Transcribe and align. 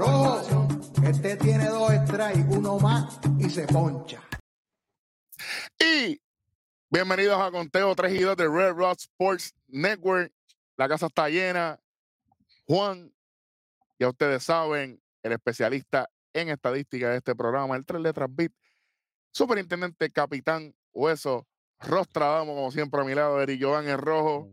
Rojo, 0.00 0.66
este 1.04 1.36
tiene 1.36 1.66
dos 1.66 1.92
strikes, 2.06 2.46
uno 2.48 2.78
más 2.78 3.20
y 3.38 3.50
se 3.50 3.66
poncha. 3.66 4.22
Y 5.78 6.18
bienvenidos 6.88 7.38
a 7.38 7.50
Conteo 7.50 7.94
3 7.94 8.14
y 8.14 8.20
2 8.20 8.34
de 8.34 8.48
Red 8.48 8.72
Rock 8.72 9.00
Sports 9.00 9.54
Network. 9.68 10.32
La 10.78 10.88
casa 10.88 11.08
está 11.08 11.28
llena. 11.28 11.78
Juan, 12.66 13.12
ya 13.98 14.08
ustedes 14.08 14.42
saben, 14.42 15.02
el 15.22 15.32
especialista 15.32 16.08
en 16.32 16.48
estadística 16.48 17.10
de 17.10 17.18
este 17.18 17.34
programa, 17.34 17.76
el 17.76 17.84
tres 17.84 18.00
letras 18.00 18.30
bit, 18.34 18.54
superintendente 19.32 20.08
capitán 20.08 20.74
Hueso, 20.94 21.46
Rostradamo, 21.78 22.54
como 22.54 22.70
siempre 22.70 23.02
a 23.02 23.04
mi 23.04 23.14
lado, 23.14 23.38
Eri 23.42 23.60
Joan 23.60 23.86
en 23.86 23.98
rojo. 23.98 24.48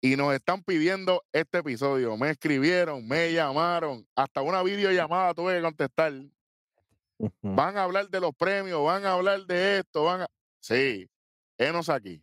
Y 0.00 0.16
nos 0.16 0.32
están 0.32 0.62
pidiendo 0.62 1.24
este 1.32 1.58
episodio. 1.58 2.16
Me 2.16 2.30
escribieron, 2.30 3.06
me 3.06 3.32
llamaron, 3.32 4.06
hasta 4.14 4.42
una 4.42 4.62
videollamada 4.62 5.34
tuve 5.34 5.56
que 5.56 5.62
contestar. 5.62 6.12
Van 7.42 7.76
a 7.76 7.82
hablar 7.82 8.08
de 8.08 8.20
los 8.20 8.32
premios, 8.34 8.84
van 8.84 9.04
a 9.04 9.12
hablar 9.12 9.44
de 9.46 9.78
esto, 9.78 10.04
van 10.04 10.22
a. 10.22 10.26
Sí, 10.60 11.10
enos 11.58 11.88
aquí. 11.88 12.22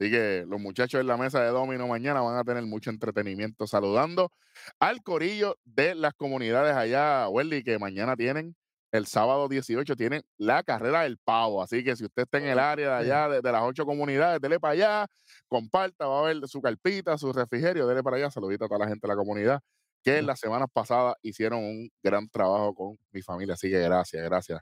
Así 0.00 0.10
que 0.10 0.44
los 0.48 0.60
muchachos 0.60 1.00
en 1.00 1.08
la 1.08 1.16
mesa 1.16 1.42
de 1.42 1.50
Domino 1.50 1.88
mañana 1.88 2.20
van 2.20 2.38
a 2.38 2.44
tener 2.44 2.64
mucho 2.64 2.88
entretenimiento 2.90 3.66
saludando 3.66 4.30
al 4.78 5.02
corillo 5.02 5.58
de 5.64 5.96
las 5.96 6.14
comunidades 6.14 6.74
allá, 6.76 7.28
Welly, 7.28 7.64
que 7.64 7.78
mañana 7.78 8.16
tienen, 8.16 8.56
el 8.92 9.06
sábado 9.06 9.48
18, 9.48 9.96
tienen 9.96 10.22
la 10.38 10.62
carrera 10.62 11.02
del 11.02 11.18
pavo. 11.18 11.62
Así 11.62 11.84
que 11.84 11.96
si 11.96 12.04
usted 12.04 12.22
está 12.22 12.38
en 12.38 12.46
el 12.46 12.58
área 12.58 12.90
de 12.90 12.94
allá, 12.96 13.28
de, 13.28 13.40
de 13.42 13.52
las 13.52 13.62
ocho 13.62 13.84
comunidades, 13.86 14.40
dele 14.40 14.58
para 14.60 14.72
allá, 14.72 15.06
comparta, 15.48 16.06
va 16.06 16.20
a 16.20 16.22
ver 16.32 16.48
su 16.48 16.60
carpita, 16.62 17.18
su 17.18 17.32
refrigerio, 17.32 17.86
dele 17.86 18.02
para 18.02 18.16
allá, 18.16 18.30
saludito 18.30 18.64
a 18.64 18.68
toda 18.68 18.80
la 18.80 18.88
gente 18.88 19.06
de 19.06 19.14
la 19.14 19.16
comunidad 19.16 19.60
que 20.02 20.22
las 20.22 20.40
semanas 20.40 20.68
pasadas 20.72 21.14
hicieron 21.22 21.62
un 21.64 21.90
gran 22.02 22.28
trabajo 22.28 22.74
con 22.74 22.98
mi 23.10 23.22
familia. 23.22 23.54
Así 23.54 23.70
que 23.70 23.80
gracias, 23.80 24.22
gracias. 24.24 24.60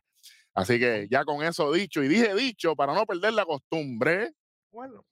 Así 0.55 0.79
que 0.79 1.07
ya 1.11 1.25
con 1.25 1.43
eso 1.45 1.73
dicho, 1.73 2.03
y 2.03 2.09
dije 2.09 2.35
dicho, 2.35 2.75
para 2.75 2.95
no 2.95 3.05
perder 3.07 3.35
la 3.35 3.45
costumbre, 3.45 4.33
Bueno, 4.71 5.05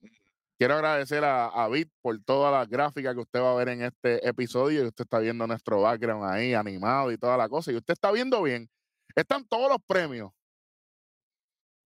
quiero 0.59 0.75
agradecer 0.75 1.25
a, 1.25 1.47
a 1.49 1.69
Bit 1.69 1.91
por 2.03 2.19
todas 2.25 2.53
las 2.53 2.69
gráficas 2.69 3.15
que 3.15 3.21
usted 3.21 3.41
va 3.41 3.53
a 3.53 3.57
ver 3.57 3.69
en 3.69 3.83
este 3.83 4.27
episodio. 4.27 4.83
Y 4.85 4.87
usted 4.89 5.05
está 5.05 5.19
viendo 5.19 5.47
nuestro 5.47 5.83
background 5.83 6.25
ahí 6.25 6.55
animado 6.55 7.13
y 7.13 7.19
toda 7.19 7.37
la 7.37 7.49
cosa. 7.49 7.73
Y 7.73 7.77
usted 7.77 7.93
está 7.93 8.11
viendo 8.13 8.43
bien. 8.43 8.69
Están 9.15 9.47
todos 9.47 9.69
los 9.69 9.79
premios. 9.87 10.33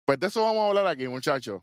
Pues 0.05 0.19
de 0.19 0.27
eso 0.29 0.43
vamos 0.43 0.65
a 0.65 0.69
hablar 0.69 0.87
aquí, 0.87 1.07
muchachos. 1.07 1.63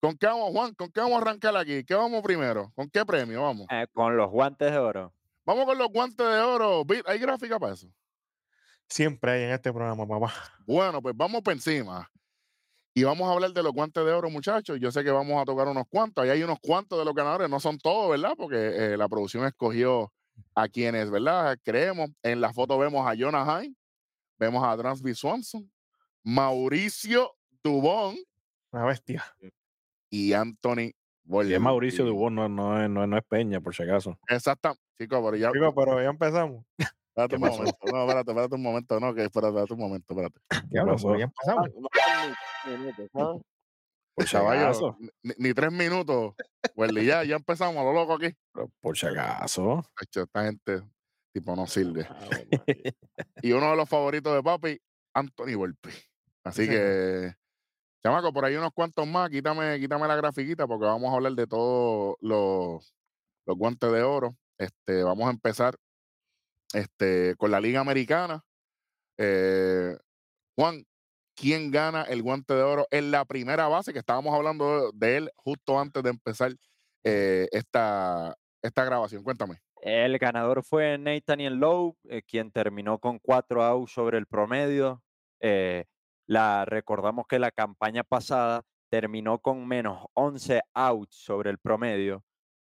¿Con 0.00 0.16
qué 0.16 0.26
vamos, 0.26 0.50
Juan? 0.52 0.74
¿Con 0.74 0.90
qué 0.90 1.00
vamos 1.00 1.18
a 1.18 1.22
arrancar 1.22 1.56
aquí? 1.56 1.84
¿Qué 1.84 1.94
vamos 1.94 2.22
primero? 2.22 2.72
¿Con 2.74 2.88
qué 2.88 3.04
premio? 3.04 3.42
Vamos. 3.42 3.66
Eh, 3.70 3.86
con 3.92 4.16
los 4.16 4.30
guantes 4.30 4.70
de 4.70 4.78
oro. 4.78 5.12
Vamos 5.44 5.64
con 5.64 5.78
los 5.78 5.88
guantes 5.88 6.26
de 6.26 6.40
oro. 6.40 6.84
¿hay 7.06 7.18
gráfica 7.18 7.58
para 7.58 7.74
eso? 7.74 7.88
siempre 8.88 9.32
hay 9.32 9.42
en 9.44 9.50
este 9.50 9.72
programa, 9.72 10.06
papá. 10.06 10.32
Bueno, 10.66 11.02
pues 11.02 11.16
vamos 11.16 11.42
por 11.42 11.52
encima. 11.52 12.10
Y 12.94 13.04
vamos 13.04 13.28
a 13.28 13.32
hablar 13.32 13.52
de 13.52 13.62
los 13.62 13.72
guantes 13.72 14.04
de 14.04 14.10
oro, 14.10 14.30
muchachos. 14.30 14.78
Yo 14.80 14.90
sé 14.90 15.04
que 15.04 15.10
vamos 15.10 15.40
a 15.40 15.44
tocar 15.44 15.68
unos 15.68 15.84
cuantos. 15.88 16.24
Ahí 16.24 16.30
hay 16.30 16.42
unos 16.42 16.58
cuantos 16.60 16.98
de 16.98 17.04
los 17.04 17.14
ganadores. 17.14 17.50
No 17.50 17.60
son 17.60 17.78
todos, 17.78 18.10
¿verdad? 18.10 18.34
Porque 18.36 18.56
eh, 18.56 18.96
la 18.96 19.06
producción 19.08 19.44
escogió 19.44 20.12
a 20.54 20.68
quienes, 20.68 21.10
¿verdad? 21.10 21.58
Creemos. 21.62 22.10
En 22.22 22.40
la 22.40 22.54
foto 22.54 22.78
vemos 22.78 23.06
a 23.06 23.14
Jonah 23.18 23.62
Hine, 23.62 23.74
vemos 24.38 24.62
a 24.64 24.76
Transby 24.76 25.14
Swanson, 25.14 25.70
Mauricio 26.22 27.32
Dubón 27.62 28.16
Una 28.72 28.84
bestia. 28.84 29.24
y 30.10 30.32
Anthony 30.32 30.80
Y 30.90 30.94
Bolden. 31.24 31.54
es 31.54 31.60
Mauricio 31.60 32.04
Dubón, 32.04 32.34
no, 32.34 32.48
no, 32.48 32.82
es- 32.82 32.90
no, 32.90 33.02
es- 33.02 33.08
no 33.08 33.16
es 33.16 33.24
Peña, 33.24 33.60
por 33.60 33.74
si 33.74 33.82
acaso. 33.82 34.18
Exacto. 34.28 34.76
Chicos, 34.98 35.20
pero 35.24 35.36
ya. 35.36 35.50
Chicos, 35.52 35.72
pero 35.76 36.02
ya 36.02 36.08
empezamos. 36.10 36.64
Espérate 36.78 37.30
¿qué 37.30 37.36
un 37.36 37.40
pasó? 37.42 37.56
momento. 37.58 37.78
No, 37.92 38.00
espérate, 38.02 38.30
espérate 38.30 38.54
un 38.54 38.62
momento. 38.62 39.00
No, 39.00 39.14
que 39.14 39.24
espérate, 39.24 39.48
espérate 39.48 39.72
un 39.74 39.80
momento, 39.80 40.06
espérate. 40.14 40.40
Diablo, 40.68 40.92
pasó? 40.92 41.16
ya 41.16 41.24
empezamos. 41.24 41.68
Por 44.14 44.26
si 44.26 44.36
acaso. 44.36 44.96
ni, 45.22 45.32
ni 45.38 45.54
tres 45.54 45.70
minutos. 45.72 46.34
Welly, 46.74 47.04
ya, 47.06 47.22
ya 47.24 47.36
empezamos 47.36 47.76
a 47.76 47.82
lo 47.84 47.92
loco 47.92 48.14
aquí. 48.14 48.34
pero 48.52 48.70
Por 48.80 48.96
si 48.96 49.06
acaso. 49.06 49.82
Esta 50.00 50.44
gente 50.44 50.82
tipo 51.36 51.54
no 51.54 51.66
sirve. 51.66 52.08
Y 53.42 53.52
uno 53.52 53.70
de 53.70 53.76
los 53.76 53.88
favoritos 53.88 54.34
de 54.34 54.42
papi, 54.42 54.80
Anthony 55.12 55.54
Volpi. 55.56 55.90
Así 56.42 56.62
Sí, 56.64 56.68
que, 56.70 57.34
chamaco, 58.02 58.32
por 58.32 58.44
ahí 58.44 58.56
unos 58.56 58.72
cuantos 58.72 59.06
más. 59.06 59.28
Quítame, 59.28 59.78
quítame 59.78 60.08
la 60.08 60.16
grafiquita 60.16 60.66
porque 60.66 60.86
vamos 60.86 61.12
a 61.12 61.16
hablar 61.16 61.32
de 61.32 61.46
todos 61.46 62.16
los, 62.20 62.94
los 63.44 63.56
guantes 63.56 63.92
de 63.92 64.02
oro. 64.02 64.34
Este, 64.58 65.02
vamos 65.02 65.26
a 65.28 65.30
empezar 65.30 65.76
este, 66.72 67.36
con 67.36 67.50
la 67.50 67.60
Liga 67.60 67.80
Americana. 67.80 68.42
Eh, 69.18 69.96
Juan, 70.56 70.84
¿quién 71.34 71.70
gana 71.70 72.02
el 72.04 72.22
guante 72.22 72.54
de 72.54 72.62
oro 72.62 72.86
en 72.90 73.10
la 73.10 73.26
primera 73.26 73.68
base? 73.68 73.92
Que 73.92 73.98
estábamos 73.98 74.34
hablando 74.34 74.90
de, 74.92 75.06
de 75.06 75.16
él 75.18 75.30
justo 75.36 75.78
antes 75.78 76.02
de 76.02 76.10
empezar 76.10 76.52
eh, 77.04 77.48
esta, 77.52 78.34
esta 78.62 78.84
grabación. 78.84 79.22
Cuéntame. 79.22 79.60
El 79.86 80.18
ganador 80.18 80.64
fue 80.64 80.98
Nathaniel 80.98 81.58
Lowe, 81.60 81.96
eh, 82.08 82.20
quien 82.22 82.50
terminó 82.50 82.98
con 82.98 83.20
cuatro 83.20 83.62
outs 83.62 83.92
sobre 83.92 84.18
el 84.18 84.26
promedio. 84.26 85.00
Eh, 85.38 85.84
la, 86.26 86.64
recordamos 86.64 87.26
que 87.28 87.38
la 87.38 87.52
campaña 87.52 88.02
pasada 88.02 88.64
terminó 88.90 89.38
con 89.38 89.64
menos 89.68 90.04
11 90.14 90.60
outs 90.74 91.14
sobre 91.14 91.50
el 91.50 91.58
promedio. 91.58 92.24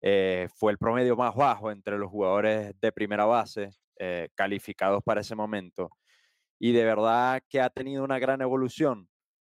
Eh, 0.00 0.47
fue 0.54 0.71
el 0.71 0.78
promedio 0.78 1.16
más 1.16 1.34
bajo 1.34 1.72
entre 1.72 1.98
los 1.98 2.09
jugadores 2.09 2.81
de 2.81 2.93
primera 2.93 3.25
base 3.25 3.71
calificados 4.37 5.03
para 5.03 5.21
ese 5.21 5.34
momento. 5.34 5.91
Y 6.60 6.72
de 6.72 6.84
verdad 6.84 7.42
que 7.48 7.60
ha 7.60 7.71
tenido 7.71 8.04
una 8.04 8.21
gran 8.21 8.41
evolución. 8.41 9.09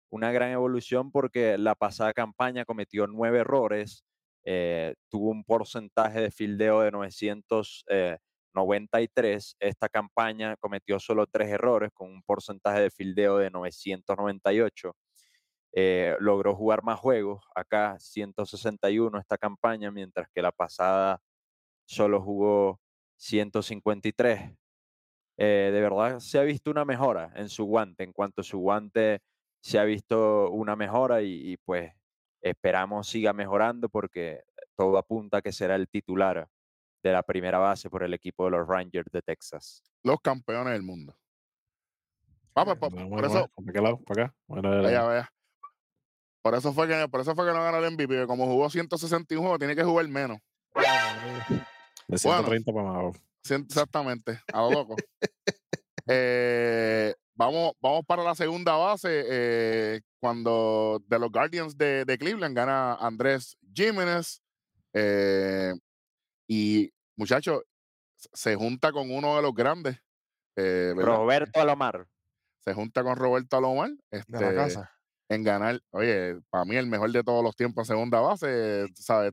Una 0.09 0.31
gran 0.31 0.51
evolución 0.51 1.11
porque 1.11 1.57
la 1.57 1.75
pasada 1.75 2.13
campaña 2.13 2.63
cometió 2.63 3.05
nueve 3.05 3.39
errores, 3.39 4.05
eh, 4.43 4.95
tuvo 5.09 5.29
un 5.31 5.43
porcentaje 5.43 6.21
de 6.21 6.31
fildeo 6.31 6.81
de 6.81 6.91
993. 6.91 9.55
Esta 9.59 9.89
campaña 9.89 10.55
cometió 10.57 10.99
solo 10.99 11.25
tres 11.27 11.49
errores 11.49 11.91
con 11.93 12.11
un 12.11 12.21
porcentaje 12.23 12.81
de 12.81 12.91
fildeo 12.91 13.37
de 13.37 13.49
998. 13.51 14.95
Eh, 15.73 16.15
logró 16.19 16.55
jugar 16.55 16.83
más 16.83 16.99
juegos, 16.99 17.43
acá 17.55 17.97
161 17.99 19.19
esta 19.19 19.37
campaña, 19.37 19.91
mientras 19.91 20.27
que 20.33 20.41
la 20.41 20.51
pasada 20.51 21.21
solo 21.85 22.21
jugó 22.21 22.79
153. 23.17 24.51
Eh, 25.37 25.69
de 25.73 25.81
verdad 25.81 26.19
se 26.19 26.39
ha 26.39 26.43
visto 26.43 26.71
una 26.71 26.85
mejora 26.85 27.31
en 27.35 27.49
su 27.49 27.65
guante, 27.65 28.03
en 28.03 28.13
cuanto 28.13 28.41
a 28.41 28.43
su 28.43 28.59
guante 28.59 29.21
se 29.61 29.79
ha 29.79 29.83
visto 29.85 30.49
una 30.51 30.75
mejora 30.75 31.21
y, 31.21 31.57
pues 31.65 31.91
esperamos 32.41 33.07
siga 33.07 33.33
mejorando 33.33 33.89
porque 33.89 34.43
todo 34.75 34.97
apunta 34.97 35.37
a 35.37 35.41
que 35.41 35.51
será 35.51 35.75
el 35.75 35.87
titular 35.89 36.47
de 37.03 37.11
la 37.11 37.23
primera 37.23 37.57
base 37.57 37.89
por 37.89 38.03
el 38.03 38.13
equipo 38.13 38.45
de 38.45 38.51
los 38.51 38.67
Rangers 38.67 39.09
de 39.11 39.21
Texas. 39.21 39.83
Los 40.03 40.19
campeones 40.21 40.73
del 40.73 40.83
mundo. 40.83 41.15
Vamos, 42.53 42.77
por, 42.77 42.91
por 42.91 43.05
bueno, 43.05 43.27
eso, 43.27 43.49
¿Para 43.55 43.73
qué 43.73 43.81
lado? 43.81 43.99
¿Para 44.03 44.23
acá? 44.23 44.35
Bueno, 44.47 44.69
vaya, 44.81 45.03
vaya. 45.03 45.33
Por 46.41 46.55
eso 46.55 46.73
fue 46.73 46.87
que, 46.87 47.07
por 47.09 47.21
eso 47.21 47.35
fue 47.35 47.45
que 47.45 47.53
no 47.53 47.63
ganó 47.63 47.77
el 47.77 47.91
MVP, 47.91 48.07
porque 48.07 48.27
como 48.27 48.45
jugó 48.45 48.69
161 48.69 49.41
juegos, 49.41 49.59
tiene 49.59 49.75
que 49.75 49.83
jugar 49.83 50.07
menos. 50.07 50.39
de 52.07 52.17
130 52.17 52.73
para. 52.73 53.11
Cien- 53.43 53.65
Exactamente, 53.65 54.41
a 54.51 54.61
lo 54.61 54.71
loco. 54.71 54.95
Eh, 56.11 57.13
vamos, 57.39 57.71
vamos 57.81 58.05
para 58.05 58.23
la 58.23 58.35
segunda 58.35 58.73
base. 58.75 59.23
eh, 59.27 60.01
cuando 60.19 61.01
de 61.07 61.17
los 61.17 61.31
Guardians 61.31 61.77
de, 61.77 62.03
de 62.05 62.17
Cleveland 62.17 62.55
gana 62.55 62.93
Andrés 62.95 63.57
Jiménez. 63.73 64.41
eh, 64.93 65.73
y 66.47 66.91
muchachos, 67.15 67.63
se 68.15 68.55
junta 68.55 68.91
con 68.91 69.09
uno 69.11 69.35
de 69.37 69.41
los 69.41 69.53
grandes. 69.53 69.97
eh. 70.57 70.93
Roberto 70.95 71.61
Alomar. 71.61 72.05
Se 72.63 72.73
junta 72.73 73.01
con 73.03 73.15
Roberto 73.15 73.55
Alomar. 73.57 73.91
De 74.11 74.39
la 74.39 74.49
este, 74.49 74.55
casa. 74.55 74.91
en 75.29 75.43
ganar, 75.43 75.79
oye, 75.91 76.39
para 76.49 76.65
mí 76.65 76.75
el 76.75 76.87
mejor 76.87 77.11
de 77.11 77.23
todos 77.23 77.43
los 77.43 77.55
tiempos 77.55 77.83
en 77.89 77.95
segunda 77.95 78.19
base, 78.19 78.87
¿sabes? 78.95 79.31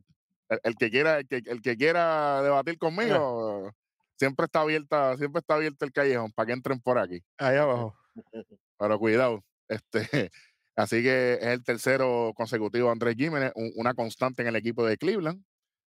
El, 0.49 0.61
el 0.62 0.76
que 0.76 0.91
quiera, 0.91 1.19
el 1.19 1.26
que, 1.26 1.37
el 1.44 1.61
que 1.61 1.76
quiera 1.76 2.41
debatir 2.43 2.79
conmigo, 2.79 3.73
siempre 4.19 4.47
está 4.47 4.61
abierta, 4.63 5.17
siempre 5.17 5.41
está 5.41 5.55
abierto 5.55 5.85
el 5.85 5.93
callejón 5.93 6.33
para 6.33 6.47
que 6.47 6.53
entren 6.53 6.81
por 6.81 6.99
aquí. 6.99 7.23
Ahí 7.39 7.57
abajo. 7.57 7.97
Pero 8.79 8.99
cuidado, 8.99 9.45
este, 9.69 10.31
así 10.77 11.03
que 11.03 11.35
es 11.35 11.47
el 11.47 11.65
tercero 11.65 12.33
consecutivo 12.35 12.87
de 12.87 12.93
Andrés 12.93 13.17
Jiménez, 13.17 13.53
un- 13.55 13.73
una 13.77 13.95
constante 13.95 14.43
en 14.43 14.49
el 14.49 14.57
equipo 14.57 14.85
de 14.87 14.97
Cleveland. 14.99 15.43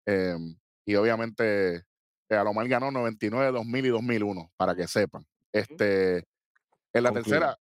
em, 0.06 0.56
y 0.86 0.96
obviamente 0.96 1.76
eh, 2.30 2.36
Alomar 2.36 2.68
ganó 2.68 2.90
99, 2.92 3.52
2000 3.52 3.86
y 3.86 3.90
2001, 3.90 4.52
para 4.58 4.76
que 4.76 4.88
sepan. 4.88 5.26
Este, 5.52 6.18
en 6.94 7.04
la 7.04 7.12
Con 7.12 7.22
tercera, 7.24 7.58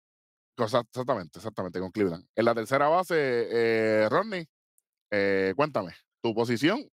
cosa- 0.56 0.80
exactamente, 0.82 1.40
exactamente, 1.40 1.80
con 1.80 1.92
Cleveland. 1.92 2.26
En 2.36 2.46
la 2.46 2.54
tercera 2.56 2.88
base, 2.88 3.16
eh, 3.18 4.08
Rodney, 4.10 4.46
eh, 5.12 5.54
cuéntame, 5.58 5.94
tu 6.22 6.34
posición. 6.34 6.90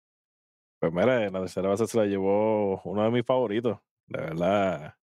Pues 0.85 0.93
mira, 0.93 1.31
la 1.31 1.41
tercera 1.41 1.71
base 1.71 1.87
se 1.87 1.97
la 1.97 2.05
llevó 2.05 2.79
uno 2.83 3.05
de 3.05 3.11
mis 3.11 3.25
favoritos, 3.25 3.79
De 4.07 4.21
verdad. 4.21 4.95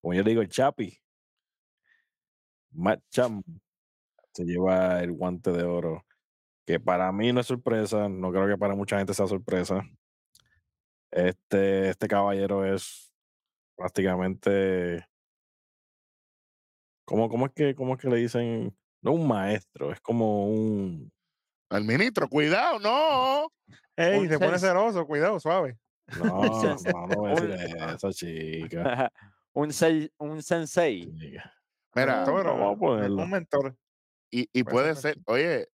Como 0.00 0.12
yo 0.12 0.24
digo, 0.24 0.42
el 0.42 0.48
Chapi. 0.48 0.98
Matt 2.72 3.00
se 4.32 4.44
lleva 4.44 5.00
el 5.00 5.12
guante 5.12 5.52
de 5.52 5.62
oro. 5.62 6.04
Que 6.66 6.80
para 6.80 7.12
mí 7.12 7.32
no 7.32 7.38
es 7.38 7.46
sorpresa. 7.46 8.08
No 8.08 8.32
creo 8.32 8.48
que 8.48 8.58
para 8.58 8.74
mucha 8.74 8.98
gente 8.98 9.14
sea 9.14 9.28
sorpresa. 9.28 9.88
Este, 11.12 11.90
este 11.90 12.08
caballero 12.08 12.64
es 12.64 13.12
prácticamente. 13.76 15.06
¿Cómo, 17.04 17.28
cómo, 17.28 17.46
es 17.46 17.52
que, 17.52 17.76
¿Cómo 17.76 17.94
es 17.94 18.00
que 18.00 18.08
le 18.08 18.16
dicen? 18.16 18.76
No 19.00 19.12
un 19.12 19.28
maestro, 19.28 19.92
es 19.92 20.00
como 20.00 20.48
un. 20.48 21.12
El 21.70 21.84
ministro, 21.84 22.28
cuidado, 22.28 22.80
no. 22.80 23.52
Ey, 24.02 24.28
se 24.28 24.38
pone 24.38 24.58
celoso, 24.58 25.06
cuidado, 25.06 25.38
suave. 25.40 25.78
No, 26.18 26.24
no, 26.94 27.06
no 27.06 27.16
voy 27.16 27.30
a 27.32 27.34
decir 27.40 27.76
eso, 27.94 28.12
chica. 28.12 29.12
un, 29.52 29.68
sei- 29.72 30.10
un 30.18 30.42
sensei. 30.42 31.12
chica. 31.16 31.52
Mira, 31.94 32.24
vamos 32.24 33.02
a 33.02 33.06
un- 33.06 33.30
mentor. 33.30 33.76
y, 34.30 34.48
y 34.52 34.62
Puede 34.64 34.94
ser 34.94 35.14
ser, 35.14 35.22
oye, 35.26 35.68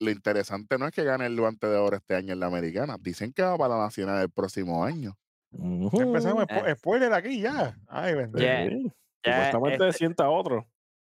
lo 0.00 0.10
interesante 0.10 0.78
no 0.78 0.86
es 0.86 0.92
que 0.92 1.02
gane 1.04 1.26
el 1.26 1.38
guante 1.40 1.66
de 1.66 1.76
oro 1.76 1.96
este 1.96 2.14
año 2.14 2.32
en 2.32 2.40
la 2.40 2.46
americana. 2.46 2.96
Dicen 3.00 3.32
que 3.32 3.42
va 3.42 3.56
para 3.58 3.76
la 3.76 3.84
nacional 3.84 4.22
el 4.22 4.30
próximo 4.30 4.84
año. 4.84 5.16
Ujú. 5.50 6.00
Empezamos 6.02 6.44
Eh. 6.44 6.46
spo- 6.54 6.76
spoiler 6.76 7.12
aquí 7.14 7.40
ya. 7.40 7.76
Ay. 7.88 8.14
Yeah. 8.34 8.68
Sí, 8.68 8.92
Supuestamente 9.24 9.88
este- 9.88 9.98
sienta 9.98 10.28
otro. 10.30 10.68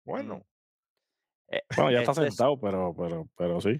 Bueno, 0.04 0.42
eh, 1.50 1.60
Bueno, 1.76 1.90
ya 1.90 1.98
está 2.00 2.12
este 2.12 2.26
es- 2.28 2.34
sentado, 2.36 2.58
pero, 2.58 2.94
pero, 2.96 3.28
pero 3.36 3.60
sí. 3.60 3.78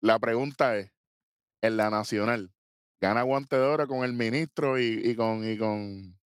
La 0.00 0.18
pregunta 0.18 0.76
es, 0.76 0.90
en 1.60 1.76
la 1.76 1.90
nacional, 1.90 2.52
¿gana 3.00 3.22
guante 3.22 3.56
de 3.56 3.62
oro 3.62 3.86
con 3.86 4.04
el 4.04 4.12
ministro 4.12 4.78
y, 4.78 5.00
y 5.04 5.14
con, 5.16 5.48
y 5.48 5.56
con, 5.58 6.18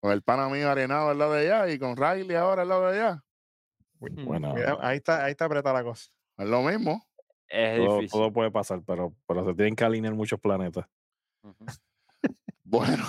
con 0.00 0.12
el 0.12 0.22
pana 0.22 0.48
mío 0.48 0.70
arenado 0.70 1.10
al 1.10 1.18
lado 1.18 1.32
de 1.34 1.52
allá 1.52 1.72
y 1.72 1.78
con 1.78 1.96
Riley 1.96 2.36
ahora 2.36 2.62
al 2.62 2.68
lado 2.68 2.90
de 2.90 3.00
allá? 3.00 3.24
Hmm, 4.00 4.24
Bueno, 4.24 4.54
ahí 4.80 4.96
está, 4.98 5.24
ahí 5.24 5.32
está 5.32 5.46
apretada 5.46 5.74
la 5.78 5.84
cosa. 5.84 6.10
Es 6.36 6.48
lo 6.48 6.62
mismo. 6.62 7.06
es 7.48 7.78
todo, 7.78 7.96
difícil. 7.98 8.10
todo 8.10 8.32
puede 8.32 8.50
pasar, 8.50 8.82
pero, 8.86 9.14
pero 9.26 9.46
se 9.46 9.54
tienen 9.54 9.76
que 9.76 9.84
alinear 9.84 10.14
muchos 10.14 10.40
planetas. 10.40 10.86
Bueno, 12.66 13.04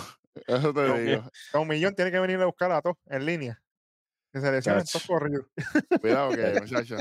eso 0.47 0.73
te 0.73 1.01
digo. 1.01 1.23
Don 1.53 1.67
Millón 1.67 1.95
tiene 1.95 2.11
que 2.11 2.19
venir 2.19 2.39
a 2.41 2.45
buscar 2.45 2.71
a 2.71 2.81
todos 2.81 2.97
en 3.05 3.25
línea. 3.25 3.63
Que 4.31 4.41
se 4.41 4.51
lesionen 4.51 4.83
todos 4.83 5.07
corridos. 5.07 5.47
Cuidado 6.01 6.31
que, 6.31 6.59
muchacho. 6.61 6.97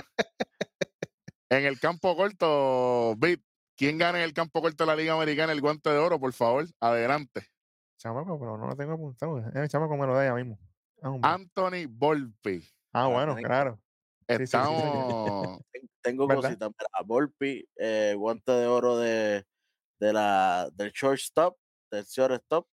En 1.50 1.64
el 1.66 1.78
campo 1.80 2.16
corto, 2.16 3.16
Bit, 3.16 3.42
¿quién 3.76 3.98
gana 3.98 4.18
en 4.18 4.24
el 4.24 4.32
campo 4.32 4.60
corto 4.62 4.84
de 4.84 4.88
la 4.88 4.96
Liga 4.96 5.14
Americana 5.14 5.52
el 5.52 5.60
guante 5.60 5.90
de 5.90 5.98
oro, 5.98 6.18
por 6.18 6.32
favor? 6.32 6.66
Adelante. 6.80 7.48
Chamaco, 7.98 8.38
pero 8.38 8.58
no 8.58 8.66
lo 8.66 8.76
tengo 8.76 8.92
apuntado. 8.92 9.38
El 9.54 9.68
chamaco 9.68 9.96
me 9.96 10.06
lo 10.06 10.14
da 10.14 10.24
ya 10.26 10.34
mismo. 10.34 10.58
Ah. 11.02 11.34
Anthony 11.34 11.86
Volpi. 11.88 12.62
Ah, 12.92 13.06
bueno, 13.08 13.34
tiene 13.34 13.42
que- 13.42 13.46
claro. 13.48 13.74
sí, 13.76 14.26
sí, 14.28 14.36
sí. 14.36 14.42
Estamos. 14.44 15.58
Ten- 15.72 15.90
Tengo 16.02 16.26
¿Verdad? 16.26 16.42
cositas. 16.42 16.68
Mira, 16.70 16.88
Volpi, 17.06 17.66
eh, 17.76 18.14
guante 18.16 18.52
de 18.52 18.66
oro 18.66 18.98
de, 18.98 19.44
de 19.98 20.12
la, 20.12 20.68
del 20.74 20.90
shortstop, 20.92 21.56
del 21.90 22.04
shortstop. 22.04 22.66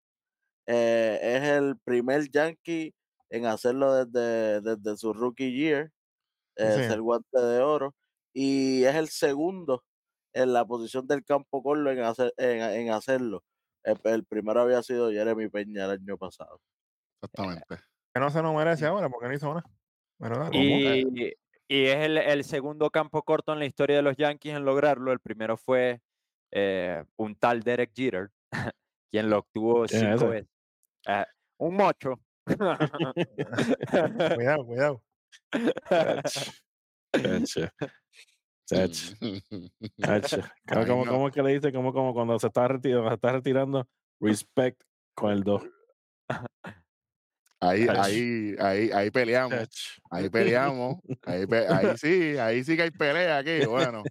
Eh, 0.68 1.20
es 1.22 1.44
el 1.50 1.80
primer 1.80 2.30
Yankee 2.30 2.94
en 3.30 3.46
hacerlo 3.46 3.94
desde, 4.06 4.60
desde 4.62 4.98
su 4.98 5.14
rookie 5.14 5.54
year. 5.54 5.92
Es 6.56 6.92
el 6.92 7.02
guante 7.02 7.40
de 7.40 7.60
oro. 7.62 7.96
Y 8.34 8.84
es 8.84 8.96
el 8.96 9.08
segundo 9.08 9.84
en 10.34 10.54
la 10.54 10.66
posición 10.66 11.08
del 11.08 11.24
campo 11.24 11.62
corto 11.62 11.90
en, 11.90 12.00
hacer, 12.00 12.34
en, 12.38 12.62
en 12.62 12.92
hacerlo. 12.92 13.44
El, 13.84 14.00
el 14.04 14.26
primero 14.26 14.62
había 14.62 14.84
sido 14.84 15.12
Jeremy 15.12 15.50
Peña 15.50 15.86
el 15.86 15.92
año 15.92 16.18
pasado. 16.18 16.62
Exactamente. 17.22 17.78
Que 18.14 18.20
no 18.20 18.30
se 18.30 18.42
lo 18.42 18.54
merece 18.54 18.86
ahora 18.86 19.10
porque 19.10 19.28
no 19.28 19.34
hizo 19.34 19.54
nada. 19.54 19.64
Nada, 20.20 20.50
Y, 20.54 21.34
y 21.68 21.86
es 21.86 21.96
el, 21.96 22.18
el 22.18 22.44
segundo 22.44 22.90
campo 22.90 23.24
corto 23.24 23.54
en 23.54 23.60
la 23.60 23.66
historia 23.66 23.96
de 23.96 24.02
los 24.02 24.18
Yankees 24.18 24.56
en 24.56 24.66
lograrlo. 24.66 25.12
El 25.12 25.20
primero 25.20 25.58
fue 25.58 26.02
eh, 26.52 27.04
un 27.16 27.36
tal 27.36 27.62
Derek 27.62 27.92
Jeter, 27.96 28.30
quien 29.12 29.30
lo 29.30 29.40
obtuvo 29.40 29.86
¿Quién 29.86 30.08
es 30.08 30.20
cinco 30.20 30.32
veces. 30.32 30.50
Ah, 31.08 31.26
un 31.58 31.76
mocho. 31.76 32.20
cuidado, 34.36 34.66
cuidado. 34.66 35.04
Chacho. 38.76 39.16
Chacho. 40.00 40.38
¿Cómo, 40.68 40.86
cómo- 40.88 41.06
cómo 41.06 41.28
es 41.28 41.34
que 41.34 41.44
le 41.44 41.54
dice? 41.54 41.72
Como, 41.74 41.94
como 41.94 42.14
cuando 42.14 42.40
se 42.40 42.48
está, 42.48 42.68
retirando, 42.68 43.10
se 43.10 43.16
está 43.16 43.32
retirando, 43.34 43.88
respect 44.20 44.82
con 45.14 45.32
el 45.32 45.44
2. 45.44 45.64
Ahí, 47.64 47.86
ahí, 47.90 48.56
ahí, 48.60 48.90
ahí 48.92 49.12
peleamos. 49.12 49.68
Ahí 50.10 50.30
peleamos. 50.30 50.98
Ahí, 51.24 51.46
pe- 51.46 51.68
ahí 51.68 51.96
sí, 51.98 52.38
ahí 52.38 52.64
sí 52.64 52.76
que 52.76 52.84
hay 52.84 52.92
pelea 52.92 53.38
aquí. 53.38 53.66
Bueno. 53.66 54.04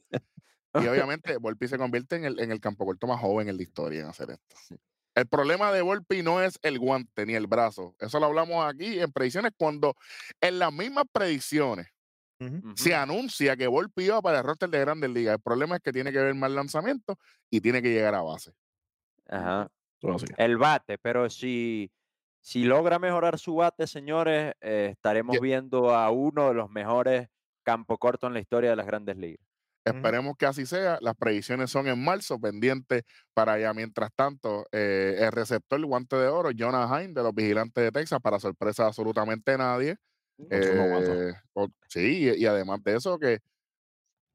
Y 0.75 0.87
obviamente 0.87 1.37
Volpi 1.39 1.67
se 1.67 1.77
convierte 1.77 2.15
en 2.15 2.25
el, 2.27 2.39
en 2.39 2.53
el 2.53 2.61
campo 2.61 2.85
corto 2.87 3.09
más 3.09 3.21
joven 3.21 3.49
en 3.49 3.57
la 3.57 3.63
historia 3.63 4.03
en 4.03 4.07
hacer 4.07 4.31
esto. 4.31 4.77
El 5.17 5.27
problema 5.27 5.73
de 5.73 5.83
Volpi 5.83 6.23
no 6.23 6.41
es 6.41 6.61
el 6.63 6.79
guante 6.79 7.27
ni 7.27 7.35
el 7.35 7.49
brazo. 7.49 7.97
Eso 7.99 8.21
lo 8.21 8.27
hablamos 8.27 8.65
aquí 8.65 9.01
en 9.01 9.11
predicciones 9.11 9.51
cuando 9.59 9.97
en 10.41 10.61
las 10.61 10.73
mismas 10.73 11.07
predicciones 11.13 11.89
Se 12.75 12.95
anuncia 12.95 13.57
que 13.57 13.67
Volpi 13.67 14.05
iba 14.05 14.23
para 14.23 14.39
el 14.39 14.45
roster 14.45 14.71
de 14.71 14.81
Grandes 14.81 15.11
Ligas. 15.11 15.35
El 15.35 15.43
problema 15.43 15.77
es 15.77 15.83
que 15.83 15.93
tiene 15.93 16.11
que 16.13 16.19
ver 16.19 16.35
más 16.35 16.51
lanzamiento 16.51 17.19
y 17.51 17.61
tiene 17.61 17.83
que 17.83 17.91
llegar 17.91 18.15
a 18.15 18.23
base. 18.23 18.53
Ajá. 19.29 19.71
El 20.39 20.57
bate, 20.57 20.97
pero 20.99 21.29
si, 21.29 21.93
si 22.41 22.65
logra 22.65 22.99
mejorar 22.99 23.39
su 23.39 23.57
bate, 23.57 23.87
señores, 23.87 24.55
eh, 24.61 24.89
estaremos 24.93 25.39
viendo 25.41 25.95
a 25.95 26.11
uno 26.11 26.49
de 26.49 26.55
los 26.55 26.71
mejores 26.71 27.29
campo 27.63 27.99
corto 27.99 28.27
en 28.27 28.33
la 28.33 28.41
historia 28.41 28.71
de 28.71 28.77
las 28.77 28.87
grandes 28.87 29.17
ligas. 29.17 29.47
Esperemos 29.85 30.37
que 30.37 30.47
así 30.47 30.67
sea. 30.67 30.99
Las 31.01 31.17
predicciones 31.17 31.71
son 31.71 31.89
en 31.89 32.03
marzo, 32.03 32.39
pendiente 32.39 33.05
para 33.35 33.55
allá. 33.55 33.73
Mientras 33.75 34.11
tanto, 34.15 34.67
eh, 34.73 35.17
el 35.19 35.33
receptor, 35.33 35.79
el 35.79 35.87
guante 35.87 36.17
de 36.17 36.29
oro, 36.29 36.51
Jonah 36.57 36.87
Hine 36.87 37.15
de 37.15 37.23
los 37.23 37.35
Vigilantes 37.35 37.85
de 37.85 37.91
Texas, 37.91 38.21
para 38.23 38.39
sorpresa 38.39 38.85
de 38.85 38.89
absolutamente 38.89 39.57
nadie. 39.57 39.97
Eh, 40.51 41.33
o- 41.55 41.69
sí, 41.89 42.25
y, 42.29 42.43
y 42.43 42.47
además 42.47 42.83
de 42.85 42.97
eso 42.97 43.19
que, 43.19 43.41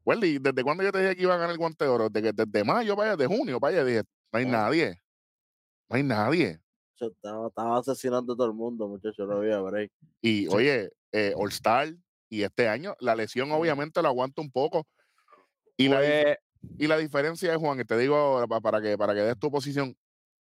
Welly, 0.06 0.38
¿desde 0.40 0.64
cuándo 0.64 0.84
yo 0.84 0.92
te 0.92 1.00
dije 1.02 1.16
que 1.16 1.24
iba 1.24 1.34
a 1.34 1.38
ganar 1.38 1.52
el 1.52 1.58
guante 1.58 1.84
de 1.86 1.90
oro? 1.92 2.10
Desde, 2.10 2.34
que- 2.34 2.44
desde 2.46 2.64
mayo, 2.64 2.96
vaya, 2.96 3.16
de 3.16 3.26
junio, 3.26 3.60
vaya, 3.60 3.84
dije, 3.84 4.04
no 4.32 4.40
hay 4.40 4.46
Ah. 4.46 4.50
nadie. 4.52 5.02
No 5.90 5.96
hay 5.96 6.04
nadie. 6.04 6.60
Yo 6.98 7.08
estaba, 7.08 7.48
estaba 7.48 7.78
asesinando 7.80 8.34
a 8.34 8.36
todo 8.38 8.48
el 8.48 8.54
mundo, 8.54 8.88
muchachos, 8.88 9.28
no 9.28 9.38
había 9.38 9.60
break. 9.60 9.92
Y 10.22 10.42
Sí. 10.44 10.48
oye, 10.52 10.90
eh, 11.12 11.34
All 11.36 11.50
Star, 11.50 11.94
y 12.30 12.44
este 12.44 12.68
año 12.70 12.96
la 13.00 13.16
lesión 13.16 13.52
obviamente 13.52 14.02
lo 14.02 14.08
aguanta 14.08 14.42
un 14.42 14.52
poco. 14.52 14.86
Y 15.78 15.90
la, 15.90 16.38
y 16.78 16.88
la 16.88 16.98
diferencia 16.98 17.52
es, 17.54 17.58
Juan, 17.60 17.80
y 17.80 17.84
te 17.86 17.98
digo 17.98 18.46
para 18.62 18.82
que, 18.82 18.98
para 18.98 19.14
que 19.14 19.22
des 19.22 19.38
tu 19.38 19.52
posición, 19.52 19.96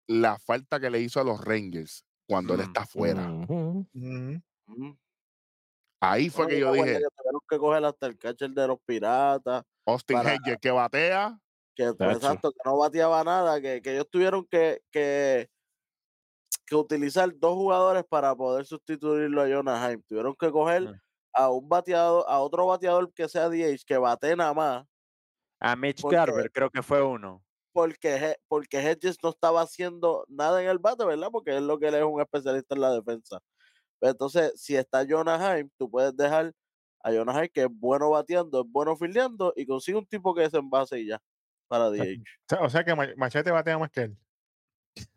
la 0.07 0.37
falta 0.39 0.79
que 0.79 0.89
le 0.89 1.01
hizo 1.01 1.19
a 1.19 1.23
los 1.23 1.43
Rangers 1.43 2.05
cuando 2.27 2.53
él 2.53 2.61
está 2.61 2.81
afuera. 2.81 3.29
Ujú. 3.31 3.85
Ujú. 3.93 4.41
Ujú. 4.67 4.97
Ahí 6.11 6.29
fue 6.29 6.45
No, 6.45 6.49
que 6.49 6.59
yo 6.59 6.71
dije, 6.73 6.85
que 6.99 7.05
tuvieron 7.17 7.41
que 7.49 7.57
coger 7.57 7.85
hasta 7.85 8.05
el 8.07 8.17
catcher 8.17 8.49
de 8.51 8.67
los 8.67 8.77
piratas, 8.85 9.63
Austin 9.85 10.17
para- 10.17 10.33
Hedges 10.33 10.57
que 10.61 10.71
batea, 10.71 11.39
que 11.75 11.93
pues, 11.93 12.15
exacto, 12.17 12.51
que 12.51 12.57
no 12.65 12.77
bateaba 12.77 13.23
nada, 13.23 13.59
que, 13.61 13.81
que 13.81 13.93
ellos 13.93 14.07
tuvieron 14.09 14.45
que, 14.45 14.81
que, 14.91 15.49
que 16.65 16.75
utilizar 16.75 17.29
dos 17.37 17.53
jugadores 17.55 18.03
para 18.07 18.35
poder 18.35 18.65
sustituirlo 18.65 19.41
a 19.41 19.47
Jonah 19.49 19.89
Heim. 19.89 20.01
Tuvieron 20.07 20.35
que 20.35 20.51
coger 20.51 20.81
Mm. 20.83 20.99
a 21.33 21.49
un 21.51 21.67
bateador, 21.67 22.23
a 22.27 22.39
otro 22.39 22.65
bateador 22.67 23.11
que 23.13 23.27
sea 23.27 23.49
DH, 23.49 23.83
que 23.85 23.97
bate 23.97 24.35
nada 24.35 24.53
más, 24.53 24.85
a 25.59 25.75
Mitch 25.75 26.01
porque- 26.01 26.15
Garber, 26.17 26.51
creo 26.51 26.69
que 26.69 26.81
fue 26.83 27.01
uno. 27.03 27.43
porque, 27.73 28.37
porque 28.47 28.79
Hedges 28.79 29.17
no 29.21 29.29
estaba 29.31 29.61
haciendo 29.61 30.23
nada 30.29 30.61
en 30.63 30.69
el 30.69 30.79
bate, 30.79 31.03
¿verdad? 31.03 31.27
Porque 31.31 31.55
es 31.57 31.61
lo 31.61 31.77
que 31.77 31.87
él 31.89 31.95
es 31.95 32.03
un 32.03 32.21
especialista 32.21 32.73
en 32.75 32.81
la 32.81 32.91
defensa. 32.93 33.39
Pero 34.05 34.11
entonces, 34.11 34.51
si 34.55 34.75
está 34.75 35.03
Jonah 35.03 35.57
Heim, 35.57 35.67
tú 35.79 35.89
puedes 35.89 36.15
dejar 36.15 36.53
a 37.03 37.11
Jonah 37.11 37.41
Heim, 37.41 37.49
que 37.51 37.61
es 37.63 37.67
bueno 37.71 38.11
bateando, 38.11 38.61
es 38.61 38.67
bueno 38.71 38.95
fildeando, 38.95 39.51
y 39.55 39.65
consigue 39.65 39.97
un 39.97 40.05
tipo 40.05 40.35
que 40.35 40.43
es 40.43 40.53
en 40.53 40.69
base 40.69 40.99
y 40.99 41.07
ya, 41.07 41.19
para 41.67 41.89
DH. 41.89 42.21
O 42.21 42.23
sea, 42.47 42.61
o 42.61 42.69
sea 42.69 42.83
que 42.83 42.93
Ma- 42.93 43.09
Machete 43.17 43.49
batea 43.49 43.79
más 43.79 43.89
que 43.89 44.01
él. 44.01 44.17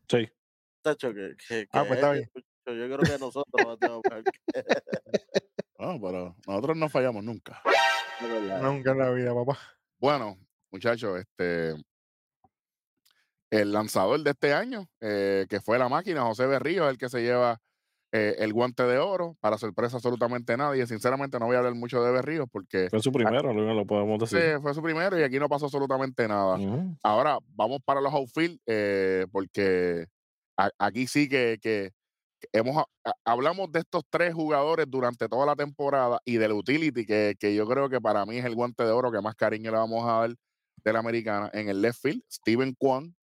Sí. 0.09 0.26
Tacho, 0.80 1.12
que, 1.12 1.35
que, 1.47 1.68
Ah, 1.71 1.85
pues 1.87 1.99
está 2.00 2.14
muchacho, 2.14 2.33
yo 2.66 2.87
creo 2.87 2.99
que 3.00 3.18
nosotros 3.18 3.45
bateamos 3.66 4.00
mejor 4.09 4.25
que- 4.25 4.33
no, 5.78 6.00
pero 6.00 6.37
nosotros 6.47 6.76
no 6.78 6.88
fallamos 6.88 7.23
nunca. 7.23 7.62
Nunca 8.62 8.92
en 8.92 8.99
la 9.00 9.11
vida, 9.11 9.35
papá. 9.35 9.59
Bueno, 9.99 10.38
muchachos, 10.71 11.18
este 11.18 11.75
el 13.50 13.71
lanzador 13.71 14.23
de 14.23 14.30
este 14.30 14.54
año, 14.54 14.88
eh, 15.00 15.45
que 15.50 15.61
fue 15.61 15.78
la 15.78 15.90
máquina, 15.90 16.23
José 16.23 16.47
Berrío, 16.47 16.85
es 16.87 16.90
el 16.92 16.99
que 16.99 17.11
se 17.11 17.21
lleva 17.21 17.61
eh, 18.12 18.37
el 18.38 18.53
guante 18.53 18.85
de 18.85 18.99
oro, 18.99 19.37
para 19.41 19.59
sorpresa 19.59 19.97
absolutamente 19.97 20.57
nadie. 20.57 20.87
Sinceramente 20.87 21.38
no 21.38 21.47
voy 21.47 21.57
a 21.57 21.59
hablar 21.59 21.75
mucho 21.75 22.03
de 22.03 22.11
Berrío 22.12 22.47
porque 22.47 22.88
Fue 22.91 23.00
su 23.00 23.12
primero, 23.12 23.53
lo, 23.53 23.75
lo 23.75 23.85
podemos 23.87 24.19
decir. 24.19 24.38
ese 24.38 24.61
fue 24.61 24.73
su 24.75 24.83
primero 24.83 25.19
y 25.19 25.23
aquí 25.23 25.38
no 25.38 25.49
pasó 25.49 25.67
absolutamente 25.67 26.27
nada. 26.27 26.57
Ahora 27.03 27.38
vamos 27.55 27.81
para 27.85 28.00
los 28.00 28.12
outfield 28.15 28.59
eh, 28.67 29.27
porque 29.31 30.07
a- 30.57 30.71
aquí 30.79 31.07
sí 31.07 31.29
que, 31.29 31.59
que 31.61 31.91
hemos 32.53 32.77
a- 33.05 33.12
hablamos 33.25 33.71
de 33.73 33.81
estos 33.81 34.03
tres 34.09 34.33
jugadores 34.33 34.87
durante 34.88 35.29
toda 35.29 35.45
la 35.45 35.55
temporada 35.57 36.19
y 36.25 36.37
del 36.37 36.53
utility, 36.53 37.05
que, 37.05 37.35
que 37.38 37.55
yo 37.55 37.67
creo 37.67 37.88
que 37.91 38.00
para 38.00 38.25
mí 38.25 38.38
es 38.38 38.45
el 38.45 38.55
guante 38.55 38.85
de 38.85 38.91
oro 38.91 39.11
que 39.12 39.21
más 39.21 39.35
cariño 39.35 39.71
le 39.71 39.77
vamos 39.77 40.09
a 40.09 40.21
dar 40.21 40.35
de 40.85 40.93
la 40.93 41.00
americana. 41.00 41.50
En 41.53 41.69
el 41.69 41.83
left 41.83 42.00
field, 42.00 42.23
Steven 42.31 42.75
Kwan 42.79 43.15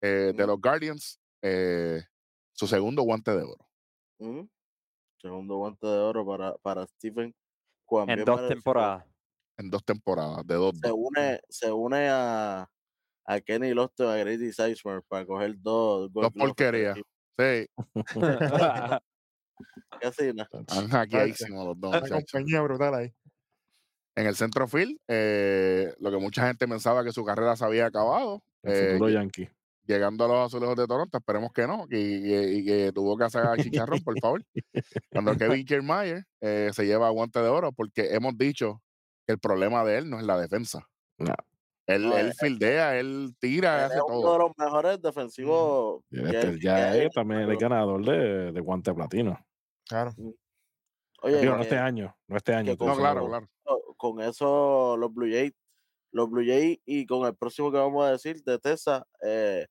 eh, 0.00 0.32
de 0.34 0.46
los 0.46 0.58
Guardians, 0.60 1.18
eh, 1.42 2.02
su 2.52 2.66
segundo 2.66 3.02
guante 3.02 3.32
de 3.32 3.42
oro. 3.42 3.66
Segundo 5.20 5.56
guante 5.56 5.86
de 5.86 5.98
oro 5.98 6.26
para, 6.26 6.54
para 6.58 6.86
Stephen. 6.86 7.34
En 8.06 8.24
dos 8.24 8.48
temporadas. 8.48 9.04
En 9.58 9.70
dos 9.70 9.84
temporadas, 9.84 10.46
de 10.46 10.54
dos. 10.54 10.78
Se 10.80 10.92
une, 10.92 11.40
se 11.48 11.72
une 11.72 12.08
a, 12.08 12.70
a 13.24 13.40
Kenny 13.40 13.74
Lofton, 13.74 14.08
a 14.08 14.16
Grady 14.16 14.52
Sizemore 14.52 15.02
para 15.08 15.26
coger 15.26 15.54
dos, 15.58 16.12
Dos 16.12 16.32
porquerías. 16.32 16.96
Sí, 17.38 17.66
Casi 20.00 20.32
nada. 20.34 20.48
hackeadísimos 20.90 21.66
los 21.66 21.80
dos. 21.80 21.90
Una 21.90 22.08
compañía 22.08 22.60
brutal 22.62 22.94
ahí. 22.94 23.14
En 24.16 24.26
el 24.26 24.34
centro 24.34 24.66
field, 24.66 24.98
eh, 25.08 25.94
lo 25.98 26.10
que 26.10 26.18
mucha 26.18 26.46
gente 26.46 26.66
pensaba 26.66 27.04
que 27.04 27.12
su 27.12 27.24
carrera 27.24 27.56
se 27.56 27.64
había 27.64 27.86
acabado. 27.86 28.42
El 28.62 28.72
eh, 28.72 28.92
futuro 28.92 29.10
Yankee. 29.10 29.48
Llegando 29.90 30.24
a 30.24 30.28
los 30.28 30.46
azulejos 30.46 30.76
de 30.76 30.86
Toronto, 30.86 31.18
esperemos 31.18 31.52
que 31.52 31.66
no, 31.66 31.86
que- 31.88 32.00
y, 32.00 32.22
que- 32.22 32.52
y 32.54 32.64
que 32.64 32.92
tuvo 32.92 33.16
que 33.16 33.24
hacer 33.24 33.42
a 33.46 33.56
chicharrón, 33.56 34.00
por 34.02 34.18
favor. 34.20 34.42
Cuando 35.10 35.32
Kevin 35.60 35.66
Kiermaier 35.66 36.24
eh, 36.40 36.70
se 36.72 36.86
lleva 36.86 37.10
guante 37.10 37.40
de 37.40 37.48
oro, 37.48 37.72
porque 37.72 38.14
hemos 38.14 38.36
dicho 38.38 38.80
que 39.26 39.32
el 39.34 39.38
problema 39.38 39.84
de 39.84 39.98
él 39.98 40.10
no 40.10 40.18
es 40.18 40.24
la 40.26 40.38
defensa. 40.40 40.86
No. 41.18 41.34
Él, 41.86 42.08
No, 42.08 42.16
él 42.16 42.26
él- 42.28 42.32
fildea, 42.38 42.98
él 42.98 43.34
tira, 43.40 43.78
Él 43.78 43.84
hace 43.86 43.96
es 43.96 44.02
uno 44.06 44.32
de 44.32 44.38
los 44.38 44.52
mejores 44.56 45.02
defensivos. 45.02 46.02
Este 46.10 46.52
que 46.52 46.60
ya 46.60 46.96
es 46.96 47.10
también 47.10 47.40
el 47.40 47.56
ganador 47.56 48.04
de, 48.04 48.52
de 48.52 48.60
guante 48.60 48.94
platino. 48.94 49.38
Claro. 49.88 50.12
Oye, 51.22 51.40
Digo, 51.40 51.52
no 51.52 51.56
que- 51.58 51.62
este 51.64 51.78
año, 51.78 52.16
no 52.28 52.36
este 52.36 52.54
año. 52.54 52.76
No, 52.78 52.96
claro, 52.96 53.26
claro. 53.26 53.48
con 53.96 54.20
eso 54.20 54.96
los 54.96 55.12
Blue 55.12 55.28
Jays, 55.30 55.52
los 56.12 56.30
Blue 56.30 56.44
Jays 56.46 56.78
y 56.86 57.06
con 57.06 57.26
el 57.26 57.34
próximo 57.36 57.70
que 57.70 57.78
vamos 57.78 58.04
a 58.06 58.12
decir 58.12 58.42
de 58.44 58.58
Tessa, 58.58 59.04
eh, 59.22 59.66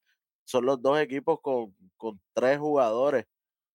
son 0.49 0.65
los 0.65 0.81
dos 0.81 0.99
equipos 0.99 1.39
con, 1.41 1.75
con 1.95 2.19
tres 2.33 2.57
jugadores 2.57 3.25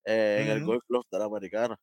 eh, 0.04 0.40
en 0.42 0.48
el. 0.50 0.64
Gold 0.64 0.82
Glove 0.88 1.04
de 1.10 1.18
la 1.20 1.24
americana. 1.26 1.76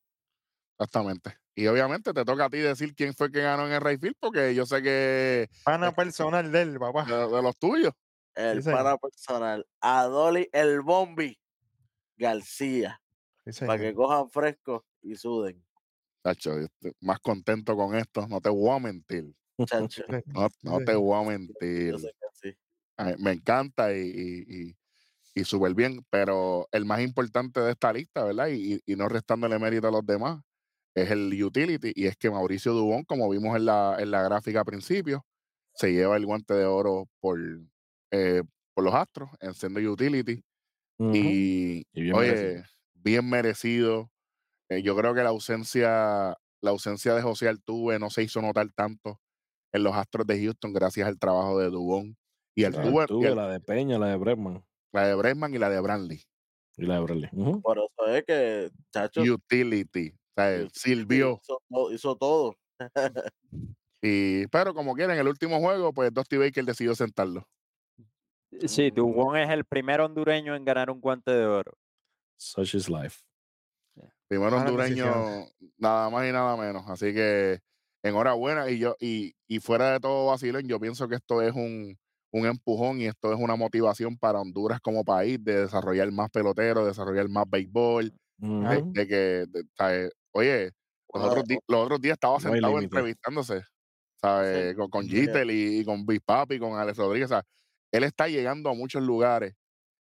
Exactamente. 0.78 1.36
Y 1.54 1.66
obviamente 1.66 2.12
te 2.12 2.24
toca 2.24 2.46
a 2.46 2.50
ti 2.50 2.58
decir 2.58 2.94
quién 2.94 3.14
fue 3.14 3.30
que 3.30 3.40
ganó 3.42 3.66
en 3.66 3.72
el 3.72 3.80
Rayfield, 3.80 4.16
porque 4.18 4.54
yo 4.54 4.66
sé 4.66 4.82
que 4.82 5.48
Pana 5.64 5.92
personal 5.94 6.50
de 6.50 6.62
él, 6.62 6.78
papá. 6.78 7.04
de 7.04 7.42
los 7.42 7.56
tuyos. 7.58 7.92
El 8.34 8.62
señor. 8.62 8.78
pana 8.78 8.96
personal, 8.98 9.66
Adoli 9.80 10.48
el 10.52 10.80
Bombi 10.80 11.38
García, 12.16 13.00
Sí, 13.46 13.64
para 13.66 13.78
que 13.78 13.94
cojan 13.94 14.30
fresco 14.30 14.84
y 15.02 15.16
suden. 15.16 15.62
Yo 16.38 16.58
estoy 16.58 16.92
más 17.00 17.18
contento 17.20 17.76
con 17.76 17.94
esto, 17.96 18.26
no 18.28 18.40
te 18.40 18.48
voy 18.48 18.70
a 18.76 18.78
mentir. 18.78 19.34
Chacho, 19.66 20.04
No, 20.26 20.48
no 20.62 20.78
Sí. 20.78 20.84
te 20.86 20.94
voy 20.94 21.20
a 21.20 21.28
mentir. 21.28 21.92
yo 21.92 21.98
sé 21.98 22.12
que 22.18 22.26
sí. 22.50 22.56
Ay, 22.96 23.14
me 23.18 23.32
encanta 23.32 23.92
y, 23.94 24.00
y, 24.00 24.68
y, 24.70 24.76
y 25.34 25.44
súper 25.44 25.74
bien, 25.74 26.04
pero 26.10 26.68
el 26.72 26.84
más 26.84 27.00
importante 27.00 27.60
de 27.60 27.72
esta 27.72 27.92
lista, 27.92 28.24
¿verdad? 28.24 28.48
Y, 28.48 28.80
y- 28.86 28.96
no 28.96 29.08
restándole 29.08 29.58
mérito 29.58 29.88
a 29.88 29.90
los 29.92 30.04
demás, 30.06 30.42
es 30.94 31.10
el 31.10 31.42
utility, 31.42 31.92
y 31.94 32.06
es 32.06 32.16
que 32.16 32.30
Mauricio 32.30 32.72
Dubón, 32.74 33.04
como 33.04 33.28
vimos 33.30 33.56
en 33.56 33.66
la, 33.66 33.96
en 33.98 34.10
la 34.10 34.22
gráfica 34.22 34.60
a 34.60 34.64
principio, 34.64 35.24
se 35.74 35.92
lleva 35.92 36.16
el 36.18 36.26
guante 36.26 36.54
de 36.54 36.66
oro 36.66 37.08
por, 37.20 37.38
eh, 38.12 38.42
por 38.74 38.84
los 38.84 38.94
Astros, 38.94 39.30
en 39.40 39.54
siendo 39.54 39.80
utility, 39.80 40.42
y, 41.12 41.84
Y 41.94 42.02
bien 42.02 42.16
oye, 42.16 42.30
merecido. 42.34 42.64
bien 42.94 43.30
merecido. 43.30 44.10
Eh, 44.70 44.82
yo 44.82 44.96
creo 44.96 45.14
que 45.14 45.22
la 45.22 45.30
ausencia, 45.30 46.36
la 46.62 46.70
ausencia 46.70 47.14
de 47.14 47.22
José 47.22 47.48
Altuve 47.48 47.98
no 47.98 48.10
se 48.10 48.22
hizo 48.24 48.42
notar 48.42 48.68
tanto 48.74 49.20
en 49.72 49.84
los 49.84 49.94
Astros 49.96 50.26
de 50.26 50.42
Houston 50.44 50.72
gracias 50.74 51.08
al 51.08 51.18
trabajo 51.18 51.58
de 51.60 51.70
Dubón. 51.70 52.16
Y 52.56 52.64
Altuve, 52.64 53.06
y 53.18 53.26
el- 53.26 53.36
la 53.36 53.48
de 53.48 53.60
Peña, 53.60 53.98
la 53.98 54.08
de 54.08 54.16
Bregman 54.16 54.64
la 54.92 55.06
de 55.08 55.14
Bregman 55.14 55.54
y 55.54 55.58
la 55.58 55.68
de 55.70 55.80
Brantley. 55.80 56.22
y 56.76 56.86
la 56.86 56.94
de 56.96 57.00
Bradley. 57.00 57.28
Ujú. 57.32 57.60
Por 57.60 57.78
eso 57.78 58.06
es 58.14 58.24
que, 58.24 58.70
chacho, 58.92 59.20
Utility. 59.22 60.08
O 60.10 60.32
sea, 60.36 60.54
Utility 60.56 60.70
sirvió. 60.78 61.40
hizo, 61.42 61.62
to- 61.68 61.92
hizo 61.92 62.16
todo. 62.16 62.56
Y, 64.04 64.48
pero 64.48 64.74
como 64.74 64.94
quieren, 64.94 65.16
el 65.16 65.28
último 65.28 65.60
juego, 65.60 65.92
pues 65.92 66.12
Dusty 66.12 66.36
Baker 66.36 66.64
decidió 66.64 66.92
sentarlo. 66.94 67.46
Sí, 68.66 68.90
Mm. 68.90 68.94
Dubón 68.94 69.36
es 69.36 69.48
el 69.48 69.64
primer 69.64 70.00
hondureño 70.00 70.56
en 70.56 70.64
ganar 70.64 70.90
un 70.90 71.00
guante 71.00 71.30
de 71.30 71.46
oro. 71.46 71.72
Such 72.36 72.74
is 72.74 72.88
life. 72.88 73.20
Primero 74.26 74.56
Malas 74.56 74.70
hondureño, 74.70 75.46
nada 75.78 76.10
más 76.10 76.28
y 76.28 76.32
nada 76.32 76.56
menos. 76.56 76.82
Así 76.88 77.14
que 77.14 77.60
enhorabuena. 78.02 78.68
Y 78.70 78.78
yo, 78.80 78.96
y, 78.98 79.34
y 79.46 79.60
fuera 79.60 79.92
de 79.92 80.00
todo 80.00 80.26
vacilón, 80.26 80.66
yo 80.66 80.80
pienso 80.80 81.06
que 81.06 81.14
esto 81.14 81.40
es 81.40 81.54
un, 81.54 81.96
un 82.32 82.46
empujón 82.46 83.00
y 83.00 83.06
esto 83.06 83.32
es 83.32 83.38
una 83.38 83.56
motivación 83.56 84.16
para 84.16 84.40
Honduras 84.40 84.80
como 84.80 85.04
país 85.04 85.38
de 85.44 85.62
desarrollar 85.62 86.10
más 86.12 86.30
peloteros, 86.30 86.86
desarrollar 86.86 87.28
más 87.28 87.44
béisbol, 87.48 88.12
de, 88.92 89.06
que, 89.06 89.14
de- 89.48 89.64
¿sabes? 89.76 90.10
oye, 90.32 90.72
los 91.14 91.24
otros, 91.24 91.44
di- 91.44 91.58
los 91.68 91.84
otros 91.84 92.00
días 92.00 92.14
estaba 92.14 92.40
sentado 92.40 92.72
entrevistándose, 92.84 93.62
¿sabes? 94.20 94.74
Con, 94.76 94.88
con. 94.90 95.06
Gitel 95.06 95.50
y, 95.50 95.80
y 95.80 95.84
con 95.84 96.06
Big 96.06 96.22
Papi, 96.22 96.58
con 96.58 96.74
Alex 96.78 96.96
Rodríguez. 96.98 97.30
él 97.92 98.04
está 98.04 98.26
llegando 98.28 98.70
a 98.70 98.74
muchos 98.74 99.02
lugares 99.02 99.54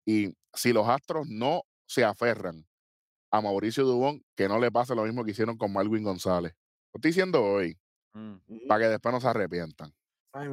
y 0.06 0.34
si 0.54 0.74
los 0.74 0.88
Astros 0.88 1.28
no 1.30 1.62
se 1.88 2.04
aferran 2.04 2.66
a 3.32 3.42
Mauricio 3.42 3.84
Dubón, 3.86 4.24
que 4.36 4.48
no 4.48 4.60
le 4.60 4.72
pase 4.72 4.96
lo 4.96 5.04
mismo 5.04 5.24
que 5.24 5.32
hicieron 5.32 5.58
con 5.58 5.72
Marwin 5.72 6.04
González. 6.04 6.54
Lo 6.94 6.98
estoy 6.98 7.10
diciendo 7.12 7.44
hoy, 7.44 7.78
Mm. 8.18 8.68
Para 8.70 8.80
que 8.86 8.90
después 8.92 9.14
no 9.14 9.20
se 9.20 9.28
arrepientan. 9.28 9.94
Ay, 10.38 10.48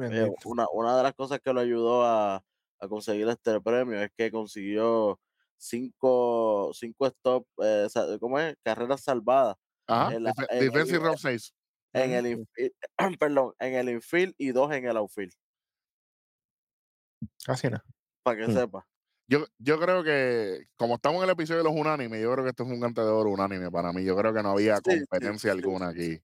una, 0.45 0.65
una 0.71 0.97
de 0.97 1.03
las 1.03 1.13
cosas 1.13 1.39
que 1.41 1.51
lo 1.53 1.59
ayudó 1.59 2.03
a, 2.05 2.43
a 2.79 2.87
conseguir 2.87 3.27
este 3.27 3.59
premio 3.61 4.01
es 4.01 4.11
que 4.15 4.31
consiguió 4.31 5.19
cinco, 5.57 6.71
cinco 6.73 7.05
stop, 7.07 7.45
eh, 7.61 7.87
¿cómo 8.19 8.39
es? 8.39 8.55
Carreras 8.63 9.01
salvadas 9.01 9.57
Ajá, 9.87 10.15
En 10.15 10.23
la- 10.23 10.33
el- 10.49 10.59
defensive 10.59 10.99
round 11.03 11.17
saves. 11.19 11.53
en 11.93 12.11
Ujú. 12.11 12.13
el 12.13 12.27
infield, 12.27 12.73
perdón, 13.19 13.53
en 13.59 13.73
el 13.75 13.89
infield 13.89 14.33
y 14.37 14.51
dos 14.51 14.71
en 14.73 14.85
el 14.87 14.97
outfield, 14.97 15.33
Casi 17.45 17.69
nada. 17.69 17.83
para 18.23 18.37
que 18.37 18.49
Hmm. 18.51 18.51
sepa. 18.51 18.87
Yo, 19.27 19.45
yo 19.59 19.79
creo 19.79 20.03
que, 20.03 20.65
como 20.77 20.95
estamos 20.95 21.19
en 21.19 21.25
el 21.25 21.31
episodio 21.31 21.59
de 21.63 21.69
los 21.69 21.79
unánimes, 21.79 22.21
yo 22.21 22.31
creo 22.33 22.43
que 22.45 22.51
esto 22.51 22.63
es 22.63 22.69
un 22.71 22.79
gante 22.81 23.01
de 23.01 23.07
oro 23.09 23.31
unánime 23.31 23.71
para 23.71 23.93
mí. 23.93 24.03
Yo 24.05 24.15
creo 24.17 24.33
que 24.33 24.43
no 24.43 24.51
había 24.51 24.81
sí, 24.83 25.03
competencia 25.11 25.51
sí, 25.51 25.51
alguna 25.53 25.89
aquí. 25.89 26.21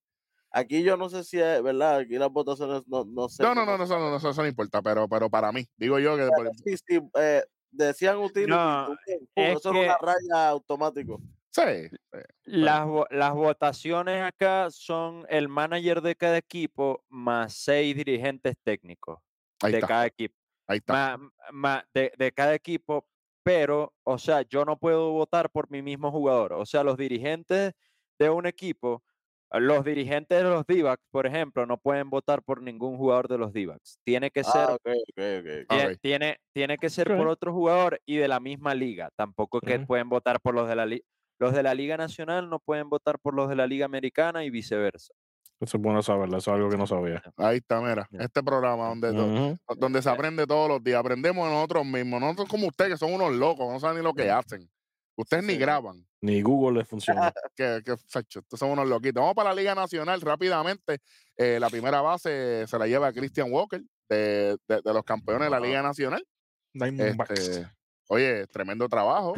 Aquí 0.52 0.82
yo 0.84 0.98
no 0.98 1.10
sé 1.10 1.24
si 1.24 1.40
es 1.40 1.62
verdad, 1.62 1.98
aquí 2.00 2.18
las 2.18 2.30
votaciones 2.32 2.82
no, 2.88 3.06
no 3.06 3.30
sé. 3.30 3.44
No, 3.44 3.54
no, 3.54 3.66
no, 3.66 3.78
no, 3.78 3.86
no, 3.86 4.16
eso, 4.18 4.30
eso 4.32 4.42
no 4.42 4.48
importa, 4.48 4.82
pero, 4.82 5.08
pero 5.08 5.30
para 5.30 5.52
mí, 5.52 5.66
digo 5.78 6.00
yo 6.00 6.18
que 6.18 6.28
por- 6.36 6.52
Sí, 6.56 6.76
sí, 6.78 7.00
eh, 7.16 7.44
decían 7.72 8.18
utility, 8.18 8.50
No, 8.52 8.94
es 9.06 9.22
eso 9.36 9.70
era 9.70 9.80
una 9.80 9.98
que- 9.98 10.06
raya 10.06 10.50
automático. 10.50 11.22
sí, 11.52 11.62
sí, 11.90 11.98
Las, 12.46 12.88
las 13.12 13.34
votaciones 13.34 14.24
acá 14.24 14.70
son 14.72 15.26
el 15.30 15.48
manager 15.50 16.02
de 16.02 16.16
cada 16.16 16.38
equipo 16.38 17.04
más 17.10 17.54
seis 17.54 17.96
dirigentes 17.96 18.56
técnicos 18.64 19.20
ahí 19.62 19.72
de 19.74 19.78
está, 19.78 19.88
cada 19.88 20.06
equipo. 20.08 20.36
ahí 20.68 20.78
está. 20.80 21.18
ma- 21.18 21.32
ma- 21.52 21.86
de, 21.94 22.12
de 22.18 22.32
cada 22.32 22.56
equipo, 22.56 23.06
pero, 23.44 23.94
o 24.04 24.18
sea, 24.18 24.42
yo 24.42 24.66
no 24.66 24.78
puedo 24.78 25.12
votar 25.12 25.52
por 25.52 25.70
mi 25.70 25.82
mismo 25.84 26.12
jugador. 26.12 26.54
O 26.54 26.66
sea, 26.66 26.84
los 26.84 26.98
dirigentes 26.98 27.74
de 28.18 28.30
un 28.32 28.46
equipo, 28.48 29.04
los 29.54 29.84
dirigentes 29.84 30.38
de 30.38 30.44
los 30.44 30.66
d 30.66 30.96
por 31.12 31.26
ejemplo, 31.26 31.66
no 31.66 31.78
pueden 31.78 32.10
votar 32.10 32.44
por 32.44 32.62
ningún 32.62 32.98
jugador 32.98 33.28
de 33.28 33.38
los 33.38 33.52
d 33.54 33.68
Tiene 34.04 34.30
que 34.30 34.44
ser, 34.44 34.68
Ah, 34.70 34.76
ok. 34.76 35.98
tiene, 36.02 36.38
tiene 36.54 36.78
que 36.78 36.90
ser 36.90 37.08
por 37.18 37.28
otro 37.28 37.54
jugador 37.54 38.00
y 38.06 38.18
de 38.18 38.28
la 38.28 38.40
misma 38.40 38.76
liga. 38.76 39.10
Tampoco 39.16 39.60
que 39.60 39.80
pueden 39.80 40.10
votar 40.10 40.40
por 40.40 40.54
los 40.54 40.68
de 40.68 40.76
la 40.76 40.86
liga. 40.86 41.04
Los 41.40 41.54
de 41.54 41.64
la 41.64 41.74
Liga 41.74 41.96
Nacional 41.96 42.50
no 42.50 42.60
pueden 42.60 42.90
votar 42.90 43.18
por 43.18 43.34
los 43.34 43.48
de 43.48 43.56
la 43.56 43.66
Liga 43.66 43.86
Americana 43.86 44.44
y 44.44 44.50
viceversa. 44.50 45.14
Eso 45.62 45.78
es 45.78 45.84
bueno 45.84 46.02
saberlo, 46.02 46.38
eso 46.38 46.52
es 46.52 46.56
algo 46.56 46.70
que 46.70 46.78
no 46.78 46.86
sabía. 46.88 47.22
Ahí 47.38 47.58
está, 47.58 47.82
mira, 47.82 48.08
este 48.12 48.44
programa 48.44 48.88
donde, 48.90 49.12
donde 49.78 50.02
se 50.02 50.10
aprende 50.10 50.46
todos 50.48 50.70
los 50.70 50.84
días, 50.84 51.00
aprendemos 51.00 51.48
de 51.48 51.54
nosotros 51.54 51.86
mismos, 51.86 52.22
nosotros 52.22 52.48
como 52.50 52.68
ustedes 52.68 52.92
que 52.92 52.98
son 52.98 53.14
unos 53.14 53.34
locos, 53.34 53.72
no 53.72 53.80
saben 53.80 53.98
ni 53.98 54.04
lo 54.04 54.14
que 54.14 54.30
hacen. 54.30 54.70
Ustedes 55.20 55.44
ni 55.44 55.56
graban. 55.58 56.08
Ni 56.22 56.42
Google 56.42 56.80
les 56.80 56.88
funciona. 56.88 57.32
que, 57.56 57.82
que 57.84 57.98
facho, 58.08 58.40
estos 58.40 58.60
son 58.60 58.72
unos 58.72 58.88
loquitos. 58.88 59.22
Vamos 59.22 59.36
para 59.36 59.50
la 59.50 59.56
Liga 59.56 59.76
Nacional 59.76 60.22
rápidamente. 60.22 61.00
Eh, 61.36 61.60
la 61.60 61.70
primera 61.70 62.02
base 62.02 62.66
se 62.68 62.80
la 62.80 62.88
lleva 62.88 63.12
Christian 63.12 63.52
Walker, 63.52 63.82
de, 64.10 64.58
de- 64.68 64.82
de 64.82 64.94
los 64.94 65.04
campeones 65.04 65.48
de 65.48 65.50
la. 65.50 65.60
Liga 65.60 65.82
Nacional. 65.82 66.26
Diamondbacks. 66.74 67.32
Este, 67.40 67.68
oye, 68.08 68.48
tremendo 68.48 68.88
trabajo. 68.88 69.34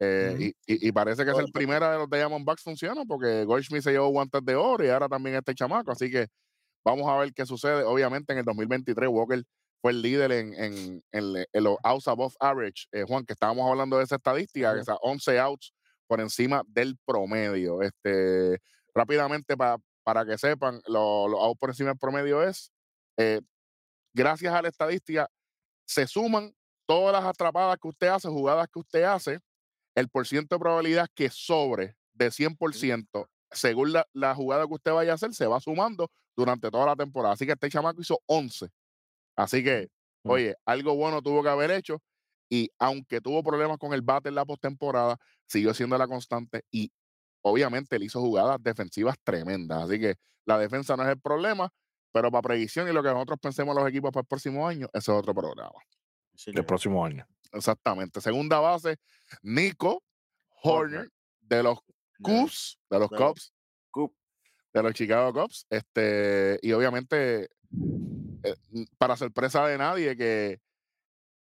Eh, 0.00 0.36
y, 0.38 0.46
y- 0.72 0.88
y 0.88 0.92
parece 0.92 1.18
que 1.24 1.30
es 1.30 1.36
el 1.36 1.42
Correcto. 1.44 1.52
primera 1.58 1.92
de 1.92 1.98
los 1.98 2.10
Diamondbacks 2.10 2.62
funciona 2.62 3.02
porque 3.06 3.44
Goldschmidt 3.44 3.82
se 3.82 3.92
llevó 3.92 4.08
guantes 4.08 4.44
de 4.44 4.54
oro 4.56 4.84
y 4.84 4.88
ahora 4.88 5.08
también 5.08 5.36
este 5.36 5.54
chamaco. 5.54 5.92
Así 5.92 6.10
que 6.10 6.28
vamos 6.84 7.06
a 7.08 7.16
ver 7.18 7.32
qué 7.32 7.44
sucede. 7.46 7.82
Obviamente 7.84 8.32
en 8.32 8.38
el 8.40 8.44
2023 8.44 9.08
Walker 9.08 9.42
fue 9.84 9.90
el 9.92 10.00
líder 10.00 10.32
en, 10.32 10.54
en, 10.54 11.02
en 11.12 11.62
los 11.62 11.76
outs 11.82 12.08
above 12.08 12.34
average. 12.40 12.86
Eh, 12.90 13.04
Juan, 13.06 13.26
que 13.26 13.34
estábamos 13.34 13.70
hablando 13.70 13.98
de 13.98 14.04
esa 14.04 14.16
estadística, 14.16 14.70
que 14.70 14.76
Ujú. 14.80 14.82
esas 14.82 14.96
11 15.02 15.38
outs 15.38 15.74
por 16.06 16.22
encima 16.22 16.62
del 16.66 16.96
promedio. 17.04 17.82
Este, 17.82 18.60
rápidamente, 18.94 19.58
pa- 19.58 19.76
para 20.02 20.24
que 20.24 20.38
sepan, 20.38 20.80
lo- 20.86 21.28
los 21.28 21.38
outs 21.38 21.58
por 21.60 21.68
encima 21.68 21.90
del 21.90 21.98
promedio 21.98 22.42
es, 22.42 22.72
eh, 23.18 23.42
gracias 24.14 24.54
a 24.54 24.62
la 24.62 24.68
estadística, 24.68 25.28
se 25.86 26.06
suman 26.06 26.54
todas 26.88 27.12
las 27.12 27.24
atrapadas 27.26 27.76
que 27.78 27.88
usted 27.88 28.06
hace, 28.06 28.28
jugadas 28.28 28.66
que 28.72 28.78
usted 28.78 29.02
hace, 29.02 29.38
el 29.94 30.08
porciento 30.08 30.54
de 30.54 30.60
probabilidad 30.60 31.08
que 31.14 31.28
sobre 31.28 31.94
de 32.14 32.30
100%, 32.30 33.28
según 33.50 33.92
la, 33.92 34.06
la 34.14 34.34
jugada 34.34 34.66
que 34.66 34.72
usted 34.72 34.92
vaya 34.92 35.12
a 35.12 35.16
hacer, 35.16 35.34
se 35.34 35.46
va 35.46 35.60
sumando 35.60 36.10
durante 36.34 36.70
toda 36.70 36.86
la 36.86 36.96
temporada. 36.96 37.34
Así 37.34 37.44
que 37.44 37.52
este 37.52 37.68
chamaco 37.68 38.00
hizo 38.00 38.18
11. 38.24 38.70
Así 39.36 39.62
que, 39.64 39.88
oye, 40.22 40.54
algo 40.64 40.94
bueno 40.94 41.22
tuvo 41.22 41.42
que 41.42 41.48
haber 41.48 41.70
hecho. 41.70 42.02
Y 42.50 42.70
aunque 42.78 43.20
tuvo 43.20 43.42
problemas 43.42 43.78
con 43.78 43.92
el 43.92 44.02
bate 44.02 44.28
en 44.28 44.34
la 44.34 44.44
postemporada, 44.44 45.16
siguió 45.46 45.74
siendo 45.74 45.98
la 45.98 46.06
constante 46.06 46.62
y 46.70 46.92
obviamente 47.42 47.98
le 47.98 48.06
hizo 48.06 48.20
jugadas 48.20 48.62
defensivas 48.62 49.16
tremendas. 49.22 49.84
Así 49.84 49.98
que 49.98 50.16
la 50.44 50.58
defensa 50.58 50.96
no 50.96 51.02
es 51.02 51.08
el 51.08 51.20
problema, 51.20 51.70
pero 52.12 52.30
para 52.30 52.42
predicción 52.42 52.88
y 52.88 52.92
lo 52.92 53.02
que 53.02 53.08
nosotros 53.10 53.38
pensemos 53.40 53.74
los 53.74 53.88
equipos 53.88 54.12
para 54.12 54.22
el 54.22 54.26
próximo 54.26 54.68
año, 54.68 54.86
ese 54.92 55.10
es 55.10 55.18
otro 55.18 55.34
programa. 55.34 55.78
Sí, 56.36 56.52
El 56.54 56.64
próximo 56.64 57.04
año. 57.04 57.26
Exactamente. 57.52 58.20
Segunda 58.20 58.58
base, 58.60 58.96
Nico 59.42 60.02
Horner, 60.62 61.08
de 61.40 61.62
los 61.62 61.78
Cubs, 62.20 62.78
de 62.90 62.98
los 62.98 63.08
Cubs, 63.08 63.52
de 64.72 64.82
los 64.82 64.92
Chicago 64.94 65.32
Cubs. 65.32 65.66
Este, 65.70 66.58
y 66.62 66.72
obviamente, 66.72 67.48
para 68.98 69.16
sorpresa 69.16 69.66
de 69.66 69.78
nadie, 69.78 70.16
que 70.16 70.60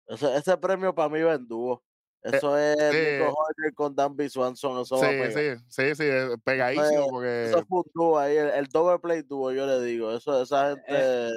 Ese, 0.07 0.37
ese 0.37 0.57
premio 0.59 0.95
para 0.95 1.09
mí 1.09 1.21
va 1.23 1.35
en 1.35 1.47
dúo. 1.47 1.83
Eso 2.23 2.57
es. 2.57 2.77
Nico 2.77 3.35
Horner 3.35 3.75
con 3.75 3.95
Dan 3.95 4.17
Swanson. 4.31 4.81
Eso 4.81 4.97
va 4.97 5.01
sí, 5.03 5.07
pegar. 5.09 5.33
sí, 5.59 5.65
sí, 5.69 5.95
sí, 5.95 6.05
eh, 6.05 6.37
pegadísimo, 6.43 7.09
porque 7.11 7.45
Eso 7.51 7.67
fue 7.67 7.79
un 7.81 7.91
dúo 7.95 8.19
ahí, 8.19 8.37
el, 8.37 8.49
el 8.49 8.67
double 8.69 8.99
play 8.99 9.23
dúo, 9.23 9.53
yo 9.53 9.67
le 9.67 9.83
digo. 9.85 10.11
Eso, 10.17 10.41
esa 10.43 10.71
gente 10.71 11.31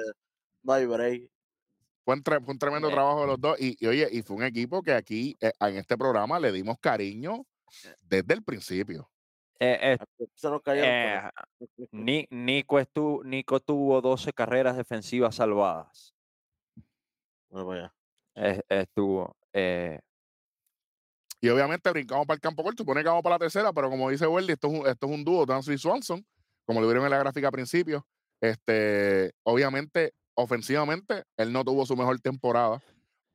no 0.62 0.72
hay 0.72 0.86
break. 0.86 1.30
fue 2.06 2.14
un, 2.14 2.22
fue 2.24 2.38
un 2.54 2.58
tremendo 2.58 2.88
Eh. 2.88 2.92
trabajo 2.92 3.20
de 3.20 3.26
los 3.26 3.38
dos. 3.40 3.60
Y, 3.60 3.76
y 3.78 3.86
oye, 3.86 4.08
y 4.10 4.22
fue 4.22 4.36
un 4.36 4.44
equipo 4.44 4.82
que 4.82 4.92
aquí, 4.92 5.36
eh, 5.40 5.52
en 5.60 5.76
este 5.76 5.98
programa, 5.98 6.40
le 6.40 6.52
dimos 6.52 6.78
cariño 6.80 7.44
desde 8.00 8.32
el 8.32 8.42
principio. 8.42 9.10
Eh, 9.60 9.96
eh, 9.98 10.26
Se 10.34 10.48
nos 10.48 10.62
eh, 10.66 11.30
Nico, 12.30 12.78
estu- 12.78 13.24
Nico 13.24 13.58
tuvo 13.60 14.00
12 14.00 14.32
carreras 14.32 14.76
defensivas 14.76 15.34
salvadas. 15.34 16.14
Bueno, 17.50 17.66
vaya. 17.66 17.94
Es- 18.34 18.60
Estuvo. 18.68 19.36
eh, 19.52 19.98
Y 21.40 21.48
obviamente 21.48 21.88
brincamos 21.90 22.26
para 22.26 22.34
el 22.36 22.40
campo 22.40 22.62
corto, 22.64 22.82
supone 22.82 23.00
que 23.02 23.08
vamos 23.08 23.22
para 23.22 23.36
la 23.36 23.38
tercera, 23.40 23.72
pero 23.72 23.88
como 23.90 24.10
dice 24.10 24.26
Welly, 24.26 24.52
esto 24.54 24.66
es 24.68 24.80
un, 24.80 24.86
esto 24.88 25.06
es 25.06 25.12
un 25.12 25.24
dúo, 25.24 25.46
Dance 25.46 25.72
y 25.72 25.78
Swanson, 25.78 26.24
como 26.66 26.80
lo 26.80 26.86
vieron 26.88 27.04
en 27.04 27.10
la 27.10 27.18
gráfica 27.18 27.46
al 27.48 27.52
principio. 27.52 28.04
Este, 28.40 29.32
obviamente, 29.44 30.12
ofensivamente, 30.34 31.24
él 31.36 31.52
no 31.52 31.64
tuvo 31.64 31.86
su 31.86 31.96
mejor 31.96 32.18
temporada, 32.20 32.82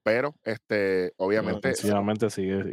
pero 0.03 0.35
este, 0.43 1.13
obviamente, 1.17 1.73
sí 1.75 1.87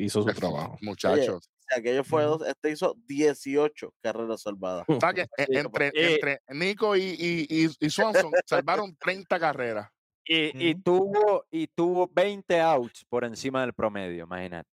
hizo 0.00 0.22
su 0.22 0.28
trabajo. 0.34 0.78
muchachos. 0.82 1.48
Aquello 1.76 2.02
fue 2.04 2.24
dos, 2.24 2.42
este 2.46 2.70
hizo 2.70 2.96
18 3.06 3.94
carreras 4.02 4.42
salvadas. 4.42 4.84
o 4.88 4.98
sea 5.00 5.12
que, 5.12 5.22
eh, 5.38 5.46
entre, 5.48 5.88
eh, 5.88 6.14
entre 6.14 6.40
Nico 6.48 6.96
y, 6.96 7.02
y, 7.02 7.46
y- 7.48 7.70
y 7.78 7.90
Swanson 7.90 8.30
salvaron 8.46 8.96
30 8.96 9.38
carreras. 9.38 9.88
y, 10.26 10.70
y 10.70 10.74
tuvo, 10.76 11.44
y 11.50 11.66
tuvo 11.68 12.08
20 12.12 12.60
outs 12.60 13.04
por 13.08 13.24
encima 13.24 13.60
del 13.62 13.72
promedio, 13.72 14.24
imagínate. 14.24 14.68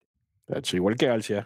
Igual 0.73 0.95
que 0.95 1.07
García. 1.07 1.45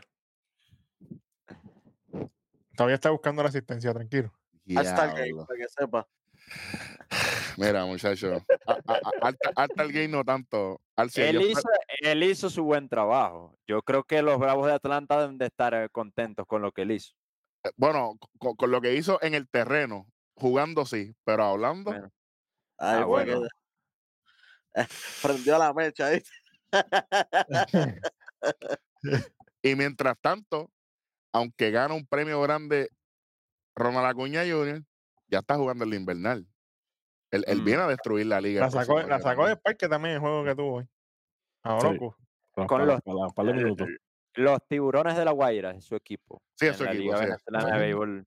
Todavía 2.76 2.96
está 2.96 3.10
buscando 3.10 3.44
la 3.44 3.50
asistencia, 3.50 3.94
tranquilo. 3.94 4.32
Hasta 4.76 5.06
el 5.06 5.12
game, 5.34 5.46
para 5.46 5.58
que 5.60 5.68
sepa. 5.68 6.08
Mira, 7.58 7.86
muchachos, 7.86 8.44
a- 8.66 8.80
a- 8.86 9.00
a- 9.04 9.14
alta, 9.22 9.52
alta 9.56 9.84
el 9.84 9.92
game 9.92 10.08
no 10.08 10.24
tanto. 10.24 10.82
Él 11.16 11.34
yo 11.34 11.42
hizo, 11.42 11.70
él 12.00 12.24
hizo 12.24 12.50
su 12.50 12.64
buen 12.64 12.88
trabajo. 12.88 13.58
Yo 13.68 13.82
creo 13.82 14.04
que 14.04 14.22
los 14.22 14.40
Bravos 14.40 14.68
de 14.68 14.74
Atlanta 14.74 15.20
deben 15.20 15.38
de 15.38 15.48
estar 15.48 15.74
eh, 15.74 15.90
contentos 15.90 16.46
con 16.48 16.62
lo 16.62 16.72
que 16.72 16.84
él 16.84 16.92
hizo. 16.92 17.14
eh, 17.64 17.72
bueno, 17.76 18.18
con, 18.38 18.56
con 18.56 18.72
lo 18.72 18.82
que 18.82 18.94
hizo 18.96 19.22
en 19.22 19.34
el 19.34 19.50
terreno, 19.50 20.08
jugando 20.36 20.86
sí, 20.86 21.14
pero 21.24 21.44
hablando, 21.46 21.92
Bueno, 21.92 22.12
Ahí 22.78 23.02
Ah, 23.02 23.06
bueno. 23.06 23.42
prendió 25.22 25.58
la 25.58 25.74
mecha 25.74 26.08
ahí. 26.08 26.24
y 29.62 29.76
mientras 29.76 30.18
tanto, 30.20 30.72
aunque 31.34 31.72
gana 31.72 31.94
un 31.94 32.06
premio 32.08 32.42
grande 32.42 32.90
Ronald 33.76 34.08
Acuña 34.08 34.42
Jr., 34.42 34.84
ya 35.32 35.40
está 35.40 35.56
jugando 35.56 35.84
el 35.86 35.94
invernal. 35.94 36.46
Él, 37.32 37.44
él 37.48 37.62
Mm. 37.62 37.66
viene 37.66 37.82
a 37.84 37.88
destruir 37.88 38.26
la 38.28 38.42
liga. 38.42 38.62
La 38.62 38.70
sacó, 38.72 39.02
la 39.02 39.20
sacó 39.20 39.48
del 39.48 39.58
parque 39.58 39.88
también 39.88 40.16
el 40.16 40.20
juego 40.20 40.44
que 40.44 40.54
tuvo 40.56 40.74
hoy. 40.78 40.86
A. 41.64 41.76
Oroco. 41.76 42.18
Con 42.52 42.86
los- 42.86 43.02
para- 43.02 43.28
para 43.34 43.48
los 43.54 43.56
minutos. 43.64 43.88
Los 44.36 44.60
tiburones 44.68 45.16
de 45.18 45.26
la 45.26 45.32
Guaira 45.32 45.72
es 45.72 45.86
su 45.86 45.96
equipo. 45.96 46.42
Sí, 46.56 46.66
es 46.66 46.72
en 46.74 46.78
su 46.78 46.84
la 46.84 46.92
equipo, 46.92 47.04
Liga 47.06 47.18
sí, 47.18 47.24
Venezolana 47.26 47.66
sí. 47.66 47.72
de 47.74 47.80
Béisbol 47.80 48.26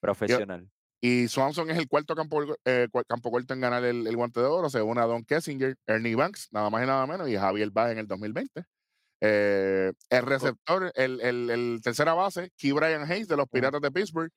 Profesional. 0.00 0.70
Y 1.02 1.28
Swanson 1.28 1.70
es 1.70 1.78
el 1.78 1.88
cuarto 1.88 2.14
campo, 2.14 2.42
eh, 2.64 2.88
campo 3.08 3.30
corto 3.30 3.54
en 3.54 3.60
ganar 3.60 3.84
el, 3.84 4.06
el 4.06 4.16
guante 4.16 4.40
de 4.40 4.46
oro, 4.46 4.68
según 4.68 4.98
a 4.98 5.06
Don 5.06 5.24
Kessinger, 5.24 5.76
Ernie 5.86 6.14
Banks, 6.14 6.48
nada 6.52 6.68
más 6.68 6.82
y 6.82 6.86
nada 6.86 7.06
menos, 7.06 7.26
y 7.28 7.36
Javier 7.36 7.70
Baez 7.70 7.92
en 7.92 7.98
el 8.00 8.06
2020. 8.06 8.64
Eh, 9.22 9.92
el 10.10 10.22
receptor, 10.26 10.92
el, 10.94 11.20
el- 11.22 11.50
el 11.50 11.80
tercera 11.82 12.12
base, 12.14 12.50
Key 12.56 12.72
Brian 12.72 13.02
Hayes 13.10 13.28
de 13.28 13.36
los 13.36 13.48
Piratas 13.48 13.80
de 13.80 13.90
Pittsburgh. 13.90 14.30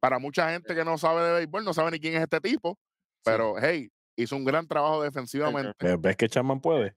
Para 0.00 0.18
mucha 0.18 0.50
gente 0.50 0.74
que 0.74 0.84
no 0.84 0.96
sabe 0.98 1.22
de 1.24 1.32
béisbol, 1.34 1.64
no 1.64 1.74
sabe 1.74 1.90
ni 1.92 1.98
quién 1.98 2.14
es 2.14 2.22
este 2.22 2.40
tipo, 2.40 2.78
pero 3.24 3.54
hey, 3.60 3.88
hizo 4.16 4.36
un 4.36 4.44
gran 4.44 4.66
trabajo 4.66 5.02
defensivamente. 5.02 5.72
¿Ves- 5.80 6.00
¿Ves 6.00 6.16
que 6.16 6.28
Chapman 6.28 6.60
puede? 6.60 6.94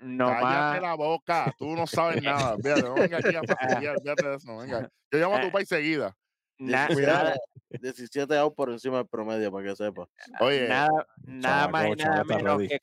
No 0.00 0.26
Cállate 0.26 0.44
más. 0.44 0.82
la 0.82 0.94
boca, 0.94 1.54
tú 1.58 1.74
no 1.74 1.86
sabes 1.86 2.22
nada. 2.22 2.56
Fíjate, 2.62 2.82
no 2.82 2.94
venga 2.94 3.18
aquí 3.18 3.34
a 3.34 3.42
fastidiar, 3.46 4.00
fíjate 4.00 4.28
de 4.28 4.36
eso, 4.36 4.56
venga. 4.56 4.88
Yo 5.10 5.18
llamo 5.18 5.36
a 5.36 5.40
tu 5.40 5.46
Eh. 5.48 5.50
país 5.52 5.68
seguida. 5.68 6.16
na- 6.58 6.86
Cuidado. 6.86 7.24
nada, 7.30 7.36
17 7.70 8.36
outs 8.38 8.54
por 8.54 8.70
encima 8.70 8.98
del 8.98 9.08
promedio, 9.08 9.50
para 9.50 9.64
que 9.68 9.74
sepa. 9.76 10.06
Oye, 10.40 10.68
nada, 10.68 11.06
nada 11.24 11.68
más 11.68 11.86
y 11.88 11.90
nada 11.96 12.22
menos 12.24 12.56
ready. 12.58 12.68
que 12.68 12.78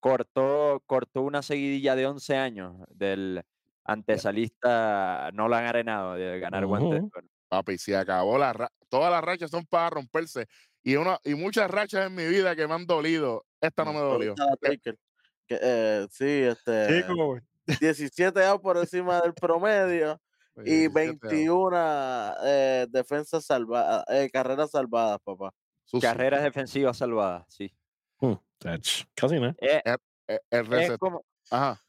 cortó, 0.00 0.82
cortó 0.86 1.22
una 1.22 1.40
seguidilla 1.42 1.94
de 1.96 2.06
11 2.06 2.36
años 2.36 2.76
del 2.90 3.42
antesalista 3.84 5.30
Nolan 5.32 5.64
Arenado 5.64 6.14
de 6.14 6.40
ganar 6.40 6.66
guante 6.66 6.94
de 6.96 7.00
Ujú. 7.00 7.10
oro. 7.16 7.26
papi, 7.48 7.78
se 7.78 7.96
acabó 7.96 8.38
la 8.38 8.52
ra- 8.52 8.72
Todas 8.90 9.10
las 9.10 9.24
rachas 9.24 9.50
son 9.50 9.64
para 9.64 9.88
romperse. 9.88 10.46
Y, 10.82 10.96
una, 10.96 11.18
y 11.24 11.34
muchas 11.34 11.70
rachas 11.70 12.06
en 12.06 12.14
mi 12.14 12.26
vida 12.26 12.54
que 12.54 12.66
me 12.66 12.74
han 12.74 12.86
dolido. 12.86 13.46
Esta 13.60 13.84
no 13.84 13.94
me 13.94 14.00
dolió. 14.00 14.34
Taker, 14.34 14.98
que, 15.46 15.58
eh, 15.62 16.06
sí, 16.10 16.42
este. 16.42 17.02
Chico, 17.02 17.38
17 17.80 18.44
outs 18.44 18.62
por 18.62 18.76
encima 18.76 19.20
del 19.20 19.32
promedio 19.32 20.20
y 20.56 20.88
17 20.88 21.08
outs. 21.08 21.20
21 21.22 22.34
eh, 22.44 22.86
defensas 22.90 23.44
salvadas, 23.46 24.04
eh, 24.08 24.28
carreras 24.30 24.70
salvadas, 24.70 25.18
papá. 25.24 25.52
Sucio. 25.84 26.08
Carreras 26.08 26.42
defensivas 26.42 26.98
salvadas, 26.98 27.46
sí. 27.48 27.72
Mm, 28.20 28.34
tacho, 28.58 29.06
Casi 29.14 29.40
no. 29.40 29.54
Eh, 29.60 29.82
Eh, 30.30 30.38
el 30.50 30.72
es 30.74 30.98
como, 30.98 31.24
Ajá. 31.50 31.82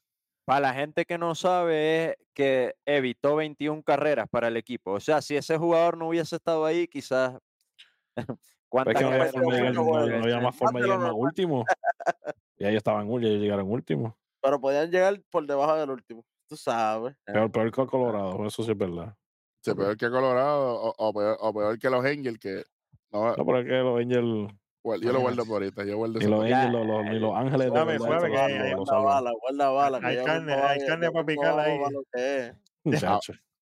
Para 0.46 0.60
la 0.60 0.74
gente 0.74 1.06
que 1.06 1.18
no 1.18 1.36
sabe, 1.36 2.12
es 2.12 2.18
que 2.34 2.76
evitó 2.86 3.36
21 3.36 3.84
carreras 3.84 4.28
para 4.30 4.48
el 4.48 4.58
equipo. 4.58 4.92
O 4.92 5.00
sea, 5.00 5.22
si 5.22 5.36
ese 5.36 5.58
jugador 5.58 5.98
no 5.98 6.10
hubiese 6.10 6.36
estado 6.36 6.66
ahí, 6.66 6.88
quizás. 6.88 7.38
Pero 8.16 8.38
¿Cuántas 8.70 8.96
es 8.96 9.02
que 9.02 9.06
no 9.06 9.12
había 9.12 9.32
Pero 9.32 9.32
forma 9.32 9.56
de 9.56 9.62
bueno, 9.62 9.84
llegar, 9.84 10.08
no, 10.08 10.18
no 10.18 10.24
había 10.24 10.40
más 10.40 10.56
forma 10.56 10.80
de 10.80 10.88
llegar 10.88 11.14
último. 11.14 11.66
Y 12.58 12.66
ellos 12.66 12.78
estaban 12.78 13.10
últimos, 13.10 13.32
ellos 13.32 13.42
llegaron 13.42 13.72
últimos. 13.72 14.14
Pero 14.40 14.62
podían 14.62 14.92
llegar 14.92 15.20
por 15.32 15.48
debajo 15.48 15.76
del 15.78 15.90
último. 15.90 16.24
Tú 16.48 16.56
sabes. 16.56 17.16
Peor, 17.26 17.52
peor 17.52 17.72
que 17.72 17.86
Colorado, 17.88 18.46
eso 18.46 18.64
sí 18.64 18.70
es 18.70 18.78
verdad. 18.78 19.16
Sí, 19.62 19.74
peor 19.74 19.98
que 19.98 20.10
Colorado 20.12 20.76
o, 20.76 20.94
o 20.96 21.14
peor, 21.14 21.38
o 21.40 21.54
peor 21.54 21.80
que 21.80 21.90
los 21.90 22.06
Angels 22.06 22.38
que 22.38 22.64
no, 23.12 23.36
No, 23.36 23.46
pero 23.46 23.60
es 23.60 23.66
que 23.66 23.74
los 23.74 24.00
Angels, 24.00 24.54
yo 24.84 25.14
lo 25.14 25.20
guardo 25.22 25.46
por 25.46 25.62
ahorita, 25.64 25.84
yo 25.86 25.98
guardo 25.98 26.20
ni 26.20 26.26
los 26.26 26.44
Angels, 26.44 26.72
los, 26.72 26.86
los- 26.88 27.04
ni 27.06 27.20
los 27.20 27.36
Ángeles 27.36 27.66
de 27.66 27.70
Guarda 27.70 29.00
bala, 29.00 29.32
guarda 29.40 29.70
bala. 29.70 30.00
hay 30.04 30.18
carne- 30.26 30.54
mismo 30.56 30.68
hay 30.68 30.80
va- 30.80 30.86
carne 30.88 31.06
ya 31.06 31.12
pa' 31.12 31.24
mismo 31.24 31.26
picar 31.26 31.60
ahí. 31.60 31.80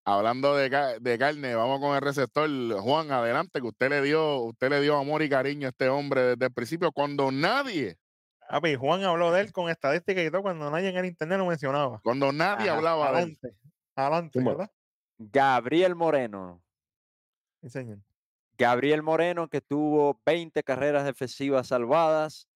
Hablando 0.06 0.56
de, 0.56 0.70
ca- 0.70 0.98
de 1.00 1.18
carne, 1.20 1.54
vamos 1.56 1.80
con 1.82 1.96
el 1.96 2.02
receptor 2.02 2.50
Juan, 2.80 3.12
adelante, 3.12 3.60
que 3.62 3.68
usted 3.68 3.90
le 3.90 4.02
dio, 4.02 4.38
usted 4.44 4.70
le 4.70 4.82
dio 4.82 4.98
amor 4.98 5.22
y 5.22 5.30
cariño 5.30 5.68
a 5.68 5.70
este 5.70 5.88
hombre 5.90 6.22
desde 6.22 6.46
el 6.46 6.54
principio, 6.54 6.92
cuando 6.92 7.32
nadie, 7.32 7.98
Papi, 8.50 8.74
Juan 8.76 9.04
habló 9.04 9.32
de 9.32 9.42
él 9.42 9.52
con 9.52 9.70
estadísticas 9.70 10.24
y 10.26 10.32
todo 10.32 10.42
cuando 10.42 10.72
nadie 10.72 10.90
en 10.90 10.98
el 10.98 11.06
internet 11.06 11.38
lo 11.38 11.46
mencionaba. 11.46 12.00
cuando 12.04 12.32
nadie 12.32 12.70
Ajá, 12.70 12.78
hablaba 12.78 13.12
de 13.12 13.24
él. 13.24 13.38
Adelante. 13.38 13.54
Adelante. 13.96 14.44
¿verdad? 14.44 14.72
Gabriel 15.20 15.96
Moreno. 15.96 16.64
Sí, 17.62 17.70
señor. 17.70 18.00
Gabriel 18.60 19.02
Moreno, 19.02 19.48
que 19.48 19.62
tuvo 19.62 20.20
20 20.26 20.62
carreras 20.64 21.06
defensivas 21.06 21.68
salvadas 21.68 22.48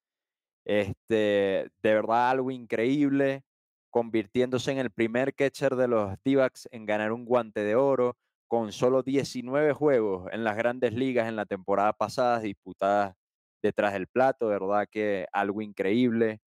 Este, 0.65 1.69
de 1.81 1.93
verdad 1.93 2.29
algo 2.29 2.49
increíble, 2.51 3.43
convirtiéndose 3.89 4.71
en 4.71 4.77
el 4.77 4.91
primer 4.91 5.33
catcher 5.33 5.75
de 5.75 5.87
los 5.87 6.15
D-backs 6.23 6.67
en 6.71 6.85
ganar 6.85 7.11
un 7.11 7.25
guante 7.25 7.61
de 7.63 7.75
oro 7.75 8.15
con 8.47 8.71
solo 8.71 9.01
19 9.03 9.73
juegos 9.73 10.31
en 10.31 10.43
las 10.43 10.55
grandes 10.55 10.93
ligas 10.93 11.27
en 11.27 11.35
la 11.35 11.45
temporada 11.45 11.91
pasada 11.93 12.39
disputadas 12.39 13.15
detrás 13.61 13.93
del 13.93 14.07
plato, 14.07 14.47
de 14.47 14.59
verdad 14.59 14.87
que 14.89 15.25
algo 15.33 15.61
increíble. 15.61 16.39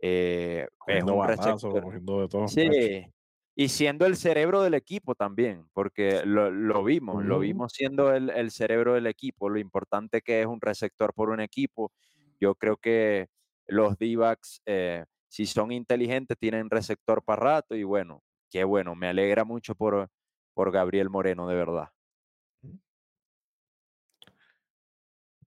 Eh, 0.00 0.66
es 0.68 0.76
Cogiendo 0.78 1.14
un 1.14 1.18
batazos, 1.20 1.62
receptor- 1.64 1.82
cogiendo 1.84 2.20
de 2.20 2.28
todo. 2.28 2.48
Sí, 2.48 3.06
y 3.54 3.68
siendo 3.68 4.06
el 4.06 4.16
cerebro 4.16 4.62
del 4.62 4.74
equipo 4.74 5.14
también, 5.14 5.68
porque 5.74 6.22
lo, 6.24 6.50
lo 6.50 6.84
vimos, 6.84 7.24
lo 7.24 7.38
Ujú. 7.38 7.40
vimos 7.40 7.72
siendo 7.74 8.12
el, 8.14 8.30
el 8.30 8.50
cerebro 8.50 8.94
del 8.94 9.06
equipo, 9.06 9.48
lo 9.50 9.58
importante 9.58 10.22
que 10.22 10.40
es 10.40 10.46
un 10.46 10.60
receptor 10.60 11.12
por 11.14 11.30
un 11.30 11.40
equipo. 11.40 11.92
Yo 12.40 12.54
creo 12.54 12.76
que 12.78 13.28
los 13.66 13.98
D-backs, 13.98 14.62
eh, 14.66 15.04
si 15.28 15.46
son 15.46 15.72
inteligentes, 15.72 16.38
tienen 16.38 16.70
receptor 16.70 17.22
para 17.24 17.40
rato 17.42 17.74
y 17.76 17.84
bueno, 17.84 18.22
qué 18.50 18.64
bueno, 18.64 18.94
me 18.96 19.08
alegra 19.08 19.44
mucho 19.44 19.74
por, 19.74 20.08
por 20.54 20.72
Gabriel 20.72 21.10
Moreno, 21.10 21.46
de 21.48 21.54
verdad. 21.56 21.88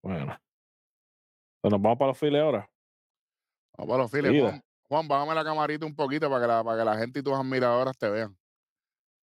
Bueno. 0.02 0.38
Pues 1.62 1.72
nos 1.72 1.82
vamos 1.82 1.98
para 1.98 2.10
los 2.10 2.18
files 2.18 2.42
ahora. 2.42 2.70
Vamos 3.78 3.90
para 3.90 4.04
los 4.04 4.12
files. 4.12 4.62
Juan, 4.88 5.08
bájame 5.08 5.34
la 5.36 5.44
camarita 5.44 5.86
un 5.86 5.96
poquito 5.96 6.30
para 6.30 6.42
que 6.42 6.48
la, 6.48 6.64
para 6.64 6.78
que 6.80 6.86
la 6.86 6.98
gente 6.98 7.20
y 7.20 7.24
tus 7.24 7.34
admiradoras 7.34 7.98
te 7.98 8.10
vean. 8.10 8.38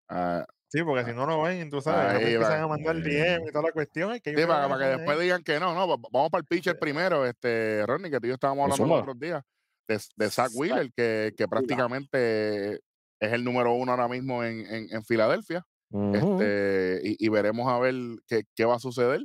Ah, 0.09 0.45
Sí, 0.71 0.81
porque 0.83 1.03
si 1.03 1.11
no 1.11 1.25
lo 1.25 1.41
ven, 1.41 1.69
tú 1.69 1.81
sabes, 1.81 2.15
Ahí 2.15 2.31
empiezan 2.33 2.61
va. 2.61 2.63
a 2.63 2.67
mandar 2.69 2.95
Eh, 2.95 3.01
DM 3.01 3.43
y 3.49 3.51
toda 3.51 3.65
la 3.65 3.71
cuestión. 3.73 4.11
hay 4.11 4.21
que 4.21 4.33
sí, 4.33 4.45
para, 4.45 4.77
que 4.77 4.85
después 4.85 5.19
digan 5.19 5.43
que 5.43 5.59
no, 5.59 5.75
no, 5.75 5.85
va- 5.85 6.07
vamos 6.09 6.29
para 6.29 6.39
el 6.39 6.45
pitcher 6.47 6.79
primero, 6.79 7.25
este, 7.25 7.85
Ronnie, 7.85 8.09
que 8.09 8.21
tú 8.21 8.27
y 8.27 8.29
yo 8.29 8.35
estábamos 8.35 8.69
Pues 8.69 8.79
hablando 8.79 8.95
los 8.95 9.01
otros 9.03 9.19
días, 9.19 9.43
de, 9.89 9.99
de 10.15 10.29
Zach 10.31 10.49
Wheeler, 10.55 10.93
que, 10.93 11.45
prácticamente 11.49 12.75
es 12.75 13.33
el 13.33 13.43
número 13.43 13.73
uno 13.73 13.91
ahora 13.91 14.07
mismo 14.07 14.45
en, 14.45 14.65
en, 14.65 14.87
en 14.95 15.03
Filadelfia. 15.03 15.65
Este, 16.13 17.01
y, 17.03 17.25
y 17.25 17.27
veremos 17.29 17.67
a 17.67 17.77
ver 17.77 17.93
qué, 18.25 18.43
qué 18.55 18.63
va 18.63 18.75
a 18.75 18.79
suceder. 18.79 19.19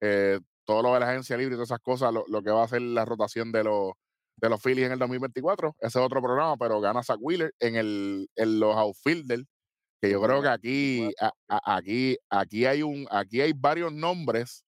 Eh, 0.00 0.38
todo 0.64 0.80
lo 0.82 0.94
de 0.94 1.00
la 1.00 1.10
agencia 1.10 1.36
libre 1.36 1.54
y 1.54 1.56
todas 1.56 1.70
esas 1.70 1.80
cosas, 1.80 2.12
lo, 2.14 2.24
lo 2.28 2.40
que 2.40 2.52
va 2.52 2.62
a 2.62 2.68
ser 2.68 2.82
la 2.82 3.04
rotación 3.04 3.50
de 3.50 3.64
los 3.64 3.94
de 4.36 4.48
los 4.50 4.60
Phillies 4.62 4.86
en 4.86 4.92
el 4.92 4.98
2024. 4.98 5.76
Ese 5.80 5.98
es 5.98 6.04
otro 6.04 6.20
programa, 6.22 6.56
pero 6.56 6.80
gana 6.80 7.02
Zach 7.02 7.18
Wheeler 7.20 7.52
en, 7.60 7.76
el, 7.76 8.28
en 8.36 8.60
los 8.60 8.74
outfielders, 8.76 9.44
que 10.00 10.10
yo 10.10 10.20
creo 10.20 10.42
que 10.42 10.48
aquí, 10.48 11.14
a- 11.20 11.32
a- 11.48 11.76
aquí, 11.76 12.16
aquí 12.28 12.66
hay 12.66 12.82
un, 12.82 13.06
aquí 13.10 13.40
hay 13.40 13.52
varios 13.54 13.92
nombres, 13.92 14.64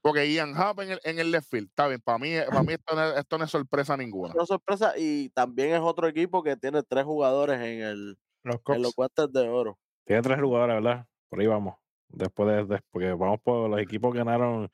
porque 0.00 0.32
Ian 0.32 0.54
Happ 0.56 0.78
en 0.80 0.92
el, 0.92 1.00
en 1.02 1.18
el 1.18 1.30
left 1.32 1.48
field, 1.50 1.68
está 1.68 1.88
bien, 1.88 2.00
para 2.00 2.18
mí, 2.18 2.30
para 2.48 2.62
mí 2.62 2.72
esto, 2.78 2.94
no, 2.94 3.04
es- 3.10 3.18
esto 3.18 3.38
no 3.38 3.44
es 3.44 3.50
sorpresa 3.50 3.96
ninguna. 3.96 4.34
Una 4.34 4.46
sorpresa 4.46 4.94
y 4.96 5.30
también 5.30 5.72
es 5.74 5.80
otro 5.80 6.06
equipo 6.06 6.42
que 6.42 6.56
tiene 6.56 6.82
tres 6.84 7.04
jugadores 7.04 7.56
en 7.60 7.82
el 7.82 8.18
Los 8.44 8.60
en 8.68 8.82
los 8.82 8.94
guantes 8.94 9.32
de 9.32 9.48
oro. 9.48 9.78
Tiene 10.06 10.22
tres 10.22 10.40
jugadores, 10.40 10.76
¿verdad? 10.76 11.06
Por 11.28 11.40
ahí 11.40 11.46
vamos. 11.46 11.74
Después 12.08 12.48
de, 12.68 12.74
de- 12.76 12.82
porque 12.90 13.12
vamos 13.12 13.40
por 13.42 13.68
los 13.68 13.80
equipos 13.80 14.12
que 14.12 14.18
ganaron, 14.18 14.70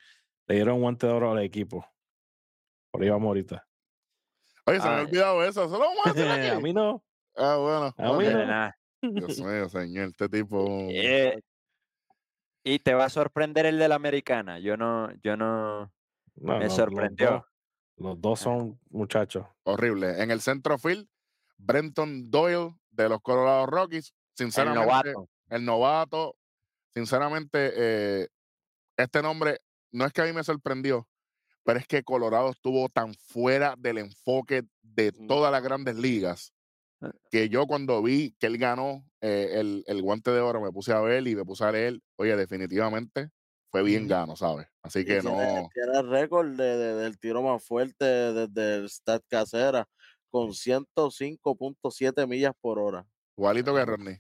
le 0.46 0.54
dieron 0.54 0.80
guante 0.80 1.06
de 1.06 1.12
oro 1.14 1.32
al 1.32 1.38
equipo. 1.42 1.84
Por 2.92 3.02
ahí 3.02 3.08
vamos 3.08 3.28
ahorita. 3.28 3.66
Oye, 4.66 4.80
se 4.80 4.88
me 4.88 4.94
ha 4.94 5.00
olvidado 5.02 5.44
eso, 5.44 5.64
eso 5.64 5.72
lo 5.74 5.80
vamos 5.80 6.06
a 6.06 6.10
hacer 6.10 6.26
a 6.56 6.60
mí 6.60 6.72
no. 6.72 7.02
Ah, 7.36 7.56
bueno. 7.56 7.94
A 7.98 8.18
mí 8.18 8.26
no. 8.28 8.46
Nada. 8.46 8.78
Dios 9.02 9.38
mío, 9.40 9.68
señor, 9.68 10.08
este 10.08 10.28
tipo. 10.28 10.66
Eh, 10.90 11.40
y 12.64 12.78
te 12.78 12.94
va 12.94 13.04
a 13.06 13.10
sorprender 13.10 13.66
el 13.66 13.78
de 13.78 13.88
la 13.88 13.96
americana. 13.96 14.58
Yo 14.58 14.76
no, 14.76 15.10
yo 15.22 15.36
no. 15.36 15.92
No, 16.36 16.58
Me 16.58 16.64
no, 16.64 16.70
sorprendió. 16.70 17.30
Los 17.30 17.40
dos, 17.40 17.46
los 17.96 18.20
dos 18.20 18.40
son 18.40 18.80
muchachos. 18.90 19.46
horrible. 19.64 20.22
En 20.22 20.30
el 20.30 20.40
centro 20.40 20.78
field, 20.78 21.06
Brenton 21.58 22.30
Doyle 22.30 22.74
de 22.90 23.08
los 23.08 23.20
Colorado 23.20 23.66
Rockies. 23.66 24.14
El 24.38 24.46
Sinceramente, 24.46 24.86
novato. 24.86 25.28
el 25.50 25.64
novato, 25.64 26.36
sinceramente, 26.92 27.72
eh, 27.76 28.28
este 28.96 29.22
nombre 29.22 29.60
no 29.92 30.04
es 30.06 30.12
que 30.12 30.22
a 30.22 30.24
mí 30.24 30.32
me 30.32 30.42
sorprendió, 30.42 31.06
pero 31.64 31.78
es 31.78 31.86
que 31.86 32.02
Colorado 32.04 32.50
estuvo 32.50 32.88
tan 32.88 33.14
fuera 33.14 33.74
del 33.78 33.98
enfoque 33.98 34.62
de 34.82 35.12
todas 35.12 35.50
las 35.50 35.62
grandes 35.62 35.96
ligas 35.96 36.52
Ah. 37.00 37.10
que 37.30 37.48
yo 37.48 37.66
cuando 37.66 38.00
vi 38.02 38.34
que 38.38 38.46
él 38.46 38.56
ganó 38.56 39.04
eh, 39.20 39.50
el, 39.54 39.82
el 39.88 40.00
guante 40.00 40.30
de 40.30 40.40
oro 40.40 40.60
me 40.62 40.70
puse 40.70 40.92
a 40.92 41.00
ver 41.00 41.26
y 41.26 41.34
me 41.34 41.44
puse 41.44 41.64
a 41.64 41.72
leer, 41.72 41.98
oye, 42.16 42.34
definitivamente 42.36 43.30
fue 43.70 43.82
bien 43.82 44.06
gano, 44.06 44.36
¿sabes? 44.36 44.68
Así 44.80 45.04
que 45.04 45.20
no, 45.20 45.32
tiene 45.74 45.98
el 45.98 46.08
récord 46.08 46.46
de, 46.56 46.76
de- 46.78 46.94
del 46.94 47.18
tiro 47.18 47.42
más 47.42 47.62
fuerte 47.64 48.04
desde 48.04 48.76
el 48.76 48.88
Stat 48.88 49.22
Casera 49.28 49.86
con 50.30 50.54
105.7 50.54 52.26
millas 52.26 52.52
por 52.60 52.78
hora. 52.78 53.04
igualito 53.36 53.74
que 53.74 53.84
Rodney. 53.84 54.18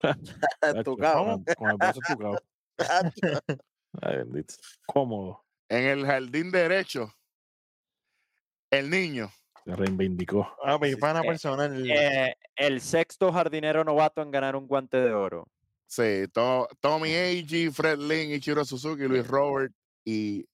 Estucado. 0.60 1.24
Con, 1.24 1.44
el- 1.46 1.54
con 1.56 1.70
el 1.70 1.76
brazo 1.76 2.00
estucado. 2.02 2.38
Ay, 4.02 4.16
bendito. 4.18 4.54
Cómodo. 4.86 5.44
En 5.68 5.84
el 5.84 6.06
jardín 6.06 6.50
derecho, 6.50 7.12
el 8.70 8.88
niño. 8.90 9.30
Se 9.64 9.76
reivindicó. 9.76 10.48
Ah, 10.64 10.78
mi 10.80 10.96
pana 10.96 11.20
eh, 11.20 11.26
personal. 11.26 11.90
Eh, 11.90 12.34
el 12.56 12.80
sexto 12.80 13.30
jardinero 13.32 13.84
novato 13.84 14.22
en 14.22 14.30
ganar 14.30 14.56
un 14.56 14.66
guante 14.66 14.96
de 14.98 15.12
oro. 15.12 15.46
Sí, 15.86 16.26
To- 16.32 16.68
Tommy 16.80 17.14
Agee, 17.14 17.70
Fred 17.70 17.98
Lynn, 17.98 18.32
Ichiro 18.32 18.64
Suzuki, 18.64 19.04
Luis 19.04 19.26
Robert 19.26 19.72
y 20.04 20.46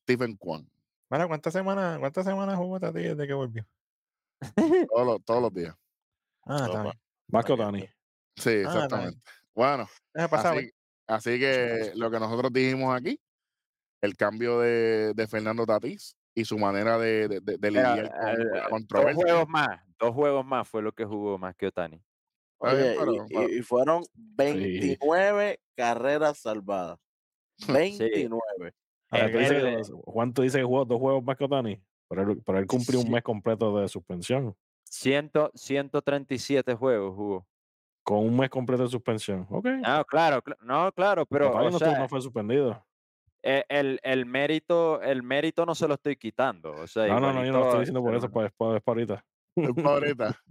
Stephen 0.00 0.36
Kwan. 0.36 0.68
Mira, 1.10 1.26
¿cuántas 1.26 1.52
semanas, 1.52 1.98
cuántas 1.98 2.24
semanas 2.26 2.56
jugó 2.56 2.78
Tati 2.78 3.00
desde 3.00 3.26
que 3.26 3.32
volvió? 3.34 3.66
Todos 4.90 5.06
los, 5.06 5.24
todos 5.24 5.42
los 5.42 5.52
días. 5.54 5.74
Ah, 6.44 6.56
está 6.66 6.66
Toma. 6.72 6.82
bien. 6.84 7.00
Más 7.28 7.44
que 7.44 7.52
ok. 7.52 7.60
Sí, 8.36 8.50
Ah, 8.50 8.52
está 8.52 8.60
exactamente. 8.74 9.20
Bueno, 9.54 9.88
Déjame 10.14 10.28
pasar, 10.30 10.56
así, 10.58 10.70
así 11.06 11.40
que 11.40 11.92
lo 11.96 12.10
que 12.10 12.20
nosotros 12.20 12.52
dijimos 12.52 12.94
aquí, 12.94 13.20
el 14.00 14.16
cambio 14.16 14.60
de, 14.60 15.12
de 15.14 15.26
Fernando 15.26 15.64
Tatís 15.66 16.16
y 16.34 16.44
su 16.44 16.58
manera 16.58 16.98
de, 16.98 17.28
de, 17.28 17.40
de- 17.58 17.70
lidiar 17.70 18.10
con, 18.10 18.28
eh, 18.28 18.86
con 18.88 19.04
la 19.04 19.12
dos 19.12 19.14
juegos 19.14 19.48
más, 19.48 19.68
dos 19.98 20.14
juegos 20.14 20.44
más 20.46 20.68
fue 20.68 20.82
lo 20.82 20.92
que 20.92 21.04
jugó 21.04 21.36
más 21.38 21.54
que 21.56 21.66
Otani. 21.66 22.00
Oye, 22.60 22.96
y- 23.50 23.62
fueron 23.62 24.02
29 24.14 25.60
carreras 25.76 26.38
salvadas. 26.38 26.98
29. 27.66 28.72
A 29.10 29.16
ver, 29.18 29.28
Eh, 29.28 29.32
tú 29.32 29.38
dices 29.38 29.88
que- 29.88 29.94
Juan, 30.04 30.32
tú 30.34 30.42
dices 30.42 30.58
que 30.60 30.64
jugó 30.64 30.84
dos 30.84 30.98
juegos 30.98 31.24
más 31.24 31.36
que 31.36 31.44
Otani. 31.44 31.82
Pero 32.08 32.22
él, 32.32 32.42
pero 32.44 32.58
él 32.58 32.66
cumplió 32.66 33.00
un 33.00 33.06
Sí. 33.06 33.12
mes 33.12 33.22
completo 33.22 33.78
de 33.78 33.88
suspensión. 33.88 34.54
Ciento, 34.84 35.50
137 35.54 36.74
juegos 36.74 37.14
jugó. 37.14 37.46
Con 38.02 38.18
un 38.20 38.36
mes 38.38 38.48
completo 38.48 38.84
de 38.84 38.88
suspensión. 38.88 39.46
Ok. 39.50 39.66
No, 39.66 40.04
claro, 40.06 40.42
cl- 40.42 40.56
no, 40.62 40.90
claro, 40.92 41.26
pero 41.26 41.50
o 41.50 41.58
no, 41.58 41.68
estuvo- 41.68 41.78
sea, 41.90 41.98
no 41.98 42.08
fue 42.08 42.22
suspendido. 42.22 42.82
Eh, 43.50 43.64
el, 43.70 43.98
el 44.02 44.26
mérito, 44.26 45.00
el 45.00 45.22
mérito 45.22 45.64
no 45.64 45.74
se 45.74 45.88
lo 45.88 45.94
estoy 45.94 46.16
quitando. 46.16 46.72
O 46.72 46.86
sea, 46.86 47.06
No, 47.06 47.18
no, 47.18 47.32
no, 47.32 47.42
yo 47.46 47.52
no 47.52 47.60
lo 47.60 47.64
estoy 47.64 47.80
diciendo 47.80 48.02
por 48.02 48.14
eso, 48.14 48.30
pues, 48.30 48.44
después, 48.44 48.74
después 48.74 48.94
ahorita. 48.94 49.24
Es 49.56 49.82
pa' 49.82 49.90
ahorita. 49.90 50.42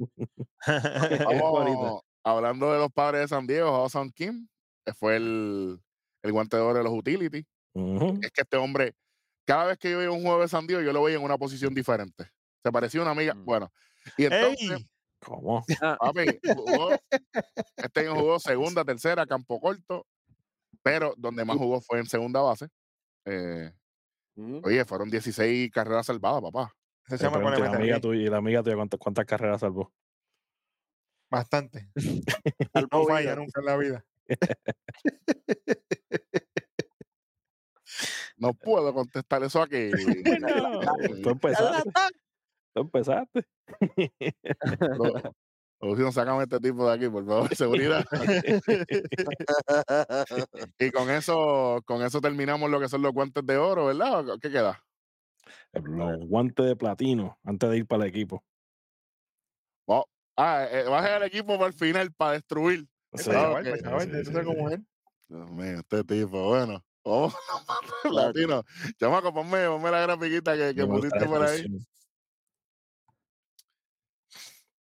ahorita. 0.66 1.26
Vamos, 1.26 2.02
hablando 2.24 2.74
de 2.74 2.80
los 2.80 2.92
padres 2.92 3.22
de 3.22 3.28
San 3.28 3.46
Diego, 3.46 3.70
Hawson 3.70 4.10
Kim, 4.10 4.48
que 4.84 4.96
fue 4.96 5.18
el, 5.18 5.80
el 6.24 6.32
guante 6.32 6.58
de 6.58 6.64
oro 6.64 6.80
de 6.80 6.84
los 6.84 6.92
utility. 6.92 7.46
Ujú. 7.74 8.20
Es 8.20 8.32
que 8.32 8.42
este 8.42 8.58
hombre, 8.58 8.96
cada 9.46 9.66
vez 9.66 9.78
que 9.78 9.92
yo 9.92 10.00
veía 10.00 10.10
un 10.10 10.24
juego 10.24 10.42
de 10.42 10.48
San 10.48 10.66
Diego, 10.66 10.82
yo 10.82 10.92
lo 10.92 11.04
veía 11.04 11.18
en 11.18 11.24
una 11.24 11.38
posición 11.38 11.76
diferente. 11.76 12.32
Se 12.64 12.72
parecía 12.72 13.02
a 13.02 13.04
una 13.04 13.12
amiga. 13.12 13.36
Mm. 13.36 13.46
Bueno, 13.46 13.72
y 14.18 14.26
entonces, 14.26 14.72
¡Ey! 14.72 14.88
¿Cómo? 15.24 15.64
Ah, 15.82 15.98
papi, 16.00 16.26
jugó, 16.56 16.96
este 17.78 18.00
año 18.00 18.16
jugó 18.16 18.40
segunda, 18.40 18.84
tercera, 18.84 19.28
campo 19.28 19.60
corto, 19.60 20.08
pero 20.82 21.14
donde 21.16 21.46
más 21.46 21.58
jugó 21.58 21.80
fue 21.82 22.00
en 22.00 22.08
segunda 22.08 22.42
base. 22.42 22.70
Eh, 23.30 23.74
Ujú. 24.38 24.62
oye, 24.64 24.86
fueron 24.86 25.10
16 25.10 25.70
carreras 25.72 26.06
salvadas, 26.06 26.42
papá. 26.42 26.74
Ese 27.10 27.30
pregunto, 27.30 27.60
y 27.60 27.62
la 27.62 27.72
amiga 27.72 28.00
tuya, 28.00 28.22
y 28.22 28.28
la 28.30 28.38
amiga 28.38 28.64
tuya 28.64 28.76
¿cuántas, 28.76 29.00
cuántas 29.00 29.26
carreras 29.26 29.60
salvó? 29.62 29.94
bastante. 31.30 31.90
Salvó 32.74 33.00
No 33.00 33.06
falla 33.06 33.36
nunca 33.36 33.60
en 33.60 33.66
la 33.66 33.78
vida. 33.78 34.06
No 38.38 38.54
puedo 38.64 38.94
contestar 38.94 39.44
eso 39.44 39.62
aquí. 39.62 39.92
No, 40.42 40.82
tú 41.22 41.30
empezaste. 41.32 41.92
Tú 42.74 42.82
empezaste. 42.82 43.46
Pro- 44.96 45.36
Producción, 45.80 46.12
sácame 46.12 46.44
este 46.44 46.60
tipo 46.60 46.88
de 46.88 46.96
aquí, 46.96 47.08
por 47.08 47.26
favor, 47.26 47.50
seguridad. 47.56 48.04
y 50.80 50.92
con 50.92 51.10
eso, 51.10 51.82
con 51.86 52.04
eso 52.04 52.20
terminamos 52.20 52.70
lo 52.70 52.80
que 52.80 52.90
son 52.90 53.02
los 53.02 53.14
guantes 53.14 53.46
de 53.46 53.58
oro, 53.58 53.86
¿verdad? 53.86 54.30
¿O 54.30 54.40
¿Qué 54.40 54.50
queda? 54.50 54.84
Los 55.74 56.28
guantes 56.28 56.66
de 56.66 56.76
platino 56.76 57.38
antes 57.44 57.70
de 57.70 57.78
ir 57.78 57.86
para 57.86 58.04
el 58.04 58.10
equipo. 58.10 58.44
Ah, 60.40 60.68
eh, 60.70 60.84
baja 60.84 61.18
el 61.18 61.24
equipo 61.24 61.58
para 61.58 61.66
el 61.66 61.74
final, 61.74 62.14
para 62.14 62.34
destruir. 62.34 62.88
Sí, 63.16 63.24
sí, 63.24 63.32
sí, 63.32 64.44
cómo 64.46 64.70
es. 64.70 64.80
Dios 65.28 65.50
mío, 65.50 65.80
este 65.80 66.04
tipo, 66.04 66.50
bueno. 66.50 66.86
Vamos, 67.04 67.34
latino. 68.12 68.64
Chamaco, 69.00 69.34
ponme, 69.34 69.66
ponme 69.66 69.90
la 69.90 70.02
grafiquita 70.02 70.56
que, 70.56 70.76
que 70.76 70.86
pusiste 70.86 71.26
por 71.26 71.44
ahí. 71.44 71.66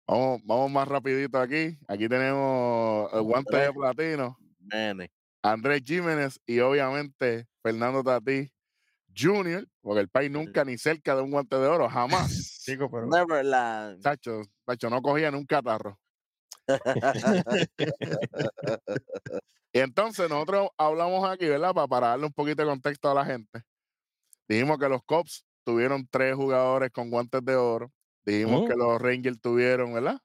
Vamos, 0.07 0.41
vamos 0.43 0.71
más 0.71 0.87
rapidito 0.87 1.39
aquí. 1.39 1.77
Aquí 1.87 2.07
tenemos 2.07 3.11
el 3.13 3.21
guante 3.21 3.57
de 3.57 3.73
platino, 3.73 4.37
Nene. 4.59 5.11
Andrés 5.41 5.81
Jiménez 5.83 6.39
y 6.45 6.59
obviamente 6.59 7.47
Fernando 7.61 8.03
Tatí 8.03 8.51
Jr., 9.15 9.67
porque 9.81 10.01
el 10.01 10.09
país 10.09 10.29
nunca 10.29 10.65
ni 10.65 10.77
cerca 10.77 11.15
de 11.15 11.21
un 11.21 11.31
guante 11.31 11.55
de 11.55 11.67
oro, 11.67 11.89
jamás. 11.89 12.61
Chico, 12.63 12.89
pero. 12.89 13.07
Neverland. 13.07 14.01
Chacho, 14.01 14.41
chacho, 14.67 14.89
no 14.89 15.01
cogía 15.01 15.29
en 15.29 15.35
un 15.35 15.45
catarro. 15.45 15.99
Y 19.75 19.79
entonces 19.79 20.29
nosotros 20.29 20.69
hablamos 20.77 21.29
aquí, 21.29 21.49
¿verdad? 21.49 21.73
Para, 21.73 21.85
para 21.85 22.07
darle 22.07 22.27
un 22.27 22.31
poquito 22.31 22.63
de 22.63 22.69
contexto 22.69 23.11
a 23.11 23.13
la 23.13 23.25
gente. 23.25 23.61
Dijimos 24.47 24.79
que 24.79 24.87
los 24.87 25.03
Cops 25.03 25.43
tuvieron 25.65 26.07
tres 26.09 26.33
jugadores 26.33 26.91
con 26.91 27.09
guantes 27.09 27.43
de 27.43 27.57
oro. 27.57 27.91
Dijimos 28.25 28.67
que 28.67 28.75
Mm. 28.75 28.79
los 28.79 29.01
Rangers 29.01 29.41
tuvieron, 29.41 29.93
¿verdad? 29.93 30.19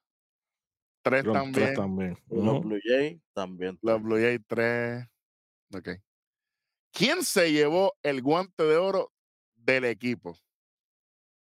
Tres 1.03 1.25
Los 1.25 1.33
también. 1.33 1.53
tres 1.53 1.75
también. 1.77 2.17
Los. 2.29 2.61
Blue 2.61 2.79
Jays 2.83 3.19
también. 3.33 3.77
Los 3.81 4.01
Blue 4.01 4.17
Jays, 4.17 4.39
tres. 4.47 5.05
Ok. 5.73 5.89
¿Quién 6.93 7.23
se 7.23 7.51
llevó 7.51 7.93
el 8.03 8.21
guante 8.21 8.63
de 8.63 8.77
oro 8.77 9.11
del 9.55 9.85
equipo? 9.85 10.37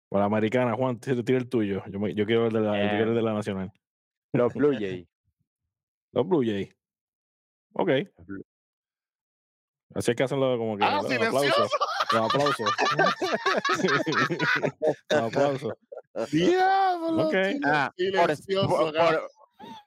Por 0.09 0.19
la 0.19 0.25
americana, 0.25 0.73
Juan, 0.73 0.99
tira 0.99 1.21
tira 1.23 1.37
el 1.37 1.47
tuyo. 1.49 1.83
Yo, 1.87 1.99
me- 1.99 2.13
yo 2.15 2.25
quiero 2.25 2.47
el 2.47 2.53
de 2.53 2.61
la, 2.61 2.71
quiero 2.89 3.09
el 3.11 3.15
de 3.15 3.21
la 3.21 3.33
nacional. 3.33 3.71
Los 4.33 4.53
Blue 4.53 4.73
Jays. 4.73 5.07
Los 6.13 6.27
Blue 6.27 6.43
Jays. 6.43 6.73
Ok. 7.73 7.89
Así 9.93 10.11
es 10.11 10.17
que 10.17 10.23
hacen 10.23 10.39
lo- 10.39 10.57
como 10.57 10.77
que 10.77 10.83
¡Ah, 10.83 10.95
los 11.01 11.07
silencioso! 11.07 11.37
aplausos. 11.37 11.71
Los 12.11 12.25
aplausos. 12.25 12.71
los 15.09 15.21
aplausos. 15.21 15.73
Ah, 17.63 17.91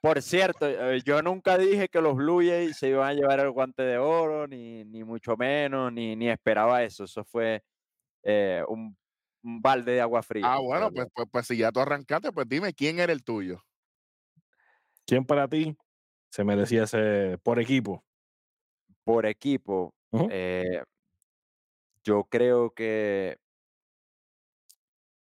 por, 0.01 0.21
cierto, 0.21 0.67
eh, 0.67 1.01
yo 1.03 1.21
nunca 1.21 1.57
dije 1.57 1.89
que 1.89 2.01
los 2.01 2.15
Blue 2.15 2.41
Jays 2.41 2.77
se 2.77 2.89
iban 2.89 3.09
a 3.09 3.13
llevar 3.13 3.39
el 3.39 3.51
guante 3.51 3.83
de 3.83 3.97
oro, 3.97 4.47
ni, 4.47 4.85
ni 4.85 5.03
mucho 5.03 5.35
menos, 5.35 5.91
ni, 5.91 6.15
ni 6.15 6.29
esperaba 6.29 6.83
eso. 6.83 7.03
Eso 7.03 7.23
fue 7.23 7.63
eh, 8.23 8.63
un, 8.67 8.97
un 9.43 9.61
balde 9.61 9.93
de 9.93 10.01
agua 10.01 10.23
fría. 10.23 10.53
Ah, 10.53 10.59
bueno, 10.59 10.91
pues, 10.91 11.07
pues, 11.13 11.27
pues 11.31 11.47
si 11.47 11.57
ya 11.57 11.71
tú 11.71 11.79
arrancaste, 11.79 12.31
pues 12.31 12.47
dime 12.47 12.73
quién 12.73 12.99
era 12.99 13.11
el 13.11 13.23
tuyo. 13.23 13.63
¿Quién 15.05 15.25
para 15.25 15.47
ti 15.47 15.75
se 16.29 16.43
merecía 16.43 16.83
ese 16.83 17.37
por 17.43 17.59
equipo? 17.59 18.03
Por 19.03 19.25
equipo, 19.25 19.93
eh, 20.29 20.83
yo 22.03 22.23
creo 22.25 22.71
que 22.71 23.37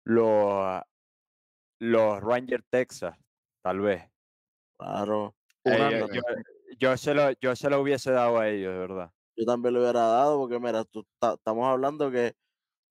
los, 0.05 0.81
los 1.79 2.21
Rangers 2.21 2.65
Texas, 2.69 3.17
tal 3.61 3.79
vez. 3.81 4.03
Claro. 4.77 5.35
Eh, 5.63 6.05
yo, 6.77 6.95
se 6.97 7.13
lo, 7.13 7.31
yo 7.39 7.55
se 7.55 7.69
lo 7.69 7.81
hubiese 7.81 8.11
dado 8.11 8.39
a 8.39 8.49
ellos, 8.49 8.73
de 8.73 8.79
verdad. 8.79 9.11
Yo 9.35 9.45
también 9.45 9.73
lo 9.73 9.81
hubiera 9.81 10.01
dado 10.01 10.38
porque, 10.38 10.59
mira, 10.59 10.83
tú, 10.85 11.05
ta- 11.19 11.33
estamos 11.33 11.67
hablando 11.67 12.09
que 12.11 12.33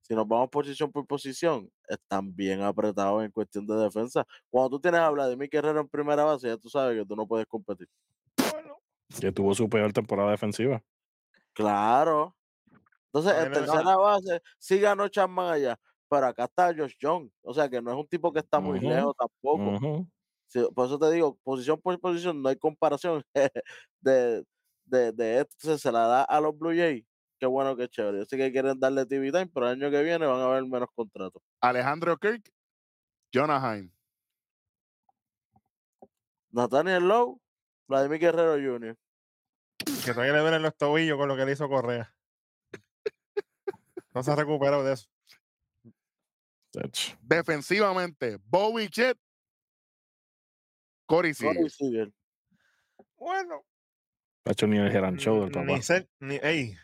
si 0.02 0.14
nos 0.14 0.28
vamos 0.28 0.50
posición 0.50 0.92
por 0.92 1.06
posición, 1.06 1.70
están 1.88 2.34
bien 2.34 2.60
apretados 2.62 3.24
en 3.24 3.30
cuestión 3.30 3.66
de 3.66 3.74
defensa. 3.76 4.26
Cuando 4.50 4.70
tú 4.70 4.80
tienes 4.80 5.00
a 5.00 5.08
Vladimir 5.10 5.48
Guerrero 5.48 5.80
en 5.80 5.88
primera 5.88 6.24
base, 6.24 6.48
ya 6.48 6.56
tú 6.58 6.68
sabes 6.68 6.98
que 6.98 7.06
tú 7.06 7.16
no 7.16 7.26
puedes 7.26 7.46
competir. 7.46 7.88
Que 9.18 9.32
tuvo 9.32 9.54
su 9.54 9.68
peor 9.68 9.92
temporada 9.92 10.30
defensiva. 10.30 10.82
Claro. 11.54 12.36
Entonces, 13.06 13.32
en 13.32 13.50
Bueno, 13.52 13.66
tercera 13.66 13.96
base, 13.96 14.42
sí 14.58 14.80
ganó 14.80 15.08
Chapman 15.08 15.52
allá, 15.54 15.78
pero 16.08 16.26
acá 16.26 16.44
está 16.44 16.74
Josh 16.74 16.96
Young. 16.98 17.30
O 17.42 17.54
sea, 17.54 17.68
que 17.68 17.80
no 17.80 17.90
es 17.90 17.96
un 17.96 18.06
tipo 18.06 18.32
que 18.32 18.40
está 18.40 18.60
muy 18.60 18.80
lejos 18.80 19.14
tampoco. 19.16 20.06
Sí, 20.48 20.60
por 20.74 20.86
eso 20.86 20.98
te 20.98 21.10
digo, 21.10 21.36
posición 21.42 21.80
por 21.80 21.98
posición, 22.00 22.40
no 22.40 22.48
hay 22.48 22.56
comparación 22.56 23.24
de, 24.00 24.44
de, 24.84 25.12
de 25.12 25.40
esto. 25.40 25.54
Entonces, 25.58 25.82
se 25.82 25.90
la 25.90 26.06
da 26.06 26.22
a 26.22 26.40
los 26.40 26.56
Blue 26.56 26.76
Jays. 26.76 27.04
Qué 27.38 27.46
bueno, 27.46 27.76
qué 27.76 27.88
chévere. 27.88 28.18
Yo 28.18 28.24
sé 28.24 28.36
que 28.36 28.52
quieren 28.52 28.78
darle 28.78 29.06
TV 29.06 29.32
time, 29.32 29.48
pero 29.48 29.66
el 29.68 29.82
año 29.82 29.90
que 29.90 30.02
viene 30.02 30.26
van 30.26 30.40
a 30.40 30.44
haber 30.46 30.64
menos 30.64 30.88
contratos. 30.94 31.42
Alejandro 31.60 32.16
Kirk, 32.16 32.48
Jonah 33.34 33.58
Heim. 33.58 33.90
Nathaniel 36.50 37.08
Lowe, 37.08 37.40
Vladimir 37.88 38.20
Guerrero 38.20 38.52
Jr. 38.52 38.96
Que 40.04 40.12
todavía 40.12 40.34
le 40.34 40.38
duelen 40.38 40.62
los 40.62 40.76
tobillos 40.76 41.18
con 41.18 41.28
lo 41.28 41.36
que 41.36 41.44
le 41.44 41.52
hizo 41.52 41.68
Correa. 41.68 42.14
No 44.14 44.22
se 44.22 44.30
ha 44.30 44.36
recuperado 44.36 44.84
de 44.84 44.92
eso. 44.92 45.08
Defensivamente, 47.20 48.38
Bobby 48.44 48.88
Chet, 48.88 49.18
Corey 51.06 51.34
Seager. 51.34 52.12
Bueno. 53.16 53.64
ha 54.44 54.50
hecho 54.50 54.66
ni 54.66 54.78
el 54.78 54.90
Geran 54.90 55.16
Show 55.16 55.40
del 55.40 55.50
papá. 55.50 55.66
Ni 55.66 55.82
ser, 55.82 56.08
ni, 56.20 56.36
ey, 56.36 56.76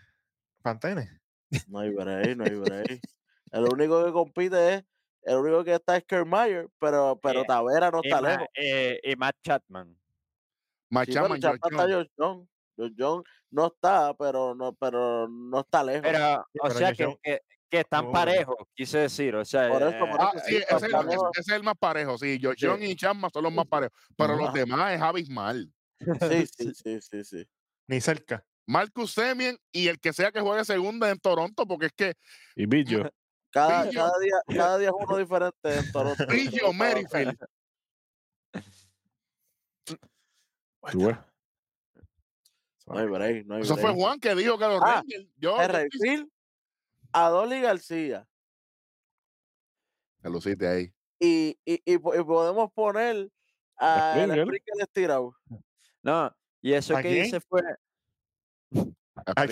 Pantene. 0.63 1.21
No 1.69 1.81
hay 1.81 1.91
break, 1.91 2.37
no 2.37 2.45
hay 2.45 2.55
break. 2.55 3.01
El 3.53 3.65
único 3.65 4.05
que 4.05 4.13
compite 4.13 4.75
es, 4.75 4.85
el 5.23 5.37
único 5.37 5.65
que 5.65 5.75
está 5.75 5.97
es 5.97 6.05
Kiermaier, 6.05 6.69
pero, 6.79 7.19
pero 7.21 7.43
Eh, 7.43 7.45
Tavera 7.47 7.91
no 7.91 8.01
está 8.03 8.21
lejos. 8.21 8.47
eh, 8.55 9.01
y 9.03 9.17
Matt 9.17 9.37
Chapman. 9.43 9.89
Sí, 9.89 9.97
pero 10.89 11.29
Machaman, 11.29 11.41
Chapman 11.41 11.89
George 11.89 12.11
está 12.11 12.25
Young. 12.25 12.47
Josh 12.77 12.95
Young 12.97 13.25
no 13.51 13.67
está, 13.67 14.15
pero 14.15 14.55
no, 14.55 14.73
pero 14.75 15.29
no 15.29 15.61
está 15.61 15.85
lejos. 15.85 16.03
Pero, 16.03 16.41
o 16.41 16.47
pero 16.63 16.75
sea, 16.75 16.93
que 16.93 17.19
que, 17.23 17.41
que, 17.71 17.81
están 17.81 18.11
parejos, 18.13 18.57
quise 18.75 18.99
decir. 18.99 19.35
O 19.37 19.45
sea, 19.45 19.69
Por 19.69 19.83
eso, 19.83 19.99
por 20.01 20.09
eso, 20.11 20.31
sí, 20.47 20.55
sí, 20.57 20.57
ese 20.57 20.75
es, 20.77 20.83
el, 20.93 20.95
ese- 21.39 21.57
es 21.57 21.63
más 21.63 21.75
parejo. 21.79 22.19
Sí. 22.19 22.39
Young 22.39 22.83
y 22.83 22.97
Chapman 22.97 23.31
son 23.33 23.45
los 23.45 23.53
más 23.53 23.67
parejos. 23.69 23.97
Pero 24.17 24.37
los 24.37 24.53
demás 24.53 24.93
es 24.95 25.01
abismal. 25.01 25.73
Sí, 25.99 26.01
sí, 26.57 26.75
sí, 26.75 27.01
sí, 27.01 27.25
sí. 27.25 27.49
Ni 27.87 28.01
cerca. 28.01 28.45
Marcus 28.67 29.13
Semien 29.13 29.57
y 29.73 29.89
el 29.89 29.99
que 29.99 30.13
sea 30.13 30.31
que 30.31 30.41
juegue 30.41 30.65
segunda 30.65 31.11
en 31.11 31.19
Toronto, 31.19 31.67
porque 31.67 31.87
es 31.87 31.93
que 31.93 32.15
Y 32.57 32.67
Billo. 32.67 33.11
Cada, 33.53 33.91
cada 33.91 34.13
día, 34.21 34.37
cada 34.57 34.79
día 34.79 34.89
es 34.91 34.95
uno 34.97 35.17
diferente 35.17 35.77
en 35.77 35.91
Toronto. 35.91 36.25
Pillo 36.29 36.73
Merrifield. 36.73 37.37
tú 40.93 41.07
ves. 41.07 41.17
No 42.87 42.99
hay 42.99 43.07
break, 43.07 43.47
no 43.47 43.55
hay 43.57 43.63
Eso 43.63 43.77
fue. 43.77 43.93
Juan 43.93 44.21
que 44.21 44.37
dijo 44.37 44.57
que 44.57 44.67
los 44.67 44.81
Ah, 44.83 45.03
Rangers. 45.03 45.29
Yo, 45.37 45.57
yo 47.13 47.21
Field, 47.21 47.25
Adoli 47.25 47.61
García. 47.61 48.27
Te 50.23 50.31
luciste 50.31 50.67
ahí. 50.69 50.93
Y, 51.19 51.59
y, 51.65 51.75
y, 51.85 51.95
y 51.95 51.99
podemos 51.99 52.71
poner 52.73 53.31
a 53.79 54.15
el 54.17 54.31
Springer. 54.31 54.47
Springer 54.47 54.83
estirado. 54.83 55.35
no, 56.03 56.35
y 56.63 56.73
eso 56.75 56.97
¿A 56.97 57.03
que 57.03 57.09
quién? 57.11 57.27
hice 57.27 57.41
fue. 57.41 57.63
A. 59.27 59.47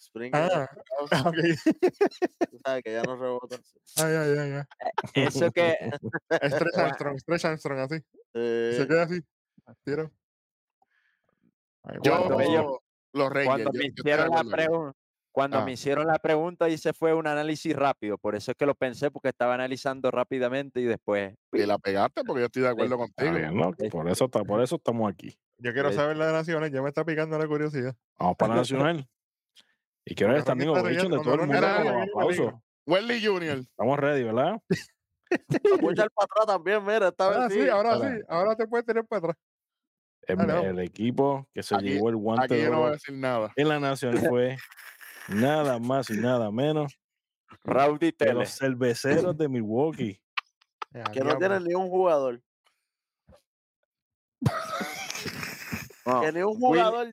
Springer, 0.00 0.40
Ah, 0.42 0.68
estirado, 1.10 1.28
ok. 1.28 1.36
tú 2.50 2.58
sabes 2.64 2.82
que 2.84 2.92
ya 2.92 3.02
no 3.02 3.16
rebota. 3.16 3.56
Ay, 3.96 4.14
ay, 4.14 4.38
ay, 4.38 4.52
ay. 4.52 4.62
Eso 5.14 5.50
que. 5.50 5.76
Stretch 6.30 6.78
Armstrong, 6.78 7.18
Stretch 7.18 7.44
Armstrong, 7.46 7.78
así. 7.80 7.96
Eh, 8.34 8.74
Se 8.76 8.86
queda 8.86 9.04
así. 9.04 9.20
Tiro. 9.84 10.12
Ay, 11.84 11.98
Yo, 12.02 12.40
ellos- 12.40 12.78
los 13.12 13.30
Rangers. 13.30 13.46
Cuando 13.46 13.72
yo- 13.72 13.78
me 13.78 13.84
yo 13.86 13.92
hicieron 13.96 14.30
la 14.30 14.44
pregunta. 14.44 14.98
Cuando 15.34 15.58
Ah. 15.58 15.64
me 15.64 15.72
hicieron 15.72 16.06
la 16.06 16.20
pregunta 16.20 16.68
hice 16.68 16.92
fue 16.92 17.12
un 17.12 17.26
análisis 17.26 17.74
rápido, 17.74 18.16
por 18.18 18.36
eso 18.36 18.52
es 18.52 18.56
que 18.56 18.66
lo 18.66 18.76
pensé 18.76 19.10
porque 19.10 19.30
estaba 19.30 19.54
analizando 19.54 20.12
rápidamente 20.12 20.80
y 20.80 20.84
después 20.84 21.34
Y 21.52 21.66
la 21.66 21.76
pegaste 21.76 22.22
porque 22.22 22.42
yo 22.42 22.46
estoy 22.46 22.62
de 22.62 22.68
acuerdo 22.68 22.96
contigo. 22.98 23.32
bien, 23.32 23.56
¿no? 23.56 23.72
Por 23.90 24.08
eso, 24.08 24.26
está, 24.26 24.44
por 24.44 24.62
eso 24.62 24.76
estamos 24.76 25.10
aquí. 25.10 25.36
Yo 25.58 25.72
quiero 25.72 25.92
saber 25.92 26.16
la 26.16 26.28
de 26.28 26.34
Naciones, 26.34 26.70
ya 26.70 26.80
me 26.82 26.88
está 26.88 27.04
picando 27.04 27.36
la 27.36 27.48
curiosidad. 27.48 27.96
Vamos 28.16 28.36
para 28.36 28.54
la 28.54 28.60
Nacional. 28.60 29.08
Y 30.04 30.14
quiero 30.14 30.36
está 30.36 30.52
ovation 30.52 31.10
de 31.10 31.18
todo 31.18 31.34
el 31.34 31.46
mundo. 31.48 32.60
Wesley 32.86 33.24
Jr. 33.24 33.58
Estamos 33.58 33.98
ready, 33.98 34.22
¿verdad? 34.22 34.60
Escucha 35.30 36.04
el 36.04 36.10
patrón 36.10 36.46
también, 36.46 36.84
mira, 36.84 37.08
esta 37.08 37.28
vez 37.28 37.38
Ahora 37.38 37.50
sí. 37.50 37.68
ahora 37.68 37.98
sí. 37.98 38.24
Ahora 38.28 38.56
te 38.56 38.68
puedes 38.68 38.86
tener 38.86 39.04
para 39.04 39.18
atrás. 39.30 39.36
El, 40.28 40.78
equipo 40.78 41.48
que 41.52 41.62
se 41.64 41.74
Aquí- 41.74 41.88
llevó 41.90 42.08
el 42.08 42.16
guante 42.16 42.54
Aquí 42.54 42.62
yo 42.62 42.70
no 42.70 42.78
voy 42.80 42.88
a 42.90 42.92
decir 42.92 43.14
nada. 43.14 43.52
en 43.56 43.68
la 43.68 43.80
Nacional 43.80 44.20
fue 44.28 44.56
nada 45.28 45.78
más 45.78 46.10
y 46.10 46.14
nada 46.18 46.50
menos 46.50 46.98
Rowdy 47.64 48.10
que 48.12 48.26
Tele. 48.26 48.34
los 48.34 48.50
cerveceros 48.58 49.36
de 49.38 49.48
Milwaukee. 49.48 50.20
Ya, 50.92 51.04
Que 51.04 51.20
no 51.20 51.36
tienen 51.38 51.64
ni 51.64 51.74
un 51.74 51.88
jugador. 51.88 52.40
No, 56.06 56.20
Que 56.20 56.32
ni 56.32 56.42
un 56.42 56.54
jugador. 56.58 57.10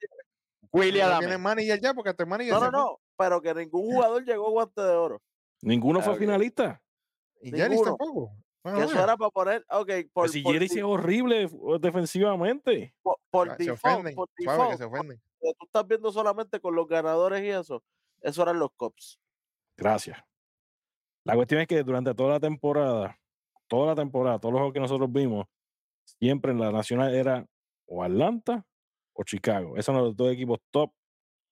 Willy 0.74 1.00
No 1.00 1.40
manager 1.40 1.80
ya 1.82 1.94
porque 1.94 2.12
este 2.12 2.26
manager 2.26 2.54
No, 2.54 2.72
no. 2.72 2.98
Pero 3.18 3.42
que 3.42 3.54
ningún 3.54 3.82
jugador 3.94 4.24
llegó 4.26 4.48
a 4.48 4.52
guante 4.52 4.82
de 4.82 4.90
oro. 4.96 5.22
Ninguno 5.62 6.02
fue 6.02 6.16
finalista. 6.16 6.82
Y 7.42 7.52
Ninguno. 7.52 7.84
tampoco. 7.96 8.32
Bueno, 8.64 8.78
Que 8.78 8.84
eso 8.86 8.94
bueno. 8.94 9.04
era 9.04 9.18
para 9.18 9.30
poner. 9.32 9.66
Ok, 9.70 9.90
por, 10.14 10.30
si 10.30 10.42
por, 10.42 10.54
Yelich 10.54 10.72
di- 10.74 10.80
es 10.80 10.84
horrible 10.86 11.44
eh, 11.44 11.50
defensivamente. 11.80 12.94
por, 13.02 13.18
por 13.32 13.58
se 13.58 13.64
default, 13.64 13.84
ofenden. 13.96 14.16
por 14.16 14.30
Suave, 14.38 14.58
que 14.58 14.64
default, 14.64 14.78
se 14.78 14.84
ofenden. 14.86 15.22
que 15.40 15.54
tú 15.58 15.66
estás 15.66 15.88
viendo 15.88 16.12
solamente 16.12 16.60
con 16.60 16.76
los 16.76 16.88
ganadores 16.88 17.44
y 17.44 17.50
eso. 17.50 17.84
Eso 18.22 18.44
eran 18.44 18.60
los 18.60 18.72
cops. 18.76 19.20
Gracias. 19.78 20.18
La 21.24 21.36
cuestión 21.36 21.62
es 21.62 21.68
que 21.68 21.84
durante 21.84 22.14
toda 22.14 22.32
la 22.32 22.40
temporada, 22.40 23.18
toda 23.68 23.88
la 23.88 23.96
temporada, 23.96 24.40
todos 24.40 24.54
los 24.54 24.60
juegos 24.60 24.74
que 24.74 24.80
nosotros 24.80 25.12
vimos, 25.12 25.48
siempre 26.04 26.52
en 26.52 26.60
la 26.60 26.72
nacional 26.72 27.14
era 27.14 27.46
o 27.86 28.04
Atlanta 28.04 28.66
o 29.14 29.24
Chicago. 29.24 29.76
Esos 29.76 29.86
son 29.86 29.98
los 29.98 30.16
dos 30.16 30.32
equipos 30.32 30.60
top 30.72 30.92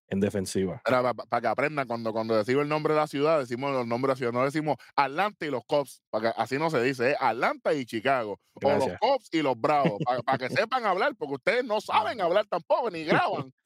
en 0.10 0.20
defensiva. 0.20 0.82
Para 0.84 1.42
que 1.42 1.48
aprendan, 1.48 1.88
cuando, 1.88 2.12
cuando 2.12 2.36
decimos 2.36 2.64
el 2.64 2.70
nombre 2.70 2.94
de 2.94 3.00
la 3.00 3.08
ciudad, 3.08 3.40
decimos 3.40 3.72
los 3.72 3.86
nombres 3.86 4.08
de 4.08 4.14
la 4.14 4.18
ciudad, 4.18 4.32
no 4.34 4.44
decimos 4.44 4.78
Atlanta 4.96 5.46
y 5.46 5.52
los 5.52 5.64
para 6.10 6.34
que 6.34 6.42
así 6.42 6.58
no 6.58 6.70
se 6.70 6.82
dice, 6.82 7.12
es 7.12 7.18
Atlanta 7.20 7.74
y 7.74 7.86
Chicago, 7.86 8.40
o 8.54 8.72
los. 8.72 8.98
Cubs 9.00 9.30
y 9.32 9.42
los 9.42 9.60
Bravos, 9.60 10.00
para, 10.26 10.38
que 10.38 10.50
sepan 10.50 10.86
hablar, 10.86 11.16
porque 11.16 11.36
ustedes 11.36 11.64
no 11.64 11.80
saben 11.80 12.22
hablar 12.22 12.46
tampoco, 12.48 12.90
ni 12.90 13.04
graban. 13.04 13.54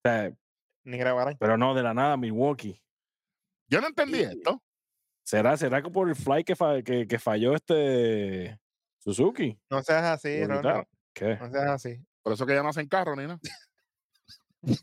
O 0.00 0.08
sea, 0.08 0.32
Ni 0.88 0.96
grabarán. 0.96 1.36
pero 1.38 1.58
no, 1.58 1.74
de 1.74 1.82
la 1.82 1.92
nada, 1.92 2.16
Milwaukee. 2.16 2.82
Yo 3.68 3.80
no 3.80 3.88
entendí 3.88 4.20
Y- 4.20 4.22
esto. 4.22 4.62
¿Será, 5.22 5.56
será 5.58 5.82
que 5.82 5.90
por 5.90 6.08
el 6.08 6.16
fly 6.16 6.42
que, 6.42 6.56
fa- 6.56 6.80
que, 6.82 7.06
que 7.06 7.18
falló 7.18 7.54
este 7.54 8.58
Suzuki? 8.98 9.60
No 9.70 9.82
seas 9.82 10.04
así, 10.04 10.36
Ahorita. 10.40 10.54
Ronald. 10.62 10.86
¿Qué? 11.12 11.36
No 11.36 11.50
seas 11.50 11.66
así. 11.68 12.02
Por 12.22 12.32
eso 12.32 12.46
que 12.46 12.54
ya 12.54 12.62
no 12.62 12.70
hacen 12.70 12.88
carro 12.88 13.14
ni 13.14 13.24
nada. 13.24 13.38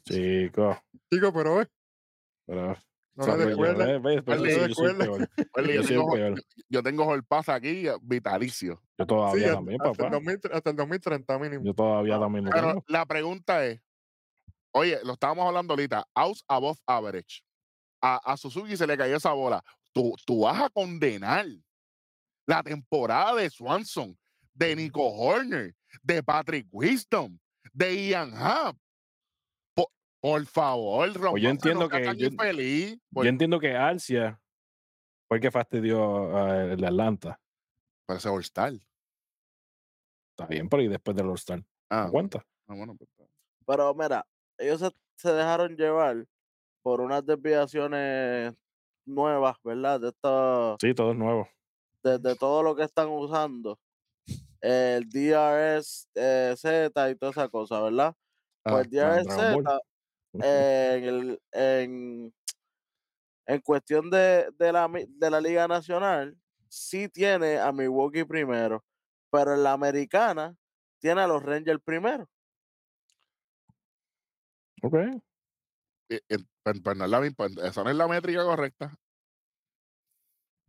Chico. 0.03 0.79
Chico, 1.11 1.33
pero 1.33 1.61
eh, 1.61 1.67
Pero, 2.45 2.75
no 3.15 3.37
le 3.37 3.43
yo- 3.45 3.55
el 6.79 6.83
tengo, 6.83 7.05
Hall 7.09 7.23
Pass 7.23 7.49
aquí 7.49 7.87
eh, 7.87 7.95
vitalicio. 8.01 8.81
Yo 8.97 9.05
todavía 9.07 9.49
Sí, 9.49 9.53
también, 9.55 9.81
hasta, 9.81 9.91
el 9.91 9.97
papá. 9.97 10.09
2000 10.11 10.39
hasta 10.53 10.69
el 10.69 10.75
2030 10.75 11.39
mínimo. 11.39 11.63
Yo 11.63 11.73
todavía 11.73 12.19
también 12.19 12.45
Pero 12.51 12.83
la 12.87 13.05
pregunta 13.05 13.65
es, 13.65 13.81
oye, 14.75 14.99
lo 15.03 15.13
estábamos 15.13 15.45
hablando 15.47 15.73
ahorita, 15.73 16.05
out 16.13 16.37
above 16.47 16.77
average. 16.85 17.41
A, 18.01 18.17
a 18.33 18.37
Suzuki 18.37 18.75
se 18.77 18.85
le 18.85 18.97
cayó 18.97 19.15
esa 19.15 19.31
bola. 19.33 19.63
Tú, 19.93 20.13
tú 20.25 20.41
vas 20.41 20.61
a 20.61 20.69
condenar 20.69 21.45
la 22.45 22.61
temporada 22.61 23.35
de 23.35 23.49
Swanson, 23.49 24.17
de 24.53 24.75
Nico 24.75 25.01
Horner, 25.07 25.73
de 26.03 26.21
Patrick 26.21 26.67
Wisdom, 26.71 27.37
de 27.73 28.07
Ian 28.09 28.31
Happ. 28.35 28.77
Por, 29.73 29.87
por 30.19 30.45
favor, 30.45 31.13
Román, 31.13 31.31
Pues 31.31 31.43
yo 31.43 31.49
entiendo 31.49 31.79
no 31.81 31.89
que 31.89 32.03
yo- 32.03 33.23
entiendo 33.23 33.59
que 33.59 33.75
Alcia 33.75 34.39
fue 35.27 35.37
el 35.37 35.41
que 35.41 35.51
fastidió 35.51 36.35
a 36.37 36.63
el 36.65 36.79
de 36.81 36.87
Atlanta. 36.87 37.39
por 38.05 38.17
ese 38.17 38.29
All-Star. 38.29 38.73
Está 40.31 40.45
bien, 40.47 40.67
pero 40.69 40.83
y 40.83 40.87
después 40.89 41.15
del 41.15 41.27
All-Star. 41.27 41.63
Ah, 41.89 42.07
¿Cuánta? 42.11 42.45
ah, 42.67 42.73
bueno, 42.75 42.95
pues, 42.95 43.09
Pero 43.65 43.93
mira, 43.95 44.25
ellos 44.57 44.79
se, 44.81 44.91
se 45.17 45.33
dejaron 45.33 45.75
llevar 45.77 46.25
por 46.83 47.01
unas 47.01 47.25
desviaciones 47.25 48.53
nuevas, 49.05 49.57
¿verdad? 49.63 50.01
De 50.01 50.09
esto, 50.09 50.77
Sí, 50.79 50.93
todo 50.93 51.11
es 51.11 51.17
nuevo. 51.17 51.47
de, 52.03 52.19
de 52.19 52.35
todo 52.35 52.63
lo 52.63 52.75
que 52.75 52.83
están 52.83 53.09
usando. 53.09 53.79
El 54.61 55.09
DRS 55.09 56.07
eh, 56.15 56.55
Z 56.57 57.09
y 57.11 57.15
toda 57.15 57.31
esa 57.31 57.49
cosa, 57.49 57.81
¿verdad? 57.81 58.15
Ah, 58.65 58.71
Pues 58.71 58.85
el 58.85 58.91
DRS. 58.91 59.25
Z, 59.25 59.79
eh, 60.43 60.95
en, 60.97 61.03
el- 61.05 61.41
en, 61.53 62.33
en 63.47 63.61
cuestión 63.61 64.09
de, 64.09 64.49
de, 64.57 64.71
la, 64.71 64.87
de 65.07 65.29
la 65.29 65.41
Liga 65.41 65.67
Nacional, 65.67 66.37
sí 66.67 67.09
tiene 67.09 67.57
a 67.59 67.71
Milwaukee 67.71 68.23
primero, 68.25 68.83
pero 69.31 69.53
en 69.53 69.63
la 69.63 69.73
americana 69.73 70.55
tiene 70.99 71.21
a 71.21 71.27
los 71.27 71.43
Rangers 71.43 71.81
primero. 71.83 72.27
Ok. 74.74 74.74
eh, 74.74 74.74
eh, 74.74 74.74
pues, 74.74 74.74
pues 74.74 74.74
no 74.74 74.74
es 74.74 74.74
la 74.74 74.74
mi- 74.74 74.74
pues, 77.35 77.57
esa 77.57 77.83
no 77.83 77.89
es 77.89 77.95
la 77.95 78.07
métrica 78.07 78.43
correcta. 78.43 78.95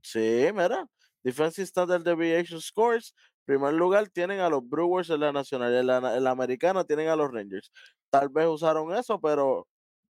Sí, 0.03 0.49
mira. 0.55 0.87
Defensive 1.23 1.65
Standard 1.65 2.03
Deviation 2.03 2.61
Scores. 2.61 3.15
Primer 3.45 3.73
lugar 3.75 4.09
tienen 4.09 4.41
a 4.41 4.49
los 4.49 4.69
Brewers 4.69 5.11
en 5.11 5.21
la 5.21 5.33
nacional. 5.33 5.75
En 5.75 5.87
la, 5.87 6.01
na- 6.01 6.17
en 6.17 6.25
la 6.25 6.31
americana 6.31 6.85
tienen 6.85 7.09
a 7.09 7.17
los 7.17 7.31
Rangers. 7.33 7.71
Tal 8.11 8.29
vez 8.29 8.47
usaron 8.47 8.93
eso, 8.95 9.21
pero, 9.21 9.67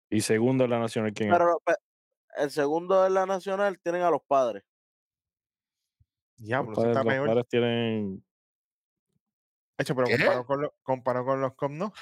Y 0.10 0.22
segundo 0.22 0.64
en 0.66 0.70
la 0.72 0.80
nacional, 0.80 1.14
¿quién 1.14 1.32
es? 1.32 1.38
pero 1.38 1.62
el 2.38 2.50
segundo 2.52 3.06
en 3.06 3.14
la 3.14 3.26
nacional 3.26 3.80
tienen 3.80 4.02
a 4.02 4.10
los 4.10 4.22
padres. 4.28 4.64
Diablo, 6.38 6.72
Los 6.72 6.78
padres, 6.78 6.98
está 6.98 7.04
los 7.04 7.14
peor. 7.14 7.28
padres 7.28 7.48
tienen. 7.48 8.26
Hecho, 9.78 9.96
pero 9.96 10.08
comparado 10.08 10.46
con, 10.46 10.62
los, 10.62 10.72
comparado 10.84 11.26
con 11.26 11.42
los 11.42 11.54
Cubs, 11.56 11.74
¿no? 11.74 11.94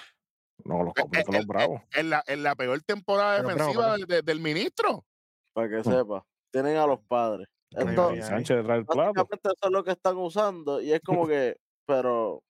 No, 0.65 0.84
los 0.84 0.93
Eh, 0.95 1.02
completos, 1.02 1.34
eh, 1.36 1.38
los 1.38 1.47
bravos. 1.47 1.82
En 1.93 2.10
la, 2.10 2.24
en 2.28 2.43
la 2.43 2.56
peor 2.56 2.82
temporada 2.84 3.38
Pero 3.38 3.50
defensiva 3.50 3.84
bravo. 3.88 4.06
de- 4.06 4.15
de- 4.15 4.21
del 4.21 4.39
ministro. 4.39 5.06
Para 5.54 5.69
que 5.69 5.78
Hmm. 5.80 5.84
sepa. 5.93 6.26
Tienen 6.52 6.78
a 6.78 6.86
los 6.88 7.00
padres. 7.08 7.47
Ahí. 7.76 8.21
Sánchez 8.21 8.63
trae 8.65 8.80
el 8.80 8.86
plato. 8.86 9.28
eso 9.32 9.54
es 9.62 9.71
lo 9.71 9.84
que 9.84 9.91
están 9.91 10.17
usando. 10.17 10.82
Y 10.82 10.91
es 10.91 11.00
como 11.02 11.26
que, 11.28 11.56
pero 11.86 12.41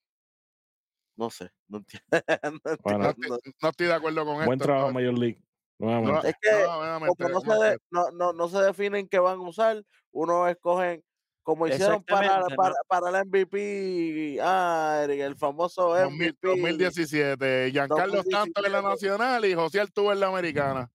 no 1.18 1.30
sé, 1.30 1.52
no 1.68 1.78
entiendo. 1.80 2.06
no 2.64 2.78
Bueno. 2.84 3.00
No 3.00 3.10
entiendo. 3.10 3.36
estoy, 3.38 3.54
no 3.62 3.70
estoy 3.70 3.88
de 3.88 3.94
acuerdo 3.94 4.26
con 4.26 4.36
Buen 4.46 4.54
esto. 4.54 4.66
trabajo, 4.66 4.88
no, 4.88 4.94
Major 4.94 5.18
League. 5.18 5.44
no, 5.80 5.88
Nuevamente. 5.88 6.30
Es 6.30 6.36
que 6.42 6.64
no, 6.64 6.78
nuevamente, 6.78 7.24
como 7.24 7.30
no 7.30 7.42
¿cómo 7.42 7.62
se, 7.62 7.70
de- 7.70 7.78
no, 7.92 8.12
no, 8.12 8.34
no 8.34 8.48
se 8.48 8.58
definen 8.62 9.08
qué 9.08 9.20
van 9.20 9.38
a 9.40 9.42
usar, 9.48 9.84
uno 10.12 10.48
escogen 10.48 11.04
como 11.44 11.68
hicieron 11.68 12.04
para, 12.04 12.46
para, 12.56 12.76
para 12.88 13.10
el 13.10 13.26
MVP, 13.28 14.40
ah, 14.42 15.06
el, 15.10 15.36
famoso 15.36 15.94
que- 15.94 16.02
2000 16.02 16.30
MVP. 16.30 16.48
2017, 16.48 17.72
Giancarlo 17.72 18.24
Santos 18.24 18.64
en 18.66 18.72
la 18.72 18.82
2017. 18.82 18.90
nacional 19.18 19.46
y 19.46 19.54
José 19.56 19.80
Altuve 19.82 20.14
en 20.14 20.20
la 20.20 20.28
americana. 20.28 20.92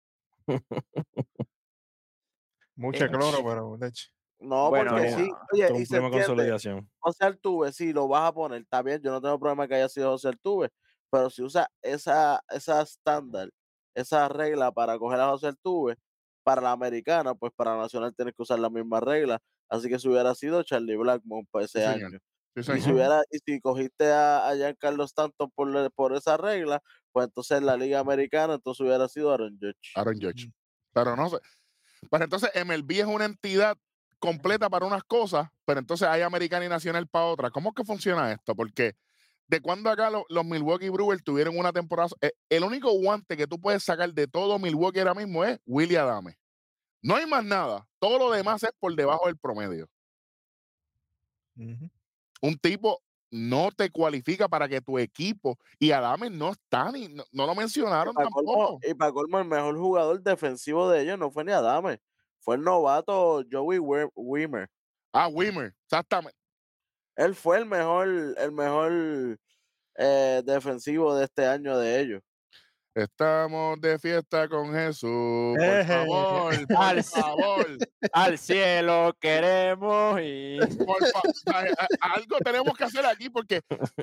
Mucho 2.75 3.05
Eh, 3.05 3.09
cloro, 3.09 3.37
pero 3.45 3.77
hecho. 3.87 4.07
No, 4.39 4.69
Bueno, 4.69 4.91
porque 4.91 5.11
sí, 5.11 5.31
oye, 5.53 5.81
y 5.81 5.85
se 5.85 6.01
consolidación. 6.01 6.89
José 6.99 7.23
Altuve, 7.23 7.71
sí, 7.71 7.93
lo 7.93 8.09
vas 8.09 8.27
a 8.29 8.33
poner, 8.33 8.61
está 8.61 8.81
bien, 8.81 9.01
yo 9.01 9.11
no 9.11 9.21
tengo 9.21 9.39
problema 9.39 9.67
que 9.69 9.75
haya 9.75 9.87
sido 9.87 10.11
José 10.11 10.27
Altuve, 10.27 10.69
pero 11.09 11.29
si 11.29 11.41
usa 11.43 11.69
esa, 11.81 12.43
esa 12.49 12.81
estándar, 12.81 13.49
esa 13.95 14.27
regla 14.27 14.71
para 14.73 14.99
coger 14.99 15.21
a 15.21 15.29
José 15.29 15.47
Altuve, 15.47 15.95
para 16.43 16.61
la 16.61 16.73
americana, 16.73 17.33
pues 17.35 17.53
para 17.55 17.77
la 17.77 17.83
nacional 17.83 18.13
tienes 18.13 18.33
que 18.35 18.41
usar 18.41 18.59
la 18.59 18.69
misma 18.69 18.99
regla, 18.99 19.39
así 19.69 19.89
que 19.89 19.99
si 19.99 20.07
hubiera 20.09 20.33
sido 20.35 20.63
Charlie 20.63 20.95
Blackmon 20.95 21.45
para 21.51 21.65
ese 21.65 21.79
Sí, 21.79 21.91
señor. 21.91 22.09
año. 22.11 22.19
Y 22.55 22.81
si, 22.81 22.91
hubiera, 22.91 23.21
y 23.31 23.39
si 23.43 23.59
cogiste 23.61 24.11
a, 24.11 24.47
a 24.47 24.55
Giancarlo 24.55 25.03
Stanton 25.05 25.49
por, 25.55 25.67
le- 25.69 25.89
por 25.89 26.13
esa 26.15 26.37
regla, 26.37 26.81
pues 27.11 27.25
entonces 27.27 27.57
en 27.57 27.65
la 27.65 27.75
Liga 27.75 27.99
Americana, 27.99 28.53
entonces 28.55 28.81
hubiera 28.81 29.07
sido 29.07 29.33
Aaron 29.33 29.57
Judge. 29.59 29.91
Aaron 29.95 30.19
Judge. 30.21 30.51
Pero 30.93 31.15
no 31.15 31.29
sé. 31.29 31.37
Pero 32.11 32.23
entonces 32.23 32.51
MLB 32.53 32.91
es 32.99 33.05
una 33.05 33.25
entidad 33.25 33.75
completa 34.19 34.69
para 34.69 34.85
unas 34.85 35.03
cosas, 35.03 35.49
pero 35.65 35.79
entonces 35.79 36.07
hay 36.07 36.21
americana 36.21 36.65
y 36.65 36.69
nacional 36.69 37.07
para 37.07 37.25
otras. 37.25 37.51
¿Cómo 37.51 37.69
es 37.69 37.75
que 37.75 37.83
funciona 37.83 38.31
esto? 38.31 38.55
Porque 38.55 38.95
de 39.47 39.59
cuando 39.59 39.89
acá 39.89 40.09
lo- 40.11 40.25
los 40.29 40.45
Milwaukee 40.45 40.89
Brewers 40.89 41.23
tuvieron 41.23 41.57
una 41.57 41.73
temporada, 41.73 42.09
eh, 42.21 42.33
el 42.49 42.63
único 42.63 42.91
guante 42.91 43.35
que 43.35 43.47
tú 43.47 43.59
puedes 43.59 43.83
sacar 43.83 44.13
de 44.13 44.27
todo 44.27 44.59
Milwaukee 44.59 44.99
ahora 44.99 45.15
mismo 45.15 45.43
es 45.43 45.59
Willie 45.65 45.97
Adame. 45.97 46.37
No 47.03 47.15
hay 47.15 47.25
más 47.27 47.43
nada. 47.43 47.87
Todo 47.99 48.17
lo 48.17 48.31
demás 48.31 48.63
es 48.63 48.71
por 48.79 48.95
debajo 48.95 49.27
del 49.27 49.37
promedio. 49.37 49.87
Un 52.41 52.57
tipo 52.61 53.01
no 53.31 53.69
te 53.71 53.89
cualifica 53.89 54.47
para 54.47 54.67
que 54.67 54.81
tu 54.81 54.97
equipo 54.99 55.57
y 55.79 55.91
Adame 55.91 56.29
no 56.29 56.51
está 56.51 56.91
ni 56.91 57.07
no, 57.07 57.23
no 57.31 57.45
lo 57.47 57.53
Y 57.53 57.55
mencionaron 57.57 58.13
para 58.13 58.25
tampoco. 58.29 58.53
colmo, 58.53 58.79
y 58.83 58.93
pa' 58.93 59.11
colmo, 59.11 59.39
el 59.39 59.45
mejor 59.47 59.77
jugador 59.77 60.21
defensivo 60.21 60.89
de 60.89 61.01
ellos 61.01 61.17
no 61.19 61.31
fue 61.31 61.43
ni 61.43 61.51
Adame, 61.51 61.99
fue 62.39 62.55
el 62.55 62.61
novato 62.63 63.43
Joey 63.51 63.79
Wi- 63.79 64.09
Wimmer. 64.15 64.69
Ah, 65.13 65.27
Wimmer, 65.27 65.73
exactamente. 65.85 66.37
Él 67.15 67.35
fue 67.35 67.57
el 67.59 67.65
mejor, 67.65 68.07
el 68.07 68.51
mejor 68.51 69.39
eh, 69.97 70.41
defensivo 70.45 71.15
de 71.15 71.25
este 71.25 71.45
año 71.45 71.77
de 71.77 71.99
ellos. 72.01 72.21
Estamos 72.95 73.81
de 73.81 73.97
fiesta 73.97 74.47
con 74.47 74.71
Jesús. 74.71 75.57
Por 75.57 75.85
favor, 75.87 76.67
por 76.67 76.77
Al- 76.77 77.03
favor. 77.03 77.67
Al 78.13 78.37
cielo 78.37 79.17
queremos 79.19 80.19
ir. 80.21 80.59
por 80.85 80.97
fa- 81.07 81.59
a- 81.59 81.85
a- 81.85 82.13
algo 82.13 82.37
tenemos 82.43 82.77
que 82.77 82.83
hacer 82.83 83.03
aquí 83.05 83.29
porque, 83.31 83.61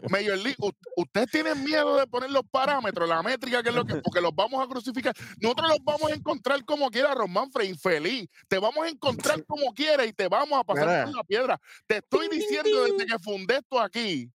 Major 0.09 0.37
League, 0.39 0.57
ustedes 0.97 1.31
tienen 1.31 1.63
miedo 1.63 1.97
de 1.99 2.07
poner 2.09 2.31
los 2.31 2.43
parámetros, 2.51 3.09
la 3.09 3.23
métrica, 3.23 3.63
que 3.63 3.69
es 3.69 3.75
lo 3.75 3.85
que, 3.85 3.97
porque 3.97 4.21
los 4.21 4.35
vamos 4.35 4.65
a 4.65 4.69
crucificar. 4.69 5.15
Nosotros 5.41 5.69
los 5.69 5.79
vamos 5.85 6.11
a 6.11 6.15
encontrar 6.15 6.65
como 6.65 6.91
quiera, 6.91 7.15
Román 7.15 7.51
Frey, 7.53 7.69
infeliz. 7.69 8.29
Te 8.49 8.59
vamos 8.59 8.85
a 8.85 8.89
encontrar 8.89 9.45
como 9.47 9.73
quiera 9.73 10.05
y 10.05 10.13
te 10.13 10.27
vamos 10.27 10.59
a 10.59 10.65
pasar 10.65 11.05
por 11.05 11.15
la 11.15 11.23
piedra. 11.25 11.61
Te 11.87 11.99
estoy 11.99 12.29
diciendo 12.29 12.83
desde 12.85 13.07
que 13.07 13.19
fundé 13.21 13.59
esto 13.59 13.79
aquí 13.81 14.29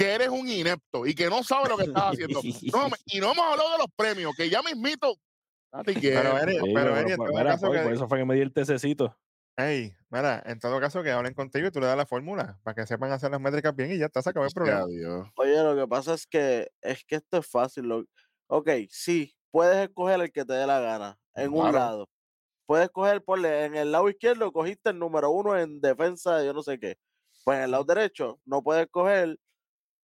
que 0.00 0.14
eres 0.14 0.28
un 0.30 0.48
inepto 0.48 1.06
y 1.06 1.14
que 1.14 1.28
no 1.28 1.42
sabes 1.44 1.68
lo 1.68 1.76
que 1.76 1.84
estás 1.84 2.12
haciendo. 2.12 2.40
No, 2.72 2.88
me- 2.88 2.96
y 3.04 3.20
no 3.20 3.32
hemos 3.32 3.44
hablado 3.44 3.72
de 3.72 3.78
los 3.78 3.86
premios, 3.94 4.34
que 4.34 4.48
ya 4.48 4.62
mismito. 4.62 5.14
Quieto. 5.84 6.20
Pero, 6.34 6.38
Eri, 6.38 6.54
Sí, 6.54 6.72
pero, 6.74 6.94
pero, 6.94 7.16
mira, 7.32 7.44
caso 7.50 7.66
por, 7.66 7.76
que, 7.76 7.82
por 7.82 7.92
eso 7.92 8.08
fue 8.08 8.18
que 8.18 8.24
me 8.24 8.34
di 8.34 8.40
el 8.40 8.52
tececito. 8.52 9.14
ey, 9.58 9.92
mira, 10.08 10.42
en 10.46 10.58
todo 10.58 10.80
caso 10.80 11.02
que 11.02 11.10
hablen 11.10 11.34
contigo 11.34 11.68
y 11.68 11.70
tú 11.70 11.80
le 11.80 11.86
das 11.86 11.96
la 11.98 12.06
fórmula 12.06 12.58
para 12.62 12.74
que 12.74 12.86
sepan 12.86 13.12
hacer 13.12 13.30
las 13.30 13.40
métricas 13.42 13.76
bien 13.76 13.92
y 13.92 13.98
ya 13.98 14.06
está, 14.06 14.22
se 14.22 14.30
acabó 14.30 14.46
el 14.46 14.52
problema. 14.52 14.86
Dios. 14.86 15.28
Oye, 15.36 15.62
lo 15.62 15.76
que 15.76 15.86
pasa 15.86 16.14
es 16.14 16.26
que 16.26 16.70
es 16.80 17.04
que 17.04 17.16
esto 17.16 17.36
es 17.38 17.46
fácil. 17.46 17.84
Lo... 17.84 18.04
Ok, 18.48 18.68
sí, 18.88 19.32
puedes 19.50 19.76
escoger 19.86 20.18
el 20.22 20.32
que 20.32 20.44
te 20.46 20.54
dé 20.54 20.66
la 20.66 20.80
gana 20.80 21.18
en 21.34 21.52
un 21.52 21.60
Claro. 21.70 21.72
lado. 21.78 22.08
Puedes 22.66 22.88
coger, 22.88 23.22
ponle, 23.22 23.64
en 23.66 23.76
el 23.76 23.92
lado 23.92 24.08
izquierdo 24.08 24.50
cogiste 24.52 24.90
el 24.90 24.98
número 24.98 25.30
uno 25.30 25.58
en 25.58 25.80
defensa 25.82 26.38
de 26.38 26.46
yo 26.46 26.52
no 26.54 26.62
sé 26.62 26.78
qué. 26.80 26.96
Pues 27.44 27.58
en 27.58 27.64
el 27.64 27.70
lado 27.72 27.84
derecho 27.84 28.40
no 28.46 28.62
puedes 28.62 28.86
coger 28.90 29.36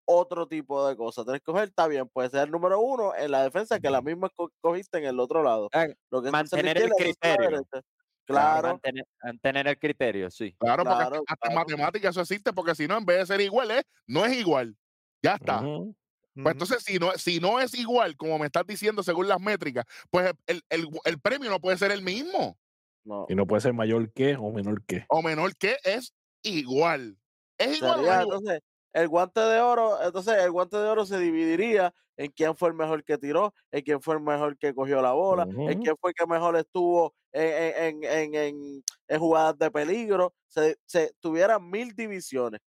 otro 0.05 0.47
tipo 0.47 0.87
de 0.87 0.95
cosas. 0.95 1.25
Tienes 1.25 1.41
que 1.41 1.45
coger, 1.51 1.69
está 1.69 1.87
bien, 1.87 2.07
puede 2.07 2.29
ser 2.29 2.45
el 2.45 2.51
número 2.51 2.79
uno 2.79 3.13
en 3.15 3.31
la 3.31 3.43
defensa 3.43 3.79
que 3.79 3.89
la 3.89 4.01
misma 4.01 4.29
co- 4.35 4.51
cogiste 4.61 4.97
en 4.99 5.05
el 5.05 5.19
otro 5.19 5.43
lado. 5.43 5.69
Ah, 5.73 5.87
Lo 6.11 6.21
que 6.21 6.31
mantener 6.31 6.77
el 6.77 6.91
criterio. 6.91 7.49
Claro, 7.49 7.83
Claro, 8.27 8.67
Mantener, 8.69 9.05
mantener 9.21 9.67
el 9.67 9.77
criterio, 9.77 10.31
sí. 10.31 10.55
Claro, 10.57 10.83
porque 10.83 10.93
hasta- 10.97 11.09
Claro, 11.09 11.23
hasta 11.27 11.49
matemáticas 11.51 12.09
eso 12.11 12.21
existe, 12.21 12.53
porque 12.53 12.73
si 12.73 12.87
no, 12.87 12.97
en 12.97 13.05
vez 13.05 13.19
de 13.19 13.25
ser 13.27 13.41
igual, 13.41 13.69
es, 13.69 13.83
no 14.07 14.25
es 14.25 14.33
igual. 14.35 14.75
Ya 15.21 15.35
está. 15.35 15.59
Pues 15.61 16.51
entonces, 16.53 16.83
si 16.83 16.97
no, 16.97 17.11
si 17.13 17.39
no 17.39 17.59
es 17.61 17.73
igual, 17.75 18.17
como 18.17 18.37
me 18.39 18.47
estás 18.47 18.65
diciendo 18.65 19.03
según 19.03 19.27
las 19.27 19.39
métricas, 19.39 19.85
pues 20.09 20.33
el, 20.47 20.61
el- 20.69 20.87
el 21.05 21.19
premio 21.19 21.49
no 21.51 21.59
puede 21.59 21.77
ser 21.77 21.91
el 21.91 22.01
mismo 22.01 22.57
no. 23.05 23.27
Y 23.29 23.35
no 23.35 23.45
puede 23.45 23.61
ser 23.61 23.73
mayor 23.73 24.11
que 24.11 24.35
o 24.35 24.51
menor 24.51 24.83
que. 24.83 25.05
o 25.09 25.21
menor 25.21 25.55
que 25.55 25.77
es 25.83 26.11
igual. 26.43 27.17
Es 27.59 27.77
igual. 27.77 27.95
Sería, 27.97 28.15
es 28.15 28.21
igual? 28.21 28.23
entonces, 28.23 28.59
el 28.95 29.07
guante 29.09 29.41
de 29.41 29.59
oro, 29.59 30.01
entonces 30.01 30.37
el 30.37 30.51
guante 30.51 30.77
de 30.77 30.87
oro 30.87 31.05
se 31.05 31.19
dividiría 31.19 31.93
en 32.17 32.31
quién 32.31 32.55
fue 32.55 32.69
el 32.69 32.75
mejor 32.75 33.03
que 33.03 33.17
tiró, 33.17 33.53
en 33.71 33.83
quién 33.83 34.01
fue 34.01 34.15
el 34.15 34.21
mejor 34.21 34.57
que 34.57 34.73
cogió 34.73 35.01
la 35.01 35.11
bola, 35.11 35.43
en 35.43 35.81
quién 35.81 35.95
fue 35.99 36.11
el 36.11 36.15
que 36.15 36.25
mejor 36.25 36.55
estuvo 36.55 37.13
en, 37.33 38.01
en, 38.01 38.03
en, 38.05 38.35
en- 38.35 38.83
en 39.09 39.19
jugadas 39.19 39.57
de 39.57 39.69
peligro. 39.69 40.33
Se, 40.47 40.77
se 40.85 41.13
tuvieran 41.19 41.69
mil 41.69 41.93
divisiones, 41.93 42.61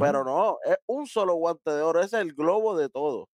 pero 0.00 0.24
no, 0.24 0.58
es 0.64 0.76
un 0.86 1.06
solo 1.06 1.34
guante 1.34 1.70
de 1.70 1.80
oro, 1.82 2.00
ese 2.00 2.16
es 2.16 2.22
el 2.22 2.34
globo 2.34 2.76
de 2.76 2.88
todo. 2.88 3.28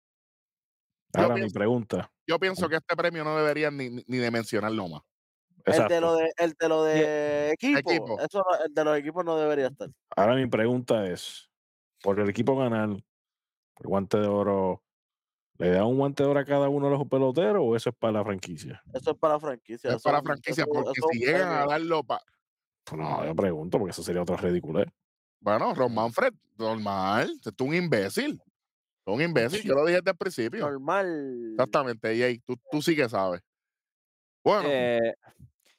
Yo 1.14 1.22
Ahora 1.22 1.34
mi 1.34 1.40
pienso- 1.42 1.54
pregunta. 1.54 2.10
Yo 2.26 2.38
pienso 2.40 2.68
que 2.68 2.76
este 2.76 2.96
premio 2.96 3.22
no 3.22 3.36
deberían 3.36 3.76
ni, 3.76 3.88
ni- 3.90 4.18
de 4.18 4.30
mencionarlo 4.32 4.88
más. 4.88 5.02
El 5.64 5.86
de 5.88 6.00
lo 6.00 6.14
de, 6.16 6.30
el 6.38 6.54
de 6.58 6.68
lo 6.68 6.84
de 6.84 7.50
equipo, 7.52 7.78
equipo. 7.90 8.20
eso 8.20 8.44
el 8.64 8.72
de 8.74 8.84
los 8.84 8.98
equipos 8.98 9.24
no 9.24 9.36
debería 9.36 9.66
estar. 9.68 9.88
Ahora 10.16 10.34
mi 10.36 10.46
pregunta 10.46 11.06
es, 11.08 11.48
por 12.06 12.20
el 12.20 12.28
equipo 12.30 12.56
ganar, 12.56 12.88
el 12.90 13.02
guante 13.86 14.16
de 14.18 14.28
oro, 14.28 14.80
¿le 15.58 15.70
da 15.70 15.84
un 15.84 15.98
guante 15.98 16.22
de 16.22 16.28
oro 16.28 16.38
a 16.38 16.44
cada 16.44 16.68
uno 16.68 16.86
de 16.88 16.96
los 16.96 17.08
peloteros 17.08 17.62
o 17.64 17.74
eso 17.74 17.90
es 17.90 17.96
para 17.96 18.12
la 18.12 18.24
franquicia? 18.24 18.80
Eso 18.94 19.10
es 19.10 19.16
para 19.18 19.40
franquicia. 19.40 19.90
Es 19.90 19.96
eso 19.96 20.04
para 20.04 20.18
es- 20.18 20.24
franquicia, 20.24 20.62
eso- 20.62 20.72
porque 20.72 20.90
eso 20.96 21.08
es 21.10 21.18
si 21.18 21.24
un 21.24 21.26
llegan 21.26 21.48
a 21.52 21.66
darlo 21.66 22.04
para. 22.04 22.22
Pues 22.84 23.00
no, 23.00 23.24
yo 23.26 23.34
pregunto 23.34 23.78
porque 23.78 23.90
eso 23.90 24.04
sería 24.04 24.22
otra 24.22 24.36
ridiculez. 24.36 24.86
Bueno, 25.40 25.74
Ron 25.74 25.92
Manfred, 25.94 26.32
normal. 26.56 27.28
Tú 27.42 27.48
eres 27.48 27.60
un 27.60 27.74
imbécil. 27.74 28.40
Tú 29.04 29.12
un 29.14 29.22
imbécil. 29.22 29.62
Yo 29.62 29.74
lo 29.74 29.84
dije 29.84 29.98
desde 29.98 30.12
el 30.12 30.16
principio. 30.16 30.60
Normal. 30.60 31.50
Exactamente, 31.54 32.16
Jay. 32.16 32.38
Tú, 32.38 32.56
tú 32.70 32.80
sí 32.80 32.94
que 32.94 33.08
sabes. 33.08 33.40
Bueno, 34.44 34.68
Eh, 34.70 35.12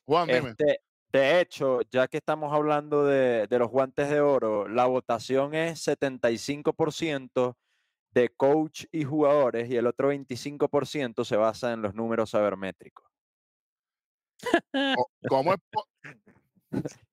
Juan, 0.06 0.28
dime. 0.28 0.50
este, 0.50 0.82
de 1.18 1.40
hecho, 1.42 1.82
ya 1.90 2.08
que 2.08 2.18
estamos 2.18 2.54
hablando 2.54 3.04
de, 3.04 3.48
de 3.48 3.60
los 3.60 3.70
guantes 3.70 4.10
de 4.10 4.22
oro, 4.22 4.68
la 4.68 4.86
votación 4.86 5.54
es 5.56 5.80
75% 5.88 7.58
de 8.12 8.30
coach 8.30 8.86
y 8.92 9.04
jugadores 9.04 9.70
y 9.70 9.76
el 9.76 9.88
otro 9.88 10.10
25% 10.10 11.26
se 11.26 11.36
basa 11.36 11.74
en 11.74 11.82
los 11.82 11.94
números 11.96 12.30
sabermétricos. 12.32 13.06
Co- 14.96 15.10
¿Cómo 15.30 15.54
es? 15.54 15.60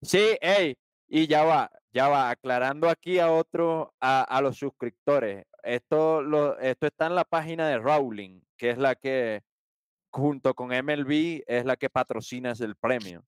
Sí, 0.02 0.36
hey, 0.40 0.76
y 1.06 1.26
ya 1.26 1.44
va, 1.44 1.70
ya 1.92 2.08
va, 2.08 2.30
aclarando 2.30 2.88
aquí 2.88 3.18
a 3.18 3.30
otros, 3.30 3.88
a, 4.00 4.22
a 4.22 4.40
los 4.42 4.58
suscriptores. 4.58 5.46
Esto, 5.62 6.20
lo, 6.22 6.58
esto 6.58 6.86
está 6.86 7.06
en 7.06 7.14
la 7.14 7.24
página 7.24 7.68
de 7.68 7.78
Rowling, 7.78 8.40
que 8.56 8.70
es 8.70 8.78
la 8.78 8.94
que, 8.96 9.42
junto 10.10 10.54
con 10.54 10.72
MLB, 10.72 11.42
es 11.46 11.64
la 11.64 11.76
que 11.76 11.88
patrocina 11.88 12.52
el 12.58 12.76
premio. 12.76 13.24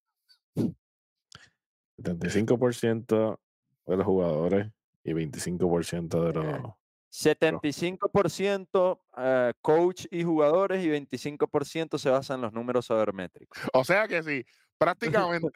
75% 1.99 3.39
de 3.87 3.97
los 3.97 4.07
jugadores 4.07 4.73
y 5.05 5.13
25% 5.13 6.25
de 6.25 6.33
los... 6.33 6.73
75% 7.13 9.01
eh, 9.17 9.53
coach 9.63 10.07
y 10.11 10.23
jugadores 10.23 10.85
y 10.85 10.89
25% 10.89 11.99
se 11.99 12.11
basa 12.11 12.35
en 12.35 12.43
los 12.43 12.53
números 12.53 12.87
sabermétricos. 12.87 13.59
O 13.73 13.85
sea 13.85 14.07
que 14.07 14.23
sí, 14.23 14.45
prácticamente 14.77 15.49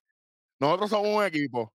nosotros 0.59 0.91
somos 0.91 1.09
un 1.09 1.25
equipo 1.25 1.73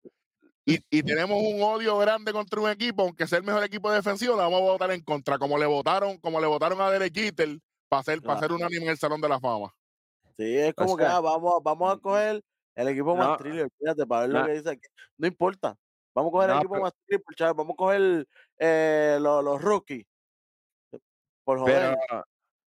y, 0.65 0.79
y 0.89 1.03
tenemos 1.03 1.39
un 1.39 1.61
odio 1.61 1.97
grande 1.97 2.33
contra 2.33 2.61
un 2.61 2.69
equipo, 2.69 3.03
aunque 3.03 3.27
sea 3.27 3.37
el 3.37 3.43
mejor 3.43 3.63
equipo 3.63 3.91
defensivo, 3.91 4.35
le 4.35 4.41
vamos 4.41 4.61
a 4.61 4.63
votar 4.63 4.91
en 4.91 5.01
contra, 5.01 5.37
como 5.37 5.57
le 5.57 5.67
votaron, 5.67 6.17
como 6.17 6.41
le 6.41 6.47
votaron 6.47 6.81
a 6.81 6.89
Derek 6.89 7.13
Jeter 7.13 7.59
para 7.87 8.03
ser, 8.03 8.21
para 8.21 8.39
ser 8.39 8.51
unánime 8.51 8.85
en 8.85 8.91
el 8.91 8.97
Salón 8.97 9.21
de 9.21 9.29
la 9.29 9.39
Fama. 9.39 9.73
Sí, 10.37 10.57
es 10.57 10.71
O 10.71 10.73
como 10.75 10.97
que 10.97 11.03
sea, 11.03 11.17
ah, 11.17 11.21
vamos, 11.21 11.61
vamos 11.63 11.93
a 11.93 11.97
coger 11.97 12.43
el 12.75 12.87
equipo 12.89 13.15
no, 13.15 13.15
más 13.15 13.37
thriller, 13.37 13.69
fíjate, 13.79 14.05
para 14.05 14.21
ver 14.21 14.29
lo 14.29 14.45
que 14.45 14.51
dice 14.53 14.69
aquí. 14.71 14.87
No 15.17 15.27
importa. 15.27 15.77
Vamos 16.13 16.29
a 16.29 16.31
coger 16.31 16.49
el 16.49 16.55
equipo 16.57 16.73
pero- 16.73 16.83
más 16.83 16.93
thriller, 17.05 17.23
chaval, 17.35 17.53
vamos 17.55 17.73
a 17.73 17.75
coger 17.75 18.27
eh, 18.59 19.17
los, 19.21 19.43
los 19.43 19.61
rookies. 19.61 20.05
Por 21.43 21.59
joder. 21.59 21.97
Pero, 22.07 22.23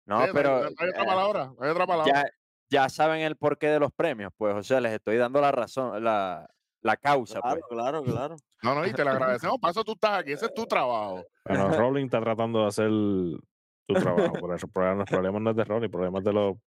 no, 0.06 0.26
pero 0.34 0.56
hay 0.58 0.90
otra 0.90 1.04
eh, 1.04 1.06
palabra, 1.06 1.54
hay 1.60 1.70
otra 1.70 1.88
palabra. 1.88 2.14
ya, 2.14 2.30
ya 2.70 2.90
saben 2.90 3.22
el 3.22 3.36
porqué 3.38 3.68
de 3.68 3.80
los 3.80 3.92
premios, 3.92 4.32
pues, 4.38 4.56
o 4.56 4.64
sea, 4.64 4.82
les 4.82 4.94
estoy 4.94 5.18
dando 5.18 5.42
la 5.42 5.52
razón, 5.52 6.04
la, 6.04 6.48
la 6.82 6.98
causa, 6.98 7.42
claro, 7.42 7.62
pues. 7.62 7.80
claro, 7.80 8.04
claro. 8.04 8.36
No, 8.64 8.74
no, 8.76 8.86
y 8.86 8.94
te 8.94 9.04
lo 9.04 9.12
agradecemos. 9.12 9.60
Para 9.60 9.72
eso 9.72 9.84
tú 9.84 9.92
estás 9.92 10.20
aquí, 10.20 10.32
ese 10.32 10.48
es 10.48 10.54
tu 10.54 10.66
trabajo. 10.66 11.24
Bueno, 11.46 11.70
Rowling 11.70 12.06
está 12.06 12.20
tratando 12.20 12.62
de 12.62 12.68
hacer 12.68 12.90
su 12.90 13.94
trabajo, 13.94 14.34
por 14.34 14.56
eso 14.56 14.66
el 14.66 14.72
problema, 14.72 15.02
el 15.02 15.08
problema 15.08 15.40
no 15.40 15.50
es 15.52 15.56
de 15.56 15.64
Rowling, 15.64 15.86
el 15.86 15.92
problema 15.92 16.20
es 16.20 16.26
de 16.26 16.34
los... 16.34 16.56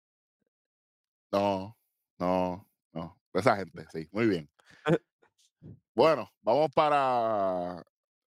No, 1.34 1.78
no, 2.20 2.68
no. 2.92 3.21
Esa 3.34 3.56
gente, 3.58 3.86
sí, 3.92 4.08
muy 4.12 4.28
bien. 4.28 4.50
Bueno, 5.94 6.32
vamos 6.42 6.72
para 6.74 7.84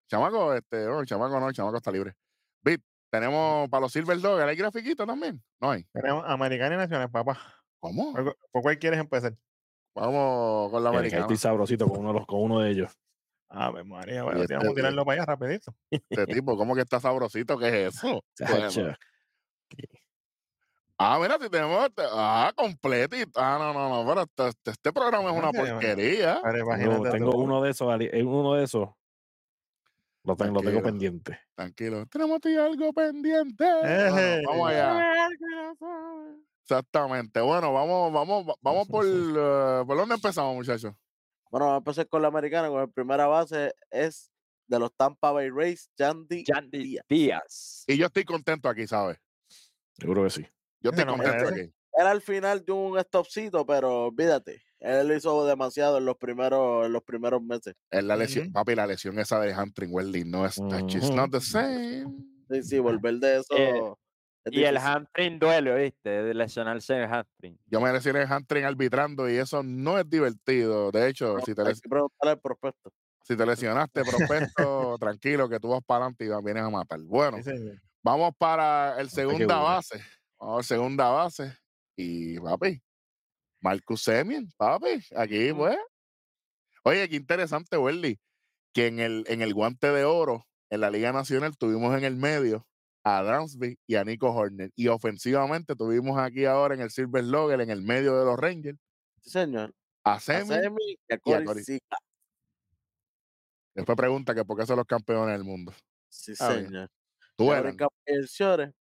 Chamaco, 0.08 0.54
este, 0.54 0.86
no, 0.86 1.00
el 1.00 1.06
chamaco 1.06 1.40
no, 1.40 1.48
el 1.48 1.54
chamaco 1.54 1.76
está 1.76 1.90
libre. 1.90 2.14
Bit, 2.62 2.80
tenemos 3.10 3.68
para 3.68 3.80
los 3.82 3.92
Silver 3.92 4.18
Dog, 4.20 4.40
¿hay 4.40 4.56
grafiquito 4.56 5.04
también? 5.04 5.42
No 5.60 5.72
hay. 5.72 5.84
Tenemos 5.92 6.24
Americana 6.26 6.76
y 6.76 6.78
Nacional, 6.78 7.10
papá. 7.10 7.36
¿Cómo? 7.80 8.12
¿Por, 8.12 8.24
cu- 8.24 8.38
por 8.52 8.62
cuál 8.62 8.78
quieres 8.78 9.00
empezar? 9.00 9.36
Vamos 9.94 10.70
con 10.70 10.84
la 10.84 10.90
que 10.92 10.96
americana. 10.98 11.22
estoy 11.22 11.36
sabrosito 11.36 11.88
con 11.88 11.98
uno, 11.98 12.12
de 12.12 12.18
los, 12.20 12.26
con 12.26 12.40
uno 12.42 12.60
de 12.60 12.70
ellos. 12.70 12.96
Ave 13.50 13.82
María, 13.82 14.20
Y 14.20 14.22
bueno, 14.22 14.40
este 14.42 14.54
vamos 14.54 14.66
a 14.66 14.70
de- 14.70 14.74
tirarlo 14.76 15.04
para 15.04 15.22
allá 15.22 15.26
rapidito. 15.26 15.74
Este 15.90 16.26
tipo, 16.26 16.56
¿cómo 16.56 16.74
que 16.76 16.82
está 16.82 17.00
sabrosito? 17.00 17.58
¿Qué 17.58 17.86
es 17.86 17.96
eso? 17.96 18.22
Bueno. 18.48 18.96
Ah, 21.00 21.18
mira, 21.20 21.38
si 21.40 21.48
tenemos 21.48 21.84
este, 21.86 22.02
ah, 22.10 22.52
completito. 22.56 23.30
Ah, 23.40 23.56
no, 23.60 23.72
no, 23.72 23.88
no, 23.88 24.08
pero 24.08 24.22
este, 24.22 24.48
este- 24.48 24.70
este 24.72 24.92
programa 24.92 25.30
es 25.30 25.36
una 25.38 25.52
porquería. 25.52 26.40
Tengo, 26.42 26.58
imagínate 26.58 27.10
tengo 27.10 27.30
tú. 27.30 27.38
uno 27.38 27.62
de 27.62 27.70
esos, 27.70 27.88
ali- 27.88 28.10
eh, 28.12 28.24
uno 28.24 28.54
de 28.54 28.64
esos. 28.64 28.88
Lo 30.24 30.36
tengo, 30.36 30.54
lo 30.54 30.62
tengo 30.62 30.82
pendiente. 30.82 31.38
Tranquilo, 31.54 32.04
tenemos 32.06 32.40
y 32.44 32.56
algo 32.56 32.92
pendiente. 32.92 33.64
No, 33.64 33.82
no, 33.82 34.18
Ejé. 34.18 34.42
vamos 34.44 34.68
allá. 34.68 35.28
Exactamente. 36.62 37.40
Bueno, 37.40 37.72
vamos, 37.72 38.12
vamos, 38.12 38.46
va- 38.48 38.54
vamos 38.60 38.88
por, 38.88 39.04
eh, 39.06 39.84
¿por 39.86 39.96
dónde 39.96 40.16
empezamos, 40.16 40.54
muchachos? 40.54 40.92
Bueno, 41.50 41.66
vamos 41.66 41.74
a 41.74 41.78
empezar 41.78 42.08
con 42.08 42.20
la 42.22 42.28
americana, 42.28 42.68
con 42.68 42.80
la 42.80 42.86
primera 42.88 43.26
base 43.26 43.72
es 43.90 44.30
de 44.66 44.78
los 44.78 44.92
Tampa 44.94 45.30
Bay 45.32 45.48
Rays, 45.48 45.88
Yandy 45.96 46.44
Yandy 46.44 46.78
Díaz. 46.82 47.04
Díaz. 47.08 47.84
Y 47.86 47.96
yo 47.96 48.06
estoy 48.06 48.24
contento 48.24 48.68
aquí, 48.68 48.86
¿sabes? 48.86 49.18
Seguro 49.98 50.24
que 50.24 50.30
sí. 50.30 50.46
Yo 50.80 50.92
nombre 50.92 51.06
contento 51.06 51.44
ese. 51.44 51.62
aquí. 51.62 51.72
Era 51.92 52.10
al 52.12 52.20
final 52.22 52.64
de 52.64 52.72
un 52.72 52.98
stopcito, 53.00 53.66
pero 53.66 54.04
olvídate, 54.06 54.62
él 54.78 55.10
hizo 55.16 55.44
demasiado 55.46 55.98
en 55.98 56.04
los 56.04 56.16
primeros, 56.16 56.86
en 56.86 56.92
los 56.92 57.02
primeros 57.02 57.42
meses. 57.42 57.74
Es 57.90 58.04
la 58.04 58.16
lesión, 58.16 58.52
papi, 58.52 58.74
la 58.76 58.86
lesión 58.86 59.18
esa 59.18 59.40
de 59.40 59.52
Hunting 59.56 59.88
Welding 59.90 60.30
no 60.30 60.46
es, 60.46 60.58
Ujú. 60.58 61.14
not 61.16 61.32
the 61.32 61.40
same. 61.40 62.04
Sí, 62.50 62.62
sí, 62.62 62.78
volver 62.78 63.14
de 63.14 63.38
eso. 63.38 63.54
Eh, 63.56 63.94
es 64.44 64.52
Y 64.52 64.64
el 64.64 64.78
hamstring 64.78 65.38
duele, 65.38 65.74
¿viste? 65.74 66.08
De 66.08 66.34
lesionarse 66.34 66.94
el 67.02 67.08
hamstring. 67.08 67.58
Yo 67.66 67.80
me 67.80 67.92
lesioné 67.92 68.22
en 68.22 68.32
Hunting 68.32 68.62
arbitrando 68.64 69.28
y 69.28 69.36
eso 69.36 69.62
no 69.62 69.98
es 69.98 70.08
divertido. 70.08 70.90
De 70.92 71.08
hecho, 71.08 71.34
No, 71.34 71.40
si 71.44 71.54
te, 71.54 71.62
hay 71.62 71.68
les- 71.68 71.80
que 71.80 71.88
preguntarle 71.88 72.30
al 72.32 72.40
prospecto. 72.40 72.90
si 73.24 73.36
te 73.36 73.44
lesionaste, 73.44 74.04
prospecto, 74.04 74.96
tranquilo, 74.98 75.48
que 75.48 75.58
tú 75.60 75.68
vas 75.68 75.82
para 75.84 76.04
adelante 76.06 76.24
y 76.24 76.44
vienes 76.44 76.62
a 76.62 76.70
matar. 76.70 77.00
Bueno, 77.00 77.42
Sí, 77.42 77.50
vamos 78.02 78.32
para 78.38 78.98
el 79.00 79.10
segunda 79.10 79.46
bueno. 79.56 79.62
base. 79.64 80.00
A 80.40 80.62
segunda 80.62 81.08
base. 81.10 81.56
Y, 81.96 82.38
papi, 82.38 82.80
Marcus 83.60 84.02
Semien, 84.02 84.48
papi, 84.56 85.04
aquí, 85.16 85.52
pues. 85.52 85.76
Oye, 86.84 87.08
qué 87.08 87.16
interesante, 87.16 87.76
Welly, 87.76 88.20
que 88.72 88.86
en 88.86 89.00
el, 89.00 89.24
en 89.28 89.42
el 89.42 89.52
guante 89.52 89.88
de 89.88 90.04
oro, 90.04 90.46
en 90.70 90.80
la 90.80 90.90
Liga 90.90 91.12
Nacional, 91.12 91.56
tuvimos 91.56 91.96
en 91.96 92.04
el 92.04 92.16
medio 92.16 92.66
a 93.04 93.22
Dansby 93.22 93.78
y 93.86 93.94
a 93.96 94.04
Nico 94.04 94.30
Horner. 94.32 94.70
Y 94.76 94.88
ofensivamente 94.88 95.74
tuvimos 95.74 96.18
aquí 96.18 96.44
ahora 96.44 96.74
en 96.74 96.80
el 96.82 96.90
Silver 96.90 97.24
Logger, 97.24 97.60
en 97.60 97.70
el 97.70 97.82
medio 97.82 98.18
de 98.18 98.24
los 98.24 98.38
Rangers, 98.38 98.78
Sí, 99.22 99.30
señor. 99.30 99.74
a. 100.04 100.20
Semi 100.20 100.54
y 100.54 101.14
a 101.14 101.18
y 101.24 101.32
a 101.32 101.44
Corey. 101.44 101.64
Después 103.74 103.96
pregunta 103.96 104.34
que 104.34 104.44
por 104.44 104.58
qué 104.58 104.66
son 104.66 104.76
los 104.76 104.86
campeones 104.86 105.36
del 105.36 105.44
mundo. 105.44 105.72
Sí, 106.08 106.34
señor. 106.34 106.88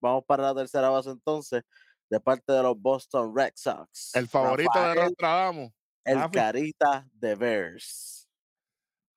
Vamos 0.00 0.24
para 0.26 0.42
la 0.44 0.54
tercera 0.54 0.88
base 0.90 1.10
entonces, 1.10 1.62
de 2.10 2.20
parte 2.20 2.52
de 2.52 2.62
los 2.62 2.80
Boston 2.80 3.32
Red 3.36 3.52
Sox. 3.54 4.14
El 4.14 4.28
favorito 4.28 4.70
de 4.78 4.84
Rafael, 4.86 5.06
Nostradamus, 5.08 5.72
el 6.04 6.18
Rafi. 6.18 6.30
carita 6.34 7.06
de 7.12 7.34
Bears. 7.34 8.28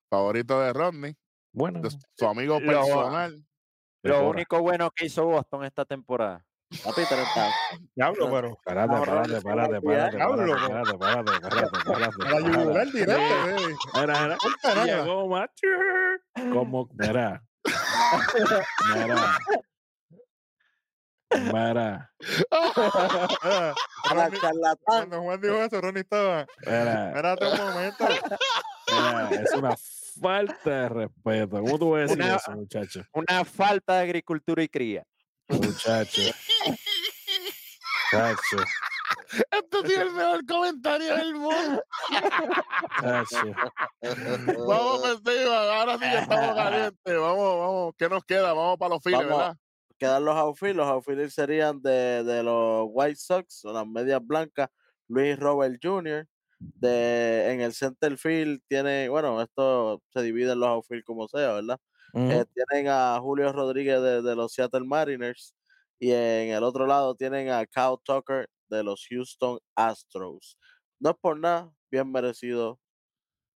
favorito 0.10 0.60
de 0.62 0.74
Rodney. 0.74 1.16
Bueno, 1.54 1.80
de 1.82 1.89
su 1.89 2.26
amigo 2.28 2.60
Lo- 2.60 2.66
personal. 2.68 3.46
de 4.04 4.10
Lo 4.10 4.30
único 4.30 4.60
bueno 4.62 4.89
que 4.92 5.06
hizo 5.06 5.26
Boston 5.26 5.64
esta 5.66 5.86
temporada. 5.86 6.46
Papi, 6.84 7.02
30. 7.06 7.52
Diablo, 7.96 8.32
pero. 8.32 8.58
Ahorrar 8.66 8.89
espérate, 8.89 9.28
ese 9.30 9.38
espérate, 9.38 9.72
golpe, 9.80 9.88
ya. 9.98 10.06
espérate, 10.08 10.18
Diablo, 10.18 10.56
espérate, 10.56 10.92
espérate, 10.92 11.32
espérate, 11.32 11.78
espérate, 11.78 12.18
Para 12.18 12.38
espérate. 12.38 12.58
yugular 12.62 12.88
directo, 12.92 13.24
mira, 14.00 14.38
Ponte 14.42 14.76
nada. 14.76 14.86
llegó 15.04 15.28
Matthew. 15.28 16.54
Como, 16.54 16.89
mira, 16.94 17.44
mira, 18.95 19.38
mira, 21.39 22.12
Ronnie-. 24.12 24.39
Cuando 24.84 25.22
Juan 25.22 25.41
dijo 25.41 25.55
eso, 25.64 25.82
Ronnie 25.82 26.01
estaba. 26.01 26.45
mira, 26.66 27.07
Espérate 27.09 27.45
un 27.47 27.57
momento. 27.57 28.07
mira, 28.88 29.30
es 29.41 29.51
una 29.53 29.76
falta 30.22 30.70
de 30.70 30.89
respeto. 30.89 31.62
¿Cómo 31.62 31.80
tú 31.80 31.95
decir 31.95 32.18
Una- 32.18 32.36
eso, 32.36 32.51
muchacho? 32.51 33.05
Una 33.14 33.45
falta 33.45 33.95
de 33.95 34.01
agricultura 34.01 34.62
y 34.64 34.68
cría. 34.70 35.03
Muchacho. 35.47 36.22
Muchacho, 38.14 38.57
Este 39.32 39.84
tiene 39.84 40.03
el 40.03 40.11
mejor 40.11 40.45
comentario 40.45 41.15
del 41.15 41.36
mundo. 41.36 41.84
muchacho. 43.01 43.53
Vamos, 44.67 45.01
Festival. 45.01 45.69
Ahora 45.71 45.93
sí 45.93 45.99
que 45.99 46.17
estamos 46.17 46.55
calientes. 46.55 47.19
Vamos, 47.19 47.59
vamos. 47.59 47.93
¿Qué 47.97 48.09
nos 48.09 48.25
queda? 48.25 48.53
Vamos 48.53 48.77
para 48.77 48.95
los 48.95 49.03
files. 49.03 49.19
¿verdad? 49.19 49.57
Quedan 49.97 50.25
los 50.25 50.36
outfields. 50.36 50.77
Los 50.77 50.88
outfields 50.88 51.34
serían 51.34 51.82
de, 51.82 52.23
de 52.23 52.43
los 52.43 52.88
White 52.89 53.15
Sox, 53.15 53.65
o 53.65 53.73
las 53.73 53.88
medias 53.88 54.25
blancas, 54.25 54.69
Luis 55.07 55.38
Robert 55.39 55.79
Jr. 55.82 56.27
De, 56.59 57.53
en 57.53 57.61
el 57.61 57.73
center 57.73 58.17
field 58.17 58.61
tiene, 58.67 59.09
bueno, 59.09 59.41
esto 59.41 60.01
se 60.13 60.21
divide 60.21 60.51
en 60.51 60.59
los 60.59 60.69
outfields 60.69 61.05
como 61.05 61.27
sea, 61.27 61.53
¿verdad? 61.53 61.79
Eh, 62.13 62.43
tienen 62.53 62.91
a 62.91 63.17
Julio 63.21 63.53
Rodríguez 63.53 64.01
de, 64.01 64.21
de 64.21 64.36
los 64.36 64.53
Seattle 64.53 64.86
Mariners 64.86 65.55
y 65.97 66.11
en 66.11 66.49
el 66.49 66.63
otro 66.63 66.86
lado 66.86 67.15
tienen 67.15 67.49
a 67.49 67.65
Kyle 67.65 67.97
Tucker 68.03 68.49
de 68.72 68.84
los 68.84 69.05
Houston 69.09 69.59
Astros. 69.76 70.57
No 70.99 71.11
es 71.11 71.15
por 71.22 71.38
nada, 71.38 71.72
bien 71.91 72.11
merecido 72.11 72.80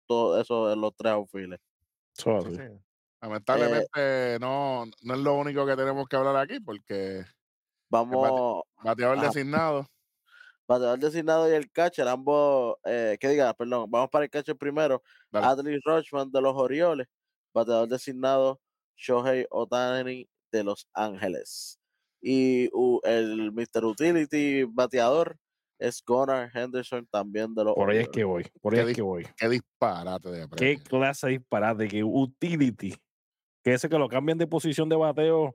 todo 0.08 0.40
eso 0.42 0.68
de 0.68 0.76
los 0.76 0.94
tres 0.96 1.14
outfields. 1.14 1.60
Sí, 2.14 2.30
sí. 2.56 2.62
Lamentablemente 3.22 4.38
no, 4.42 4.86
no 5.02 5.14
es 5.14 5.20
lo 5.20 5.36
único 5.36 5.66
que 5.66 5.78
tenemos 5.78 6.08
que 6.10 6.16
hablar 6.18 6.36
aquí 6.36 6.60
porque 6.60 7.24
Vamos, 7.94 8.64
bateador 8.84 9.20
Ajá. 9.20 9.28
designado. 9.28 9.86
bateador 10.68 10.98
designado 10.98 11.48
y 11.48 11.54
el 11.54 11.72
catcher, 11.72 12.08
ambos, 12.08 12.78
eh, 12.86 13.18
que 13.20 13.30
diga, 13.30 13.54
perdón, 13.54 13.86
vamos 13.92 14.10
para 14.10 14.26
el 14.26 14.32
catcher 14.32 14.58
primero. 14.58 15.04
Dale. 15.32 15.46
Adley 15.46 15.80
Rochman 15.86 16.32
de 16.32 16.42
los 16.42 16.56
Orioles, 16.56 17.08
bateador 17.54 17.88
designado 17.88 18.60
Shohei 18.98 19.46
Otani 19.52 20.28
de 20.52 20.64
Los 20.64 20.88
Ángeles. 20.94 21.80
Y 22.26 22.70
u- 22.72 23.02
el 23.04 23.52
Mr. 23.52 23.84
Utility 23.84 24.64
bateador 24.64 25.38
es 25.78 26.02
Gunnar 26.08 26.50
Henderson 26.54 27.06
también 27.12 27.54
de 27.54 27.66
los 27.66 27.76
Por 27.76 27.90
ahí 27.90 27.98
es 27.98 28.08
que 28.08 28.24
voy, 28.24 28.46
por 28.62 28.74
ahí 28.74 28.86
Qué 28.86 28.90
es 28.92 28.96
que 28.96 29.02
voy. 29.02 29.28
Qué 29.38 29.50
disparate 29.50 30.30
de 30.32 30.42
¿Qué 30.44 30.48
premio. 30.48 30.84
clase 30.86 31.28
de 31.28 31.34
disparate? 31.40 31.88
Que 31.90 32.02
utility. 32.04 32.94
Que 33.62 33.74
ese 33.74 33.90
que 33.90 33.98
lo 33.98 34.08
cambian 34.08 34.38
de 34.38 34.48
posición 34.48 34.88
de 34.88 34.96
bateo. 34.96 35.54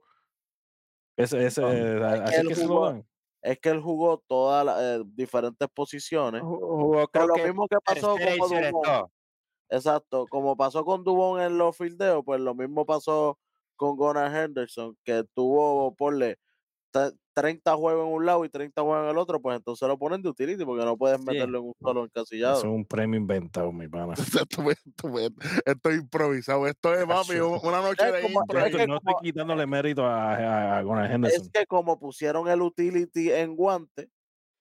Ese, 1.17 1.43
ese, 1.45 1.61
No, 1.61 1.67
a- 1.67 2.15
es 2.17 2.31
que 2.31 2.37
así 2.37 2.47
que 2.49 2.55
se 2.55 2.67
lo 2.67 2.85
dan. 2.85 3.05
Es 3.41 3.59
que 3.59 3.69
él 3.69 3.81
jugó 3.81 4.21
todas 4.27 4.65
las 4.65 4.79
eh, 4.81 5.03
diferentes 5.15 5.67
posiciones. 5.73 6.41
Jugó, 6.43 7.07
creo 7.07 7.27
lo 7.27 7.33
que 7.33 7.43
mismo 7.45 7.67
que 7.67 7.77
pasó 7.83 8.15
con 8.37 8.49
Dubón. 8.71 9.07
Exacto, 9.69 10.25
como 10.29 10.55
pasó 10.57 10.83
con 10.83 11.03
Dubón 11.03 11.41
en 11.41 11.57
los 11.57 11.75
fildeos, 11.77 12.23
pues 12.25 12.41
lo 12.41 12.53
mismo 12.53 12.85
pasó 12.85 13.39
con 13.75 13.95
Gunnar 13.95 14.35
Henderson, 14.35 14.97
que 15.03 15.23
tuvo, 15.33 15.95
ponle, 15.95 16.37
30 17.33 17.75
juegos 17.75 18.07
en 18.07 18.13
un 18.13 18.25
lado 18.25 18.43
y 18.43 18.49
30 18.49 18.81
juegos 18.81 19.03
en 19.05 19.09
el 19.11 19.17
otro, 19.17 19.39
pues 19.41 19.55
entonces 19.57 19.87
lo 19.87 19.97
ponen 19.97 20.21
de 20.21 20.29
utility 20.29 20.65
porque 20.65 20.83
no 20.83 20.97
puedes 20.97 21.19
Sí. 21.19 21.25
meterlo 21.25 21.59
en 21.59 21.63
un 21.65 21.73
solo 21.79 22.01
Eso 22.01 22.05
encasillado. 22.13 22.57
es 22.57 22.63
un 22.65 22.85
premio 22.85 23.17
inventado, 23.19 23.71
mi 23.71 23.87
pana. 23.87 24.13
Esto, 25.65 25.89
es 25.89 25.95
improvisado. 25.97 26.67
Esto 26.67 26.93
es, 26.93 27.03
un- 27.03 27.59
una 27.63 27.81
noche 27.81 28.05
Es 28.07 28.13
de 28.13 28.21
como- 28.21 28.41
impro. 28.41 28.59
es 28.59 28.65
ahí. 28.65 28.71
que 28.73 28.87
no 28.87 28.97
estoy 28.97 29.13
quitándole 29.21 29.65
mérito 29.67 30.03
a, 30.05 30.33
a, 30.35 30.77
a 30.79 30.81
Gunnar 30.83 31.11
Henderson. 31.11 31.41
Es 31.43 31.49
que 31.49 31.65
como 31.65 31.97
pusieron 31.99 32.47
el 32.49 32.61
utility 32.61 33.31
en 33.31 33.55
guante, 33.55 34.09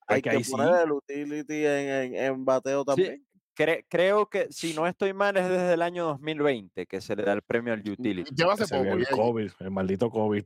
hay 0.07 0.23
que 0.23 0.31
que 0.31 0.45
sí. 0.45 0.51
poner 0.53 0.83
el 0.85 0.93
utility 0.93 1.65
en, 1.67 1.89
en, 1.89 2.15
en 2.15 2.45
bateo 2.45 2.85
también. 2.85 3.25
Cre- 3.57 3.85
creo 3.89 4.27
que, 4.31 4.47
si 4.53 4.73
no 4.73 4.87
estoy 4.87 5.13
mal, 5.13 5.37
es 5.37 5.49
desde 5.49 5.75
el 5.75 5.83
año 5.83 6.05
2020 6.07 6.87
que 6.87 7.01
se 7.01 7.17
le 7.17 7.25
da 7.25 7.33
el 7.33 7.43
premio 7.43 7.73
al 7.73 7.81
utility. 7.81 8.31
Lleva 8.35 8.53
hace 8.55 8.69
poco. 8.69 8.93
el 8.93 9.07
COVID, 9.09 9.51
el 9.59 9.71
maldito 9.73 10.09
COVID. 10.11 10.45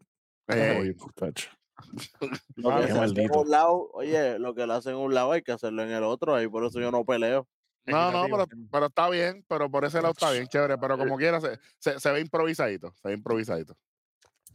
Eh, 0.49 0.78
Oye, 0.80 0.95
muchacho. 0.99 1.51
Lo 2.57 2.70
Ah, 2.70 2.81
que 2.81 2.93
se 2.93 2.99
hace 2.99 3.23
en 3.23 3.31
un 3.37 3.51
lado, 3.51 3.91
oye, 3.93 4.39
lo 4.39 4.55
que 4.55 4.66
lo 4.66 4.75
hacen 4.75 4.93
en 4.95 4.99
un 5.01 5.14
lado 5.14 5.33
hay 5.33 5.43
que 5.43 5.53
hacerlo 5.53 5.83
en 5.83 5.91
el 5.91 6.03
otro, 6.05 6.41
y 6.41 6.49
por 6.49 6.64
eso 6.64 6.81
yo 6.81 6.91
no 6.91 7.05
peleo. 7.05 7.47
No, 7.85 8.12
no, 8.12 8.25
pero, 8.25 8.47
pero 8.70 8.87
está 8.87 9.09
bien, 9.11 9.45
pero 9.49 9.68
por 9.68 9.85
ese 9.85 10.01
lado 10.01 10.12
está 10.12 10.31
bien, 10.31 10.47
chévere. 10.47 10.79
Pero 10.79 10.97
como 10.97 11.16
quiera, 11.16 11.41
se, 11.41 11.59
se, 11.79 11.99
se 11.99 12.12
ve 12.12 12.20
improvisadito. 12.20 12.95
Se 13.03 13.09
ve 13.09 13.14
improvisadito. 13.14 13.77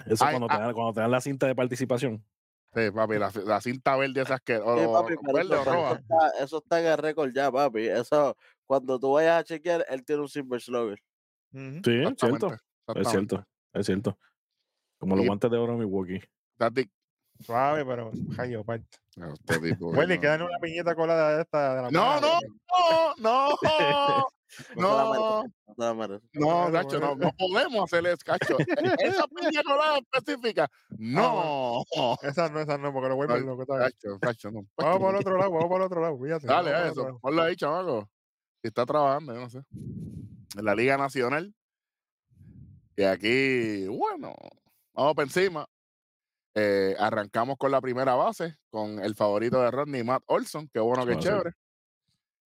Eso 0.05 0.23
Ay, 0.23 0.35
cuando, 0.37 0.47
ah. 0.49 0.55
te 0.57 0.63
dan, 0.63 0.73
cuando 0.73 0.93
te 0.93 1.01
dan 1.01 1.11
la 1.11 1.19
cinta 1.19 1.45
de 1.47 1.53
participación. 1.55 2.23
Sí, 2.73 2.89
papi, 2.91 3.17
la, 3.17 3.29
la 3.45 3.59
cinta 3.59 3.97
verde 3.97 4.21
esas 4.21 4.39
que. 4.39 4.55
O, 4.57 4.77
Sí, 4.77 4.85
o- 4.85 4.93
papi, 4.93 5.13
o 5.15 5.19
pero 5.21 5.33
verde 5.33 5.55
eso, 5.55 5.61
o 5.61 5.73
roja. 5.73 5.91
eso 5.91 5.99
está, 6.01 6.43
eso 6.43 6.57
está 6.59 6.79
en 6.79 6.85
el 6.85 6.97
récord 6.99 7.31
ya, 7.33 7.51
papi. 7.51 7.87
Eso, 7.87 8.37
cuando 8.65 8.97
tú 8.97 9.11
vayas 9.13 9.41
a 9.41 9.43
chequear, 9.43 9.85
él 9.89 10.05
tiene 10.05 10.21
un 10.21 10.29
Silver 10.29 10.61
Slugger. 10.61 10.99
Sí, 11.51 12.03
es 12.03 12.13
cierto. 12.17 12.55
Es 12.95 13.07
cierto. 13.09 13.45
Es 13.73 13.85
cierto. 13.87 14.17
Como 14.99 15.15
los 15.17 15.25
Y- 15.25 15.27
guantes 15.27 15.51
de 15.51 15.57
oro 15.57 15.73
de 15.73 15.79
Milwaukee. 15.79 16.21
Tati- 16.57 16.89
Suave, 17.43 17.85
pero. 17.85 18.11
Ay, 18.37 18.63
parte. 18.63 18.85
No, 19.15 19.33
este 19.33 19.59
tipo, 19.59 19.89
Wendy, 19.89 20.15
no. 20.15 20.21
quédale 20.21 20.43
una 20.43 20.59
piñeta 20.59 20.95
colada 20.95 21.35
de 21.37 21.41
esta. 21.41 21.75
De 21.75 21.81
la 21.83 21.91
No, 21.91 22.21
no, 22.21 22.39
no, 23.17 23.55
no, 23.57 23.57
No, 24.75 25.13
no, 25.13 25.43
no 25.77 26.21
no, 26.33 26.69
Nacho, 26.69 26.99
no, 26.99 27.15
no 27.15 27.31
podemos 27.37 27.83
hacerle 27.83 28.13
eso, 28.13 28.21
cacho. 28.25 28.57
E- 28.59 29.07
Esa 29.07 29.25
piña 29.35 29.61
colada 29.63 29.99
específica, 29.99 30.69
no. 30.97 31.83
Esa 32.23 32.49
no, 32.49 32.61
esa 32.61 32.77
no, 32.77 32.93
porque 32.93 33.09
lo 33.09 33.15
vuelve 33.15 33.35
Ay, 33.35 33.41
loco. 33.43 33.65
¿sabes? 33.65 33.93
Cacho, 33.93 34.19
cacho, 34.19 34.51
no. 34.51 34.65
Vamos 34.77 34.99
por 34.99 35.13
el 35.15 35.21
otro 35.21 35.37
lado, 35.37 35.51
vamos 35.51 35.67
por 35.67 35.81
el 35.81 35.85
otro 35.85 36.01
lado. 36.01 36.17
Fíjate. 36.17 36.47
Dale, 36.47 36.73
a 36.73 36.87
eso. 36.87 37.19
Ponlo 37.21 37.41
ahí, 37.41 37.55
chamaco. 37.55 38.09
Si 38.61 38.69
está 38.69 38.85
trabajando, 38.85 39.33
yo 39.33 39.41
no 39.41 39.49
sé. 39.49 39.59
En 40.57 40.65
la 40.65 40.73
Liga 40.73 40.97
Nacional. 40.97 41.53
Y 42.95 43.03
aquí, 43.03 43.85
bueno, 43.87 44.33
vamos 44.93 45.13
por 45.13 45.23
encima. 45.25 45.67
Eh, 46.59 46.95
arrancamos 46.97 47.55
con 47.57 47.69
la 47.69 47.79
primera 47.81 48.15
base, 48.15 48.55
con 48.71 48.97
el 48.99 49.13
favorito 49.13 49.61
de 49.61 49.69
Rodney, 49.69 50.03
Matt 50.03 50.23
Olson. 50.25 50.67
Qué 50.73 50.79
bueno, 50.79 51.05
qué 51.05 51.11
Ah, 51.11 51.15
sí. 51.15 51.19
chévere. 51.21 51.51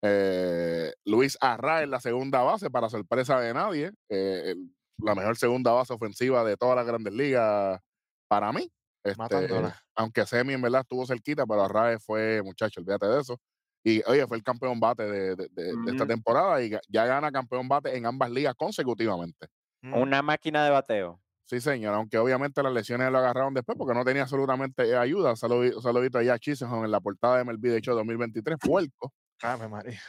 Eh, 0.01 0.93
Luis 1.05 1.37
Arra 1.39 1.83
en 1.83 1.91
la 1.91 1.99
segunda 2.01 2.41
base, 2.41 2.69
para 2.69 2.89
sorpresa 2.89 3.39
de 3.39 3.53
nadie. 3.53 3.91
eh, 4.09 4.51
el- 4.51 4.75
la 4.99 5.15
mejor 5.15 5.35
segunda 5.37 5.71
base 5.71 5.93
ofensiva 5.93 6.43
de 6.43 6.55
todas 6.57 6.75
las 6.75 6.85
grandes 6.85 7.13
ligas 7.13 7.79
para 8.27 8.51
mí. 8.51 8.69
Este, 9.03 9.47
aunque 9.95 10.25
Semi 10.25 10.53
en 10.53 10.61
verdad 10.61 10.81
estuvo 10.81 11.05
cerquita, 11.05 11.45
pero 11.45 11.63
Arraez 11.63 12.03
fue, 12.05 12.41
muchacho, 12.43 12.79
olvídate 12.81 13.07
de 13.07 13.19
eso. 13.21 13.39
Y 13.83 14.01
oye, 14.05 14.25
fue 14.27 14.37
el 14.37 14.43
campeón 14.43 14.79
bate 14.79 15.03
de, 15.03 15.35
de- 15.35 15.47
de- 15.51 15.73
de 15.75 15.91
esta 15.91 16.05
temporada 16.05 16.61
y 16.61 16.71
ya 16.89 17.05
gana 17.05 17.31
campeón 17.31 17.67
bate 17.67 17.97
en 17.97 18.05
ambas 18.05 18.29
ligas 18.29 18.53
consecutivamente. 18.55 19.47
Mm. 19.81 19.93
Una 19.95 20.21
máquina 20.21 20.63
de 20.63 20.71
bateo. 20.71 21.19
Sí, 21.53 21.61
señor, 21.61 21.93
aunque 21.93 22.17
obviamente 22.17 22.63
las 22.63 22.73
lesiones 22.73 23.11
lo 23.11 23.19
agarraron 23.19 23.53
después 23.53 23.77
porque 23.77 23.93
no 23.93 24.03
tenía 24.03 24.23
absolutamente 24.23 24.95
ayuda. 24.97 25.35
Saludo- 25.35 25.79
Saludito 25.81 26.17
allá 26.17 26.33
a 26.33 26.39
Chisholm 26.39 26.83
en 26.85 26.89
la 26.91 26.99
portada 26.99 27.37
de 27.37 27.43
MLB 27.43 27.69
de 27.69 27.77
hecho 27.77 27.93
2023, 27.93 28.57
puerco. 28.59 29.13
Ave 29.41 29.67
María. 29.67 30.01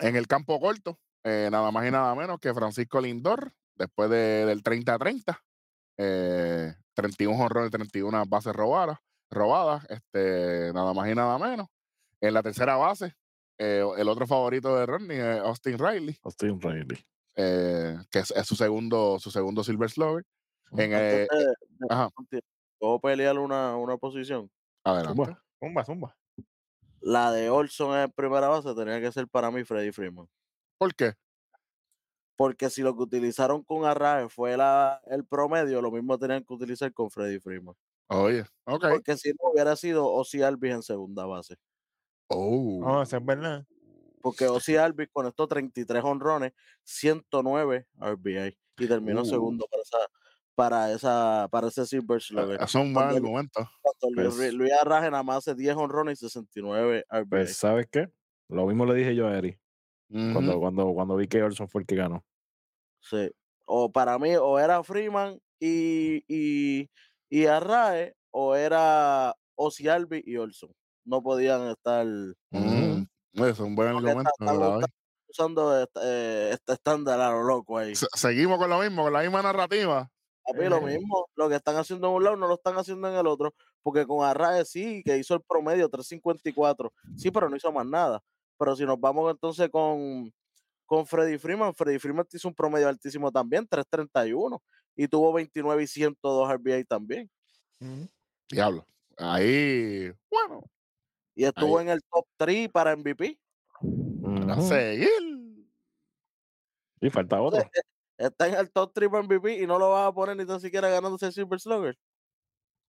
En 0.00 0.16
el 0.16 0.26
campo 0.26 0.58
corto, 0.58 0.98
eh, 1.24 1.48
nada 1.52 1.70
más 1.70 1.86
y 1.86 1.90
nada 1.90 2.14
menos 2.14 2.38
que 2.40 2.54
Francisco 2.54 3.00
Lindor, 3.00 3.52
después 3.74 4.08
de- 4.08 4.46
del 4.46 4.62
30-30, 4.62 5.38
eh, 5.98 6.74
31 6.94 7.36
jonrones, 7.36 7.70
31 7.70 8.24
bases 8.26 8.54
robadas, 8.54 8.98
robadas, 9.30 9.84
este, 9.90 10.72
nada 10.72 10.94
más 10.94 11.10
y 11.10 11.14
nada 11.14 11.38
menos. 11.38 11.66
En 12.22 12.32
la 12.32 12.42
tercera 12.42 12.76
base, 12.76 13.14
eh, 13.58 13.84
el 13.98 14.08
otro 14.08 14.26
favorito 14.26 14.74
de 14.76 14.86
Rodney, 14.86 15.18
eh, 15.18 15.38
Austin 15.40 15.78
Riley, 15.78 16.18
Austin 16.22 16.58
Riley. 16.60 17.04
Eh, 17.36 17.96
que 18.10 18.18
es, 18.20 18.30
es 18.30 18.46
su 18.46 18.54
segundo 18.56 19.18
su 19.18 19.30
segundo 19.30 19.64
Silver 19.64 19.90
Slugger. 19.90 20.24
En, 20.72 20.92
eh, 20.92 20.96
Antes 20.96 21.28
de- 21.28 21.46
de- 21.46 21.86
ajá. 21.90 22.08
¿Puedo 22.78 23.00
pelear 23.00 23.38
una, 23.38 23.76
una 23.76 23.96
posición? 23.96 24.50
adelante. 24.84 25.16
Zumba. 25.24 25.42
Zumba, 25.60 25.84
zumba. 25.84 26.16
La 27.00 27.30
de 27.32 27.50
Olson 27.50 27.96
en 27.98 28.10
primera 28.12 28.48
base 28.48 28.74
tenía 28.74 29.00
que 29.00 29.12
ser 29.12 29.28
para 29.28 29.50
mí 29.50 29.64
Freddy 29.64 29.92
Freeman. 29.92 30.28
¿Por 30.78 30.94
qué? 30.94 31.14
Porque 32.36 32.70
si 32.70 32.82
lo 32.82 32.96
que 32.96 33.02
utilizaron 33.02 33.62
con 33.62 33.84
Arrae 33.84 34.28
fue 34.28 34.56
la, 34.56 35.00
el 35.06 35.24
promedio, 35.24 35.80
lo 35.82 35.90
mismo 35.92 36.18
tenían 36.18 36.42
que 36.44 36.52
utilizar 36.54 36.92
con 36.92 37.10
Freddy 37.10 37.38
Freeman. 37.38 37.74
Oye, 38.08 38.44
ok. 38.64 38.86
Porque 38.90 39.16
si 39.16 39.30
no 39.30 39.50
hubiera 39.52 39.76
sido 39.76 40.06
Ozzy 40.06 40.42
Alvis 40.42 40.72
en 40.72 40.82
segunda 40.82 41.24
base. 41.26 41.56
Oh. 42.28 42.80
No, 42.82 43.02
eso 43.02 43.16
es 43.16 43.24
verdad. 43.24 43.64
Porque 44.22 44.46
Ozzy 44.46 44.76
Alvis 44.76 45.08
conectó 45.12 45.46
33 45.46 46.02
honrones, 46.04 46.52
109 46.84 47.86
RBI. 47.98 48.56
y 48.78 48.86
terminó 48.88 49.22
Uh. 49.22 49.26
segundo 49.26 49.66
para 49.70 49.82
esa 49.82 49.98
para 50.54 50.92
esa 50.92 51.48
para 51.50 51.68
ese 51.68 51.84
Silver 51.86 52.20
Slugger. 52.22 52.54
Eso 52.56 52.64
es 52.64 52.74
un 52.74 52.94
buen 52.94 53.08
argumento. 53.08 53.68
Luis, 54.14 54.34
Pues- 54.34 54.54
Luis 54.54 54.72
Arraje 54.72 55.10
nada 55.10 55.22
más 55.22 55.38
hace 55.38 55.54
10 55.54 55.76
honrones 55.76 56.18
y 56.22 56.26
69 56.28 57.04
RBI. 57.10 57.28
Pues, 57.28 57.56
¿sabes 57.56 57.86
qué? 57.90 58.08
Lo 58.48 58.66
mismo 58.66 58.84
le 58.86 58.94
dije 58.94 59.14
yo 59.14 59.26
a 59.28 59.36
Eri 59.36 59.58
cuando, 60.10 60.58
cuando, 60.60 60.92
cuando 60.92 61.16
vi 61.16 61.26
que 61.26 61.42
Olson 61.42 61.68
fue 61.68 61.80
el 61.82 61.86
que 61.86 61.96
ganó. 61.96 62.22
Sí. 63.00 63.30
O 63.64 63.90
para 63.90 64.18
mí, 64.18 64.36
o 64.36 64.58
era 64.58 64.82
Freeman 64.82 65.38
y, 65.58 66.22
y, 66.28 66.90
y 67.30 67.46
Arrae, 67.46 68.14
o 68.30 68.54
era 68.54 69.34
Ozzy 69.54 69.88
Albi 69.88 70.22
y 70.26 70.36
Olson. 70.36 70.70
No 71.06 71.22
podían 71.22 71.68
estar. 71.70 72.06
Eso 72.06 72.91
es 73.34 73.58
un 73.60 73.74
buen 73.74 73.88
argumento. 73.88 74.30
está- 74.38 74.52
doy. 74.52 74.84
usando 75.28 75.80
este, 75.82 76.00
eh, 76.02 76.50
este 76.52 76.74
estándar 76.74 77.18
a 77.20 77.30
lo 77.30 77.42
loco 77.42 77.78
ahí. 77.78 77.94
Se- 77.94 78.06
Seguimos 78.14 78.58
con 78.58 78.68
lo 78.68 78.78
mismo, 78.80 79.04
con 79.04 79.12
la 79.14 79.20
misma 79.22 79.40
narrativa. 79.42 80.10
Papi, 80.44 80.68
lo 80.68 80.76
Eh. 80.88 80.98
mismo, 80.98 81.26
lo 81.36 81.48
que 81.48 81.54
están 81.54 81.76
haciendo 81.76 82.08
en 82.08 82.14
un 82.14 82.24
lado 82.24 82.36
no 82.36 82.48
lo 82.48 82.54
están 82.54 82.76
haciendo 82.76 83.08
en 83.08 83.14
el 83.14 83.26
otro, 83.26 83.54
porque 83.82 84.06
con 84.06 84.26
Arrae 84.26 84.64
sí, 84.66 85.02
que 85.04 85.16
hizo 85.16 85.34
el 85.34 85.40
promedio 85.40 85.88
354, 85.88 86.92
sí, 87.16 87.30
pero 87.30 87.48
no 87.48 87.56
hizo 87.56 87.72
más 87.72 87.86
nada. 87.86 88.20
Pero 88.58 88.76
si 88.76 88.84
nos 88.84 89.00
vamos 89.00 89.30
entonces 89.30 89.70
con, 89.70 90.30
con 90.84 91.06
Freddy 91.06 91.38
Freeman, 91.38 91.72
Freddy 91.74 91.98
Freeman 91.98 92.26
hizo 92.30 92.48
un 92.48 92.54
promedio 92.54 92.88
altísimo 92.88 93.32
también, 93.32 93.66
331, 93.66 94.62
y 94.94 95.08
tuvo 95.08 95.32
29 95.32 95.82
y 95.82 95.86
102 95.86 96.50
RBI 96.52 96.84
también. 96.84 97.30
Diablo. 98.50 98.86
Ahí, 99.16 100.12
bueno, 100.30 100.62
Y 101.34 101.44
estuvo 101.44 101.78
Ahí. 101.78 101.84
en 101.86 101.90
el 101.92 102.02
top 102.04 102.26
3 102.36 102.68
para 102.70 102.92
MVP. 102.96 103.38
a 103.80 103.84
Ujú. 104.56 104.62
seguir. 104.68 105.66
Y 107.00 107.10
falta 107.10 107.40
otro. 107.40 107.58
Está 108.18 108.46
en 108.46 108.54
el 108.54 108.70
top 108.70 108.92
3 108.94 109.08
para 109.08 109.22
MVP 109.24 109.60
y 109.62 109.66
no 109.66 109.78
lo 109.78 109.90
vas 109.90 110.08
a 110.08 110.12
poner 110.12 110.36
ni 110.36 110.46
tan 110.46 110.60
siquiera 110.60 110.88
ganándose 110.88 111.26
el 111.26 111.32
Silver 111.32 111.58
Slugger. 111.58 111.98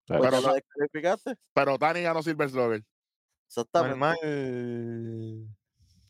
Pero 0.06 0.30
lo 0.30 0.40
no- 0.40 0.52
descalificaste. 0.54 1.36
Pero 1.54 1.78
Tani 1.78 2.02
ganó 2.02 2.22
Silver 2.22 2.50
Slugger. 2.50 2.84
Exactamente. 3.46 3.96
Normal. 3.98 4.16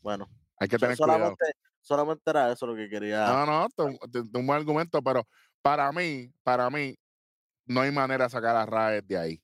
Bueno, 0.01 0.27
Hay 0.59 0.67
que 0.67 0.77
so- 0.77 0.79
tener 0.81 0.97
cuidado. 0.97 1.17
solamente, 1.19 1.45
solamente 1.81 2.29
era 2.29 2.51
eso 2.51 2.65
lo 2.67 2.75
que 2.75 2.89
quería. 2.89 3.25
No, 3.27 3.45
no, 3.45 3.65
es 3.67 3.73
un- 3.77 3.91
esto 3.93 4.19
es 4.19 4.25
un 4.33 4.47
buen 4.47 4.59
argumento, 4.59 5.01
pero 5.01 5.25
para 5.61 5.91
mí, 5.91 6.33
para 6.43 6.69
mí, 6.69 6.95
no 7.65 7.81
hay 7.81 7.91
manera 7.91 8.25
de 8.25 8.29
sacar 8.29 8.55
a 8.55 8.65
Raed 8.65 9.03
de 9.05 9.17
ahí. 9.17 9.43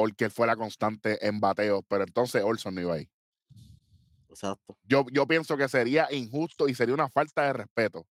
Porque 0.00 0.24
él 0.26 0.30
fue 0.30 0.46
la 0.46 0.56
constante 0.56 1.26
en 1.28 1.40
bateo, 1.40 1.82
pero 1.82 2.04
entonces 2.04 2.42
Olson 2.42 2.74
no 2.74 2.80
iba 2.80 2.94
ahí. 2.94 3.08
Exacto. 4.28 4.78
Yo, 4.82 5.04
yo 5.12 5.26
pienso 5.26 5.56
que 5.56 5.68
sería 5.68 6.08
injusto 6.10 6.68
y 6.68 6.74
sería 6.74 6.94
una 6.94 7.08
falta 7.08 7.44
de 7.44 7.52
respeto 7.52 8.06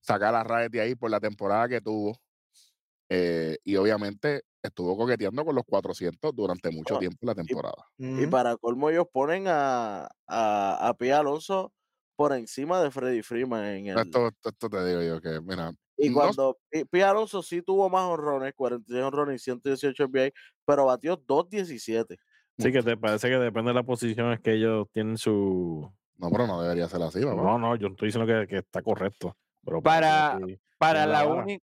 sacar 0.00 0.34
a 0.34 0.44
Raed 0.44 0.70
de 0.70 0.80
ahí 0.80 0.94
por 0.96 1.10
la 1.10 1.20
temporada 1.20 1.68
que 1.68 1.80
tuvo. 1.82 2.18
eh, 3.10 3.58
y 3.64 3.76
obviamente 3.76 4.42
estuvo 4.62 4.96
coqueteando 4.96 5.44
con 5.44 5.54
los 5.54 5.64
400 5.66 6.34
durante 6.34 6.70
mucho 6.70 6.96
tiempo 6.96 7.18
la 7.26 7.34
temporada. 7.34 7.84
Y 7.98 8.26
para 8.26 8.56
colmo 8.56 8.90
ellos 8.90 9.06
ponen 9.12 9.46
a, 9.48 10.08
a, 10.26 10.88
a 10.88 10.94
Pete 10.94 11.12
Alonso 11.12 11.72
por 12.16 12.32
encima 12.32 12.82
de 12.82 12.90
Freddy 12.90 13.22
Freeman 13.22 13.64
en 13.64 13.86
el... 13.88 13.98
Esto, 13.98 14.30
esto 14.42 14.68
te 14.70 14.84
digo 14.86 15.02
yo 15.02 15.20
que, 15.20 15.40
mira, 15.40 15.70
y 15.98 16.08
no- 16.08 16.14
cuando 16.14 16.58
Alonso 17.06 17.42
sí 17.42 17.62
tuvo 17.62 17.88
más 17.88 18.02
honrones, 18.04 18.52
46 18.54 19.02
honrones 19.04 19.40
y 19.40 19.44
118 19.44 20.04
RBI, 20.04 20.32
pero 20.64 20.86
batió 20.86 21.16
2.17. 21.16 22.16
Sí, 22.58 22.72
que 22.72 22.82
te 22.82 22.96
parece 22.96 23.28
que 23.28 23.36
depende 23.38 23.70
de 23.70 23.74
la 23.74 23.82
posición, 23.82 24.32
es 24.32 24.40
que 24.40 24.54
ellos 24.54 24.86
tienen 24.92 25.18
su. 25.18 25.90
no, 26.16 26.30
pero 26.30 26.46
no 26.46 26.62
debería 26.62 26.88
ser 26.88 27.02
así, 27.02 27.22
papá. 27.22 27.36
No, 27.36 27.58
no, 27.58 27.76
yo 27.76 27.88
no 27.88 27.94
estoy 27.94 28.08
diciendo 28.08 28.26
que, 28.26 28.46
que 28.46 28.56
está 28.58 28.80
correcto. 28.82 29.36
Pero 29.62 29.82
Para- 29.82 30.38
Para, 30.78 31.06
la 31.06 31.26
uni- 31.26 31.58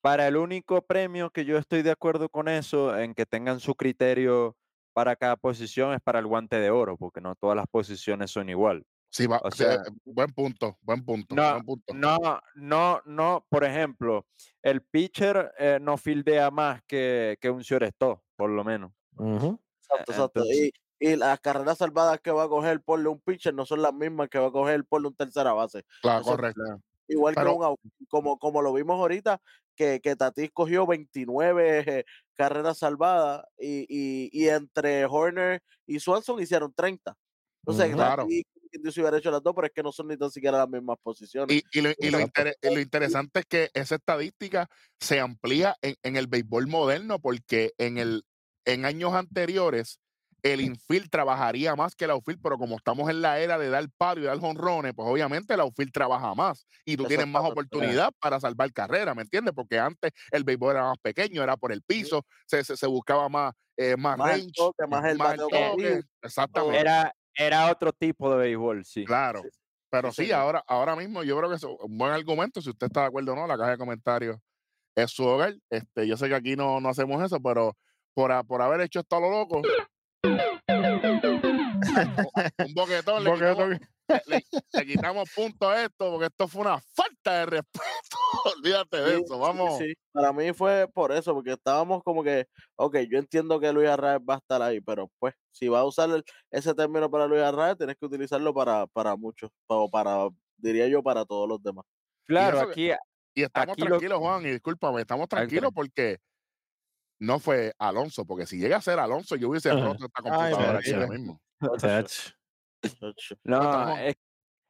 para 0.00 0.26
el 0.28 0.36
único 0.36 0.82
premio 0.82 1.30
que 1.30 1.44
yo 1.44 1.58
estoy 1.58 1.82
de 1.82 1.90
acuerdo 1.92 2.28
con 2.28 2.48
eso, 2.48 2.96
en 2.98 3.14
que 3.14 3.26
tengan 3.26 3.58
su 3.60 3.74
criterio 3.74 4.56
para 4.92 5.14
cada 5.16 5.36
posición, 5.36 5.92
es 5.94 6.00
para 6.00 6.18
el 6.20 6.26
guante 6.26 6.58
de 6.60 6.70
oro, 6.70 6.96
porque 6.96 7.20
no 7.20 7.34
todas 7.36 7.56
las 7.56 7.66
posiciones 7.66 8.30
son 8.30 8.48
igual. 8.48 8.84
Sí, 9.10 9.26
va, 9.26 9.40
o 9.42 9.50
sí, 9.50 9.58
sea- 9.58 9.74
eh, 9.74 9.90
buen 10.04 10.32
punto, 10.32 10.78
buen 10.82 11.04
punto, 11.04 11.34
No, 11.34 11.52
buen 11.52 11.64
punto. 11.64 11.94
No, 11.94 12.40
no, 12.54 13.00
no, 13.06 13.46
por 13.48 13.64
ejemplo, 13.64 14.26
el 14.62 14.82
pitcher 14.82 15.52
eh, 15.58 15.78
no 15.80 15.96
fildea 15.96 16.50
más 16.50 16.82
que, 16.86 17.38
que 17.40 17.48
un 17.50 17.60
shortstop, 17.62 18.20
por 18.36 18.50
lo 18.50 18.62
menos. 18.64 18.92
Ujú. 19.16 19.58
Exacto, 19.80 20.12
exacto. 20.12 20.40
Entonces- 20.40 20.70
Y, 20.98 21.08
y 21.12 21.16
las 21.16 21.40
carreras 21.40 21.78
salvadas 21.78 22.20
que 22.20 22.30
va 22.30 22.44
a 22.44 22.48
coger 22.48 22.80
porle 22.82 23.08
un 23.08 23.20
pitcher 23.20 23.54
no 23.54 23.64
son 23.66 23.82
las 23.82 23.92
mismas 23.94 24.28
que 24.28 24.38
va 24.38 24.48
a 24.48 24.52
coger 24.52 24.84
porle 24.84 25.08
un 25.08 25.14
tercera 25.14 25.52
base. 25.52 25.84
Claro, 26.02 26.20
eso- 26.22 26.30
correcto. 26.30 26.62
Igual 27.08 27.34
Pero- 27.36 27.58
que 27.58 27.66
un 27.66 27.76
como, 28.08 28.38
como 28.38 28.60
lo 28.62 28.72
vimos 28.72 28.98
ahorita, 28.98 29.40
que, 29.76 30.00
que 30.00 30.16
Tatis 30.16 30.50
cogió 30.52 30.86
29 30.86 31.84
eh, 31.86 32.04
carreras 32.34 32.78
salvadas 32.78 33.44
y, 33.58 33.86
y, 33.88 34.28
y 34.32 34.48
entre 34.48 35.04
Horner 35.06 35.62
y 35.86 36.00
Swanson 36.00 36.40
hicieron 36.42 36.72
30. 36.74 37.14
Entonces, 37.62 37.88
Ujú. 37.88 37.96
Claro. 37.96 38.22
Tatis 38.24 38.42
dice 38.72 39.00
hubiera 39.00 39.18
hecho 39.18 39.30
las 39.30 39.42
dos, 39.42 39.54
pero 39.54 39.66
es 39.68 39.72
que 39.72 39.82
no 39.82 39.92
son 39.92 40.08
ni 40.08 40.16
tan 40.16 40.30
siquiera 40.30 40.58
las 40.58 40.68
mismas 40.68 40.96
posiciones. 41.02 41.56
Y, 41.56 41.62
y 41.72 41.80
lo, 41.80 41.90
y 42.00 42.10
lo 42.10 42.18
Exacto. 42.18 42.20
intere- 42.20 42.56
y 42.62 42.70
lo 42.74 42.80
interesante 42.80 43.40
es 43.40 43.46
que 43.46 43.70
esa 43.74 43.94
estadística 43.96 44.68
se 45.00 45.20
amplía 45.20 45.76
en, 45.82 45.94
en 46.02 46.16
el 46.16 46.26
béisbol 46.26 46.66
moderno 46.66 47.18
porque 47.20 47.72
en, 47.78 47.98
el, 47.98 48.24
en 48.64 48.84
años 48.84 49.14
anteriores 49.14 50.00
el 50.42 50.60
infield 50.60 51.08
trabajaría 51.10 51.74
más 51.74 51.94
que 51.96 52.04
el 52.04 52.10
outfield, 52.12 52.40
pero 52.42 52.56
como 52.58 52.76
estamos 52.76 53.08
en 53.10 53.20
la 53.22 53.40
era 53.40 53.58
de 53.58 53.68
dar 53.68 53.86
palo 53.96 54.20
y 54.20 54.24
dar 54.24 54.38
jonrones, 54.38 54.92
pues 54.94 55.08
obviamente 55.08 55.54
el 55.54 55.60
outfield 55.60 55.92
trabaja 55.92 56.34
más 56.34 56.66
y 56.84 56.96
tú 56.96 57.06
tienes 57.06 57.26
más 57.26 57.42
oportunidad 57.44 58.10
para 58.20 58.38
salvar 58.38 58.72
carrera, 58.72 59.14
¿me 59.14 59.22
entiendes? 59.22 59.54
Porque 59.54 59.78
antes 59.78 60.12
el 60.30 60.44
béisbol 60.44 60.72
era 60.76 60.84
más 60.88 60.98
pequeño, 61.02 61.42
era 61.42 61.56
por 61.56 61.72
el 61.72 61.82
piso, 61.82 62.24
se, 62.46 62.62
se, 62.64 62.76
se 62.76 62.86
buscaba 62.86 63.28
más, 63.28 63.54
eh, 63.76 63.96
más, 63.96 64.16
Más 64.18 64.34
el 64.34 64.40
range, 64.40 64.52
toque, 64.54 64.86
más 64.86 65.04
el 65.04 65.16
más 65.18 65.36
toque, 65.36 66.00
Exactamente. 66.22 66.80
Era, 66.80 67.12
era 67.36 67.70
otro 67.70 67.92
tipo 67.92 68.30
de 68.32 68.36
béisbol, 68.38 68.84
sí. 68.84 69.04
Claro. 69.04 69.42
Sí, 69.42 69.48
Pero 69.90 70.12
sí, 70.12 70.32
ahora, 70.32 70.62
ahora 70.66 70.96
mismo 70.96 71.22
yo 71.22 71.36
creo 71.38 71.48
que 71.50 71.56
es 71.56 71.62
un 71.64 71.96
buen 71.98 72.12
argumento. 72.12 72.60
Si 72.60 72.70
usted 72.70 72.86
está 72.86 73.02
de 73.02 73.06
acuerdo 73.06 73.32
o 73.32 73.36
no, 73.36 73.46
la 73.46 73.56
caja 73.56 73.72
de 73.72 73.78
comentarios 73.78 74.38
es 74.96 75.10
su 75.10 75.24
hogar. 75.24 75.54
Este, 75.70 76.06
yo 76.06 76.16
sé 76.16 76.28
que 76.28 76.34
aquí 76.34 76.56
no, 76.56 76.80
no 76.80 76.88
hacemos 76.88 77.22
eso, 77.22 77.40
pero 77.40 77.76
por, 78.14 78.32
ha- 78.32 78.42
por 78.42 78.62
haber 78.62 78.80
hecho 78.80 79.00
esto 79.00 79.16
a 79.16 79.20
lo 79.20 79.30
loco, 79.30 79.62
un 82.58 82.74
boquetón, 82.74 83.24
le, 83.24 83.30
Boquetón. 83.30 83.80
Le- 84.26 84.44
le 84.72 84.86
quitamos 84.86 85.28
punto 85.34 85.68
a 85.68 85.82
esto, 85.82 86.10
porque 86.12 86.26
esto 86.26 86.48
fue 86.48 86.62
una 86.62 86.78
falta 86.80 87.38
de 87.40 87.46
respeto. 87.46 87.80
Olvídate 88.56 88.96
de 89.00 89.16
Sí, 89.16 89.22
eso, 89.24 89.38
vamos. 89.38 89.78
sí. 89.78 89.94
Para 90.12 90.32
mí 90.32 90.52
fue 90.52 90.88
por 90.92 91.12
eso, 91.12 91.34
porque 91.34 91.52
estábamos 91.52 92.02
como 92.02 92.22
que, 92.22 92.46
ok, 92.76 92.96
yo 93.10 93.18
entiendo 93.18 93.58
que 93.60 93.72
Luis 93.72 93.88
Arraez 93.88 94.20
va 94.28 94.34
a 94.34 94.38
estar 94.38 94.62
ahí, 94.62 94.80
pero 94.80 95.10
pues, 95.18 95.34
si 95.50 95.68
vas 95.68 95.80
a 95.80 95.84
usar 95.84 96.10
el- 96.10 96.24
ese 96.50 96.74
término 96.74 97.10
para 97.10 97.26
Luis 97.26 97.42
Arraez, 97.42 97.76
tienes 97.76 97.96
que 97.96 98.06
utilizarlo 98.06 98.54
para, 98.54 98.86
para 98.86 99.16
muchos, 99.16 99.50
o 99.66 99.90
para, 99.90 100.28
diría 100.56 100.88
yo, 100.88 101.02
para 101.02 101.24
todos 101.24 101.48
los 101.48 101.62
demás. 101.62 101.84
Claro, 102.26 102.70
que- 102.70 102.92
aquí 102.94 103.02
Y 103.38 103.42
estamos 103.42 103.74
Aquí 103.74 103.82
lo- 103.82 103.88
tranquilos, 103.88 104.18
Juan, 104.18 104.46
y 104.46 104.50
discúlpame, 104.52 105.00
estamos 105.02 105.28
tranquilos 105.28 105.70
porque 105.74 106.18
no 107.20 107.38
fue 107.38 107.72
Alonso, 107.78 108.24
porque 108.24 108.46
si 108.46 108.58
llega 108.58 108.78
a 108.78 108.80
ser 108.80 108.98
Alonso, 108.98 109.36
yo 109.36 109.50
hubiese 109.50 109.70
roto 109.72 110.06
esta 110.06 110.22
Ay, 110.24 110.30
computadora 110.52 110.78
aquí 110.78 110.92
ahora 110.94 111.06
mismo. 111.08 111.40
No, 113.44 113.96
es, 113.98 114.16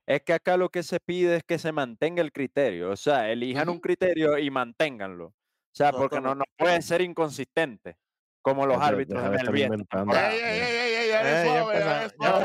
es 0.07 0.23
que 0.23 0.33
acá 0.33 0.57
lo 0.57 0.69
que 0.71 0.83
se 0.83 1.01
pide 1.01 1.37
es 1.37 1.43
que 1.43 1.59
se 1.59 1.73
mantenga 1.73 2.23
el 2.23 2.33
criterio, 2.33 2.91
o 2.91 2.97
sea, 2.97 3.31
elijan 3.31 3.69
un 3.69 3.81
criterio 3.81 4.39
y 4.39 4.51
manténganlo. 4.51 5.27
O 5.27 5.35
sea, 5.77 5.93
porque 5.93 6.21
no, 6.21 6.35
no 6.35 6.45
puede 6.57 6.81
ser 6.81 7.03
inconsistente, 7.03 7.97
como 8.41 8.65
los 8.65 8.81
árbitros 8.81 9.23
en 9.25 9.35
el 9.35 9.51
viento. 9.51 9.99
¡Ey, 10.15 10.39
ey, 10.39 10.61
ey, 10.61 10.95
ey, 10.95 11.09
ya 11.11 11.45
suave, 11.45 11.79
ya 11.79 12.11
suave. 12.11 12.37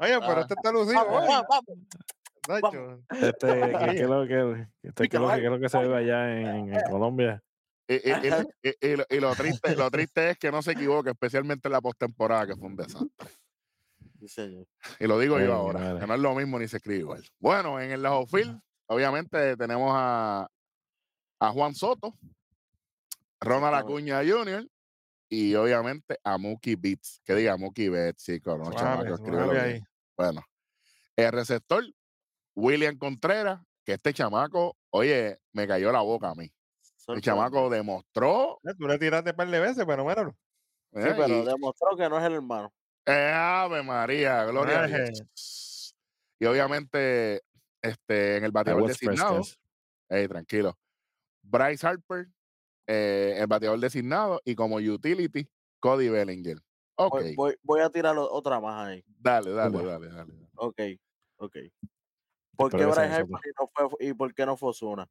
Oye, 0.00 0.18
pero 0.20 0.32
Ah. 0.32 0.40
este 0.40 0.54
está 0.54 0.72
lucido. 0.72 1.04
Vamos, 1.04 1.26
vamos, 1.26 1.46
vamos. 1.48 1.64
Nacho. 2.48 3.02
Este, 3.10 3.46
¿qué, 3.46 4.02
es 4.02 4.08
lo 4.08 4.26
que, 5.60 5.68
se 5.68 5.78
ve 5.78 5.96
allá 5.96 6.40
en, 6.40 6.74
en 6.74 6.80
Colombia? 6.90 7.42
Y, 7.88 7.94
y- 7.94 8.76
y 8.82 8.96
lo- 8.96 9.06
y- 9.08 9.20
lo, 9.20 9.34
triste, 9.34 9.74
lo 9.74 9.90
triste 9.90 10.30
es 10.30 10.38
que 10.38 10.50
no 10.52 10.60
se 10.62 10.72
equivoque, 10.72 11.10
especialmente 11.10 11.68
en 11.68 11.72
la 11.72 11.80
postemporada, 11.80 12.46
que 12.46 12.54
fue 12.56 12.66
un 12.68 12.76
desastre. 12.76 13.08
Sí. 14.26 14.66
Y 15.00 15.06
lo 15.06 15.18
digo 15.18 15.36
Ay, 15.36 15.46
yo 15.46 15.54
ahora, 15.54 15.78
madre. 15.80 16.00
que 16.00 16.06
no 16.06 16.14
es 16.14 16.20
lo 16.20 16.34
mismo 16.34 16.58
ni 16.58 16.68
se 16.68 16.76
escribe 16.78 16.98
igual. 17.00 17.24
Bueno, 17.38 17.80
en 17.80 17.90
el 17.92 18.02
lado 18.02 18.26
field, 18.26 18.60
obviamente 18.86 19.56
tenemos 19.56 19.92
a, 19.94 20.48
a 21.40 21.50
Juan 21.50 21.74
Soto, 21.74 22.14
Ronald. 23.40 23.76
Acuña 23.76 24.20
Jr. 24.26 24.68
y 25.30 25.54
obviamente 25.54 26.18
a 26.24 26.36
Mookie 26.36 26.74
Beats. 26.76 27.22
Que 27.24 27.34
diga 27.36 27.56
Mookie 27.56 27.88
Beats, 27.88 28.24
chicos, 28.24 28.58
no, 28.58 28.70
bien. 29.50 29.60
ahí. 29.62 29.80
Bueno, 30.16 30.44
el 31.16 31.32
receptor, 31.32 31.84
William 32.56 32.98
Contreras, 32.98 33.60
que 33.84 33.92
este 33.92 34.12
chamaco, 34.12 34.76
oye, 34.90 35.38
me 35.52 35.66
cayó 35.68 35.92
la 35.92 36.00
boca 36.00 36.30
a 36.30 36.34
mí. 36.34 36.52
El 37.14 37.20
chamaco 37.22 37.70
demostró. 37.70 38.60
Eh, 38.64 38.74
Tú 38.78 38.86
le 38.86 38.98
tiraste 38.98 39.30
un 39.30 39.36
par 39.36 39.48
de 39.48 39.60
veces, 39.60 39.84
pero. 39.86 40.04
Sí, 40.92 41.00
eh, 41.00 41.14
pero 41.16 41.42
y- 41.42 41.44
demostró 41.44 41.96
que 41.96 42.08
no 42.08 42.18
es 42.18 42.24
el 42.24 42.34
hermano. 42.34 42.72
eh, 43.06 43.32
Ave 43.34 43.82
María, 43.82 44.44
gloria 44.44 44.80
a. 44.80 44.86
Dios. 44.86 45.94
Y 46.38 46.44
obviamente, 46.46 47.42
este, 47.82 48.36
en 48.36 48.44
el 48.44 48.52
bateador 48.52 48.86
designado, 48.86 49.42
Frescas. 49.42 49.60
ey, 50.08 50.28
tranquilo. 50.28 50.78
Bryce 51.42 51.86
Harper, 51.86 52.28
eh, 52.86 53.36
el 53.38 53.46
bateador 53.46 53.80
designado, 53.80 54.40
y 54.44 54.54
como 54.54 54.76
utility, 54.76 55.48
Cody 55.80 56.08
Bellinger. 56.08 56.58
Ok, 56.96 57.22
Voy, 57.62 57.80
a 57.80 57.90
tirar 57.90 58.16
otra 58.18 58.60
más 58.60 58.88
ahí. 58.88 59.04
dale, 59.06 59.52
dale, 59.52 59.84
dale, 59.84 60.08
dale. 60.08 60.32
dale. 60.32 60.48
Ok, 60.56 60.80
ok. 61.36 61.56
¿Por 62.56 62.70
qué 62.72 62.84
Bryce. 62.84 63.00
Harper 63.00 63.40
y, 63.44 63.50
no 63.58 63.70
fue, 63.72 64.06
y 64.08 64.14
por 64.14 64.34
qué 64.34 64.44
no 64.44 64.56
fue 64.56 64.70
Ozuna? 64.70 65.08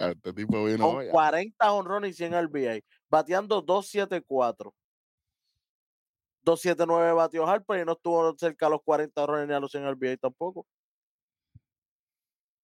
Ah, 0.00 0.10
Este 0.10 0.32
tipo 0.32 0.64
vino 0.64 0.86
Con 0.86 0.96
hoy. 0.96 1.08
40 1.10 1.72
honrones 1.72 2.10
y 2.12 2.14
100 2.14 2.46
RBI, 2.46 2.82
bateando 3.10 3.60
274. 3.60 4.74
279 6.42 7.12
batió 7.12 7.46
Harper 7.46 7.80
y 7.80 7.84
no 7.84 7.92
estuvo 7.92 8.34
cerca 8.38 8.66
a 8.66 8.70
los 8.70 8.80
40 8.82 9.22
honrones 9.22 9.48
ni 9.48 9.54
a 9.54 9.60
los 9.60 9.70
100 9.70 9.90
RBI 9.92 10.16
tampoco. 10.16 10.66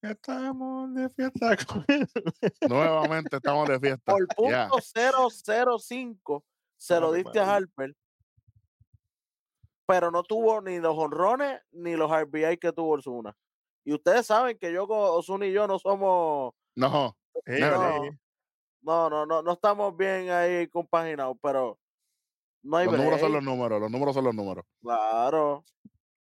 Estamos 0.02 0.94
de 0.94 1.10
fiesta. 1.10 1.56
Nuevamente 2.68 3.36
estamos 3.36 3.68
de 3.68 3.80
fiesta. 3.80 4.12
Por 4.12 4.26
punto 4.28 5.78
005 5.78 6.44
se 6.78 7.00
lo 7.00 7.08
Ave 7.08 7.18
diste 7.18 7.38
a. 7.38 7.54
Harper. 7.54 7.94
Pero 9.86 10.10
no 10.10 10.22
tuvo 10.22 10.60
ni 10.62 10.78
los 10.78 10.96
honrones 10.96 11.60
ni 11.72 11.96
los 11.96 12.10
RBI 12.10 12.56
que 12.58 12.72
tuvo 12.72 12.94
Ozuna. 12.94 13.36
Y 13.84 13.92
ustedes 13.92 14.26
saben 14.26 14.58
que 14.58 14.72
yo 14.72 14.88
con 14.88 14.98
Ozuna 14.98 15.46
y 15.46 15.52
yo 15.52 15.66
no 15.68 15.78
somos 15.78 16.54
No, 16.74 17.16
Sí, 17.44 17.52
Never. 17.52 18.10
sí. 18.12 18.18
No, 18.82 19.10
no, 19.10 19.26
no, 19.26 19.42
no 19.42 19.52
estamos 19.52 19.96
bien 19.96 20.30
ahí 20.30 20.68
compaginados, 20.68 21.36
pero 21.42 21.78
no 22.62 22.76
hay 22.76 22.86
los 22.86 22.96
números 22.96 23.20
son 23.20 23.32
los 23.32 23.42
números, 23.42 23.80
los 23.80 23.90
números 23.90 24.14
son 24.14 24.24
los 24.24 24.34
números. 24.34 24.64
Claro. 24.80 25.64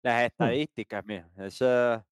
Las 0.03 0.25
estadísticas, 0.25 1.05
mira. 1.05 1.29
Eso, 1.37 2.05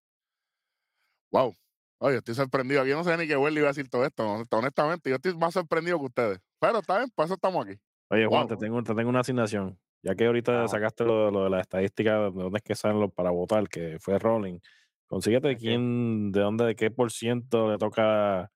Wow. 1.31 1.53
Oye, 1.99 2.17
estoy 2.17 2.35
sorprendido. 2.35 2.85
Yo 2.85 2.95
no 2.95 3.03
sé 3.03 3.17
ni 3.17 3.27
qué 3.27 3.35
Welly 3.35 3.57
iba 3.59 3.67
a 3.67 3.71
decir 3.71 3.89
todo 3.89 4.05
esto. 4.05 4.23
hon- 4.23 4.47
Honestamente, 4.51 5.09
yo 5.09 5.15
estoy 5.15 5.35
más 5.35 5.53
sorprendido 5.53 5.99
que 5.99 6.05
ustedes. 6.05 6.39
Pero 6.59 6.79
está 6.79 6.97
bien, 6.99 7.09
por 7.15 7.25
eso 7.25 7.33
estamos 7.33 7.65
aquí. 7.65 7.77
Oye, 8.09 8.25
Juan, 8.27 8.47
Wow. 8.47 8.49
te, 8.49 8.57
tengo, 8.57 8.83
te 8.83 8.93
tengo 8.95 9.09
una 9.09 9.21
asignación. 9.21 9.77
Ya 10.03 10.15
que 10.15 10.25
ahorita 10.27 10.63
Ah. 10.63 10.67
sacaste 10.67 11.03
lo, 11.03 11.31
lo 11.31 11.43
de 11.45 11.49
la 11.49 11.59
estadística 11.59 12.13
de 12.19 12.31
dónde 12.31 12.57
es 12.57 12.63
que 12.63 12.75
salen 12.75 12.99
los 12.99 13.11
para 13.11 13.31
votar, 13.31 13.67
que 13.67 13.97
fue 13.99 14.19
Rolling. 14.19 14.59
Consíguete 15.07 15.55
quién, 15.57 16.31
de 16.31 16.39
dónde, 16.41 16.65
de 16.65 16.75
qué 16.75 16.91
por 16.91 17.11
ciento 17.11 17.71
le 17.71 17.77
toca 17.77 18.51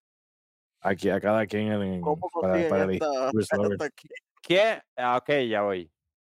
aquí 0.82 1.10
a 1.10 1.20
cada 1.22 1.46
quien 1.46 1.72
en, 1.72 2.02
¿Cómo 2.02 2.28
para, 2.42 2.68
para 2.70 2.84
el 2.86 2.92
esta, 2.92 3.86
aquí? 3.86 4.10
¿Qué? 4.42 4.82
Ah, 4.98 5.18
ok, 5.18 5.30
ya 5.50 5.62
voy. 5.62 5.90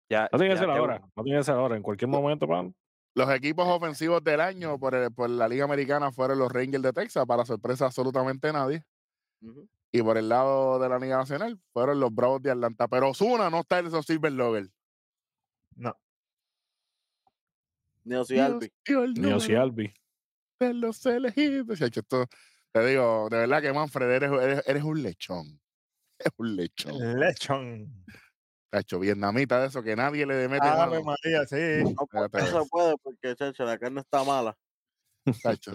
Ya, 0.09 0.27
No 0.31 0.39
tiene 0.39 0.53
que 0.55 0.59
ser 0.59 0.69
ahora, 0.69 1.01
no 1.15 1.23
tiene 1.23 1.39
que 1.39 1.43
ser 1.43 1.55
ahora. 1.55 1.75
En 1.77 1.83
cualquier 1.83 2.09
momento, 2.09 2.47
pan. 2.47 2.73
Los 3.15 3.29
equipos 3.31 3.67
ofensivos 3.67 4.23
del 4.23 4.41
año 4.41 4.79
por, 4.79 4.95
el- 4.95 5.11
por 5.13 5.29
la 5.29 5.47
Liga 5.47 5.65
Americana 5.65 6.11
fueron 6.11 6.39
los 6.39 6.51
Rangers 6.51 6.83
de 6.83 6.93
Texas, 6.93 7.25
para 7.27 7.45
sorpresa 7.45 7.85
de 7.85 7.87
absolutamente 7.87 8.51
nadie. 8.51 8.83
Y 9.91 10.01
por 10.01 10.17
el 10.17 10.29
lado 10.29 10.79
de 10.79 10.89
la 10.89 10.99
Liga 10.99 11.17
Nacional 11.17 11.59
fueron 11.73 11.99
los 11.99 12.13
Bravos 12.13 12.41
de 12.41 12.51
Atlanta. 12.51 12.87
Pero 12.87 13.09
Osuna 13.09 13.49
no 13.49 13.59
está 13.61 13.79
en 13.79 13.87
esos 13.87 14.05
Silver 14.05 14.31
Logger. 14.31 14.69
No. 15.75 15.95
Ni 18.03 18.15
Ozzy 18.15 18.39
Albi. 18.39 18.71
Ni 19.15 19.31
Ozzy 19.31 19.55
Albi. 19.55 19.93
de 20.59 20.73
los 20.73 21.05
elegidos. 21.05 21.79
Esto- 21.81 22.25
te 22.71 22.85
digo, 22.85 23.27
de 23.29 23.37
verdad 23.37 23.61
que 23.61 23.73
Manfred, 23.73 24.11
eres, 24.11 24.31
eres, 24.31 24.63
eres 24.67 24.83
un 24.83 25.01
lechón. 25.01 25.59
Eres 26.19 26.33
un 26.37 26.55
lechón. 26.55 27.19
Lechón. 27.19 28.05
Cacho, 28.69 28.99
vietnamita 28.99 29.59
de 29.61 29.67
eso 29.67 29.81
que 29.81 29.95
nadie 29.95 30.25
le 30.25 30.47
mete 30.47 30.67
mano. 30.67 31.01
María, 31.01 31.45
sí. 31.47 31.81
No, 31.83 32.05
pues, 32.29 32.43
eso. 32.43 32.67
puede 32.69 32.95
porque, 33.01 33.35
chacho, 33.35 33.63
la 33.63 33.79
carne 33.79 34.01
está 34.01 34.23
mala. 34.23 34.55
Cacho. 35.41 35.71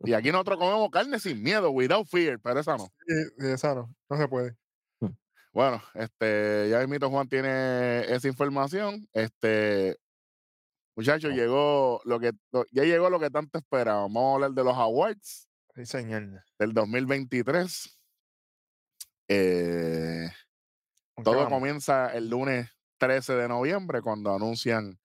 Y 0.00 0.12
aquí 0.12 0.30
nosotros 0.30 0.58
comemos 0.58 0.90
carne 0.90 1.18
sin 1.18 1.42
miedo, 1.42 1.70
without 1.70 2.06
fear, 2.06 2.38
pero 2.38 2.60
esa 2.60 2.76
no. 2.76 2.88
Sí, 3.06 3.14
esa 3.38 3.74
no. 3.74 3.94
No 4.10 4.16
se 4.18 4.28
puede. 4.28 4.54
Bueno, 5.52 5.82
este, 5.94 6.68
ya 6.68 6.86
mito 6.86 7.08
Juan 7.08 7.28
tiene 7.28 8.00
esa 8.12 8.28
información. 8.28 9.08
Este, 9.14 9.96
muchachos, 10.94 11.32
llegó 11.32 12.02
lo 12.04 12.20
que 12.20 12.32
ya 12.72 12.84
llegó 12.84 13.08
lo 13.08 13.18
que 13.18 13.30
tanto 13.30 13.58
esperábamos. 13.58 14.12
Vamos 14.12 14.32
a 14.32 14.34
hablar 14.34 14.50
de 14.50 14.64
los 14.64 14.76
awards 14.76 15.45
Sí, 15.76 15.86
señor. 15.86 16.42
del 16.58 16.72
2023. 16.72 17.98
Eh, 19.28 20.28
¿Con 21.14 21.24
qué 21.24 21.30
todo 21.30 21.36
vamos? 21.36 21.50
comienza 21.52 22.12
el 22.14 22.28
lunes 22.30 22.68
13 22.98 23.34
de 23.34 23.48
noviembre 23.48 24.00
cuando 24.02 24.34
anuncian 24.34 24.98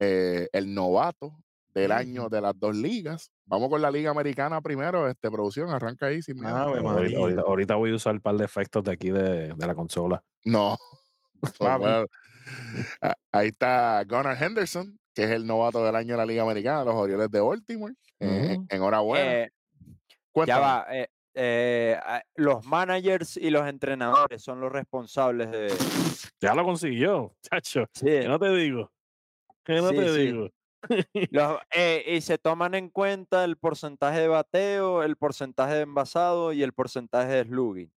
eh, 0.00 0.48
el 0.52 0.74
novato 0.74 1.32
del 1.74 1.92
año 1.92 2.28
de 2.28 2.40
las 2.40 2.58
dos 2.58 2.74
ligas. 2.74 3.30
Vamos 3.44 3.68
con 3.68 3.80
la 3.80 3.90
liga 3.90 4.10
americana 4.10 4.60
primero. 4.60 5.08
Este 5.08 5.30
producción 5.30 5.70
arranca 5.70 6.06
ahí 6.06 6.20
sin 6.22 6.36
miedo. 6.36 6.48
Ave 6.56 6.78
Ahorita, 6.78 6.82
María. 6.92 7.18
ahorita- 7.18 7.40
ahorita 7.42 7.74
voy 7.76 7.92
a 7.92 7.94
usar 7.94 8.14
un 8.14 8.20
par 8.20 8.36
de 8.36 8.44
efectos 8.44 8.82
de 8.84 8.92
aquí 8.92 9.10
de, 9.10 9.54
de 9.54 9.66
la 9.66 9.74
consola. 9.74 10.22
No. 10.44 10.76
So, 11.56 11.64
Papi. 11.64 11.80
bueno, 11.82 12.06
a- 13.02 13.14
ahí 13.30 13.48
está 13.48 14.02
Gunnar 14.08 14.42
Henderson, 14.42 14.98
que 15.14 15.22
es 15.24 15.30
el 15.30 15.46
novato 15.46 15.84
del 15.84 15.94
año 15.94 16.14
de 16.14 16.16
la 16.16 16.26
Liga 16.26 16.42
Americana, 16.42 16.82
los 16.84 16.94
Orioles 16.96 17.30
de 17.30 17.40
Baltimore. 17.40 17.94
Eh, 18.18 18.56
enhorabuena. 18.70 19.32
Eh, 19.44 19.50
ya 20.46 20.58
va. 20.58 20.86
eh, 20.90 21.08
eh, 21.34 21.98
ah, 22.02 22.22
los 22.34 22.64
managers 22.66 23.36
y 23.36 23.50
los 23.50 23.66
entrenadores 23.68 24.42
son 24.42 24.60
los 24.60 24.72
responsables 24.72 25.50
de. 25.50 25.72
Ya 26.40 26.54
lo 26.54 26.64
consiguió, 26.64 27.34
chacho. 27.42 27.84
Sí, 27.94 28.06
¿Qué 28.06 28.28
no 28.28 28.38
te 28.38 28.50
digo? 28.54 28.90
¿Qué 29.64 29.74
no 29.76 29.90
Sí, 29.90 29.96
te 29.96 30.08
sí. 30.14 30.18
digo? 30.26 30.48
los- 31.30 31.58
eh, 31.74 32.04
y 32.06 32.20
se 32.20 32.38
toman 32.38 32.74
en 32.74 32.88
cuenta 32.88 33.44
el 33.44 33.56
porcentaje 33.56 34.20
de 34.20 34.28
bateo, 34.28 35.02
el 35.02 35.16
porcentaje 35.16 35.74
de 35.74 35.80
envasado 35.82 36.52
y 36.52 36.62
el 36.62 36.72
porcentaje 36.72 37.28
de 37.32 37.42
slugging. 37.44 37.92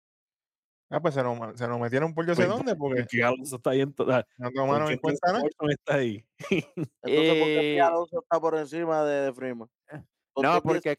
Ah, 0.91 1.01
pues 1.01 1.13
se 1.15 1.23
nos, 1.23 1.59
se 1.59 1.69
nos 1.69 1.79
metieron 1.79 2.15
por 2.15 2.27
yo 2.27 2.35
sé 2.35 2.47
Pues, 2.47 2.57
dónde, 2.57 2.75
porque 2.75 3.05
Alonso 3.23 3.57
está 3.57 3.71
ahí 3.71 3.83
en 3.83 3.93
toda- 3.93 4.27
no 4.39 4.51
tomaron 4.51 4.91
en 4.91 4.99
cuenta 4.99 5.33
nada. 5.33 5.45
Está 5.69 5.95
ahí. 5.97 6.25
Entonces, 6.51 7.03
¿por 7.03 7.47
qué 7.47 7.81
Alonso 7.81 8.21
está 8.23 8.41
por 8.41 8.57
encima 8.57 9.05
de, 9.05 9.21
de 9.27 9.33
Freeman? 9.35 9.69
¿Por 10.39 10.45
No, 10.45 10.63
porque 10.63 10.91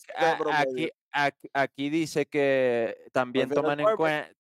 aquí, 0.52 0.90
aquí, 1.12 1.50
aquí 1.54 1.90
dice 1.90 2.26
que 2.26 2.98
también 3.14 3.48
Prefiero 3.48 3.62
toman 3.62 3.80
en 3.80 3.96
cuenta 3.96 4.40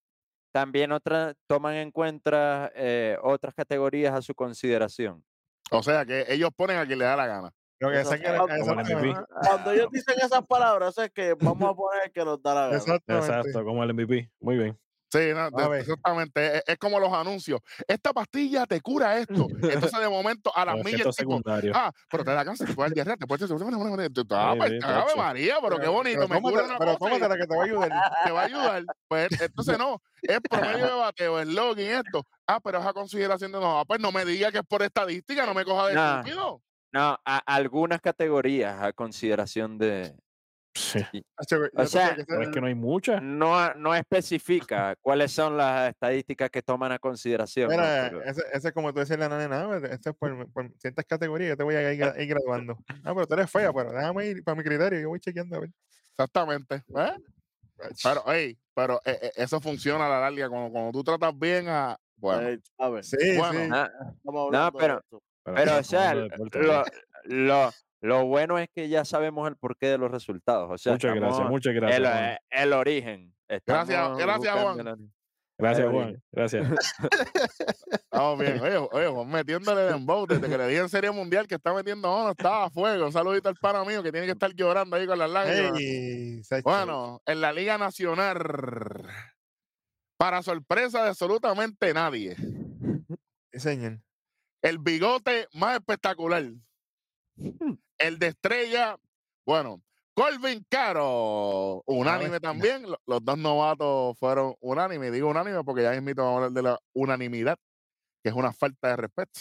también 0.52 0.91
otra, 0.91 1.36
toman 1.47 1.76
en 1.76 1.91
cuenta 1.91 2.72
eh, 2.76 3.18
otras 3.22 3.54
categorías 3.54 4.14
a 4.14 4.22
su 4.22 4.34
consideración. 4.34 5.24
O 5.72 5.84
sea 5.84 6.06
que 6.06 6.26
ellos 6.28 6.50
ponen 6.56 6.78
a 6.78 6.86
quien 6.86 7.00
le 7.00 7.06
da 7.06 7.16
la 7.16 7.28
gana. 7.28 7.54
Que 7.80 8.00
exactamente. 8.00 9.16
Cuando 9.41 9.72
ellos 9.72 9.88
dicen 9.91 10.16
esas 10.18 10.45
palabras, 10.45 10.97
es 10.97 11.12
que 11.12 11.34
vamos 11.36 11.70
a 11.70 11.74
poner 11.74 12.12
que 12.12 12.26
nos 12.26 12.41
da 12.41 12.56
la 12.56 12.62
gana. 12.68 12.78
Exacto, 12.78 13.64
como 13.64 13.84
el 13.84 13.93
MVP. 13.93 14.30
Muy 14.41 14.58
bien. 14.58 14.78
Sí, 15.12 15.20
no, 15.34 15.49
de- 15.49 15.80
exactamente. 15.80 16.57
Es, 16.57 16.64
es 16.68 16.78
como 16.78 16.99
los 16.99 17.12
anuncios. 17.12 17.60
Esta 17.88 18.14
pastilla 18.14 18.66
te 18.68 18.80
cura 18.80 19.18
esto. 19.18 19.47
Entonces, 19.62 19.99
de 19.99 20.07
momento, 20.10 20.55
a 20.55 20.66
las 20.66 20.76
millas, 20.84 21.16
tipo, 21.16 21.41
ah, 21.74 21.91
pero 22.12 22.24
te 22.24 22.32
da 22.32 22.45
cáncer, 22.45 22.68
te 22.68 22.74
puede 22.76 22.91
diarrea, 22.91 23.18
te 23.18 23.26
puede... 23.26 23.43
Ah, 24.32 24.53
pues, 24.57 24.72
sí. 24.72 25.18
María, 25.18 25.57
pero 25.62 25.80
qué 25.80 25.88
bonito, 25.88 26.28
me 26.28 26.41
cura 26.41 26.64
una 26.66 26.78
pero 26.78 26.97
cosa 26.97 27.10
tómatela 27.12 27.36
que 27.38 27.47
te 27.47 27.55
va 27.55 27.62
a 27.62 27.66
ayudar. 27.66 27.89
te 28.24 28.32
va 28.32 28.41
a 28.41 28.45
ayudar. 28.45 28.84
Pues 29.07 29.41
entonces 29.41 29.78
no, 29.80 30.01
es 30.22 30.39
promedio 30.41 30.86
de 30.86 30.93
bateo, 30.93 31.39
el 31.39 31.55
login, 31.55 31.88
esto. 31.88 32.24
Ah, 32.47 32.60
pero 32.60 32.80
es 32.80 32.86
a 32.86 32.93
consideración 32.93 33.51
de 33.51 33.60
no. 33.60 33.80
Ah, 33.80 33.86
pues 33.86 33.99
no 33.99 34.12
me 34.12 34.26
diga 34.26 34.51
que 34.51 34.60
es 34.60 34.66
por 34.68 34.82
estadística, 34.84 35.45
no 35.45 35.53
me 35.53 35.66
coja 35.66 35.88
de 35.88 35.95
Nah. 35.95 36.24
No, 36.91 37.20
a- 37.24 37.41
algunas 37.45 38.01
categorías 38.01 38.82
a 38.82 38.93
consideración 38.93 39.78
de... 39.78 40.16
Sí, 40.74 40.99
O 41.38 41.86
sea, 41.86 42.15
pero 42.28 42.43
es 42.43 42.49
que 42.49 42.61
no 42.61 42.67
hay 42.67 42.76
muchas. 42.76 43.22
No, 43.22 43.74
no 43.74 43.93
especifica 43.95 44.95
cuáles 45.01 45.32
son 45.32 45.57
las 45.57 45.89
estadísticas 45.89 46.49
que 46.49 46.61
toman 46.61 46.91
a 46.91 46.99
consideración. 46.99 47.70
¿no? 47.70 47.76
Mira, 47.76 48.07
ese, 48.26 48.43
ese 48.53 48.67
es 48.70 48.74
como 48.74 48.93
tú 48.93 48.99
decías 48.99 49.20
la 49.20 49.30
nena, 49.30 49.47
nada, 49.47 49.78
este 49.91 50.11
es 50.11 50.15
por, 50.15 50.51
por 50.51 50.72
ciertas 50.78 51.05
categorías, 51.05 51.49
yo 51.49 51.57
te 51.57 51.63
voy 51.63 51.76
a 51.76 51.91
ir, 51.93 51.99
gra- 51.99 52.22
ir 52.22 52.28
graduando. 52.28 52.78
Ah, 53.03 53.13
pero 53.13 53.26
tú 53.28 53.34
eres 53.34 53.51
fea, 53.51 53.74
pero 53.74 53.91
déjame 53.91 54.28
ir 54.28 54.43
para 54.43 54.55
mi 54.55 54.63
criterio, 54.63 54.99
yo 54.99 55.09
voy 55.09 55.20
chequeando 55.20 55.57
a 55.57 55.59
ver. 55.61 55.72
Exactamente. 56.11 56.76
¿eh? 56.76 57.13
Pero, 58.03 58.24
hey, 58.28 58.57
pero 58.74 59.01
eh, 59.05 59.17
eh, 59.22 59.32
eso 59.38 59.59
funciona 59.61 60.05
a 60.05 60.09
la 60.09 60.20
larga. 60.22 60.49
Cuando, 60.49 60.72
cuando 60.72 60.91
tú 60.91 61.03
tratas 61.03 61.38
bien 61.38 61.67
a. 61.70 61.97
Bueno, 62.17 62.49
Eh, 62.49 62.59
sí, 63.01 63.38
bueno. 63.38 63.53
sí. 63.53 63.70
Ah, 63.72 63.89
hablando 64.28 64.78
de 64.78 64.84
pero-. 64.86 65.03
Pero, 65.43 65.78
o 65.80 65.84
sea, 65.84 66.13
lo, 66.13 66.28
lo, 67.26 67.72
lo 68.02 68.26
bueno 68.26 68.58
es 68.58 68.70
que 68.70 68.88
ya 68.88 69.04
sabemos 69.04 69.47
el 69.50 69.58
porqué 69.58 69.88
de 69.88 69.97
los 69.97 70.12
resultados. 70.12 70.70
O 70.72 70.78
sea, 70.78 70.93
Muchas 70.93 71.16
gracias, 71.16 71.50
muchas 71.50 71.74
gracias. 71.74 72.00
el, 72.00 72.06
eh, 72.06 72.38
el 72.50 72.74
origen. 72.74 73.36
Gracias, 73.47 73.89
Estamos 73.89 74.20
gracias, 74.20 74.54
Juan. 74.54 74.80
el 74.80 74.88
origen. 74.88 75.14
Gracias, 75.60 75.86
el 75.86 75.91
Juan. 75.91 76.24
Gracias. 76.32 76.68
estamos 77.91 78.39
bien. 78.39 78.62
Oye, 78.62 78.78
oye, 78.78 79.08
Juan 79.08 79.28
metiéndole 79.30 79.82
dembow 79.82 80.26
desde 80.26 80.47
que 80.47 80.58
le 80.58 80.68
di 80.68 80.78
en 80.78 80.88
Serie 80.88 81.12
Mundial 81.12 81.47
que 81.47 81.56
está 81.56 81.74
metiendo 81.74 82.08
no, 82.08 82.32
estaba 82.32 82.66
a 82.66 82.70
fuego. 82.70 83.06
Un 83.06 83.12
saludito 83.12 83.50
al 83.50 83.56
pana 83.56 83.84
mío 83.84 84.02
que 84.02 84.12
tiene 84.14 84.26
que 84.26 84.32
estar 84.32 84.54
llorando 84.54 84.95
ahí 84.95 85.06
con 85.06 85.20
las 85.20 85.30
lágrimas. 85.30 86.64
Bueno, 86.64 87.22
en 87.26 87.41
la 87.41 87.52
Liga 87.52 87.78
Nacional, 87.78 88.39
para 90.18 90.41
sorpresa 90.41 91.04
de 91.04 91.10
absolutamente 91.10 91.93
nadie, 91.93 92.38
señor. 93.52 94.00
El 94.62 94.78
bigote 94.80 95.47
más 95.54 95.76
espectacular. 95.76 96.45
El 98.00 98.18
de 98.18 98.28
estrella, 98.28 98.97
bueno, 99.45 99.82
Colvin 100.14 100.66
Caro, 100.70 101.84
unánime 101.86 102.32
bestia. 102.32 102.50
también. 102.50 102.89
lo- 102.89 103.00
Los 103.06 103.24
dos 103.24 103.38
novatos 103.38 104.18
fueron 104.18 104.56
unánime. 104.62 105.12
Digo 105.12 105.30
unánime 105.30 105.64
porque 105.64 105.84
ya 105.84 105.91
mismo 106.02 106.24
vamos 106.24 106.32
a 106.34 106.36
hablar 106.45 106.52
de 106.52 106.62
la 106.62 106.80
unanimidad, 106.93 107.58
que 108.24 108.30
es 108.30 108.36
una 108.36 108.52
falta 108.54 108.89
de 108.89 108.95
respeto 108.97 109.39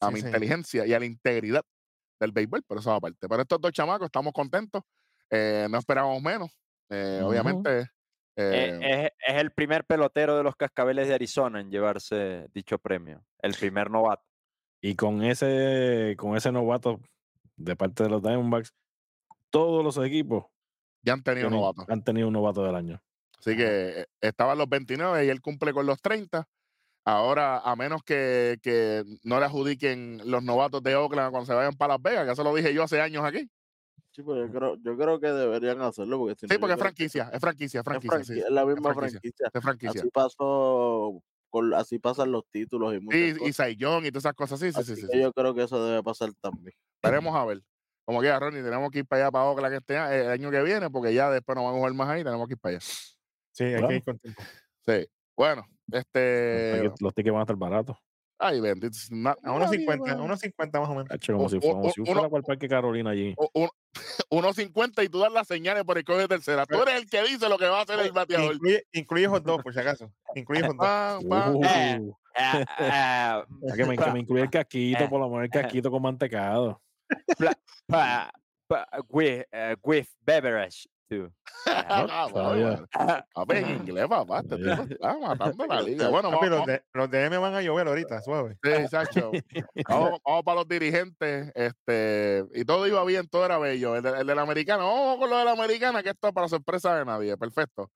a 0.00 0.08
Sí, 0.08 0.12
mi 0.14 0.20
señor. 0.20 0.34
inteligencia 0.36 0.86
y 0.86 0.94
a 0.94 0.98
la 0.98 1.06
integridad 1.06 1.62
del 2.20 2.32
béisbol, 2.32 2.62
pero 2.66 2.80
eso 2.80 2.92
aparte. 2.92 3.28
Pero 3.28 3.42
estos 3.42 3.60
dos 3.60 3.72
chamacos 3.72 4.06
estamos 4.06 4.32
contentos, 4.32 4.82
eh, 5.30 5.66
no 5.70 5.78
esperábamos 5.78 6.22
menos. 6.22 6.50
eh. 6.90 7.20
Obviamente, 7.24 7.90
Eh, 8.40 8.78
eh, 8.80 9.12
es, 9.18 9.34
es 9.34 9.40
el 9.40 9.50
primer 9.50 9.84
pelotero 9.84 10.36
de 10.36 10.44
los 10.44 10.54
cascabeles 10.54 11.08
de 11.08 11.14
Arizona 11.14 11.60
en 11.60 11.70
llevarse 11.72 12.46
dicho 12.54 12.78
premio. 12.78 13.24
El 13.42 13.52
primer 13.54 13.90
novato. 13.90 14.22
Y 14.80 14.94
con 14.94 15.24
ese, 15.24 16.14
con 16.16 16.36
ese 16.36 16.52
novato 16.52 17.00
de 17.58 17.76
parte 17.76 18.04
de 18.04 18.08
los 18.10 18.22
Diamondbacks, 18.22 18.72
todos 19.50 19.84
los 19.84 19.96
equipos 20.06 20.44
ya 21.02 21.12
han 21.14 21.22
tenido 21.22 21.48
tienen- 21.48 21.60
novatos. 21.60 21.84
han 21.88 22.02
tenido 22.04 22.28
un 22.28 22.32
novato 22.34 22.62
del 22.64 22.74
año. 22.74 23.00
Así 23.38 23.56
que 23.56 24.00
eh, 24.00 24.06
estaban 24.20 24.58
los 24.58 24.68
29 24.68 25.24
y 25.24 25.28
él 25.28 25.40
cumple 25.40 25.72
con 25.72 25.86
los 25.86 26.00
30. 26.00 26.48
Ahora, 27.04 27.58
a 27.60 27.74
menos 27.76 28.02
que, 28.02 28.58
que 28.62 29.02
no 29.22 29.38
le 29.38 29.46
adjudiquen 29.46 30.20
los 30.30 30.42
novatos 30.42 30.82
de 30.82 30.94
Oakland 30.96 31.30
cuando 31.30 31.46
se 31.46 31.54
vayan 31.54 31.74
para 31.74 31.94
Las 31.94 32.02
Vegas, 32.02 32.26
que 32.26 32.32
eso 32.32 32.44
lo 32.44 32.54
dije 32.54 32.74
yo 32.74 32.82
hace 32.82 33.00
años 33.00 33.24
aquí. 33.24 33.48
Sí, 34.10 34.22
pero 34.24 34.44
yo 34.46 34.52
creo, 34.52 34.76
yo 34.82 34.96
creo 34.96 35.20
que 35.20 35.28
deberían 35.28 35.80
hacerlo. 35.80 36.18
Porque 36.18 36.34
si 36.34 36.46
no, 36.46 36.52
Sí, 36.54 36.58
porque 36.58 36.72
es 36.72 36.76
que 36.76 36.82
franquicia, 36.82 37.30
es 37.32 37.40
franquicia, 37.40 37.80
es 37.80 37.86
Es, 37.86 37.90
franquicia. 37.90 38.24
sí, 38.24 38.40
es 38.40 38.50
la 38.50 38.66
misma 38.66 38.92
franquicia, 38.92 39.20
franquicia. 39.20 39.50
es 39.54 39.62
franquicia. 39.62 40.00
Así 40.00 40.10
pasó, 40.10 41.22
con, 41.50 41.72
así 41.74 41.98
pasan 41.98 42.30
los 42.32 42.44
títulos 42.50 42.94
y 42.94 43.00
muchas 43.00 43.20
Sí, 43.20 43.26
y 43.28 43.38
cosas. 43.38 43.56
Saiyón 43.56 44.04
y 44.06 44.08
todas 44.10 44.22
esas 44.24 44.34
cosas. 44.34 44.60
Sí, 44.60 44.72
sí, 44.72 44.80
Así 44.80 44.94
sí. 44.94 45.00
sí, 45.02 45.06
que 45.08 45.12
sí. 45.16 45.22
yo 45.22 45.32
creo 45.32 45.54
que 45.54 45.62
eso 45.64 45.84
debe 45.84 46.02
pasar 46.02 46.30
también. 46.40 46.74
Veremos 47.02 47.34
a 47.34 47.44
ver. 47.44 47.62
Como 48.04 48.20
quiera, 48.20 48.38
Ronnie, 48.40 48.62
tenemos 48.62 48.90
que 48.90 49.00
ir 49.00 49.06
para 49.06 49.24
allá, 49.24 49.30
para 49.30 49.44
Oakland 49.44 49.74
este 49.74 49.94
el 49.96 50.28
año 50.30 50.50
que 50.50 50.62
viene, 50.62 50.88
porque 50.90 51.12
ya 51.12 51.30
después 51.30 51.54
no 51.56 51.62
vamos 51.64 51.76
a 51.76 51.78
jugar 51.78 51.94
más 51.94 52.08
ahí, 52.08 52.24
tenemos 52.24 52.46
que 52.48 52.54
ir 52.54 52.58
para 52.58 52.76
allá. 52.76 52.86
Sí, 53.52 53.64
hay 53.64 53.72
Claro. 53.72 53.88
que 53.88 53.94
ir 53.96 54.04
con 54.04 54.18
tiempo. 54.18 54.42
Sí. 54.86 55.06
Bueno, 55.36 55.64
este. 55.92 56.84
Los- 57.00 57.14
tickets 57.14 57.32
van 57.32 57.40
a 57.40 57.42
estar 57.42 57.56
baratos. 57.56 57.96
Ay, 58.40 58.60
bendito. 58.60 58.96
A 59.44 59.52
unos 59.52 59.66
nadie 59.66 59.78
50, 59.80 60.14
va- 60.14 60.20
a 60.20 60.22
unos 60.24 60.38
50 60.40 60.80
más 60.80 60.88
o 60.88 60.94
menos. 60.94 61.08
Como 61.26 61.44
O- 61.44 61.48
si, 61.48 61.58
fuera- 61.58 61.72
como 61.74 61.86
o- 61.88 61.90
si 61.92 62.04
fuera 62.04 62.28
el 62.36 62.42
Parque 62.44 62.68
Carolina 62.68 63.10
allí. 63.10 63.34
o- 63.36 63.68
1.50 64.30 65.04
y 65.04 65.08
tú 65.08 65.18
das 65.20 65.32
las 65.32 65.46
señales 65.46 65.84
por 65.84 65.98
el 65.98 66.04
código 66.04 66.22
de 66.22 66.28
tercera. 66.28 66.66
Tú 66.66 66.82
eres 66.82 66.96
el 66.96 67.08
que 67.10 67.22
dice 67.22 67.48
lo 67.48 67.58
que 67.58 67.66
va 67.66 67.80
a 67.80 67.82
hacer 67.82 67.98
el 68.00 68.12
bateador. 68.12 68.54
Incluye, 68.54 68.84
incluye 68.92 69.26
hot 69.28 69.44
dog, 69.44 69.62
por 69.62 69.72
si 69.72 69.80
acaso. 69.80 70.12
Incluye 70.34 70.62
hot 70.62 70.76
dog. 70.76 71.28
Pam. 71.28 71.56
Uh, 71.56 71.64
Eh, 71.64 72.10
Ah, 72.40 72.64
ah, 72.78 73.44
a 73.72 73.74
que, 73.74 73.84
me, 73.84 73.96
que 73.98 74.10
me 74.12 74.20
incluya 74.20 74.44
el 74.44 74.50
casquito, 74.50 75.02
Eh. 75.02 75.08
por 75.08 75.18
lo 75.18 75.28
menos 75.28 75.44
el 75.44 75.50
casquito 75.50 75.90
con 75.90 76.00
mantecado. 76.02 76.80
pa- 77.88 78.30
pa- 78.68 78.88
with, 79.08 79.42
eh, 79.50 79.76
with 79.82 80.06
beverage, 80.24 80.86
too. 81.08 81.32
Ah. 81.66 83.24
Papi, 83.34 83.56
en 83.56 83.68
inglés, 83.70 84.06
papá. 84.08 84.42
Tipo 84.42 84.56
está 84.56 85.18
matando 85.18 85.66
la 85.66 85.80
liga. 85.82 86.08
Bueno, 86.08 86.30
Papi, 86.30 86.48
vamos, 86.48 86.58
los, 86.58 86.66
de, 86.66 86.82
los 86.92 87.10
DM 87.10 87.38
van 87.40 87.54
a 87.54 87.62
llover 87.62 87.88
ahorita, 87.88 88.22
suave. 88.22 88.56
Sí, 88.62 88.88
Sacho. 88.88 89.30
Vamos, 89.88 90.20
vamos 90.24 90.42
para 90.44 90.54
los 90.56 90.68
dirigentes. 90.68 91.52
Este, 91.54 92.44
y 92.54 92.64
todo 92.64 92.86
iba 92.86 93.04
bien, 93.04 93.26
todo 93.28 93.44
era 93.44 93.58
bello. 93.58 93.96
El, 93.96 94.02
de- 94.02 94.20
el 94.20 94.26
del 94.26 94.38
americano, 94.38 94.86
vamos 94.86 95.18
con 95.18 95.30
lo 95.30 95.36
de 95.38 95.44
la 95.44 95.52
americana, 95.52 96.02
que 96.02 96.10
esto 96.10 96.28
es 96.28 96.34
para 96.34 96.48
sorpresa 96.48 96.96
de 96.96 97.04
nadie. 97.04 97.36
Perfecto. 97.36 97.90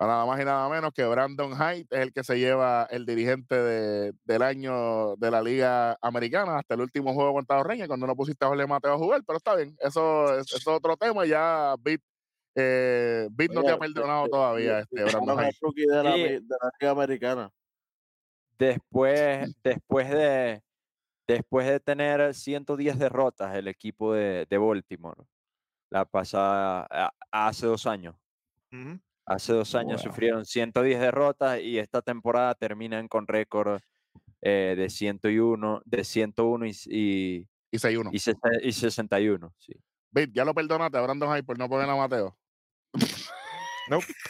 Nada 0.00 0.26
más 0.26 0.40
y 0.40 0.44
nada 0.44 0.68
menos 0.68 0.90
que 0.92 1.04
Brandon 1.06 1.52
Hyde 1.56 1.86
es 1.88 2.00
el 2.00 2.12
que 2.12 2.24
se 2.24 2.36
lleva 2.36 2.84
el 2.90 3.06
dirigente 3.06 3.54
de- 3.54 4.12
del 4.24 4.42
año 4.42 5.14
de 5.16 5.30
la 5.30 5.40
Liga 5.40 5.96
Americana 6.02 6.58
hasta 6.58 6.74
el 6.74 6.80
último 6.80 7.14
juego 7.14 7.32
contra 7.34 7.58
los 7.58 7.66
Reyes, 7.66 7.86
cuando 7.86 8.04
no 8.06 8.16
pusiste 8.16 8.44
a 8.44 8.48
Jorge 8.48 8.66
Mateo 8.66 8.94
a 8.94 8.98
jugar, 8.98 9.22
pero 9.24 9.36
está 9.36 9.54
bien. 9.54 9.76
Eso 9.78 10.36
es, 10.36 10.48
eso 10.52 10.56
es 10.56 10.66
otro 10.66 10.96
tema. 10.96 11.24
Ya 11.26 11.76
Beat, 11.78 12.00
eh, 12.54 13.28
Beat 13.32 13.50
no 13.52 13.62
te 13.62 13.70
ha 13.70 13.74
Oye, 13.76 13.80
perdonado 13.80 14.24
este, 14.24 14.30
todavía, 14.30 14.78
este, 14.80 15.00
y 15.00 15.04
Brandon 15.04 15.38
Hyde. 15.38 15.86
de 15.86 16.02
la, 16.02 16.12
de 16.16 16.40
la 16.40 16.70
Liga 16.80 16.90
Americana. 16.92 17.50
Después, 18.58 19.52
después 19.62 20.10
de 20.10 20.62
después 21.26 21.66
de 21.66 21.80
tener 21.80 22.34
110 22.34 22.98
derrotas 22.98 23.54
el 23.56 23.66
equipo 23.68 24.12
de, 24.14 24.46
de 24.48 24.58
Baltimore 24.58 25.22
la 25.90 26.04
pasada 26.04 26.86
a- 26.90 27.12
hace 27.48 27.66
dos 27.66 27.86
años. 27.86 28.14
Hace 29.26 29.52
dos 29.54 29.74
años 29.74 30.02
Wow. 30.02 30.12
sufrieron 30.12 30.44
110 30.44 31.00
derrotas 31.00 31.60
y 31.60 31.78
esta 31.78 32.02
temporada 32.02 32.54
terminan 32.54 33.08
con 33.08 33.26
récord 33.26 33.80
eh, 34.42 34.74
de 34.76 34.90
101, 34.90 35.80
de 35.86 36.04
101 36.04 36.66
y, 36.66 36.70
y, 36.86 37.48
Y 37.70 37.78
6-1. 37.78 38.10
y, 38.12 38.68
y 38.68 38.72
61. 38.72 39.54
Sí. 39.58 39.72
Beat, 40.10 40.30
ya 40.32 40.44
lo 40.44 40.52
perdonaste 40.54 40.98
a 40.98 41.00
Brandon 41.00 41.30
Hyde 41.30 41.44
por 41.44 41.58
no 41.58 41.68
poner 41.68 41.88
a 41.88 41.96
Mateo. 41.96 42.36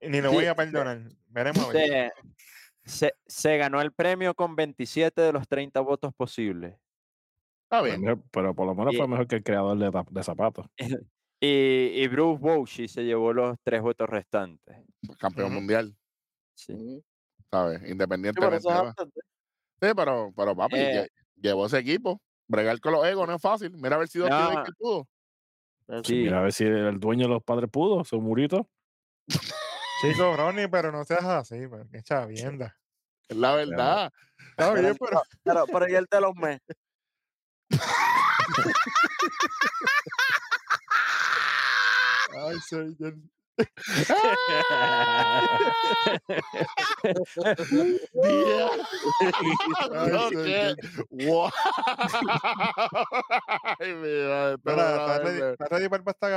Ni 0.00 0.20
lo 0.20 0.30
Sí, 0.30 0.36
voy 0.36 0.46
a 0.46 0.54
perdonar. 0.54 1.00
Veremos 1.28 1.68
a 1.68 1.72
ver. 1.72 2.12
Se, 2.84 3.08
se- 3.08 3.14
se 3.26 3.56
ganó 3.56 3.80
el 3.80 3.92
premio 3.92 4.34
con 4.34 4.54
27 4.56 5.20
de 5.20 5.32
los 5.32 5.48
30 5.48 5.80
votos 5.80 6.12
posibles. 6.14 6.76
Está 7.64 7.82
bien. 7.82 8.02
pero 8.30 8.54
por 8.54 8.66
lo 8.66 8.74
menos 8.74 8.94
Y- 8.94 8.98
fue 8.98 9.08
mejor 9.08 9.26
que 9.26 9.36
el 9.36 9.42
creador 9.42 9.78
de, 9.78 10.22
zapatos. 10.22 10.66
Y, 11.44 12.00
y 12.00 12.06
Bruce 12.06 12.40
Bochy 12.40 12.86
se 12.86 13.02
llevó 13.02 13.32
los 13.32 13.56
tres 13.64 13.82
votos 13.82 14.08
restantes. 14.08 14.76
Campeón 15.18 15.52
mundial, 15.52 15.92
Sí. 16.54 17.02
¿sabes? 17.50 17.78
Sí, 17.80 17.86
pero 17.86 17.92
Independientemente. 17.92 18.68
Sí, 19.80 19.88
pero, 19.96 20.32
pero 20.36 20.54
papi, 20.54 20.76
Eh. 20.76 20.92
lle- 20.94 21.08
llevó 21.34 21.66
ese 21.66 21.78
equipo. 21.78 22.22
Bregar 22.46 22.78
con 22.78 22.92
los 22.92 23.04
egos 23.06 23.26
no 23.26 23.34
es 23.34 23.42
fácil. 23.42 23.72
Mira 23.76 23.96
a 23.96 23.98
ver 23.98 24.06
si 24.06 24.20
No. 24.20 24.26
Baker 24.28 24.72
pudo. 24.78 25.08
Sí. 26.04 26.14
Mira 26.24 26.38
a 26.38 26.42
ver 26.42 26.52
si 26.52 26.64
el 26.64 26.98
dueño 26.98 27.26
de 27.26 27.34
los 27.34 27.42
padres 27.42 27.70
pudo, 27.70 28.02
su 28.04 28.20
murito. 28.20 28.68
Chico, 30.00 30.36
Ronnie, 30.36 30.68
pero 30.68 30.90
no 30.90 31.04
seas 31.04 31.24
así, 31.24 31.66
man. 31.68 31.88
Qué 31.92 32.02
chavienda. 32.02 32.76
Es 33.28 33.36
la 33.36 33.54
verdad. 33.54 34.12
Está 34.50 34.72
bien, 34.74 34.96
Pero- 34.98 35.00
pero. 35.00 35.22
Pero, 35.44 35.64
pero 35.66 35.88
y 35.88 35.94
el 35.94 36.06
de 36.10 36.20
los 36.20 36.34
mes. 36.34 36.60
Ay, 42.34 42.58
señor. 42.60 43.14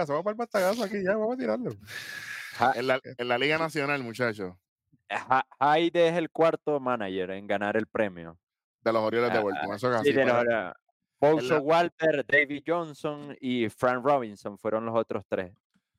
Vamos 0.08 0.24
para 0.24 0.32
el 0.32 0.38
pastagazo 0.38 0.84
aquí 0.84 1.04
ya, 1.04 1.16
vamos 1.16 1.36
a 1.36 1.38
tirarlo. 1.38 1.72
en, 2.76 2.88
la, 2.88 3.00
en 3.18 3.28
la 3.28 3.38
Liga 3.38 3.58
Nacional, 3.58 4.04
muchachos, 4.04 4.54
Ha- 5.10 5.46
Hyde 5.78 6.08
es 6.10 6.18
el 6.18 6.30
cuarto 6.32 6.80
manager 6.80 7.32
en 7.32 7.48
ganar 7.48 7.78
el 7.78 7.88
premio. 7.88 8.38
de 8.82 8.94
los 8.94 9.02
Orioles 9.02 9.32
de 9.32 9.40
Ah, 9.40 9.42
Baltimore. 9.42 9.76
Eso 9.78 9.92
es 9.92 10.02
Sí, 10.02 10.10
así. 10.10 10.14
de 10.14 10.26
para- 10.32 10.76
los, 11.22 11.50
eh, 11.52 11.58
Walter, 11.58 12.26
David 12.28 12.64
Johnson 12.68 13.36
y 13.42 13.68
Frank 13.70 14.04
Robinson 14.06 14.58
fueron 14.60 14.86
los 14.86 14.96
otros 14.96 15.24
tres. 15.28 15.52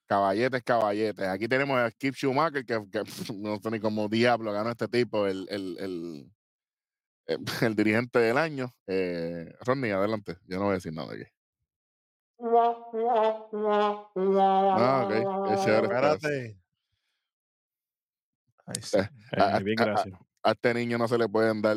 Caballetes, 0.07 0.63
caballetes. 0.63 1.27
Aquí 1.27 1.49
tenemos 1.49 1.77
a 1.79 1.91
Skip 1.91 2.15
Schumacher, 2.15 2.65
que, 2.65 2.81
que 2.91 3.03
no 3.37 3.59
sé 3.59 3.71
ni 3.71 3.81
cómo 3.81 4.09
diablo 4.09 4.53
ganó 4.53 4.71
este 4.71 4.87
tipo, 4.89 5.27
el, 5.27 5.47
el, 5.51 5.77
el, 5.79 6.33
el- 7.27 7.37
el 7.63 7.75
dirigente 7.77 8.19
del 8.21 8.39
año. 8.39 8.73
Eh, 8.87 9.53
Ronnie, 9.61 9.93
adelante. 9.93 10.37
Yo 10.47 10.59
no 10.59 10.65
voy 10.67 10.73
a 10.73 10.75
decir 10.75 10.93
nada 10.93 11.13
aquí. 11.13 11.25
Ah, 14.79 15.03
ok. 15.05 15.11
Chévere 15.65 15.87
eso. 15.87 15.93
Espérate. 15.95 16.59
Ay, 18.67 18.83
sí. 18.83 18.99
Eh, 18.99 19.09
Eh, 19.33 19.63
bien, 19.63 19.77
gracias. 19.77 20.19
A 20.43 20.53
este 20.53 20.75
niño 20.75 20.99
no 20.99 21.09
se 21.09 21.19
le 21.19 21.29
pueden 21.29 21.61
dar 21.63 21.77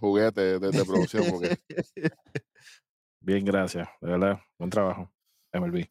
juguetes 0.00 0.60
de, 0.60 0.70
de 0.70 0.84
producción 0.84 1.24
porque 1.30 1.56
Bien, 3.20 3.44
gracias. 3.44 3.88
De 4.00 4.10
verdad, 4.10 4.40
buen 4.58 4.70
trabajo. 4.70 5.12
MLB. 5.52 5.88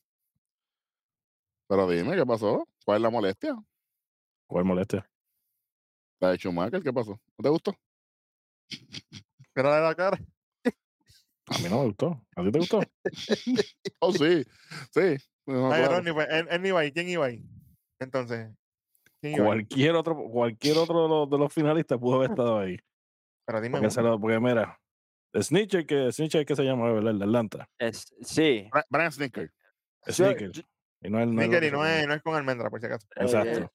Pero 1.67 1.87
dime, 1.89 2.15
¿qué 2.15 2.25
pasó? 2.25 2.67
¿Cuál 2.85 2.97
es 2.97 3.01
la 3.03 3.09
molestia? 3.09 3.55
¿Cuál 4.47 4.65
molestia? 4.65 5.09
La 6.19 6.31
de 6.31 6.37
Schumacher, 6.37 6.81
¿qué 6.81 6.93
pasó? 6.93 7.11
¿No 7.37 7.43
te 7.43 7.49
gustó? 7.49 7.75
Mírale 9.55 9.81
la 9.83 9.95
cara. 9.95 10.17
A 11.49 11.57
mí 11.59 11.69
no 11.69 11.79
me 11.79 11.85
gustó. 11.85 12.21
¿A 12.35 12.43
ti 12.43 12.51
te 12.51 12.59
gustó? 12.59 12.79
Oh, 13.99 14.11
sí, 14.11 14.43
sí. 14.91 15.15
No, 15.47 15.71
Ay, 15.71 15.81
claro. 15.81 15.95
Ronnie, 15.95 16.13
pues, 16.13 16.27
él, 16.29 16.47
él 16.51 16.61
no 16.61 16.67
iba 16.67 16.79
ahí. 16.81 16.91
¿Quién 16.91 17.09
iba 17.09 17.25
ahí? 17.25 17.43
Entonces, 17.99 18.49
¿quién 19.21 19.33
iba 19.33 19.45
ahí? 19.45 19.49
Cualquier 19.49 19.95
otro, 19.95 20.15
cualquier 20.29 20.77
otro 20.77 21.03
de 21.03 21.09
los, 21.09 21.29
de 21.29 21.37
los 21.39 21.53
finalistas 21.53 21.97
pudo 21.97 22.17
haber 22.17 22.29
estado 22.31 22.59
ahí. 22.59 22.77
Pero 23.45 23.61
dime 23.61 23.79
Porque, 23.79 24.01
lo- 24.01 24.19
porque 24.19 24.39
mira, 24.39 24.79
Snitcher, 25.35 25.85
que 25.87 26.11
Snitcher 26.11 26.45
que 26.45 26.55
se 26.55 26.63
llama, 26.63 26.91
¿verdad? 26.91 27.11
El 27.11 27.19
de 27.19 27.25
Atlanta. 27.25 27.69
Es, 27.79 28.13
sí. 28.21 28.69
Brian 28.89 29.11
Snicker. 29.11 29.51
Yo- 30.05 30.13
Snicker. 30.13 30.51
Y 31.07 31.09
no 31.09 31.19
el, 31.21 31.33
no 31.33 31.41
y 31.43 31.47
no 31.71 31.85
es, 31.85 32.07
no 32.07 32.13
es 32.13 32.21
con 32.21 32.35
almendra, 32.35 32.69
por 32.69 32.79
si 32.81 32.85
acaso. 32.87 33.07
Exacto. 33.15 33.71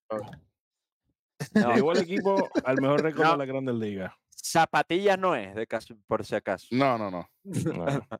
No, 1.55 1.75
Llevó 1.75 1.91
al 1.93 1.99
equipo 2.03 2.49
al 2.65 2.81
mejor 2.81 3.03
récord 3.03 3.25
No. 3.25 3.33
de 3.33 3.39
la 3.39 3.45
Grandes 3.47 3.75
Ligas. 3.77 4.13
zapatillas 4.31 5.19
no 5.19 5.35
es, 5.35 5.55
de 5.55 5.67
caso, 5.67 5.97
por 6.07 6.25
si 6.25 6.35
acaso. 6.35 6.67
No, 6.71 6.99
no, 6.99 7.11
no. 7.11 7.29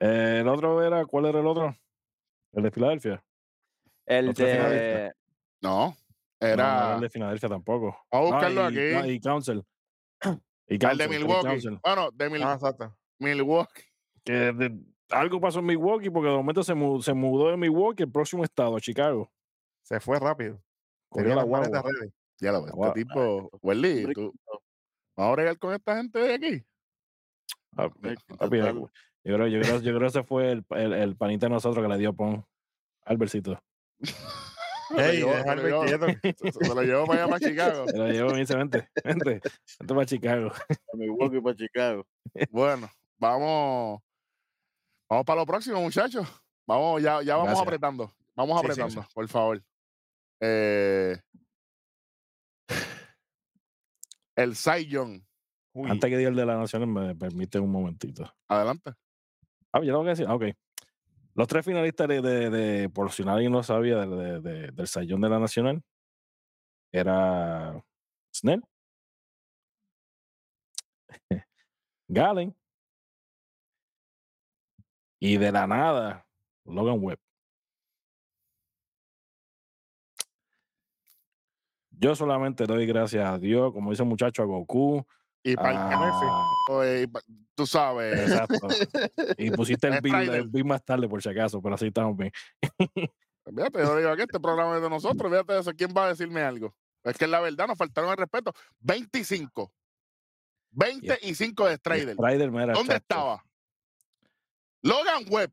Eh, 0.00 0.38
el 0.42 0.48
otro 0.48 0.80
era, 0.86 1.04
¿cuál 1.06 1.26
era 1.26 1.40
el 1.40 1.46
otro? 1.48 1.76
El 2.52 2.62
de 2.62 2.70
Filadelfia. 2.70 3.24
El 4.06 4.32
de. 4.32 5.12
No. 5.60 5.70
No, 5.70 5.86
no 5.88 5.96
era 6.40 6.52
Era. 6.52 6.94
el 6.94 7.00
de 7.00 7.10
Filadelfia 7.10 7.48
tampoco. 7.48 7.98
Vamos 8.12 8.28
a 8.28 8.30
No, 8.30 8.36
buscarlo 8.36 8.70
y, 8.70 8.76
aquí. 8.92 8.94
no, 8.94 9.12
y 9.12 9.20
Council. 9.20 9.64
Y 10.70 10.74
el 10.86 10.98
de 10.98 11.08
Milwaukee. 11.08 11.68
Bueno, 11.82 12.10
de 12.12 12.30
Mil- 12.30 12.42
Ah, 12.44 12.52
exacto. 12.54 12.96
Milwaukee. 13.18 13.82
que 14.22 14.32
de- 14.52 14.78
algo 15.10 15.40
pasó 15.40 15.58
en 15.60 15.66
Milwaukee 15.66 16.10
porque 16.10 16.28
de 16.30 16.36
momento 16.36 16.62
se, 16.62 16.74
mu- 16.74 17.00
se 17.02 17.12
mudó 17.14 17.50
de 17.50 17.56
Milwaukee 17.56 18.02
al 18.04 18.10
próximo 18.10 18.44
estado, 18.44 18.78
Chicago. 18.80 19.30
Se 19.82 20.00
fue 20.00 20.18
rápido. 20.18 20.60
Tenía 21.12 21.34
la 21.36 21.44
ready. 21.44 22.12
Ya 22.40 22.52
lo 22.52 22.62
ves. 22.64 22.72
Este 22.76 23.04
tipo. 23.04 23.50
Welly, 23.62 24.12
tú. 24.12 24.34
¿Vamos 25.16 25.30
a 25.30 25.32
bregar 25.32 25.58
con 25.58 25.74
esta 25.74 25.96
gente 25.96 26.18
de 26.18 26.34
aquí? 26.34 26.64
Ah, 27.76 27.88
papi. 28.38 28.58
Yo 29.24 29.34
creo, 29.34 29.46
yo, 29.48 29.60
creo, 29.60 29.80
yo 29.80 29.90
creo 29.94 30.00
que 30.00 30.06
ese 30.06 30.22
fue 30.22 30.52
el, 30.52 30.64
el, 30.70 30.92
el 30.92 31.16
panita 31.16 31.46
de 31.46 31.50
nosotros 31.50 31.82
que 31.84 31.88
le 31.92 31.98
dio 31.98 32.12
pon. 32.12 32.46
Albercito. 33.04 33.58
Ey, 34.96 35.18
llevó- 35.18 35.32
deja 35.32 35.42
se 35.44 35.56
lo 35.56 35.62
el 35.62 35.66
llevó. 35.66 35.84
quieto. 35.84 36.50
Se, 36.66 36.74
lo 36.74 36.82
llevo 36.82 37.06
para 37.06 37.24
allá, 37.24 37.30
para 37.32 37.48
Chicago. 37.48 37.88
Se 37.88 37.96
lo 37.98 38.08
llevo 38.08 38.30
y 38.30 38.32
me 38.34 38.38
dice, 38.40 38.56
vente, 38.56 38.88
vente, 39.04 39.40
vente 39.80 39.94
para 39.94 40.06
Chicago. 40.06 40.50
A 40.68 40.96
Milwaukee 40.96 41.40
para 41.40 41.56
Chicago. 41.56 42.06
Bueno, 42.50 42.88
vamos. 43.18 44.00
Vamos 45.08 45.24
para 45.24 45.40
lo 45.40 45.46
próximo, 45.46 45.80
muchachos. 45.80 46.26
Vamos, 46.66 47.02
ya, 47.02 47.22
ya 47.22 47.34
vamos 47.36 47.48
Gracias. 47.48 47.66
apretando. 47.66 48.12
Vamos 48.36 48.60
Sí, 48.60 48.66
sí, 48.66 48.70
apretando, 48.80 49.08
por 49.14 49.28
favor. 49.28 49.62
Eh, 50.40 51.18
el. 54.36 54.54
Uy, 55.74 55.90
Antes 55.90 56.10
que 56.10 56.16
diga 56.16 56.28
el 56.30 56.36
de 56.36 56.46
la 56.46 56.56
Nacional, 56.56 56.88
me 56.88 57.14
permite 57.14 57.58
un 57.58 57.70
momentito. 57.70 58.32
Adelante. 58.48 58.92
Ah, 59.72 59.78
yo 59.80 59.86
tengo 59.86 60.02
que 60.04 60.10
decir, 60.10 60.26
ah, 60.28 60.34
ok. 60.34 60.44
Los 61.34 61.46
tres 61.46 61.64
finalistas 61.64 62.08
de, 62.08 62.20
de, 62.20 62.50
de- 62.50 62.88
por 62.88 63.12
si 63.12 63.24
nadie 63.24 63.48
no 63.48 63.62
sabía, 63.62 63.98
de- 64.06 64.70
del 64.72 64.86
Sayón 64.88 65.20
de 65.20 65.28
la 65.28 65.38
Nacional, 65.38 65.82
era 66.92 67.80
Snell, 68.34 68.62
Galen, 72.08 72.56
y 75.20 75.36
de 75.36 75.52
la 75.52 75.66
nada, 75.66 76.26
Logan 76.64 76.98
Webb. 77.00 77.18
Yo 81.90 82.14
solamente 82.14 82.64
doy 82.64 82.86
gracias 82.86 83.28
a 83.28 83.38
Dios, 83.38 83.72
como 83.72 83.90
dice 83.90 84.02
el 84.04 84.08
muchacho, 84.08 84.42
a 84.42 84.46
Goku. 84.46 85.04
Y 85.42 85.56
para 85.56 85.72
el 86.84 87.08
pa- 87.10 87.22
tú 87.54 87.66
sabes. 87.66 88.20
Exacto. 88.30 88.68
Y 89.36 89.50
pusiste 89.50 89.88
el 89.88 89.94
Strider. 89.98 90.44
bill 90.48 90.64
más 90.64 90.84
tarde, 90.84 91.08
por 91.08 91.22
si 91.22 91.28
acaso, 91.28 91.60
pero 91.60 91.74
así 91.74 91.86
estamos 91.86 92.16
bien. 92.16 92.30
Fíjate, 93.44 93.78
yo 93.80 93.96
digo 93.96 94.14
que 94.16 94.22
este 94.22 94.38
programa 94.38 94.76
es 94.76 94.82
de 94.82 94.90
nosotros. 94.90 95.30
Fíjate 95.30 95.54
de 95.54 95.60
eso. 95.60 95.72
¿Quién 95.74 95.92
va 95.96 96.04
a 96.04 96.08
decirme 96.10 96.42
algo? 96.42 96.74
Es 97.02 97.16
que 97.16 97.26
la 97.26 97.40
verdad 97.40 97.66
nos 97.66 97.78
faltaron 97.78 98.10
el 98.10 98.16
respeto. 98.16 98.52
25. 98.80 99.72
25 100.70 101.66
de 101.66 101.76
Strider. 101.76 102.14
Strider, 102.14 102.50
mira, 102.50 102.74
¿Dónde 102.74 102.92
chacho. 102.94 102.96
estaba? 103.02 103.44
Logan 104.82 105.24
Webb. 105.30 105.52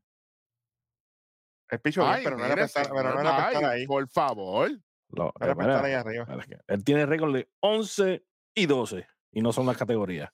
el 1.70 1.80
picho 1.80 2.02
bien, 2.02 2.14
Ay, 2.14 2.24
pero 2.24 2.36
no 2.36 2.44
era 2.44 2.54
para 2.54 2.66
estar, 2.66 2.88
pero 2.88 3.14
no 3.14 3.20
era 3.20 3.36
para 3.36 3.52
estar 3.52 3.64
ahí. 3.64 3.86
Por 3.86 4.08
favor. 4.08 4.70
No 5.08 5.32
era 5.40 5.54
para 5.54 5.72
estar 5.72 5.84
ahí 5.84 5.92
arriba. 5.94 6.26
él 6.66 6.84
tiene 6.84 7.06
récord 7.06 7.34
de 7.34 7.48
11 7.60 8.24
y 8.54 8.66
12 8.66 9.06
y 9.32 9.42
no 9.42 9.52
son 9.52 9.66
las 9.66 9.76
categorías. 9.76 10.30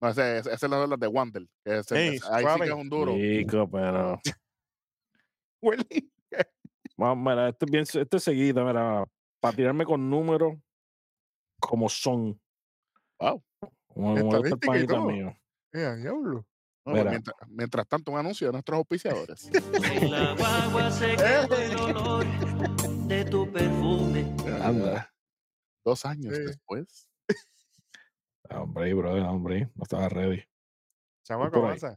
No, 0.00 0.08
ese, 0.08 0.38
ese, 0.38 0.52
ese 0.52 0.66
es 0.66 0.72
la 0.72 0.96
de 0.96 1.06
Wander. 1.06 1.46
ahí 1.66 1.82
sí 1.84 2.60
que 2.60 2.64
es 2.64 2.70
un 2.70 2.88
duro. 2.88 3.12
Chico, 3.14 3.68
pero. 3.70 4.20
Vamos, 6.96 7.32
mira, 7.32 7.48
este 7.48 7.64
es 7.66 7.70
bien, 7.70 7.82
este 7.82 8.16
es 8.16 8.22
seguido, 8.22 8.64
mira, 8.64 9.04
para 9.40 9.56
tirarme 9.56 9.84
con 9.84 10.08
números 10.08 10.54
como 11.58 11.88
son. 11.88 12.40
Wow. 13.18 13.42
Como, 13.88 14.16
como 14.16 14.40
todo. 14.86 15.04
mío. 15.06 15.34
Eh, 15.72 15.96
diablo. 15.96 16.46
Mientras, 16.92 17.36
mientras 17.48 17.86
tanto, 17.88 18.12
un 18.12 18.18
anuncio 18.18 18.46
de 18.48 18.52
nuestros 18.52 18.78
auspiciadores. 18.78 19.48
En 19.52 20.10
la 20.10 20.34
guagua 20.34 20.90
se 20.90 21.16
quedó 21.16 21.56
el 21.58 21.76
olor 21.76 22.26
de 23.06 23.24
tu 23.24 23.50
perfume. 23.52 24.34
Anda. 24.62 25.12
Dos 25.84 26.04
años 26.04 26.36
Sí. 26.36 26.42
después. 26.44 27.08
Ah, 28.48 28.62
Hombre, 28.62 28.92
brother, 28.94 29.22
hombre, 29.22 29.70
no 29.74 29.82
estaba 29.84 30.08
ready. 30.08 30.42
Chamaco, 31.24 31.58
avanza. 31.58 31.96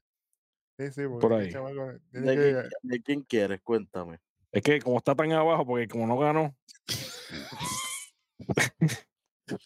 Sí, 0.77 0.91
sí, 0.91 1.01
porque 1.07 1.21
Por 1.21 1.33
ahí. 1.33 1.51
chamaco 1.51 1.91
tiene 2.11 2.31
¿De, 2.31 2.35
que- 2.35 2.51
quién, 2.51 2.69
¿De 2.83 3.01
quién 3.01 3.21
quieres? 3.23 3.61
Cuéntame. 3.61 4.19
Es 4.51 4.61
que 4.61 4.79
como 4.81 4.97
está 4.97 5.15
tan 5.15 5.31
abajo, 5.31 5.65
porque 5.65 5.87
como 5.87 6.05
no 6.07 6.17
ganó, 6.17 6.55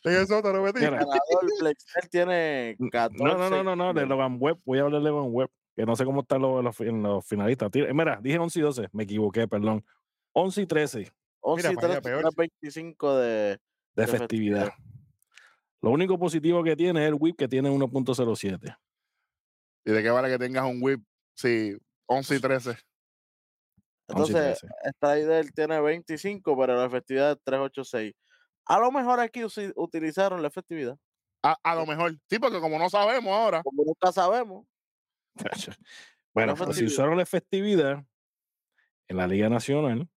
Ganador, 0.04 1.20
Flexel 1.60 2.10
tiene 2.10 2.76
14. 2.92 3.24
No, 3.24 3.38
no, 3.38 3.50
no, 3.50 3.64
no, 3.64 3.76
no, 3.76 3.94
de 3.94 4.06
Logan 4.06 4.38
Webb. 4.40 4.60
Voy 4.66 4.80
a 4.80 4.84
hablar 4.84 5.02
de 5.02 5.10
Logan 5.10 5.30
Webb, 5.32 5.50
que 5.76 5.86
no 5.86 5.96
sé 5.96 6.06
cómo 6.06 6.22
están 6.22 6.42
los, 6.42 6.64
los, 6.64 6.80
los 6.80 7.26
finalistas. 7.26 7.72
Tira- 7.72 7.94
Mira, 7.94 8.20
dije 8.22 8.38
11 8.40 8.60
y 8.60 8.62
12, 8.62 8.88
me 8.92 9.04
equivoqué, 9.04 9.48
perdón. 9.48 9.84
11 10.34 10.62
y 10.62 10.66
13 10.68 11.12
11 11.42 11.68
y 11.68 11.70
Mira, 11.70 11.82
para 11.82 11.94
allá, 11.94 12.02
13, 12.02 12.22
peor. 12.22 12.34
25 12.36 13.16
de. 13.18 13.28
de 13.28 13.60
De 13.96 14.08
festividad. 14.08 14.66
festividad. 14.66 14.74
Lo 15.82 15.92
único 15.92 16.18
positivo 16.18 16.64
que 16.64 16.76
tiene 16.76 17.04
es 17.04 17.08
el 17.10 17.16
whip 17.20 17.38
que 17.38 17.48
tiene 17.48 17.70
1.07. 17.70 18.76
¿Y 19.86 19.92
de 19.92 20.04
qué 20.04 20.10
vale 20.10 20.28
que 20.30 20.38
tengas 20.40 20.66
un 20.66 20.80
whip? 20.82 21.02
Sí, 21.36 21.78
11 22.08 22.36
y 22.36 22.40
13. 22.40 22.70
11 22.72 22.80
y 22.80 24.12
Entonces, 24.36 24.60
13. 24.60 24.68
Strider 24.96 25.52
tiene 25.52 25.80
25, 25.82 26.58
pero 26.58 26.76
la 26.76 26.86
efectividad 26.86 27.32
es 27.34 27.38
386. 27.44 28.14
A 28.68 28.80
lo 28.80 28.92
mejor 28.92 29.20
aquí 29.20 29.42
utilizaron 29.76 30.42
la 30.42 30.48
efectividad. 30.48 30.98
A, 31.44 31.58
a 31.64 31.76
lo 31.76 31.86
mejor. 31.86 32.18
Sí, 32.30 32.40
porque 32.40 32.60
como 32.60 32.78
no 32.78 32.90
sabemos 32.90 33.32
ahora. 33.32 33.64
Como 33.64 33.84
nunca 33.84 34.12
sabemos. 34.12 34.66
Bueno, 36.34 36.56
pues 36.56 36.78
si 36.78 36.86
usaron 36.86 37.18
la 37.18 37.26
festividad 37.26 38.04
en 39.08 39.18
la 39.18 39.28
Liga 39.28 39.50
Nacional, 39.50 40.10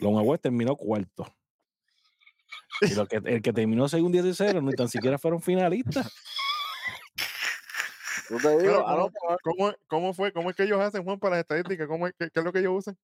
Webb 0.00 0.40
terminó 0.40 0.76
cuarto. 0.76 1.26
Y 2.82 2.94
lo 2.94 3.06
que, 3.06 3.16
el 3.16 3.42
que 3.42 3.52
terminó 3.52 3.88
segundo 3.88 4.18
y 4.18 4.22
tercero, 4.22 4.60
ni 4.62 4.72
tan 4.72 4.88
siquiera 4.88 5.18
fueron 5.18 5.42
finalistas. 5.42 6.12
Yo 8.30 8.36
Pero 8.40 8.84
¿cómo, 8.84 9.10
cómo, 9.42 9.74
¿Cómo 9.86 10.14
fue? 10.14 10.32
¿Cómo 10.32 10.50
es 10.50 10.56
que 10.56 10.62
ellos 10.62 10.80
hacen, 10.80 11.04
Juan, 11.04 11.18
para 11.18 11.36
las 11.36 11.40
estadísticas? 11.40 11.88
¿Cómo 11.88 12.06
es, 12.06 12.14
qué, 12.18 12.30
qué 12.30 12.40
es 12.40 12.44
lo 12.44 12.52
que 12.52 12.60
ellos 12.60 12.74
usan? 12.76 12.96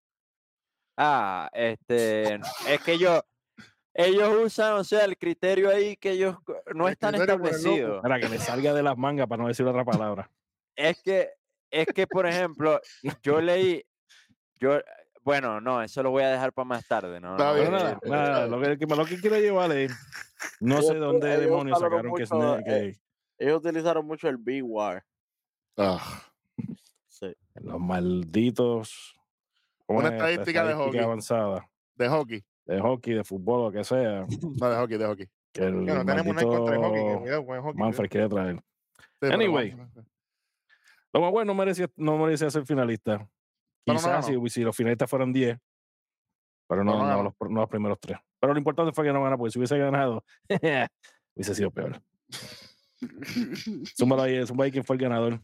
Ah, 0.97 1.51
este. 1.53 2.35
Es 2.69 2.81
que 2.85 2.93
ellos. 2.93 3.21
Ellos 3.99 4.31
usan, 4.45 4.75
o 4.75 4.85
sea, 4.85 5.05
el 5.05 5.17
criterio 5.17 5.71
ahí 5.71 5.97
que 5.97 6.11
ellos 6.11 6.37
no 6.75 6.87
El 6.87 6.93
están 6.93 7.13
criterio 7.15 7.39
por 7.39 7.47
el 7.49 7.53
loco. 7.53 7.57
establecido. 7.57 8.03
Para 8.03 8.21
que 8.21 8.29
le 8.29 8.39
salga 8.39 8.75
de 8.75 8.83
las 8.83 8.99
mangas, 8.99 9.27
para 9.27 9.43
no 9.43 9.49
decir 9.49 9.65
otra 9.67 9.85
palabra. 9.85 10.31
Es 10.75 11.03
que, 11.03 11.31
es 11.71 11.87
que, 11.87 12.07
por 12.07 12.27
ejemplo, 12.27 12.79
yo 13.23 13.41
leí, 13.41 13.83
yo, 14.61 14.79
bueno, 15.23 15.61
no, 15.63 15.83
eso 15.83 16.03
lo 16.03 16.11
voy 16.11 16.25
a 16.25 16.29
dejar 16.29 16.53
para 16.53 16.67
más 16.67 16.87
tarde, 16.87 17.19
¿no? 17.21 17.33
Está 17.33 17.49
no 17.49 17.55
bien, 17.55 17.71
nada, 17.73 17.99
nada, 18.05 18.47
lo 18.47 18.61
que, 18.61 18.77
lo 18.87 19.05
que 19.07 19.19
quiero 19.19 19.39
llevar 19.39 19.73
es, 19.73 19.93
no 20.61 20.83
sé 20.83 20.95
dónde 20.97 21.31
ellos 21.31 21.45
demonios 21.47 21.79
sacaron 21.81 22.15
que, 22.15 22.23
es 22.25 22.31
mucho, 22.31 22.57
ne- 22.59 22.65
que 22.65 22.99
ellos 23.39 23.59
utilizaron 23.59 24.07
mucho 24.07 24.29
el 24.29 24.37
B-War. 24.37 25.03
Ah, 25.79 26.23
Sí. 27.09 27.35
los 27.55 27.81
malditos... 27.81 29.15
¿cómo 29.87 30.01
Una 30.01 30.09
es 30.09 30.15
esta? 30.15 30.29
estadística 30.29 30.65
de 30.65 30.71
Estadística 30.73 30.85
hockey. 30.85 31.01
avanzada, 31.01 31.69
de 31.95 32.09
hockey. 32.11 32.45
De 32.67 32.81
hockey, 32.81 33.15
de 33.15 33.25
fútbol, 33.25 33.65
lo 33.65 33.73
que 33.73 33.85
sea, 33.85 34.27
No, 34.61 34.69
de 34.71 34.77
hockey, 34.77 34.99
de 34.99 35.07
hockey. 35.07 35.29
que 35.53 35.63
el 35.65 35.85
no 35.85 36.05
tenemos 36.05 36.35
nada 36.35 36.43
en 36.43 36.49
contra 36.49 36.77
de 36.77 36.83
hockey. 36.83 37.03
que 37.07 37.19
cuidado 37.21 37.47
con 37.47 37.57
el 37.57 37.63
hockey. 37.63 37.81
Manfred 37.81 38.09
quiere 38.11 38.29
traer. 38.29 38.63
Sí, 39.21 39.29
Anyway. 39.33 39.77
Lo 41.13 41.21
más 41.23 41.31
bueno 41.31 41.53
no 41.53 41.59
merecía, 41.59 41.89
no 41.97 42.19
merecía 42.19 42.51
ser 42.51 42.67
finalista. 42.67 43.19
Pero 43.85 43.99
no 43.99 44.05
Quizás 44.05 44.27
si, 44.27 44.49
si 44.51 44.63
los 44.63 44.77
finalistas 44.77 45.09
fueran 45.09 45.33
10, 45.33 45.59
pero 46.69 46.83
no, 46.85 47.23
los, 47.23 47.33
los 47.51 47.69
primeros 47.69 47.99
tres. 48.01 48.19
Pero 48.41 48.53
lo 48.53 48.59
importante 48.59 48.93
fue 48.93 49.05
que 49.05 49.13
no 49.13 49.21
ganara, 49.21 49.39
porque 49.39 49.53
si 49.53 49.59
hubiese 49.59 49.79
ganado, 49.79 50.25
hubiese 51.35 51.55
sido 51.55 51.71
peor. 51.71 52.03
Zúmbalo 53.97 54.23
ahí, 54.23 54.45
zumba 54.47 54.65
ahí 54.65 54.73
quién 54.73 54.85
fue 54.85 54.97
el 54.97 55.03
ganador. 55.03 55.41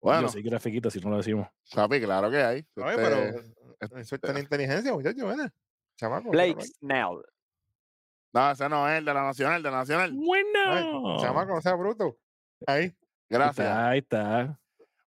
Bueno, 0.00 0.22
Yo 0.22 0.28
sé 0.28 0.42
que 0.42 0.48
era 0.48 0.58
Fiquita 0.60 0.90
si 0.90 1.00
no 1.00 1.10
lo 1.10 1.16
decimos. 1.18 1.46
papi, 1.74 2.00
claro 2.00 2.30
que 2.30 2.38
hay. 2.42 2.66
Oye, 2.76 2.90
Este, 2.90 3.42
pero 3.78 3.98
eso 4.00 4.14
es 4.14 4.20
tan 4.20 4.38
inteligencia, 4.38 4.92
muchachos. 4.92 5.36
Chamaco. 5.98 6.30
Blake. 6.30 6.62
Snell. 6.64 7.22
No, 8.32 8.50
ese 8.50 8.68
no 8.68 8.88
es 8.88 8.98
el 8.98 9.04
de 9.04 9.14
la 9.14 9.22
Nacional, 9.22 9.62
de 9.62 9.70
la 9.70 9.78
Nacional. 9.78 10.10
Ay, 10.12 10.16
Bueno. 10.16 11.18
Chamaco, 11.20 11.54
no 11.54 11.60
sea 11.60 11.74
bruto. 11.74 12.16
Ahí. 12.66 12.94
Gracias. 13.28 13.66
Ahí 13.76 13.98
está. 13.98 14.58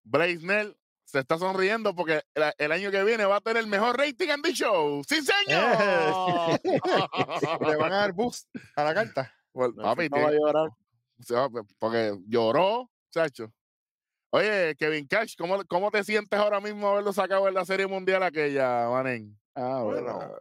Blaisnell 0.04 0.76
se 1.04 1.18
está 1.20 1.38
sonriendo 1.38 1.94
porque 1.94 2.22
el, 2.34 2.42
el 2.58 2.72
año 2.72 2.90
que 2.90 3.04
viene 3.04 3.24
va 3.24 3.36
a 3.36 3.40
tener 3.40 3.62
el 3.62 3.68
mejor 3.68 3.96
rating 3.98 4.28
en 4.28 4.42
The 4.42 4.52
Show. 4.52 5.02
¡Sí, 5.08 5.20
señor! 5.22 6.60
Le 7.68 7.76
van 7.76 7.92
a 7.92 7.96
dar 7.98 8.12
boost 8.12 8.48
a 8.76 8.84
la 8.84 8.94
carta. 8.94 9.32
Well, 9.52 9.74
No, 9.76 9.82
papi, 9.82 10.08
no 10.08 10.20
va 10.20 10.28
a 10.28 10.32
llorar. 10.32 10.70
sea, 11.20 11.48
porque 11.78 12.16
lloró, 12.26 12.90
chacho. 13.10 13.52
Oye, 14.30 14.74
Kevin 14.78 15.06
Cash, 15.06 15.34
¿cómo, 15.36 15.62
¿cómo 15.68 15.90
te 15.90 16.02
sientes 16.04 16.38
ahora 16.38 16.58
mismo 16.60 16.88
haberlo 16.88 17.12
sacado 17.12 17.46
en 17.48 17.54
la 17.54 17.64
Serie 17.66 17.86
Mundial 17.86 18.22
aquella, 18.22 18.88
manen? 18.88 19.38
Ah, 19.54 19.82
Bueno. 19.84 20.14
bueno. 20.16 20.34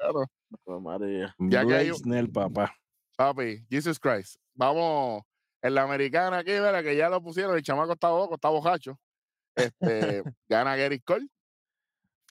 Claro. 0.00 0.80
María. 0.80 1.34
Ya 1.38 1.64
que 1.66 1.74
hay 1.74 1.90
un- 1.90 2.32
papá. 2.32 2.74
Papi, 3.16 3.66
Jesus 3.68 3.98
Christ. 3.98 4.36
Vamos, 4.54 5.22
en 5.62 5.74
la 5.74 5.82
americana 5.82 6.38
aquí, 6.38 6.52
mira, 6.52 6.82
que 6.82 6.96
ya 6.96 7.08
lo 7.08 7.20
pusieron, 7.22 7.56
el 7.56 7.62
chamaco 7.62 7.92
está 7.92 8.10
boco, 8.10 8.34
está 8.36 8.48
bojacho. 8.48 8.98
Este, 9.56 10.22
gana 10.48 10.76
Gary 10.76 11.00
Cole. 11.00 11.26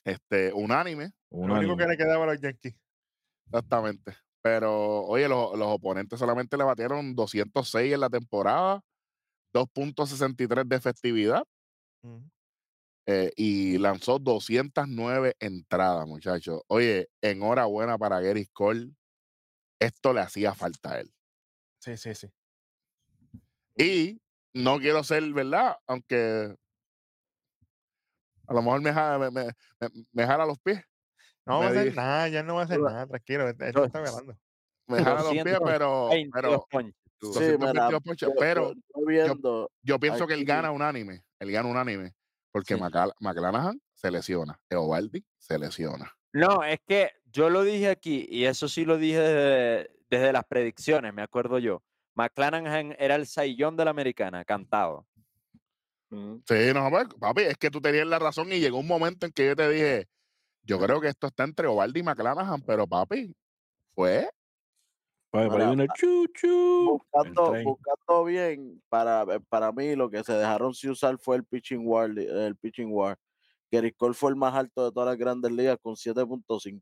Este, 0.05 0.53
unánime, 0.53 1.11
Lo 1.31 1.39
único 1.55 1.75
que 1.75 1.85
le 1.85 1.97
quedaba 1.97 2.23
a 2.23 2.27
los 2.27 2.39
Yankees. 2.41 2.75
exactamente. 3.47 4.15
Pero, 4.41 5.01
oye, 5.03 5.27
los, 5.27 5.57
los 5.57 5.67
oponentes 5.67 6.17
solamente 6.17 6.55
le 6.55 6.63
batieron 6.63 7.13
206 7.13 7.93
en 7.93 7.99
la 7.99 8.09
temporada, 8.09 8.81
2.63 9.53 10.65
de 10.65 10.75
efectividad 10.77 11.43
Ujú. 12.03 12.23
Eh, 13.09 13.31
y 13.37 13.77
lanzó 13.77 14.19
209 14.19 15.35
entradas, 15.39 16.05
muchachos. 16.07 16.61
Oye, 16.67 17.09
enhorabuena 17.21 17.97
para 17.97 18.19
Gary 18.19 18.45
Cole. 18.47 18.91
Esto 19.79 20.11
le 20.13 20.19
hacía 20.21 20.53
falta 20.53 20.93
a 20.93 20.99
él. 20.99 21.11
Sí, 21.79 21.95
sí, 21.97 22.13
sí. 22.13 22.27
Y 23.77 24.19
no 24.53 24.77
quiero 24.79 25.03
ser, 25.03 25.23
¿verdad? 25.33 25.77
Aunque 25.87 26.53
a 28.47 28.53
lo 28.53 28.61
mejor 28.61 28.81
me 28.81 28.91
jala, 28.93 29.19
me, 29.19 29.31
me- 29.31 29.51
me- 29.79 30.05
me 30.11 30.25
jala 30.25 30.45
los 30.45 30.59
pies. 30.59 30.81
No 31.45 31.59
va 31.59 31.67
a 31.67 31.69
Me 31.71 31.79
hacer 31.79 31.95
nada, 31.95 32.27
ya 32.27 32.43
no 32.43 32.55
va 32.55 32.61
a 32.61 32.65
hacer 32.65 32.79
nada, 32.81 33.07
tranquilo. 33.07 33.47
Él 33.47 33.55
él 33.59 33.73
yo- 33.73 33.85
está 33.85 34.01
velando. 34.01 34.37
Me 34.87 35.03
jala 35.03 35.21
los 35.23 35.31
pies, 35.31 35.43
222 35.45 35.61
pero, 35.65 36.09
22 36.09 36.65
pero. 36.71 36.87
Sí, 37.19 37.27
222 37.27 37.73
mira, 37.73 37.99
ponches, 37.99 38.29
yo- 38.29 38.35
pero 38.37 38.73
yo 39.83 39.99
pienso 39.99 40.27
que 40.27 40.33
él 40.33 40.45
gana 40.45 40.71
unánime. 40.71 41.23
Él 41.39 41.51
gana 41.51 41.69
unánime. 41.69 42.13
Porque 42.57 42.75
Sí. 42.75 42.81
McClanahan 43.19 43.79
se 43.93 44.09
lesiona. 44.09 44.59
Eovaldi 44.69 45.23
se 45.37 45.59
lesiona. 45.59 46.11
No, 46.33 46.63
es 46.63 46.79
que 46.87 47.11
yo 47.25 47.49
lo 47.49 47.63
dije 47.63 47.89
aquí, 47.89 48.27
y 48.29 48.45
eso 48.45 48.67
sí 48.67 48.83
lo 48.83 48.97
dije 48.97 49.19
desde, 49.19 49.91
desde 50.09 50.33
las 50.33 50.43
predicciones, 50.45 51.13
me 51.13 51.21
acuerdo 51.21 51.59
yo. 51.59 51.83
McClanahan 52.15 52.95
era 52.97 53.15
el 53.15 53.27
saillón 53.27 53.77
de 53.77 53.85
la 53.85 53.91
americana, 53.91 54.43
cantado. 54.43 55.05
Ujú. 56.09 56.41
Sí, 56.47 56.73
no, 56.73 56.89
pues, 56.89 57.07
papi, 57.19 57.43
es 57.43 57.57
que 57.57 57.69
tú 57.69 57.79
tenías 57.79 58.07
la 58.07 58.17
razón 58.17 58.51
y 58.51 58.59
llegó 58.59 58.79
un 58.79 58.87
momento 58.87 59.27
en 59.27 59.31
que 59.31 59.45
yo 59.45 59.55
te 59.55 59.69
dije, 59.69 60.07
yo 60.63 60.79
creo 60.79 60.99
que 60.99 61.09
esto 61.09 61.27
está 61.27 61.43
entre 61.43 61.67
Ovaldi 61.67 61.99
y 61.99 62.03
McClanahan, 62.03 62.61
pero 62.63 62.87
papi, 62.87 63.35
pues, 63.93 64.27
Ahí 65.33 65.49
Mira, 65.49 65.67
viene 65.67 65.83
el 65.83 65.89
chuchu. 65.89 66.99
buscando, 67.11 67.53
buscando 67.63 68.23
bien, 68.25 68.81
para, 68.89 69.23
eh, 69.35 69.39
para 69.49 69.71
mí 69.71 69.95
lo 69.95 70.09
que 70.09 70.23
se 70.23 70.33
dejaron 70.33 70.73
sin 70.73 70.91
usar 70.91 71.17
fue 71.19 71.35
el 71.35 71.43
pitching 71.45 71.85
war. 71.85 72.09
El 72.17 72.55
pitching 72.55 72.91
war. 72.91 73.17
Gary 73.69 73.91
Cole 73.91 74.13
fue 74.13 74.29
el 74.31 74.35
más 74.37 74.55
alto 74.55 74.85
de 74.85 74.91
todas 74.91 75.09
las 75.09 75.17
grandes 75.17 75.51
ligas 75.51 75.77
con 75.81 75.95
7.5. 75.95 76.81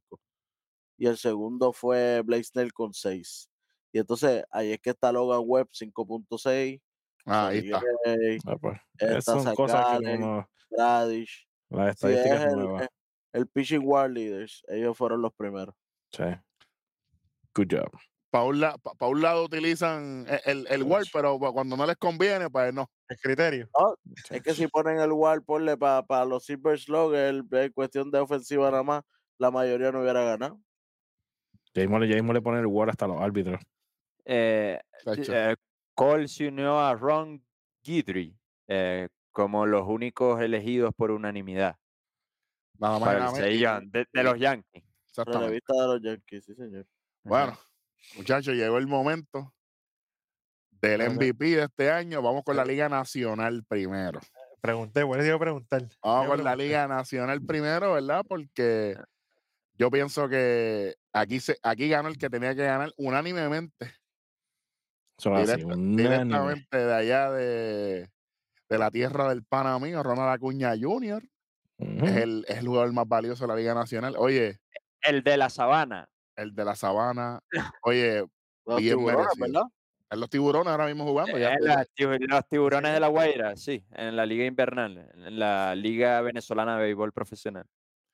Y 0.98 1.08
el 1.08 1.18
segundo 1.18 1.74
fue 1.74 2.22
Blake 2.22 2.44
Snell 2.44 2.72
con 2.72 2.94
6. 2.94 3.50
Y 3.92 4.00
entonces 4.00 4.44
ahí 4.52 4.72
es 4.74 4.80
que 4.80 4.92
está 4.92 5.12
Logan 5.12 5.42
Webb 5.44 5.70
5.6. 5.72 6.82
ah, 7.26 7.48
ahí 7.48 7.58
está. 7.58 7.82
Gray, 8.06 8.38
Ah, 8.46 8.56
pues, 8.62 8.80
esas 9.00 9.44
son 9.44 9.56
cosas 9.56 9.86
que 9.86 10.04
Gallen, 10.06 10.22
no, 10.22 10.48
Bradish. 10.70 11.48
las 11.70 11.98
Sí, 12.00 12.08
es 12.08 12.16
estadísticas 12.18 12.54
el, 12.54 12.82
es 12.84 12.90
el 13.34 13.48
pitching 13.48 13.82
war 13.84 14.10
leaders. 14.10 14.64
Ellos 14.68 14.96
fueron 14.96 15.22
los 15.24 15.34
primeros. 15.34 15.76
Sí. 16.12 16.24
Good 17.56 17.68
job. 17.72 17.90
Para 18.36 18.48
un, 18.48 18.60
la- 18.60 18.78
pa- 18.78 18.94
pa' 18.96 19.08
un 19.08 19.22
lado 19.22 19.46
utilizan 19.46 20.26
e- 20.28 20.42
el, 20.44 20.68
el 20.70 20.84
Word, 20.84 21.06
pero 21.14 21.40
pa- 21.40 21.54
cuando 21.54 21.78
no 21.78 21.86
les 21.86 21.96
conviene, 21.96 22.50
pues 22.50 22.74
no. 22.74 22.92
El 23.08 23.18
criterio. 23.18 23.70
Es 24.30 24.42
que 24.44 24.54
si 24.54 24.68
ponen 24.68 25.00
el 25.00 25.14
war, 25.14 25.42
ponle 25.42 25.78
para 25.78 26.26
los 26.26 26.44
Silver 26.44 26.78
Slugger, 26.78 27.44
en 27.50 27.72
cuestión 27.72 28.12
de 28.12 28.20
ofensiva 28.20 28.70
nada 28.70 28.84
más, 28.84 29.04
la 29.38 29.52
mayoría 29.52 29.90
no 29.94 30.02
hubiera 30.02 30.22
ganado. 30.26 30.60
Ya 31.74 31.84
mismo, 31.84 31.98
le- 31.98 32.10
ya 32.10 32.16
mismo 32.16 32.34
le 32.34 32.42
ponen 32.42 32.60
el 32.60 32.66
war 32.66 32.90
hasta 32.90 33.08
los 33.08 33.22
árbitros. 33.22 33.62
Eh, 34.26 34.82
eh, 35.06 35.56
Cole 35.94 36.28
se 36.28 36.50
unió 36.50 36.78
a 36.78 36.94
Ron 36.94 37.42
Guidry 37.86 38.38
eh, 38.68 39.08
como 39.32 39.66
los 39.66 39.88
únicos 39.88 40.42
elegidos 40.42 40.94
por 40.94 41.12
unanimidad 41.12 41.78
Nada 42.80 43.00
más 43.00 43.32
para 43.34 43.48
el 43.48 43.92
de, 43.92 44.06
de 44.12 44.24
los 44.24 44.38
Yankees. 44.38 44.84
Exactamente. 45.08 45.40
Relevista 45.46 45.74
de 45.74 45.88
los 45.88 46.02
Yankees, 46.02 46.44
sí, 46.44 46.54
señor. 46.54 46.86
Bueno, 47.24 47.58
muchachos, 48.16 48.54
llegó 48.56 48.78
el 48.78 48.88
momento 48.88 49.54
del 50.72 51.00
Bueno. 51.02 51.14
MVP 51.16 51.46
de 51.56 51.64
este 51.64 51.92
año. 51.92 52.22
Vamos 52.22 52.44
con 52.44 52.56
la 52.56 52.66
Liga 52.66 52.90
Nacional 52.90 53.64
primero. 53.68 54.20
Pregunté, 54.62 55.04
bueno, 55.04 55.36
a 55.36 55.40
preguntar. 55.40 55.84
Vamos 56.02 56.28
con 56.28 56.44
la. 56.44 56.56
Liga 56.56 56.88
Nacional 56.88 57.42
primero, 57.42 57.94
¿verdad? 57.94 58.24
Porque 58.28 58.98
yo 59.78 59.92
pienso 59.92 60.28
que 60.28 60.96
aquí, 61.14 61.40
se, 61.40 61.58
aquí 61.62 61.88
ganó 61.90 62.10
el 62.10 62.18
que 62.18 62.30
tenía 62.30 62.56
que 62.56 62.64
ganar 62.66 62.92
unánimemente. 62.98 63.94
Eso 65.18 65.38
es 65.38 65.50
así, 65.50 65.62
Directa- 65.62 65.74
unánime. 65.76 66.02
directamente 66.04 66.78
de 66.78 66.94
allá 66.94 67.32
de, 67.32 68.10
de 68.70 68.78
la 68.78 68.92
tierra 68.92 69.30
del 69.30 69.44
pana 69.44 69.78
mío, 69.80 70.02
Ronald 70.04 70.30
Acuña 70.34 70.74
Jr. 70.80 71.24
Es, 71.78 72.16
el, 72.18 72.46
es 72.48 72.58
el 72.58 72.68
jugador 72.68 72.92
más 72.94 73.08
valioso 73.08 73.44
de 73.44 73.48
la 73.50 73.56
Liga 73.56 73.74
Nacional. 73.74 74.16
Oye, 74.18 74.60
El 75.02 75.24
de 75.24 75.38
la 75.38 75.50
sabana. 75.50 76.08
El 76.36 76.54
de 76.54 76.66
la 76.66 76.76
sabana. 76.76 77.40
Oye, 77.84 78.26
Los 78.66 78.80
Bien 78.80 78.98
tiburones. 78.98 79.28
¿verdad? 79.38 79.64
en 80.12 80.20
los 80.20 80.30
tiburones 80.30 80.68
ahora 80.72 80.86
mismo 80.86 81.04
jugando. 81.04 81.38
Ya, 81.38 81.56
la 81.60 81.84
tibu- 81.88 82.20
los 82.28 82.48
tiburones 82.48 82.94
de 82.94 83.00
la 83.02 83.08
Guaira, 83.08 83.56
sí, 83.56 83.84
en 83.92 84.16
la 84.16 84.26
liga 84.26 84.46
invernal, 84.46 85.10
en 85.16 85.40
la 85.40 85.74
liga 85.76 86.22
venezolana 86.22 86.78
de 86.78 86.84
béisbol 86.84 87.12
profesional. 87.12 87.66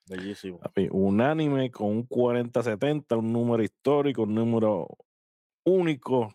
Bellísimo. 0.08 0.60
Unánime 0.92 1.70
con 1.70 1.88
un 1.88 2.08
40-70, 2.08 3.18
un 3.20 3.32
número 3.32 3.62
histórico, 3.62 4.24
un 4.24 4.34
número 4.36 4.88
único 5.66 6.34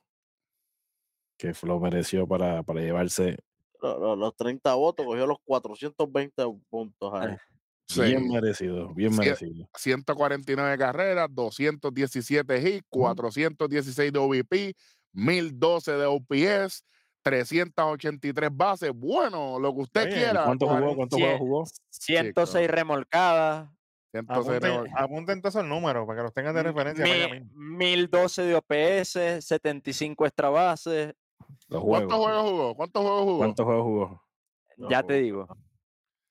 que 1.39 1.53
lo 1.63 1.81
mereció 1.81 2.27
para, 2.27 2.63
para 2.63 2.81
llevarse 2.81 3.37
Lo- 3.83 3.99
lo- 3.99 4.17
Los, 4.17 4.37
30 4.37 4.75
votos, 4.75 5.05
cogió 5.05 5.27
los 5.27 5.39
420 5.45 6.43
puntos 6.71 7.13
ahí. 7.15 7.37
Sí. 7.89 8.01
bien 8.03 8.29
merecido, 8.29 8.93
bien 8.95 9.15
merecido. 9.17 9.69
149 9.77 10.77
carreras, 10.79 11.29
217 11.31 12.59
hits, 12.69 12.87
416 12.91 14.13
de 14.13 14.19
OVP, 14.19 14.75
1012 15.13 15.93
de 15.93 16.07
OPS, 16.07 16.85
383 17.23 18.51
bases. 18.53 18.93
Bueno, 18.95 19.59
lo 19.59 19.75
que 19.75 19.81
usted 19.81 20.03
Oye, 20.03 20.11
¿y 20.11 20.15
quiera. 20.15 20.45
¿Cuánto 20.45 20.67
jugó? 20.69 20.95
¿Cuántos 20.97 21.19
Cien- 21.19 21.25
juegos 21.39 21.39
jugó? 21.41 21.65
106 21.91 22.69
remolcadas, 22.69 23.69
106 24.13 24.93
Apunten, 24.97 25.41
todos 25.43 25.55
esos 25.57 25.67
números 25.67 26.07
para 26.07 26.19
que 26.19 26.23
los 26.23 26.33
tengan 26.35 26.55
de 26.55 26.63
referencia. 26.63 27.05
para 27.05 27.15
allá 27.17 27.29
mi- 27.35 27.41
mismo. 27.41 27.53
1012 27.79 28.43
de 28.43 28.55
OPS, 28.55 29.45
75 29.45 30.25
extra 30.27 30.49
bases. 30.51 31.15
¿Cuántos 31.69 32.17
juegos. 32.19 32.43
jugó? 32.51 32.75
¿Cuántos 32.77 33.03
juegos 33.03 33.23
jugó? 33.25 33.39
¿Cuántos 33.39 33.65
juegos 33.67 33.85
jugó? 33.85 34.23
Ya 34.91 35.03
te 35.03 35.15
digo. 35.15 35.49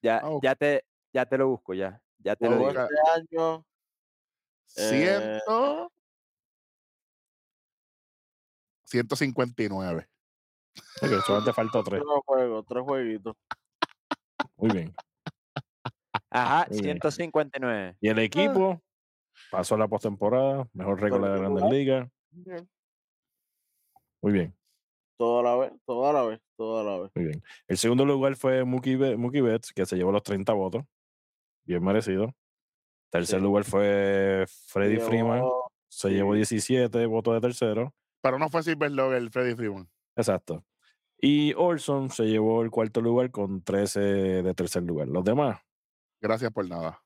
Ya, 0.02 0.18
Ah, 0.23 0.30
ya, 0.41 0.56
te, 0.56 0.84
ya 1.15 1.25
te 1.25 1.37
lo 1.37 1.47
busco, 1.47 1.73
ya. 1.73 2.01
Ya 2.19 2.35
te 2.35 2.49
lo 2.49 2.57
digo. 2.57 2.69
este 2.71 2.93
año, 3.15 3.65
eh, 4.75 5.39
100, 8.85 9.07
159. 9.07 10.07
Ok, 11.01 11.09
solamente 11.25 11.53
faltó 11.53 11.83
tres. 11.83 12.01
tres 12.01 12.21
juegos, 12.25 12.65
tres 12.67 12.83
jueguitos. 12.83 13.35
Muy 14.57 14.71
bien. 14.71 14.95
Ajá, 16.29 16.67
Muy 16.69 16.81
bien. 16.81 16.99
159. 17.01 17.95
Y 18.01 18.09
el 18.09 18.19
equipo 18.19 18.81
pasó 19.51 19.75
a 19.75 19.77
la 19.77 19.87
postemporada, 19.87 20.67
mejor 20.73 20.99
récord 21.01 21.23
de 21.23 21.29
la 21.29 21.37
Grandes 21.37 21.63
Ligas. 21.71 22.09
Muy 24.21 24.33
bien, 24.33 24.53
Toda 25.17 25.43
la 25.43 25.55
vez, 25.55 25.71
toda 25.85 26.11
la 26.11 26.23
vez, 26.23 26.41
toda 26.57 26.83
la 26.83 26.99
vez. 27.03 27.11
muy 27.15 27.25
bien. 27.25 27.43
El 27.67 27.77
segundo 27.77 28.03
lugar 28.05 28.35
fue 28.35 28.65
Mookie, 28.65 28.97
Be- 28.97 29.15
Mookie 29.15 29.39
Betts, 29.41 29.71
que 29.71 29.85
se 29.85 29.95
llevó 29.95 30.11
los 30.11 30.23
30 30.23 30.51
votos. 30.51 30.83
Bien 31.65 31.83
merecido. 31.83 32.33
Tercer 33.11 33.39
Sí. 33.39 33.43
lugar 33.43 33.63
fue 33.63 34.45
Freddy 34.67 34.95
Llevó- 34.95 35.07
Freeman, 35.07 35.41
se 35.87 36.09
llevó 36.09 36.33
sí. 36.33 36.37
17 36.37 37.05
votos 37.05 37.33
de 37.35 37.41
tercero. 37.41 37.93
Pero 38.21 38.39
no 38.39 38.49
fue 38.49 38.63
Silver 38.63 38.89
Slugger 38.91 39.17
el 39.17 39.29
Freddy 39.31 39.55
Freeman. 39.55 39.89
Exacto. 40.15 40.63
Y 41.19 41.53
Orson 41.53 42.09
se 42.09 42.23
llevó 42.25 42.61
el 42.61 42.71
cuarto 42.71 43.01
lugar 43.01 43.31
con 43.31 43.61
13 43.63 43.99
de 43.99 44.53
tercer 44.53 44.83
lugar. 44.83 45.07
Los 45.07 45.23
demás, 45.23 45.59
Gracias 46.21 46.51
por 46.51 46.67
nada. 46.67 47.01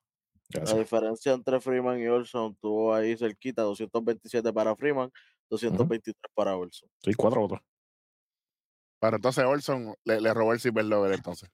La 0.54 0.74
diferencia 0.76 1.34
entre 1.34 1.60
Freeman 1.60 2.00
y 2.00 2.08
Olson 2.08 2.56
tuvo 2.56 2.94
ahí 2.94 3.18
cerquita, 3.18 3.64
227 3.64 4.54
para 4.54 4.76
Freeman, 4.76 5.12
223 5.50 6.16
para 6.34 6.56
Olson. 6.56 6.90
Sí, 7.04 7.14
cuatro 7.16 7.42
votos. 7.42 7.60
Pero 9.00 9.18
entonces 9.18 9.44
Olson 9.46 9.94
le, 10.06 10.22
le 10.22 10.34
robó 10.34 10.54
el 10.54 10.60
Silver 10.60 10.86
Slugger 10.86 11.14
entonces. 11.14 11.50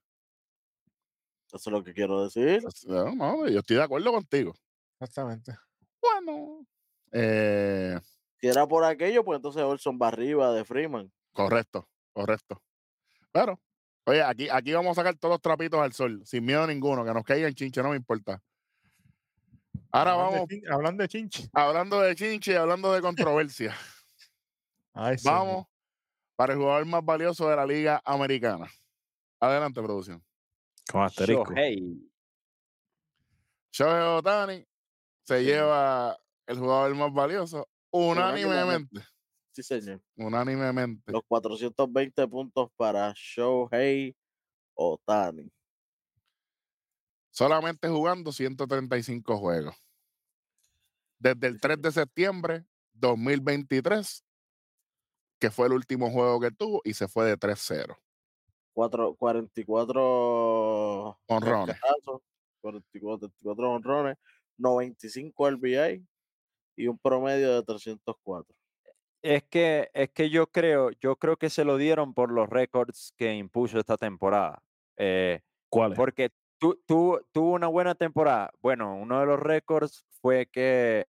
Eso 1.56 1.70
es 1.70 1.74
lo 1.74 1.84
que 1.84 1.94
quiero 1.94 2.24
decir. 2.24 2.64
No, 2.88 3.16
no, 3.16 3.48
yo 3.48 3.60
estoy 3.60 3.78
de 3.78 3.84
acuerdo 3.84 4.12
contigo. 4.12 4.54
Exactamente. 5.00 5.56
Bueno. 6.02 6.66
Eh, 7.12 7.98
Si 8.42 8.48
era 8.48 8.68
por 8.68 8.84
aquello, 8.84 9.24
pues 9.24 9.38
entonces 9.38 9.64
Olson 9.64 9.98
va 10.02 10.10
arriba 10.10 10.52
de 10.54 10.66
Freeman. 10.66 11.12
correcto, 11.34 11.88
correcto. 12.14 12.62
Pero, 13.32 13.60
oye, 14.06 14.22
aquí, 14.24 14.48
aquí 14.50 14.74
vamos 14.74 14.92
a 14.98 15.02
sacar 15.02 15.18
todos 15.18 15.34
los 15.34 15.42
trapitos 15.42 15.80
al 15.80 15.94
sol, 15.94 16.22
sin 16.26 16.46
miedo 16.46 16.66
ninguno, 16.68 17.04
que 17.06 17.14
nos 17.14 17.24
caigan 17.24 17.54
chinche, 17.54 17.82
no 17.82 17.90
me 17.90 17.98
importa. 17.98 18.42
Ahora 19.92 20.12
Hablando 20.14 20.32
de 20.48 20.62
vamos, 20.62 20.74
hablando 20.74 21.02
de 21.04 21.08
chinche. 21.10 21.50
hablando 21.54 22.02
de 22.02 22.16
chinche 22.16 22.52
y 22.52 22.56
hablando 22.56 22.92
de 22.94 23.02
controversia. 23.02 23.76
Ay, 24.94 25.16
vamos 25.24 25.66
para 26.36 26.54
el 26.54 26.60
jugador 26.60 26.86
más 26.86 27.04
valioso 27.04 27.50
de 27.50 27.56
la 27.56 27.66
Liga 27.66 28.02
Americana. 28.04 28.68
Adelante, 29.40 29.82
producción. 29.82 30.22
Con 30.92 31.04
asterisco. 31.04 31.54
Shohei. 31.54 32.10
Shohei 33.72 34.18
Otani 34.18 34.66
se 35.26 35.40
Sí. 35.40 35.46
lleva 35.46 36.18
el 36.48 36.60
jugador 36.60 36.96
más 36.96 37.14
valioso 37.14 37.68
unánimemente. 37.92 39.02
Sí, 39.52 39.64
señor. 39.64 40.02
Unánimemente. 40.18 41.12
Los 41.12 41.24
420 41.28 42.28
puntos 42.28 42.70
para 42.76 43.14
Shohei 43.16 44.16
Otani. 44.76 45.52
solamente 47.32 47.90
jugando 47.90 48.32
135 48.32 49.38
juegos. 49.38 49.76
Desde 51.20 51.48
el 51.48 51.60
3 51.60 51.82
de 51.82 51.92
septiembre 51.92 52.66
2023, 52.94 54.24
que 55.40 55.52
fue 55.52 55.68
el 55.68 55.74
último 55.74 56.10
juego 56.12 56.40
que 56.40 56.52
tuvo, 56.52 56.82
y 56.86 56.94
se 56.94 57.10
fue 57.10 57.26
de 57.26 57.36
3-0. 57.38 57.98
Cuatro- 58.76 59.16
44 59.16 61.18
Honrones. 61.28 61.80
cascazos, 61.80 62.22
44, 62.62 63.30
44 63.30 63.72
honrones, 63.72 64.18
95 64.58 65.48
RBI 65.50 66.06
y 66.76 66.88
un 66.88 66.98
promedio 67.00 67.56
de 67.56 67.64
304. 67.64 68.54
Es 69.22 69.44
que, 69.44 69.90
es 69.94 70.10
que 70.12 70.30
yo 70.30 70.48
creo, 70.48 70.92
yo 71.00 71.16
creo 71.16 71.38
que 71.38 71.50
se 71.50 71.64
lo 71.64 71.78
dieron 71.78 72.14
por 72.14 72.32
los 72.32 72.50
récords 72.50 73.14
que 73.18 73.34
impuso 73.34 73.80
esta 73.80 73.96
temporada. 73.98 74.62
Eh, 74.98 75.40
¿Cuál 75.70 75.94
es? 75.94 75.98
porque 75.98 76.30
tu- 76.60 76.82
tuvo 76.86 77.22
tuvo 77.32 77.54
una 77.54 77.68
buena 77.68 77.96
temporada. 77.96 78.52
Bueno, 78.62 78.96
uno 78.98 79.20
de 79.22 79.26
los 79.26 79.40
récords 79.40 80.06
fue 80.22 80.48
que 80.48 81.08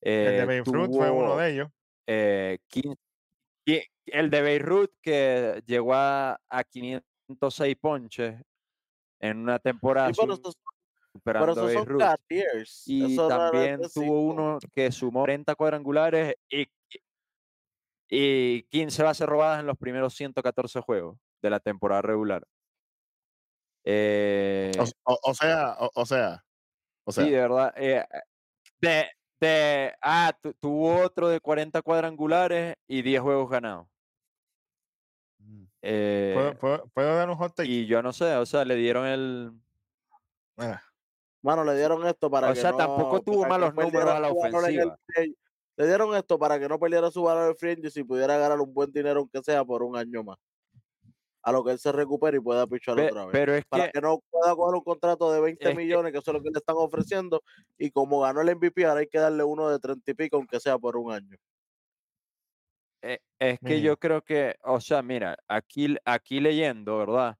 El 0.00 0.24
de 0.24 0.38
eh, 0.42 0.46
Beirut 0.46 0.92
fue 0.92 1.10
uno 1.10 1.36
de 1.36 1.50
ellos. 1.52 1.68
eh, 2.06 2.58
quin- 2.68 2.98
qui- 3.64 3.86
el 4.06 4.30
de 4.30 4.42
Beirut 4.42 4.92
que 5.00 5.62
llegó 5.66 5.94
a, 5.94 6.40
a 6.48 6.64
506 6.64 7.76
ponches 7.80 8.42
en 9.20 9.38
una 9.38 9.58
temporada 9.58 10.08
Sí, 10.14 10.20
pero 10.20 10.36
pero 11.24 11.52
esos 11.52 11.72
son 11.72 11.84
Beirut. 11.86 12.02
Y 12.86 13.14
Eso 13.14 13.28
también 13.28 13.80
tuvo 13.94 14.34
no- 14.34 14.42
uno 14.44 14.58
que 14.74 14.92
sumó 14.92 15.24
30 15.24 15.54
cuadrangulares 15.54 16.36
y, 16.50 16.66
y 18.08 18.62
15 18.64 19.02
bases 19.02 19.26
robadas 19.26 19.60
en 19.60 19.66
los 19.66 19.76
primeros 19.76 20.14
114 20.14 20.80
juegos 20.80 21.18
de 21.42 21.50
la 21.50 21.60
temporada 21.60 22.02
regular. 22.02 22.44
Eh, 23.84 24.72
O, 25.04 25.12
o- 25.12 25.18
o 25.30 25.34
sea, 25.34 25.76
o, 25.78 25.90
o 25.94 26.06
sea, 26.06 26.44
o 27.04 27.12
sea, 27.12 27.24
sí, 27.24 27.30
de 27.30 27.40
verdad. 27.40 27.72
eh, 27.76 28.04
de, 28.80 29.06
de, 29.40 29.94
ah, 30.02 30.36
tu- 30.40 30.54
tuvo 30.54 30.96
otro 31.02 31.28
de 31.28 31.40
40 31.40 31.82
cuadrangulares 31.82 32.76
y 32.88 33.02
10 33.02 33.20
juegos 33.22 33.48
ganados. 33.48 33.88
Eh, 35.88 36.32
¿Puedo, 36.34 36.54
puedo- 36.58 36.88
puedo 36.92 37.14
dar 37.16 37.28
un 37.30 37.36
hot 37.36 37.54
take? 37.54 37.68
y 37.68 37.86
yo 37.86 38.02
no 38.02 38.12
sé, 38.12 38.34
o 38.36 38.44
sea, 38.46 38.64
le 38.64 38.74
dieron 38.74 39.06
el... 39.06 39.52
Mira, 40.56 40.82
Mano, 41.42 41.62
le 41.64 41.76
dieron 41.76 42.04
esto 42.06 42.28
para 42.28 42.50
O 42.50 42.54
que 42.54 42.60
sea, 42.60 42.72
no, 42.72 42.76
tampoco 42.78 43.20
tuvo 43.20 43.46
malos 43.46 43.70
números 43.70 43.92
perdiera 43.92 44.16
a 44.16 44.20
la 44.20 44.28
su 44.30 44.36
valor 44.36 44.68
en 44.68 44.80
el 44.80 44.88
ofensiva. 44.88 45.36
Le 45.76 45.86
dieron 45.86 46.16
esto 46.16 46.38
para 46.38 46.58
que 46.58 46.68
no 46.68 46.78
perdiera 46.80 47.10
su 47.10 47.22
valor 47.22 47.50
en 47.50 47.56
free 47.56 47.78
y 47.94 48.02
pudiera 48.02 48.36
ganar 48.36 48.58
un 48.60 48.72
buen 48.74 48.90
dinero, 48.90 49.20
aunque 49.20 49.42
sea 49.42 49.64
por 49.64 49.82
un 49.84 49.96
año 49.96 50.24
más. 50.24 50.38
A 51.42 51.52
lo 51.52 51.62
que 51.62 51.70
él 51.72 51.78
se 51.78 51.92
recupere 51.92 52.38
y 52.38 52.40
pueda 52.40 52.66
pichar 52.66 52.96
Pe- 52.96 53.06
otra 53.08 53.26
vez. 53.26 53.32
pero 53.32 53.54
es 53.54 53.64
Para 53.66 53.84
que... 53.86 53.92
que 53.92 54.00
no 54.00 54.18
pueda 54.30 54.56
coger 54.56 54.74
un 54.74 54.82
contrato 54.82 55.30
de 55.30 55.40
20 55.40 55.62
Es 55.64 55.70
que- 55.70 55.76
millones, 55.76 56.10
que 56.10 56.18
eso 56.18 56.30
es 56.32 56.36
lo 56.38 56.42
que 56.42 56.50
le 56.50 56.58
están 56.58 56.74
ofreciendo. 56.78 57.40
Y 57.78 57.90
como 57.92 58.20
ganó 58.22 58.40
el 58.40 58.56
MVP, 58.56 58.84
ahora 58.84 59.00
hay 59.02 59.06
que 59.06 59.18
darle 59.20 59.44
uno 59.44 59.68
de 59.68 59.78
30 59.78 60.10
y 60.10 60.14
pico, 60.14 60.36
aunque 60.38 60.58
sea 60.58 60.76
por 60.78 60.96
un 60.96 61.12
año. 61.12 61.36
Eh, 63.02 63.18
es 63.38 63.58
que 63.60 63.80
yo 63.80 63.96
creo 63.98 64.22
que, 64.22 64.56
o 64.62 64.80
sea, 64.80 65.02
mira, 65.02 65.36
aquí, 65.48 65.96
aquí 66.04 66.40
leyendo, 66.40 66.98
¿verdad? 66.98 67.36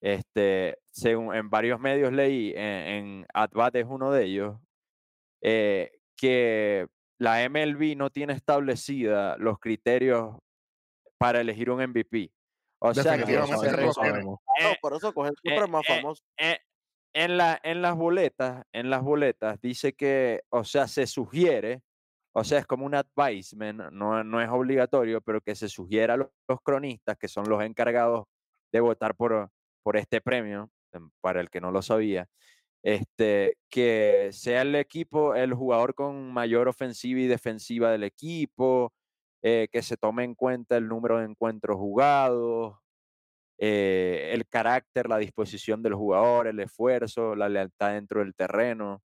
Este, 0.00 0.78
según 0.92 1.34
en 1.34 1.50
varios 1.50 1.80
medios 1.80 2.12
leí, 2.12 2.52
en, 2.54 2.62
en 2.62 3.26
At-Bat 3.34 3.76
es 3.76 3.86
uno 3.88 4.12
de 4.12 4.24
ellos, 4.24 4.56
eh, 5.42 5.90
que 6.16 6.86
la 7.18 7.48
MLB 7.48 7.96
no 7.96 8.10
tiene 8.10 8.34
establecida 8.34 9.36
los 9.38 9.58
criterios 9.58 10.36
para 11.18 11.40
elegir 11.40 11.70
un 11.70 11.82
MVP. 11.82 12.30
O 12.78 12.94
sea, 12.94 13.24
que 13.24 13.32
no. 13.32 13.46
No, 13.46 14.38
eh, 14.60 14.76
por 14.80 14.94
eso 14.94 15.12
coge 15.12 15.30
el 15.30 15.36
siempre 15.42 15.66
más 15.66 15.86
famoso. 15.86 16.22
en, 17.14 17.36
la, 17.36 17.58
en 17.62 17.80
las 17.80 17.96
boletas, 17.96 18.64
en 18.72 18.90
las 18.90 19.02
boletas 19.02 19.60
dice 19.60 19.94
que, 19.94 20.42
o 20.50 20.64
sea, 20.64 20.86
se 20.86 21.06
sugiere, 21.06 21.82
o 22.38 22.44
sea, 22.44 22.58
es 22.58 22.66
como 22.66 22.84
un 22.84 22.94
advisement, 22.94 23.90
no, 23.92 24.22
no 24.22 24.42
es 24.42 24.48
obligatorio, 24.50 25.22
pero 25.22 25.40
que 25.40 25.54
se 25.54 25.68
sugiere 25.70 26.12
a 26.12 26.16
los, 26.18 26.28
los 26.46 26.60
cronistas, 26.62 27.16
que 27.16 27.28
son 27.28 27.48
los 27.48 27.62
encargados 27.62 28.26
de 28.70 28.80
votar 28.80 29.14
por, 29.14 29.48
por 29.82 29.96
este 29.96 30.20
premio, 30.20 30.70
em, 30.92 31.08
para 31.22 31.40
el 31.40 31.48
que 31.48 31.62
no 31.62 31.70
lo 31.72 31.80
sabía, 31.80 32.26
este, 32.82 33.56
que 33.70 34.28
sea 34.32 34.62
el 34.62 34.74
equipo, 34.74 35.34
el 35.34 35.54
jugador 35.54 35.94
con 35.94 36.30
mayor 36.30 36.68
ofensiva 36.68 37.20
y 37.20 37.26
defensiva 37.26 37.90
del 37.90 38.04
equipo, 38.04 38.92
eh, 39.42 39.68
que 39.72 39.80
se 39.80 39.96
tome 39.96 40.24
en 40.24 40.34
cuenta 40.34 40.76
el 40.76 40.88
número 40.88 41.18
de 41.18 41.24
encuentros 41.24 41.76
jugados, 41.76 42.76
eh, 43.58 44.30
el 44.34 44.46
carácter, 44.46 45.08
la 45.08 45.16
disposición 45.16 45.82
del 45.82 45.94
jugador, 45.94 46.46
el 46.48 46.60
esfuerzo, 46.60 47.34
la 47.34 47.48
lealtad 47.48 47.92
dentro 47.94 48.20
del 48.20 48.34
terreno, 48.34 49.02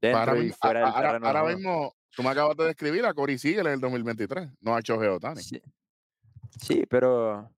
dentro 0.00 0.36
y 0.42 0.50
fuera 0.52 0.80
del 0.80 0.88
a- 0.90 1.00
terreno. 1.00 1.26
ahora 1.26 1.44
mismo, 1.44 1.94
tú 2.16 2.22
me 2.22 2.30
acabas 2.30 2.56
de 2.56 2.64
describir 2.66 3.04
a 3.06 3.14
Corey 3.14 3.38
Seager 3.38 3.66
en 3.66 3.72
el 3.74 3.80
2023, 3.80 4.48
no 4.60 4.74
a 4.74 4.80
Shohei 4.80 5.08
Otani. 5.08 5.42
Sí, 5.42 5.60
sí, 6.60 6.84
pero 6.88 7.50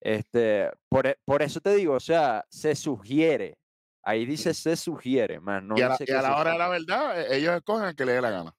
este, 0.00 0.70
por, 0.88 1.06
e- 1.06 1.18
por 1.24 1.42
eso 1.42 1.60
te 1.60 1.74
digo, 1.74 1.94
o 1.94 2.00
sea, 2.00 2.44
se 2.48 2.74
sugiere. 2.74 3.56
Ahí 4.02 4.24
dice 4.24 4.54
se 4.54 4.76
sugiere, 4.76 5.40
más 5.40 5.62
no 5.62 5.76
y 5.76 5.82
a 5.82 5.88
la, 5.90 5.96
y 6.00 6.04
que 6.06 6.12
a 6.14 6.22
la 6.22 6.36
hora 6.36 6.52
de 6.52 6.58
la 6.58 6.68
verdad, 6.68 7.20
e- 7.20 7.36
ellos 7.36 7.54
escogen 7.54 7.88
el 7.88 7.94
que 7.94 8.06
le 8.06 8.12
dé 8.12 8.20
la 8.22 8.30
gana. 8.30 8.54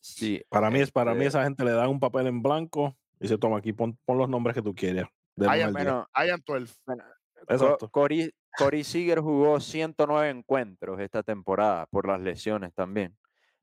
Sí, 0.00 0.42
Para 0.48 0.68
mí, 0.70 0.80
es, 0.80 0.90
para 0.90 1.12
mí 1.14 1.18
este, 1.24 1.28
esa 1.28 1.44
gente 1.44 1.64
le 1.64 1.70
da 1.70 1.88
un 1.88 2.00
papel 2.00 2.26
en 2.26 2.42
blanco 2.42 2.96
y 3.20 3.28
se 3.28 3.38
toma 3.38 3.58
aquí, 3.58 3.72
pon, 3.72 3.96
pon 4.04 4.18
los 4.18 4.28
nombres 4.28 4.54
que 4.54 4.62
tú 4.62 4.74
quieras. 4.74 5.08
del 5.36 5.48
Hay 5.48 5.60
uno 5.60 5.68
al 5.68 5.74
diez. 5.74 5.84
bueno, 5.84 6.08
I 6.16 6.30
am 6.30 6.42
12. 6.44 6.74
bueno, 6.86 7.04
Co- 7.46 7.54
Exacto. 7.54 7.88
Corey, 7.90 8.30
Corey 8.58 8.84
Seager 8.84 9.20
jugó 9.20 9.58
109 9.60 10.28
encuentros 10.30 11.00
esta 11.00 11.22
temporada 11.22 11.86
por 11.86 12.06
las 12.08 12.20
lesiones 12.20 12.74
también. 12.74 13.16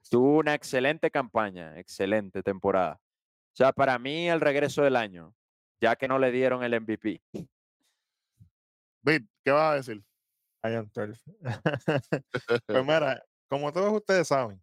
Tuvo 0.10 0.40
una 0.40 0.54
excelente 0.54 1.12
campaña, 1.12 1.78
excelente 1.80 2.42
temporada. 2.42 3.00
O 3.54 3.56
sea, 3.56 3.74
para 3.74 4.00
mí 4.00 4.30
el 4.30 4.42
regreso 4.42 4.84
del 4.84 4.96
año, 4.96 5.36
ya 5.82 5.96
que 5.96 6.08
no 6.08 6.20
le 6.20 6.32
dieron 6.32 6.64
el 6.64 6.80
MVP. 6.80 7.22
Bit, 9.02 9.30
¿qué 9.44 9.52
vas 9.52 9.72
a 9.72 9.76
decir? 9.76 10.04
I 10.64 10.76
am 10.76 10.90
12. 10.94 11.22
pues 12.66 12.84
mira, 12.84 13.24
como 13.48 13.72
todos 13.72 13.94
ustedes 13.94 14.28
saben, 14.28 14.62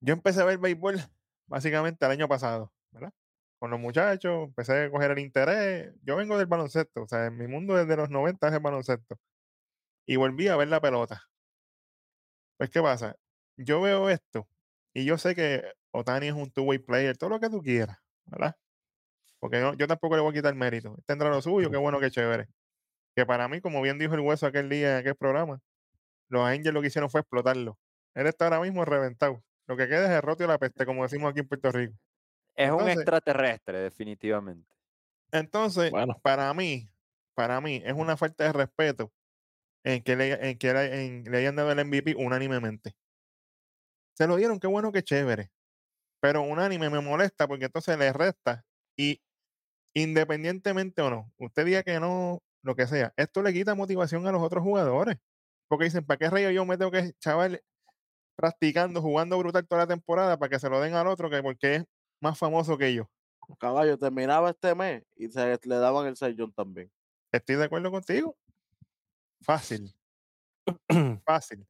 yo 0.00 0.14
empecé 0.14 0.40
a 0.40 0.44
ver 0.44 0.58
béisbol 0.58 0.96
básicamente 1.46 2.04
el 2.04 2.12
año 2.12 2.28
pasado, 2.28 2.72
¿verdad? 2.90 3.12
Con 3.58 3.70
los 3.70 3.80
muchachos, 3.80 4.44
empecé 4.44 4.84
a 4.84 4.90
coger 4.90 5.10
el 5.12 5.18
interés. 5.18 5.92
Yo 6.02 6.16
vengo 6.16 6.38
del 6.38 6.46
baloncesto, 6.46 7.02
o 7.02 7.08
sea, 7.08 7.26
en 7.26 7.36
mi 7.36 7.48
mundo 7.48 7.74
desde 7.74 7.96
los 7.96 8.10
90 8.10 8.48
es 8.48 8.54
el 8.54 8.60
baloncesto. 8.60 9.18
Y 10.06 10.16
volví 10.16 10.48
a 10.48 10.56
ver 10.56 10.68
la 10.68 10.80
pelota. 10.80 11.27
Pues, 12.58 12.70
¿qué 12.70 12.82
pasa? 12.82 13.16
Yo 13.56 13.80
veo 13.80 14.10
esto 14.10 14.48
y 14.92 15.04
yo 15.04 15.16
sé 15.18 15.34
que 15.34 15.64
Otani 15.92 16.28
es 16.28 16.34
un 16.34 16.50
two-way 16.50 16.78
player, 16.78 17.16
todo 17.16 17.30
lo 17.30 17.40
que 17.40 17.48
tú 17.48 17.62
quieras, 17.62 17.98
¿verdad? 18.26 18.56
Porque 19.40 19.60
yo, 19.60 19.74
yo 19.74 19.86
tampoco 19.86 20.16
le 20.16 20.22
voy 20.22 20.32
a 20.32 20.34
quitar 20.34 20.54
mérito. 20.54 20.94
Él 20.96 21.04
Tendrá 21.06 21.30
lo 21.30 21.40
suyo, 21.42 21.70
qué 21.70 21.76
bueno, 21.76 22.00
qué 22.00 22.10
chévere. 22.10 22.48
Que 23.16 23.26
para 23.26 23.48
mí, 23.48 23.60
como 23.60 23.82
bien 23.82 23.98
dijo 23.98 24.14
el 24.14 24.20
hueso 24.20 24.46
aquel 24.46 24.68
día 24.68 24.92
en 24.94 24.98
aquel 24.98 25.16
programa, 25.16 25.60
los 26.28 26.42
Angels 26.46 26.74
lo 26.74 26.80
que 26.80 26.88
hicieron 26.88 27.10
fue 27.10 27.20
explotarlo. 27.20 27.78
Él 28.14 28.26
está 28.26 28.46
ahora 28.46 28.60
mismo 28.60 28.84
reventado. 28.84 29.44
Lo 29.66 29.76
que 29.76 29.88
queda 29.88 30.06
es 30.06 30.10
el 30.10 30.22
rotio 30.22 30.46
de 30.46 30.52
la 30.52 30.58
peste, 30.58 30.86
como 30.86 31.04
decimos 31.04 31.30
aquí 31.30 31.40
en 31.40 31.48
Puerto 31.48 31.70
Rico. 31.72 31.94
Es 32.56 32.70
un 32.70 32.88
extraterrestre, 32.88 33.78
definitivamente. 33.78 34.74
Entonces, 35.32 35.90
Bueno. 35.90 36.18
para 36.22 36.52
mí, 36.54 36.90
para 37.34 37.60
mí, 37.60 37.82
es 37.84 37.92
una 37.94 38.16
falta 38.16 38.44
de 38.44 38.52
respeto 38.52 39.12
en 39.94 40.02
que 40.02 40.16
le, 40.16 40.50
en 40.50 40.58
que 40.58 40.72
le, 40.72 41.04
en- 41.06 41.24
le 41.24 41.38
hayan 41.38 41.56
dado 41.56 41.72
el 41.72 41.78
MVP 41.80 42.14
unánimemente. 42.16 42.94
Se 44.16 44.26
lo 44.26 44.36
dieron, 44.36 44.58
qué 44.58 44.66
bueno, 44.66 44.92
qué 44.92 45.02
chévere. 45.02 45.50
Pero 46.20 46.42
unánime 46.42 46.90
me 46.90 47.00
molesta 47.00 47.46
porque 47.48 47.66
entonces 47.66 47.98
le 47.98 48.12
resta 48.12 48.64
y 48.96 49.20
independientemente 49.94 51.02
o 51.02 51.10
no, 51.10 51.32
usted 51.38 51.64
diga 51.66 51.82
que 51.82 52.00
no, 52.00 52.42
lo 52.62 52.76
que 52.76 52.86
sea, 52.86 53.12
esto 53.16 53.42
le 53.42 53.52
quita 53.52 53.74
motivación 53.74 54.26
a 54.26 54.32
los 54.32 54.42
otros 54.42 54.62
jugadores. 54.64 55.18
Porque 55.68 55.86
dicen, 55.86 56.04
¿para 56.04 56.18
qué 56.18 56.30
rayo 56.30 56.50
yo 56.50 56.64
me 56.64 56.78
tengo 56.78 56.90
que 56.90 57.12
chaval 57.20 57.62
practicando, 58.36 59.02
jugando 59.02 59.38
brutal 59.38 59.66
toda 59.66 59.82
la 59.82 59.88
temporada 59.88 60.38
para 60.38 60.50
que 60.50 60.58
se 60.58 60.68
lo 60.70 60.80
den 60.80 60.94
al 60.94 61.06
otro 61.06 61.30
que 61.30 61.42
porque 61.42 61.74
es 61.76 61.84
más 62.20 62.38
famoso 62.38 62.78
que 62.78 62.94
yo? 62.94 63.10
Caballo, 63.58 63.98
terminaba 63.98 64.50
este 64.50 64.74
mes 64.74 65.04
y 65.16 65.28
se 65.28 65.58
le 65.62 65.76
daban 65.76 66.06
el 66.06 66.16
sellón 66.16 66.52
también. 66.52 66.90
Estoy 67.32 67.56
de 67.56 67.64
acuerdo 67.64 67.90
contigo. 67.90 68.36
Fácil, 69.42 69.92
fácil. 71.24 71.66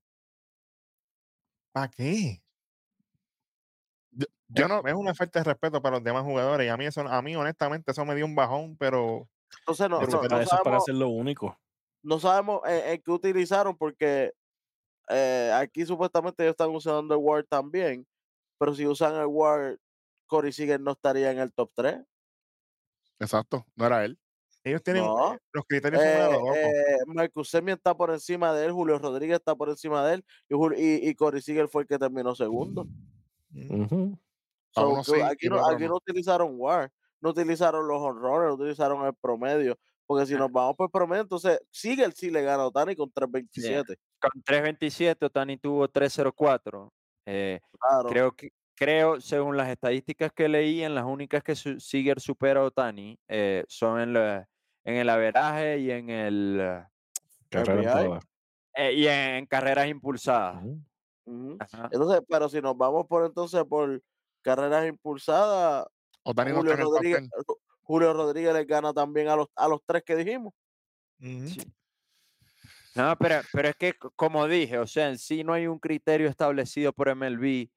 ¿Para 1.72 1.88
qué? 1.88 2.42
Yo 4.48 4.66
Es- 4.66 4.68
no, 4.68 4.82
es 4.86 4.94
una 4.94 5.14
falta 5.14 5.40
de 5.40 5.44
respeto 5.44 5.80
para 5.82 5.96
los 5.96 6.04
demás 6.04 6.22
jugadores 6.24 6.66
y 6.66 6.70
a 6.70 6.76
mí 6.76 6.86
eso, 6.86 7.02
a 7.02 7.22
mí 7.22 7.36
honestamente 7.36 7.90
eso 7.92 8.04
me 8.04 8.14
dio 8.14 8.24
un 8.24 8.34
bajón, 8.34 8.76
pero 8.76 9.28
Entonces 9.60 9.88
no, 9.88 10.04
Pero 10.04 10.08
no, 10.08 10.26
no 10.28 10.42
eso 10.42 10.56
es 10.56 10.62
para 10.62 10.76
sabemos, 10.76 10.78
hacer 10.78 10.94
lo 10.96 11.08
único. 11.08 11.58
no 12.02 12.18
sabemos 12.18 12.60
en, 12.66 12.92
en 12.94 13.02
qué 13.02 13.10
utilizaron 13.10 13.76
porque 13.76 14.32
eh, 15.10 15.52
aquí 15.54 15.86
supuestamente 15.86 16.42
ellos 16.44 16.52
están 16.52 16.70
usando 16.70 17.14
el 17.14 17.20
Word 17.20 17.46
también, 17.48 18.06
pero 18.58 18.74
si 18.74 18.86
usan 18.86 19.16
el 19.16 19.26
Word, 19.26 19.78
Corey 20.28 20.52
Seager 20.52 20.80
no 20.80 20.92
estaría 20.92 21.32
en 21.32 21.40
el 21.40 21.52
top 21.54 21.72
3. 21.74 22.00
exacto, 23.20 23.66
no 23.76 23.86
era 23.86 24.04
él. 24.04 24.18
Ellos 24.68 24.82
tienen 24.82 25.04
No. 25.04 25.34
eh, 25.34 25.38
los 25.52 25.64
criterios 25.66 26.02
loco. 26.32 26.54
Eh, 26.54 26.98
Marcus 27.06 27.48
Semien 27.50 27.76
está 27.76 27.94
por 27.96 28.10
encima 28.10 28.52
de 28.52 28.66
él, 28.66 28.72
Julio 28.72 28.98
Rodríguez 28.98 29.36
está 29.38 29.54
por 29.54 29.68
encima 29.68 30.06
de 30.06 30.14
él 30.14 30.24
y, 30.48 30.54
y, 30.82 31.08
y 31.08 31.14
Corey 31.14 31.40
Seager 31.42 31.68
fue 31.68 31.82
el 31.82 31.88
que 31.88 31.98
terminó 31.98 32.34
segundo. 32.34 32.86
So, 34.74 35.02
sí 35.02 35.20
aquí, 35.20 35.48
no, 35.48 35.66
aquí 35.66 35.82
no. 35.84 35.90
no 35.90 35.96
utilizaron 35.96 36.54
WAR, 36.58 36.90
no 37.20 37.30
utilizaron 37.30 37.88
los 37.88 38.00
honrores, 38.00 38.48
no 38.48 38.54
utilizaron 38.54 39.04
el 39.06 39.14
promedio. 39.14 39.78
Porque 40.06 40.24
si 40.24 40.34
nos 40.34 40.50
vamos 40.50 40.74
por 40.76 40.90
promedio, 40.90 41.22
entonces 41.22 41.60
Seager 41.70 42.12
sí 42.12 42.30
le 42.30 42.42
gana 42.42 42.62
a 42.62 42.66
Otani 42.68 42.96
con 42.96 43.10
3.27. 43.12 43.96
Con 44.18 44.30
3.27, 44.42 45.26
Otani 45.26 45.58
tuvo 45.58 45.86
3.04. 45.88 46.90
Eh, 47.26 47.60
Claro. 47.78 48.08
creo 48.08 48.32
que 48.32 48.50
creo, 48.74 49.20
según 49.20 49.56
las 49.56 49.68
estadísticas 49.68 50.32
que 50.32 50.48
leí, 50.48 50.82
en 50.82 50.94
las 50.94 51.04
únicas 51.04 51.42
que 51.42 51.54
su- 51.56 51.78
Seager 51.80 52.20
supera 52.20 52.60
a 52.60 52.64
Otani 52.64 53.18
eh, 53.28 53.64
son 53.68 54.00
en, 54.00 54.12
la- 54.14 54.48
en 54.84 54.96
el 54.96 55.08
averaje 55.08 55.78
y 55.78 55.90
en 55.90 56.10
el 56.10 56.58
eh, 56.60 56.84
Carrera 57.50 57.82
en 57.82 57.88
RBI. 57.98 58.04
todas. 58.06 58.24
eh, 58.74 58.92
y 58.94 59.06
en, 59.08 59.46
carreras 59.46 59.88
impulsadas. 59.88 60.64
Entonces, 61.26 62.22
pero 62.28 62.48
si 62.48 62.60
nos 62.62 62.76
vamos 62.76 63.06
por 63.06 63.26
entonces 63.26 63.62
por 63.64 64.02
carreras 64.42 64.86
impulsadas, 64.88 65.86
no 66.24 66.34
Julio 66.56 66.76
Rodríguez, 66.76 67.20
10. 67.20 67.30
Ru- 67.46 67.58
Julio 67.82 68.12
Rodríguez 68.12 68.52
le 68.54 68.64
gana 68.64 68.92
también 68.92 69.28
a 69.28 69.36
los, 69.36 69.48
a 69.56 69.68
los 69.68 69.80
tres 69.84 70.02
que 70.04 70.16
dijimos. 70.16 70.52
Sí. 71.20 71.60
No, 72.94 73.16
pero, 73.16 73.40
pero 73.52 73.68
es 73.68 73.76
que, 73.76 73.94
como 74.16 74.46
dije, 74.48 74.78
o 74.78 74.86
sea, 74.86 75.08
en 75.08 75.18
sí 75.18 75.44
no 75.44 75.52
hay 75.52 75.66
un 75.66 75.78
criterio 75.78 76.28
establecido 76.28 76.92
por 76.92 77.14
MLB 77.14 77.68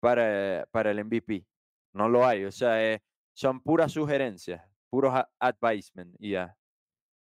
para, 0.00 0.66
para 0.70 0.90
el 0.90 1.04
MVP. 1.04 1.44
No 1.92 2.08
lo 2.08 2.24
hay. 2.26 2.44
O 2.44 2.52
sea, 2.52 2.82
eh, 2.82 3.02
son 3.32 3.60
puras 3.60 3.92
sugerencias, 3.92 4.64
puros 4.90 5.14
advisement 5.38 6.14
y 6.18 6.32
ya. 6.32 6.56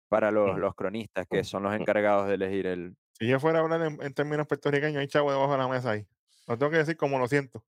Para 0.08 0.30
los, 0.30 0.56
los 0.58 0.74
cronistas, 0.76 1.26
que 1.26 1.42
son 1.42 1.64
los 1.64 1.74
encargados 1.74 2.28
de 2.28 2.34
elegir 2.34 2.66
el. 2.66 2.96
Si 3.18 3.26
yo 3.26 3.40
fuera 3.40 3.58
a 3.58 3.62
hablar 3.62 3.82
en, 3.82 4.00
en 4.00 4.14
términos 4.14 4.46
puertorriqueños, 4.46 4.98
hay 5.00 5.08
chavo 5.08 5.32
debajo 5.32 5.50
de 5.52 5.58
la 5.58 5.66
mesa 5.66 5.90
ahí. 5.92 6.06
Lo 6.46 6.56
tengo 6.56 6.70
que 6.70 6.78
decir 6.78 6.96
como 6.96 7.18
lo 7.18 7.26
siento. 7.26 7.64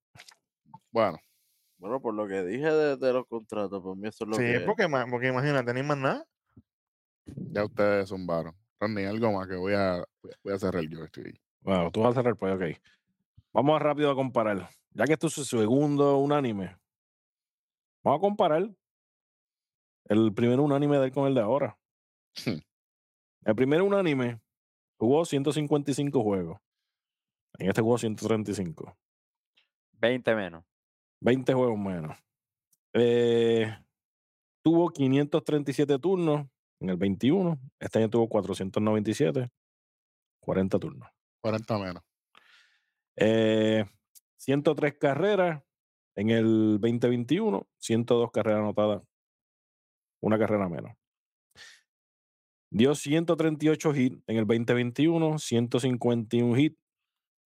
Bueno, 0.92 1.18
Bueno, 1.78 2.00
por 2.00 2.14
lo 2.14 2.28
que 2.28 2.42
dije 2.44 2.70
de, 2.70 2.96
de 2.96 3.12
los 3.12 3.26
contratos, 3.26 3.82
por 3.82 3.96
mí 3.96 4.06
eso 4.08 4.24
es 4.24 4.30
lo 4.30 4.36
Sí, 4.36 4.42
que... 4.42 4.60
porque, 4.60 4.86
ma- 4.86 5.06
porque 5.10 5.28
imagínate, 5.28 5.74
ni 5.74 5.82
más 5.82 5.98
nada. 5.98 6.24
ya 7.24 7.64
ustedes 7.64 8.08
zumbaron. 8.08 8.54
Randy, 8.78 9.04
algo 9.04 9.32
más 9.32 9.48
que 9.48 9.56
voy 9.56 9.74
a, 9.74 10.04
voy 10.44 10.52
a 10.52 10.58
cerrar 10.58 10.84
yo. 10.84 11.04
Estoy... 11.04 11.40
Bueno, 11.60 11.90
tú 11.90 12.00
vas 12.02 12.12
a 12.12 12.20
cerrar, 12.20 12.36
pues, 12.36 12.54
ok. 12.54 12.80
Vamos 13.52 13.80
rápido 13.80 14.10
a 14.10 14.14
comparar. 14.14 14.68
Ya 14.90 15.04
que 15.04 15.14
esto 15.14 15.26
es 15.26 15.32
su 15.32 15.44
segundo 15.44 16.18
unánime, 16.18 16.76
vamos 18.04 18.18
a 18.18 18.20
comparar 18.20 18.70
el 20.08 20.32
primer 20.34 20.60
unánime 20.60 20.98
de 20.98 21.06
él 21.06 21.12
con 21.12 21.26
el 21.26 21.34
de 21.34 21.40
ahora. 21.40 21.78
Hmm. 22.44 22.58
El 23.44 23.54
primer 23.54 23.82
unánime 23.82 24.40
jugó 24.98 25.24
155 25.24 26.22
juegos. 26.22 26.60
En 27.58 27.68
este 27.68 27.80
jugó 27.80 27.98
135. 27.98 28.96
20 29.92 30.34
menos. 30.34 30.64
20 31.20 31.54
juegos 31.54 31.78
menos. 31.78 32.16
Eh, 32.92 33.74
tuvo 34.62 34.90
537 34.90 35.98
turnos 35.98 36.46
en 36.80 36.90
el 36.90 36.96
21. 36.96 37.58
Este 37.78 37.98
año 37.98 38.10
tuvo 38.10 38.28
497. 38.28 39.50
40 40.40 40.78
turnos. 40.78 41.08
40 41.40 41.78
menos. 41.78 42.02
Eh, 43.16 43.84
103 44.36 44.94
carreras 44.98 45.62
en 46.14 46.30
el 46.30 46.78
2021, 46.80 47.66
102 47.78 48.30
carreras 48.30 48.60
anotadas, 48.60 49.02
una 50.26 50.38
carrera 50.38 50.68
menos. 50.68 50.92
Dio 52.70 52.94
138 52.94 53.94
hits 53.94 54.22
en 54.26 54.36
el 54.36 54.46
2021, 54.46 55.38
151 55.38 56.58
hits 56.58 56.78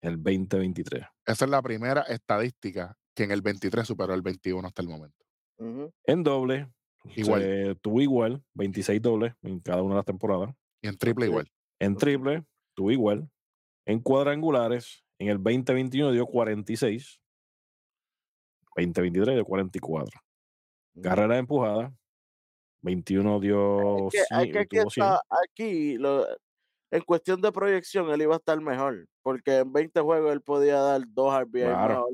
en 0.03 0.11
el 0.11 0.17
2023. 0.23 1.05
Esa 1.27 1.45
es 1.45 1.51
la 1.51 1.63
primera 1.63 2.03
estadística 2.03 2.97
que 3.15 3.25
en 3.25 3.31
el 3.31 3.43
23 3.43 3.87
superó 3.87 4.15
el 4.15 4.23
21 4.23 4.67
hasta 4.67 4.83
el 4.83 4.89
momento. 4.89 5.25
En 6.07 6.23
doble, 6.23 6.71
Igual. 7.17 7.43
se 7.43 7.75
tuvo 7.77 8.01
igual, 8.01 8.43
26 8.55 9.03
dobles 9.03 9.35
en 9.43 9.61
cada 9.61 9.83
una 9.83 9.95
de 9.95 9.99
las 9.99 10.07
temporadas. 10.07 10.55
Y 10.81 10.89
en 10.89 10.97
triple 10.97 11.27
igual. 11.27 11.51
En 11.79 11.97
triple, 11.97 12.45
tuvo 12.75 12.91
igual. 12.91 13.29
En 13.87 14.01
cuadrangulares, 14.01 15.05
en 15.19 15.29
el 15.29 15.37
2021 15.37 16.13
dio 16.13 16.27
46. 16.27 17.21
2023 18.77 19.35
dio 19.35 19.45
44. 19.45 20.21
Ujú. 20.95 21.03
Carrera 21.03 21.37
empujada. 21.37 21.95
21 22.83 23.41
dio 23.41 24.09
que, 24.11 24.19
es 24.19 24.27
100, 24.29 24.53
que 24.53 24.59
aquí, 24.61 24.79
tuvo 24.79 24.91
100. 24.91 25.07
está- 25.07 25.23
aquí 25.45 25.99
lo- 25.99 26.27
en 26.93 27.03
cuestión 27.03 27.41
de 27.41 27.53
proyección 27.53 28.11
él 28.11 28.23
iba 28.23 28.35
a 28.35 28.39
estar 28.39 28.61
mejor, 28.61 29.07
porque 29.23 29.59
en 29.59 29.73
20 29.73 30.01
juegos 30.01 30.33
él 30.33 30.41
podía 30.41 30.79
dar 30.81 31.03
dos 31.09 31.33
RBI 31.35 31.63
Claro, 31.63 32.07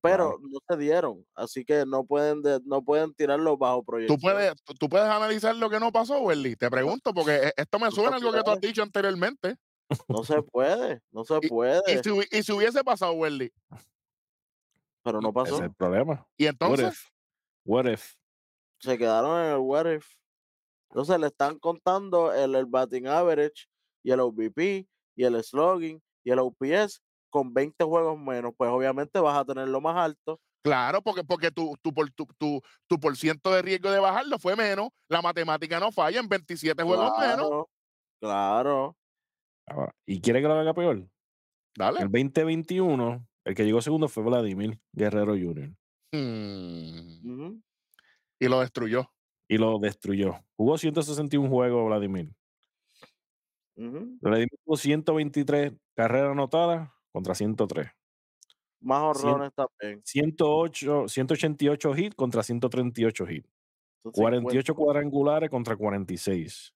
pero 0.00 0.30
claro. 0.30 0.38
no 0.42 0.58
se 0.68 0.76
dieron, 0.76 1.26
así 1.34 1.64
que 1.64 1.84
no 1.86 2.04
pueden 2.04 2.42
de- 2.42 2.60
no 2.64 2.82
pueden 2.82 3.14
tirarlo 3.14 3.56
bajo 3.56 3.84
proyección. 3.84 4.18
¿Tú 4.18 4.22
puedes, 4.22 4.54
tú- 4.78 4.88
puedes 4.88 5.06
analizar 5.08 5.54
lo 5.56 5.68
que 5.70 5.78
no 5.80 5.92
pasó, 5.92 6.20
Welly? 6.20 6.56
Te 6.56 6.70
pregunto, 6.70 7.12
porque 7.14 7.36
e- 7.36 7.52
esto 7.56 7.78
me 7.78 7.86
No 7.86 7.90
suena 7.92 8.12
a 8.12 8.14
algo 8.16 8.32
que 8.32 8.42
tú 8.42 8.50
has 8.50 8.60
dicho 8.60 8.82
anteriormente. 8.82 9.56
No 10.08 10.24
se 10.24 10.42
puede, 10.42 11.00
no 11.12 11.24
se 11.24 11.38
Y- 11.42 11.48
puede, 11.48 11.80
Y 11.86 11.98
si, 12.02 12.36
y 12.38 12.42
si 12.42 12.52
hubiese 12.52 12.82
pasado, 12.82 13.12
Welly. 13.12 13.52
pero 15.04 15.20
no 15.20 15.28
Ese 15.28 15.34
pasó. 15.34 15.56
es 15.58 15.62
el 15.62 15.74
problema. 15.74 16.26
Y 16.36 16.44
What 16.46 16.50
entonces, 16.50 16.88
if? 16.94 17.08
What 17.64 17.86
if? 17.86 18.14
Se 18.80 18.98
quedaron 18.98 19.40
en 19.40 19.52
el 19.52 19.58
what 19.58 19.90
if. 19.90 20.06
Entonces 20.90 21.18
le 21.18 21.26
están 21.28 21.58
contando 21.58 22.32
el, 22.32 22.54
el 22.54 22.66
batting 22.66 23.06
average 23.06 23.66
y 24.02 24.12
el 24.12 24.20
OBP 24.20 24.86
y 25.16 25.24
el 25.24 25.42
slugging 25.42 26.00
y 26.24 26.30
el 26.30 26.38
OPS 26.38 27.02
con 27.30 27.52
20 27.52 27.84
juegos 27.84 28.18
menos, 28.18 28.52
pues 28.56 28.70
obviamente 28.70 29.20
vas 29.20 29.36
a 29.36 29.44
tenerlo 29.44 29.80
más 29.80 29.96
alto. 29.96 30.40
claro, 30.62 31.02
porque, 31.02 31.22
porque 31.22 31.50
tu, 31.50 31.76
tu, 31.82 31.92
por, 31.92 32.10
tu, 32.12 32.26
tu, 32.38 32.60
tu 32.86 32.98
por 32.98 33.16
ciento 33.16 33.50
de 33.52 33.62
riesgo 33.62 33.90
de 33.90 34.00
bajarlo 34.00 34.38
fue 34.38 34.56
menos. 34.56 34.88
La 35.08 35.20
matemática 35.20 35.78
no 35.78 35.92
falla 35.92 36.20
en 36.20 36.28
27 36.28 36.82
juegos 36.82 37.12
menos. 37.18 37.66
Claro. 38.20 38.96
Ahora, 39.66 39.94
¿Y 40.06 40.20
quiere 40.20 40.40
que 40.40 40.48
lo 40.48 40.54
haga 40.54 40.72
peor? 40.72 41.06
Dale. 41.76 42.00
el 42.00 42.10
2021, 42.10 43.26
el 43.44 43.54
que 43.54 43.64
llegó 43.64 43.82
segundo 43.82 44.08
fue 44.08 44.22
Vladimir 44.22 44.78
Guerrero 44.92 45.32
Jr. 45.32 45.74
Hmm. 46.12 47.20
Ujú. 47.22 47.62
Y 48.40 48.48
lo 48.48 48.60
destruyó. 48.60 49.10
y 49.48 49.58
lo 49.58 49.78
destruyó. 49.78 50.44
Jugó 50.56 50.78
161 50.78 51.48
juegos 51.48 51.86
Vladimir. 51.86 52.30
Ujú. 53.76 54.18
Vladimir 54.20 54.48
tuvo 54.64 54.76
123 54.76 55.72
carreras 55.94 56.32
anotadas 56.32 56.90
contra 57.12 57.34
103. 57.34 57.88
Más 58.80 59.02
honrones 59.02 59.52
también. 59.54 60.02
108, 60.04 61.08
188 61.08 61.96
hits 61.96 62.14
contra 62.14 62.42
138 62.42 63.24
hits. 63.30 63.48
Son 64.02 64.12
48 64.12 64.74
cuadrangulares 64.74 65.50
contra 65.50 65.76
46. 65.76 66.72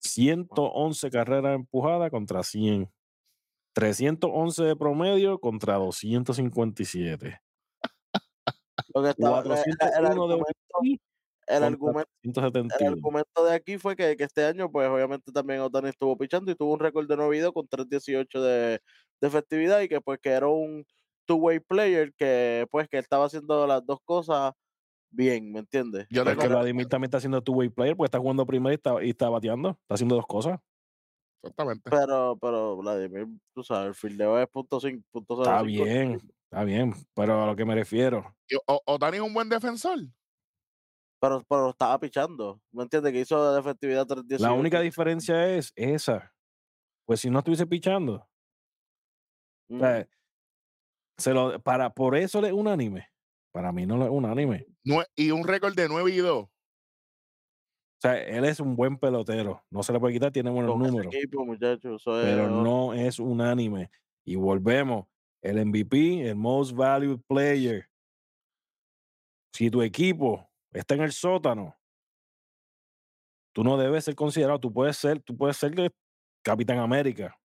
111 0.00 1.10
carreras 1.10 1.54
empujadas 1.56 2.10
contra 2.10 2.42
100. 2.42 2.90
311 3.74 4.64
de 4.64 4.76
promedio 4.76 5.38
contra 5.38 5.74
257. 5.76 7.40
50. 8.84 8.92
Lo 8.94 9.02
que 9.02 9.10
estaba, 9.10 9.42
la- 9.42 9.54
la- 9.54 9.60
el, 9.62 9.76
401 9.78 10.28
de 10.28 10.34
argumento, 10.34 10.54
OBP 10.74 11.00
el, 11.48 11.60
contra 11.60 11.66
argumento, 11.66 12.10
el 12.22 12.32
171. 12.32 12.92
argumento 12.92 13.44
de 13.44 13.54
aquí 13.54 13.78
fue 13.78 13.96
que, 13.96 14.16
que 14.16 14.24
este 14.24 14.44
año, 14.44 14.70
pues 14.70 14.88
obviamente 14.88 15.32
también 15.32 15.60
Otani 15.60 15.88
estuvo 15.88 16.16
pichando 16.16 16.50
y 16.50 16.54
tuvo 16.54 16.72
un 16.74 16.80
récord 16.80 17.06
de 17.08 17.16
no 17.16 17.28
video 17.28 17.52
con 17.52 17.66
3.18 17.68 18.40
de, 18.40 18.80
de 19.20 19.28
efectividad 19.28 19.80
y 19.80 19.88
que 19.88 20.00
pues 20.00 20.18
que 20.20 20.30
era 20.30 20.48
un 20.48 20.84
two-way 21.26 21.60
player 21.60 22.12
que 22.14 22.66
pues 22.70 22.88
que 22.88 22.98
estaba 22.98 23.26
haciendo 23.26 23.66
las 23.66 23.84
dos 23.86 23.98
cosas 24.04 24.52
bien, 25.10 25.50
¿me 25.52 25.60
entiendes? 25.60 26.06
Yo 26.10 26.24
compro- 26.24 26.48
Vladimir 26.48 26.86
también 26.88 27.08
está 27.08 27.18
haciendo 27.18 27.40
two-way 27.40 27.68
player, 27.70 27.96
porque 27.96 28.06
está 28.08 28.18
jugando 28.18 28.44
primero 28.44 28.72
y 28.72 28.74
está, 28.74 29.04
y 29.04 29.10
está 29.10 29.28
bateando. 29.30 29.70
Está 29.70 29.94
haciendo 29.94 30.16
dos 30.16 30.26
cosas. 30.26 30.58
Exactamente. 31.42 31.88
Pero, 31.90 32.36
pero, 32.40 32.76
Vladimir, 32.76 33.26
tú 33.54 33.62
sabes, 33.62 33.88
el 33.88 33.94
fildeo 33.94 34.38
es 34.40 34.48
punto 34.48 34.80
cinco, 34.80 35.02
punto 35.12 35.42
Está 35.42 35.60
05. 35.60 35.84
bien, 35.84 36.20
está 36.50 36.64
bien. 36.64 36.94
Pero 37.14 37.42
a 37.42 37.46
lo 37.46 37.56
que 37.56 37.64
me 37.64 37.74
refiero. 37.74 38.34
O- 38.66 38.82
Otani 38.86 39.16
es 39.18 39.22
un 39.22 39.34
buen 39.34 39.48
defensor. 39.48 39.98
Pero, 41.20 41.42
pero 41.48 41.70
estaba 41.70 41.98
pichando, 41.98 42.60
¿me 42.72 42.82
entiendes? 42.82 43.12
Que 43.12 43.20
hizo 43.20 43.52
de 43.54 43.60
efectividad 43.60 44.06
318. 44.06 44.42
La 44.42 44.52
única 44.58 44.80
diferencia 44.80 45.48
es 45.48 45.72
esa. 45.74 46.32
Pues 47.06 47.20
si 47.20 47.30
no 47.30 47.38
estuviese 47.38 47.66
pichando, 47.66 48.14
o 48.16 48.28
Mm, 49.74 49.80
sea, 49.80 50.08
se 51.18 51.32
lo, 51.32 51.58
para, 51.60 51.90
por 51.90 52.14
eso 52.16 52.40
le 52.40 52.48
es 52.48 52.54
unánime. 52.54 53.08
Para 53.52 53.72
mí 53.72 53.86
no 53.86 54.04
es 54.04 54.10
unánime. 54.10 54.66
Nue- 54.84 55.06
y 55.16 55.30
un 55.30 55.44
récord 55.46 55.74
de 55.74 55.88
9 55.88 56.10
y 56.12 56.18
2. 56.18 56.44
O 56.44 56.50
sea, 58.02 58.22
él 58.22 58.44
es 58.44 58.60
un 58.60 58.76
buen 58.76 58.98
pelotero. 58.98 59.64
No 59.70 59.82
se 59.82 59.92
le 59.94 59.98
puede 59.98 60.12
quitar, 60.14 60.30
tiene 60.30 60.50
buenos 60.50 60.76
números. 60.78 61.12
equipo, 61.14 61.44
muchachos, 61.46 62.02
Pero 62.04 62.50
no 62.50 62.92
es 62.92 63.18
unánime. 63.18 63.90
Y 64.24 64.36
volvemos. 64.36 65.06
El 65.46 65.64
MVP, 65.64 66.28
el 66.28 66.34
Most 66.34 66.72
Valued 66.74 67.20
Player. 67.28 67.88
Si 69.54 69.70
tu 69.70 69.80
equipo 69.80 70.50
está 70.72 70.94
en 70.96 71.02
el 71.02 71.12
sótano, 71.12 71.76
tú 73.54 73.62
no 73.62 73.76
debes 73.76 74.04
ser 74.04 74.16
considerado. 74.16 74.58
Tú 74.58 74.72
puedes 74.72 74.96
ser, 74.96 75.20
tú 75.22 75.36
puedes 75.36 75.56
ser 75.56 75.72
de 75.76 75.94
Capitán 76.42 76.78
América. 76.80 77.38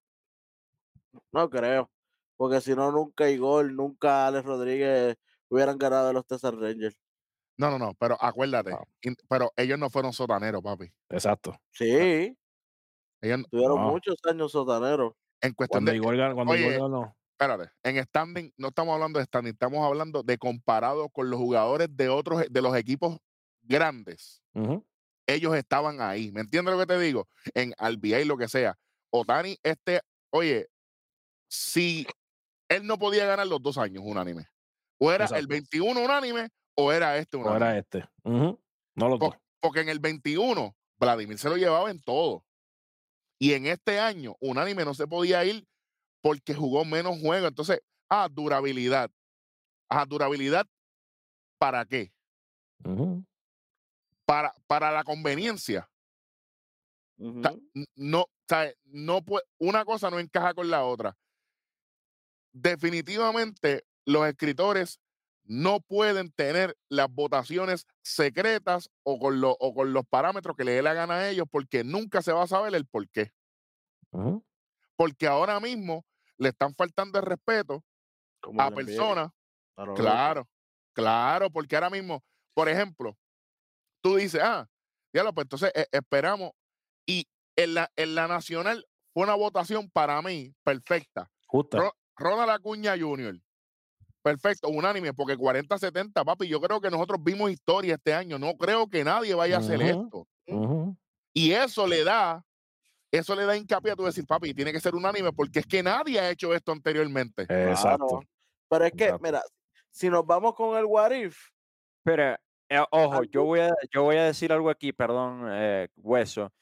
No 1.33 1.51
creo. 1.51 1.91
Porque 2.37 2.61
si 2.61 2.73
no, 2.77 2.93
nunca 2.93 3.29
Igor, 3.29 3.73
nunca 3.73 4.29
Alex 4.29 4.45
Rodríguez 4.45 5.17
hubieran 5.51 5.77
ganado 5.77 6.13
los 6.13 6.25
Texas 6.25 6.55
Rangers. 6.55 6.97
No, 7.59 7.69
no, 7.73 7.81
no, 7.81 7.95
pero 7.95 8.17
acuérdate. 8.21 8.71
Wow. 8.71 8.85
in- 9.03 9.17
Pero 9.29 9.51
ellos 9.57 9.77
no 9.77 9.91
fueron 9.91 10.13
sotaneros, 10.13 10.63
papi. 10.63 10.87
Exacto. 11.09 11.61
Sí, 11.73 12.39
Ellos, 13.21 13.39
no- 13.41 13.45
tuvieron 13.51 13.81
muchos 13.81 14.15
años 14.23 14.53
sotaneros. 14.53 15.15
en 15.41 15.53
cuestión 15.55 15.79
Cuando 15.85 15.91
de. 15.91 15.97
Igor 15.97 16.17
ganó, 16.17 16.35
cuando 16.37 16.55
Igor 16.57 16.73
ganó. 16.75 17.17
Espérate, 17.41 17.71
en 17.85 18.03
standing, 18.05 18.53
no 18.57 18.69
estamos 18.69 18.93
hablando 18.95 19.21
de 19.21 19.25
standing, 19.25 19.53
estamos 19.53 19.87
hablando 19.87 20.25
de 20.25 20.39
comparado 20.39 21.09
con 21.09 21.31
los 21.31 21.39
jugadores 21.39 21.89
de 21.97 22.09
otros, 22.09 22.43
de 22.51 22.63
los 22.63 22.77
equipos 22.77 23.17
grandes. 23.63 24.43
Ellos 25.25 25.55
estaban 25.55 26.01
ahí. 26.01 26.33
¿Me 26.33 26.41
entiendes 26.41 26.75
lo 26.75 26.81
que 26.81 26.87
te 26.87 26.99
digo? 26.99 27.29
En 27.55 27.73
y 27.79 28.25
lo 28.25 28.37
que 28.37 28.49
sea. 28.49 28.77
Otani, 29.11 29.57
este, 29.63 30.01
oye, 30.31 30.67
si 31.49 32.07
él 32.69 32.85
no 32.85 32.99
podía 32.99 33.25
ganar 33.25 33.47
los 33.47 33.63
dos 33.63 33.79
años 33.79 34.03
unánime, 34.05 34.49
o 34.99 35.13
era 35.13 35.27
el 35.27 35.31
Exacto. 35.31 35.49
21 35.49 36.01
unánime, 36.05 36.49
o 36.75 36.93
era 36.93 37.17
este 37.19 37.37
O 37.37 37.41
unánime. 37.41 37.57
era 37.67 37.79
este. 37.79 38.05
No 38.25 38.59
los 38.97 39.19
dos. 39.21 39.31
Po- 39.37 39.41
Porque 39.61 39.81
en 39.81 39.91
el 39.91 40.01
21, 40.01 40.75
Vladimir 40.99 41.39
se 41.39 41.49
lo 41.49 41.57
llevaba 41.57 41.91
en 41.93 42.01
todo. 42.03 42.45
Y 43.39 43.53
en 43.53 43.67
este 43.67 44.01
año, 44.01 44.35
unánime 44.41 44.85
no 44.85 44.93
se 44.95 45.07
podía 45.07 45.45
ir 45.45 45.65
porque 46.21 46.55
jugó 46.55 46.85
menos 46.85 47.19
juegos. 47.21 47.49
Entonces, 47.49 47.81
ah, 48.09 48.29
durabilidad. 48.31 49.11
Ah, 49.89 50.05
durabilidad, 50.07 50.67
¿para 51.59 51.85
qué? 51.87 52.13
Para, 54.27 54.53
para 54.67 54.91
la 54.93 55.05
conveniencia. 55.05 55.91
No, 57.97 58.27
no 58.85 59.23
puede, 59.25 59.45
una 59.59 59.85
cosa 59.85 60.11
no 60.11 60.19
encaja 60.19 60.55
con 60.55 60.71
la 60.71 60.85
otra. 60.85 61.17
Definitivamente, 62.53 63.85
los 64.05 64.27
escritores 64.27 65.01
no 65.45 65.81
pueden 65.81 66.31
tener 66.33 66.77
las 66.89 67.09
votaciones 67.11 67.87
secretas 68.03 68.91
o 69.03 69.19
con, 69.19 69.41
lo- 69.41 69.57
o 69.61 69.75
con 69.75 69.93
los 69.93 70.07
parámetros 70.07 70.57
que 70.57 70.65
le 70.65 70.73
dé 70.73 70.83
la 70.83 70.95
gana 70.95 71.15
a 71.17 71.29
ellos, 71.31 71.47
porque 71.51 71.85
nunca 71.85 72.21
se 72.23 72.33
va 72.33 72.43
a 72.43 72.47
saber 72.49 72.75
el 72.75 72.87
por 72.87 73.09
qué. 73.09 73.33
Porque 74.99 75.29
ahora 75.29 75.61
mismo 75.61 76.05
le 76.39 76.49
están 76.49 76.75
faltando 76.75 77.21
el 77.21 77.25
respeto 77.25 77.85
Como 78.41 78.61
a 78.61 78.71
personas. 78.73 79.31
Claro, 79.95 80.49
claro, 80.93 81.51
porque 81.51 81.77
ahora 81.77 81.89
mismo, 81.89 82.25
por 82.53 82.69
ejemplo, 82.69 83.17
tú 84.03 84.17
dices, 84.17 84.41
ah, 84.43 84.69
ya 85.15 85.23
pues 85.33 85.45
entonces 85.45 85.71
eh, 85.75 85.87
esperamos. 85.93 86.51
Y 87.07 87.29
en 87.57 87.75
la, 87.75 87.91
en 87.95 88.17
la 88.17 88.27
nacional 88.27 88.85
fue 89.15 89.23
una 89.23 89.35
votación 89.37 89.89
para 89.89 90.21
mí 90.21 90.53
perfecta. 90.65 91.31
Justa. 91.47 91.79
Ro- 91.79 91.97
Ronald 92.17 92.51
Acuña 92.51 92.97
Jr. 92.99 93.41
Perfecto, 94.21 94.69
unánime, 94.69 95.15
porque 95.15 95.37
40-70, 95.39 96.25
papi, 96.25 96.49
yo 96.49 96.61
creo 96.61 96.81
que 96.81 96.91
nosotros 96.91 97.23
vimos 97.23 97.53
historia 97.53 97.95
este 97.95 98.13
año. 98.13 98.37
No 98.37 98.57
creo 98.57 98.89
que 98.89 99.05
nadie 99.05 99.33
vaya 99.37 99.57
a 99.57 99.61
hacer 99.61 99.81
esto. 99.81 100.27
Y 101.33 101.53
eso 101.53 101.87
le 101.87 102.03
da, 102.03 102.45
eso 103.11 103.35
le 103.35 103.45
da 103.45 103.57
hincapié 103.57 103.93
a 103.93 103.97
tú 103.97 104.05
decir, 104.05 104.27
papi, 104.27 104.55
tiene 104.55 104.73
que 104.73 104.81
ser 104.81 104.95
unánime, 104.95 105.33
porque 105.33 105.61
es 105.61 105.67
que 105.67 105.83
nadie 105.83 106.21
ha 106.21 106.31
hecho 106.31 106.55
esto 106.55 106.73
anteriormente. 106.73 107.43
Exacto. 107.43 108.07
Claro. 108.07 108.23
Pero 108.69 108.85
es 108.85 108.93
que, 108.93 109.05
Exacto. 109.05 109.25
mira, 109.25 109.43
si 109.91 110.11
nos 110.11 110.27
vamos 110.27 110.55
con 110.55 110.77
el 110.77 110.85
What 110.85 111.13
If, 111.13 111.39
Pero, 112.05 112.37
eh, 112.69 112.85
ojo, 112.91 113.25
yo 113.25 113.45
voy, 113.45 113.61
a, 113.61 113.75
yo 113.91 114.03
voy 114.03 114.17
a 114.17 114.25
decir 114.25 114.53
algo 114.53 114.71
aquí, 114.71 114.93
perdón, 114.93 115.47
eh, 115.51 115.89
Hueso. 115.97 116.53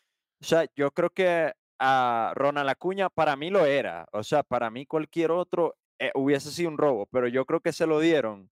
O 0.41 0.45
sea, 0.45 0.67
yo 0.77 0.91
creo 0.93 1.11
que 1.11 1.53
a 1.79 2.33
Ronald 2.35 2.69
Acuña 2.69 3.11
para 3.11 3.37
mí 3.37 3.51
lo 3.51 3.67
era. 3.67 4.07
O 4.13 4.23
sea, 4.23 4.43
para 4.43 4.71
mí 4.71 4.87
cualquier 4.87 5.31
otro 5.31 5.77
eh, 5.99 6.11
hubiese 6.15 6.51
sido 6.51 6.71
un 6.71 6.79
robo, 6.79 7.07
pero 7.07 7.29
yo 7.29 7.45
creo 7.45 7.61
que 7.61 7.73
se 7.73 7.87
lo 7.87 8.01
dieron 8.01 8.51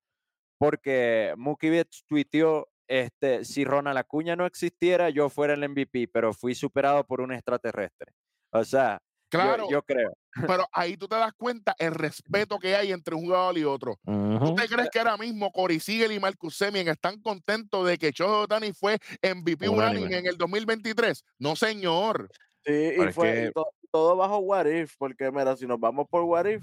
porque 0.58 1.34
Mookie 1.36 1.70
Betts 1.70 2.04
tuiteó, 2.06 2.68
este, 2.88 3.44
si 3.44 3.64
Ronald 3.64 3.98
Acuña 3.98 4.36
no 4.36 4.46
existiera, 4.46 5.10
yo 5.10 5.28
fuera 5.28 5.54
el 5.54 5.68
MVP, 5.68 6.08
pero 6.08 6.32
fui 6.34 6.54
superado 6.54 7.04
por 7.04 7.20
un 7.20 7.32
extraterrestre. 7.32 8.12
O 8.50 8.64
sea, 8.64 8.98
yo- 9.32 9.38
Claro, 9.40 9.66
yo, 9.68 9.82
creo. 9.82 10.12
pero 10.46 10.64
ahí 10.72 10.96
tú 10.96 11.08
te 11.08 11.16
das 11.16 11.32
cuenta 11.36 11.74
el 11.78 11.92
respeto 11.94 12.58
que 12.58 12.76
hay 12.76 12.92
entre 12.92 13.14
un 13.16 13.22
jugador 13.24 13.58
y 13.58 13.64
otro. 13.64 13.98
¿Tú 14.04 14.12
Ujú. 14.12 14.54
te 14.54 14.68
crees 14.68 14.90
que 14.90 14.98
ahora 15.00 15.16
mismo 15.16 15.50
Corey 15.50 15.80
Siegel 15.80 16.12
y 16.12 16.20
Marcus 16.20 16.56
Semien 16.56 16.86
están 16.88 17.20
contentos 17.20 17.84
de 17.86 17.98
que 17.98 18.12
Shohei 18.12 18.44
Otani 18.44 18.72
fue 18.72 18.98
MVP 19.22 19.68
Unánime. 19.68 20.18
en 20.18 20.26
el 20.26 20.36
2023? 20.36 21.24
No, 21.38 21.56
señor. 21.56 22.28
sí, 22.64 22.72
y 22.96 23.12
fue 23.12 23.28
y 23.28 23.32
que- 23.46 23.52
to- 23.52 23.66
todo 23.90 24.16
bajo 24.16 24.38
What 24.38 24.66
If, 24.66 24.94
porque 24.98 25.30
mira, 25.32 25.56
si 25.56 25.66
nos 25.66 25.78
vamos 25.80 26.06
por 26.08 26.22
What 26.22 26.46
If, 26.46 26.62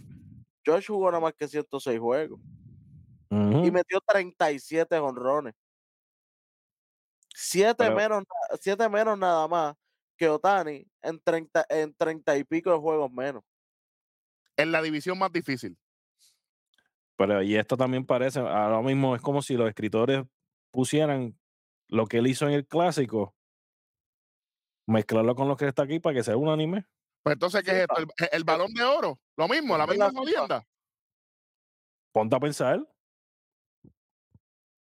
Josh 0.66 0.88
jugó 0.88 1.10
nada 1.12 1.22
más 1.22 1.34
que 1.34 1.48
106 1.48 2.00
juegos 2.00 2.40
Ujú. 3.30 3.66
y 3.66 3.72
metió 3.72 4.00
37 4.06 4.98
honrones. 4.98 5.54
Siete 7.34 7.76
Pero- 7.86 7.96
menos, 7.96 8.24
siete 8.60 8.88
menos 8.90 9.18
nada 9.18 9.48
más 9.48 9.76
que 10.18 10.30
Otani 10.30 10.86
en 11.02 11.20
30, 11.20 11.66
en 11.70 11.94
30 11.96 12.38
y 12.38 12.44
pico 12.44 12.72
de 12.72 12.78
juegos 12.78 13.12
menos. 13.12 13.44
En 14.58 14.72
la 14.72 14.82
división 14.82 15.18
más 15.18 15.32
difícil. 15.32 15.78
Pero 17.18 17.42
y 17.42 17.56
esto 17.56 17.78
también 17.78 18.06
parece, 18.06 18.40
ahora 18.40 18.82
mismo 18.82 19.16
es 19.16 19.22
como 19.22 19.42
si 19.42 19.56
los 19.56 19.68
escritores 19.70 20.24
pusieran 20.72 21.38
lo 21.88 22.06
que 22.08 22.18
él 22.18 22.28
hizo 22.28 22.48
en 22.48 22.54
el 22.54 22.68
clásico, 22.68 23.36
mezclarlo 24.88 25.36
con 25.36 25.48
lo 25.48 25.56
que 25.56 25.68
está 25.68 25.84
aquí 25.84 26.00
para 26.00 26.16
que 26.16 26.24
sea 26.24 26.38
un 26.38 26.50
anime. 26.50 26.86
Pues 27.24 27.34
entonces, 27.34 27.64
¿qué 27.64 27.72
es 27.72 27.78
esto? 27.82 27.98
El, 27.98 28.08
el 28.32 28.44
balón 28.44 28.74
de 28.74 28.84
oro. 28.84 29.20
Lo 29.38 29.48
mismo, 29.48 29.78
la 29.78 29.86
misma 29.86 30.10
jodienda. 30.12 30.66
Ponte 32.12 32.36
a 32.36 32.40
pensar, 32.40 32.80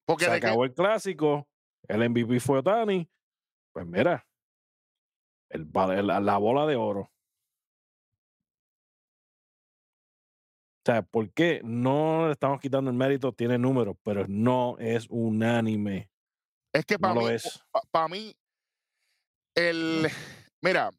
Porque 0.06 0.26
se 0.26 0.32
acabó 0.32 0.66
el 0.66 0.74
clásico, 0.74 1.48
el 1.88 2.10
MVP 2.10 2.40
fue 2.40 2.60
Otani, 2.60 3.10
pues 3.74 3.86
mira, 3.86 4.26
el, 5.50 5.70
el- 5.92 6.08
la 6.26 6.38
bola 6.38 6.66
de 6.66 6.76
oro. 6.76 7.12
O 10.80 10.86
sea, 10.86 11.02
¿por 11.02 11.32
qué 11.34 11.62
no 11.64 12.28
le 12.28 12.34
estamos 12.34 12.60
quitando 12.62 12.92
el 12.92 12.96
mérito? 12.96 13.32
Tiene 13.34 13.58
números, 13.58 13.96
pero 14.04 14.26
no 14.28 14.78
es 14.80 15.08
unánime. 15.10 16.12
es 16.74 16.86
que 16.86 17.00
para 17.00 17.14
mí, 17.16 17.26
para 17.90 18.08
mí, 18.10 18.36
el, 19.56 20.08
mira, 20.62 20.92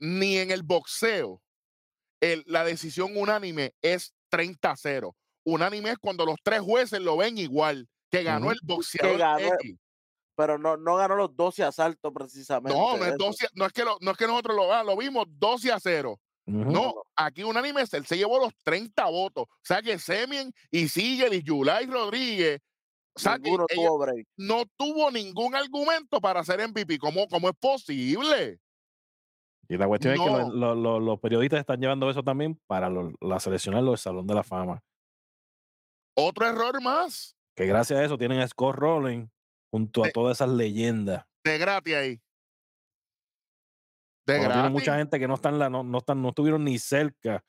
ni 0.00 0.38
en 0.38 0.50
el 0.50 0.62
boxeo, 0.62 1.40
el- 2.20 2.42
la 2.46 2.64
decisión 2.64 3.16
unánime 3.16 3.74
es 3.82 4.14
30-0. 4.30 5.14
Unánime 5.46 5.90
es 5.90 5.98
cuando 5.98 6.24
los 6.24 6.36
tres 6.42 6.60
jueces 6.62 7.00
lo 7.00 7.16
ven 7.18 7.36
igual, 7.38 7.86
que 8.10 8.22
ganó 8.22 8.50
el 8.50 8.58
boxeador 8.64 9.18
ganó- 9.18 9.54
X. 9.60 9.76
Pero 10.36 10.58
no, 10.58 10.76
no 10.76 10.96
ganó 10.96 11.14
los 11.16 11.36
12 11.36 11.62
asaltos 11.62 12.12
precisamente. 12.12 12.76
No, 12.76 12.96
no 12.96 13.04
es, 13.04 13.10
eso. 13.14 13.16
12 13.18 13.46
no, 13.54 13.66
es 13.66 13.72
que 13.72 13.84
lo- 13.84 13.98
no 14.00 14.10
es 14.10 14.16
que 14.16 14.26
nosotros 14.26 14.56
lo, 14.56 14.72
ah, 14.72 14.82
lo 14.82 14.96
vimos 14.96 15.26
12 15.28 15.70
a 15.72 15.78
0. 15.78 16.18
Ujú. 16.46 16.58
No, 16.72 16.94
aquí 17.16 17.42
unánime 17.42 17.82
él 17.90 18.04
se 18.06 18.16
llevó 18.16 18.38
los 18.38 18.52
30 18.64 19.04
votos. 19.06 19.44
O 19.48 19.58
sea 19.62 19.80
que 19.80 19.98
Semien 19.98 20.52
y 20.70 20.88
Sigel 20.88 21.32
y 21.34 21.42
Yulai 21.42 21.86
Rodríguez, 21.86 22.60
o 23.16 23.18
sea 23.20 23.36
que 23.36 23.42
Ninguno 23.44 23.66
ellos 23.70 23.84
tuvo 23.86 23.98
break. 23.98 24.26
no 24.36 24.62
tuvo 24.76 25.10
ningún 25.10 25.54
argumento 25.54 26.20
para 26.20 26.42
ser 26.44 26.60
MVP. 26.68 26.98
¿Cómo, 26.98 27.26
cómo 27.28 27.48
es 27.48 27.54
posible? 27.56 28.58
Y 29.68 29.76
la 29.78 29.86
cuestión 29.86 30.14
es 30.14 30.20
que 30.20 30.26
No. 30.26 30.38
lo- 30.38 30.50
lo- 30.52 30.74
lo- 30.74 31.00
los 31.00 31.20
periodistas 31.20 31.60
están 31.60 31.80
llevando 31.80 32.10
eso 32.10 32.22
también 32.22 32.60
para 32.66 32.90
lo- 32.90 33.12
la 33.20 33.40
seleccionar 33.40 33.82
del 33.84 33.96
Salón 33.96 34.26
de 34.26 34.34
la 34.34 34.42
Fama. 34.42 34.82
Otro 36.16 36.46
error 36.46 36.82
más. 36.82 37.34
Que 37.56 37.66
gracias 37.66 37.98
a 38.00 38.04
eso 38.04 38.18
tienen 38.18 38.40
a 38.40 38.48
Scott 38.48 38.74
Rowling 38.76 39.28
junto 39.74 40.04
a 40.04 40.10
todas 40.10 40.36
esas 40.36 40.50
leyendas. 40.50 41.26
De 41.42 41.58
gratis 41.58 41.94
ahí. 41.96 42.22
De 44.24 44.36
Cuando 44.38 44.46
tiene 44.46 44.54
gratis. 44.54 44.70
mucha 44.70 44.96
gente 44.98 45.18
que 45.18 45.26
no 45.26 45.34
están, 45.34 45.58
la, 45.58 45.68
no, 45.68 45.82
no 45.82 45.98
están, 45.98 46.22
no 46.22 46.28
estuvieron 46.28 46.62
ni 46.62 46.78
cerca. 46.78 47.44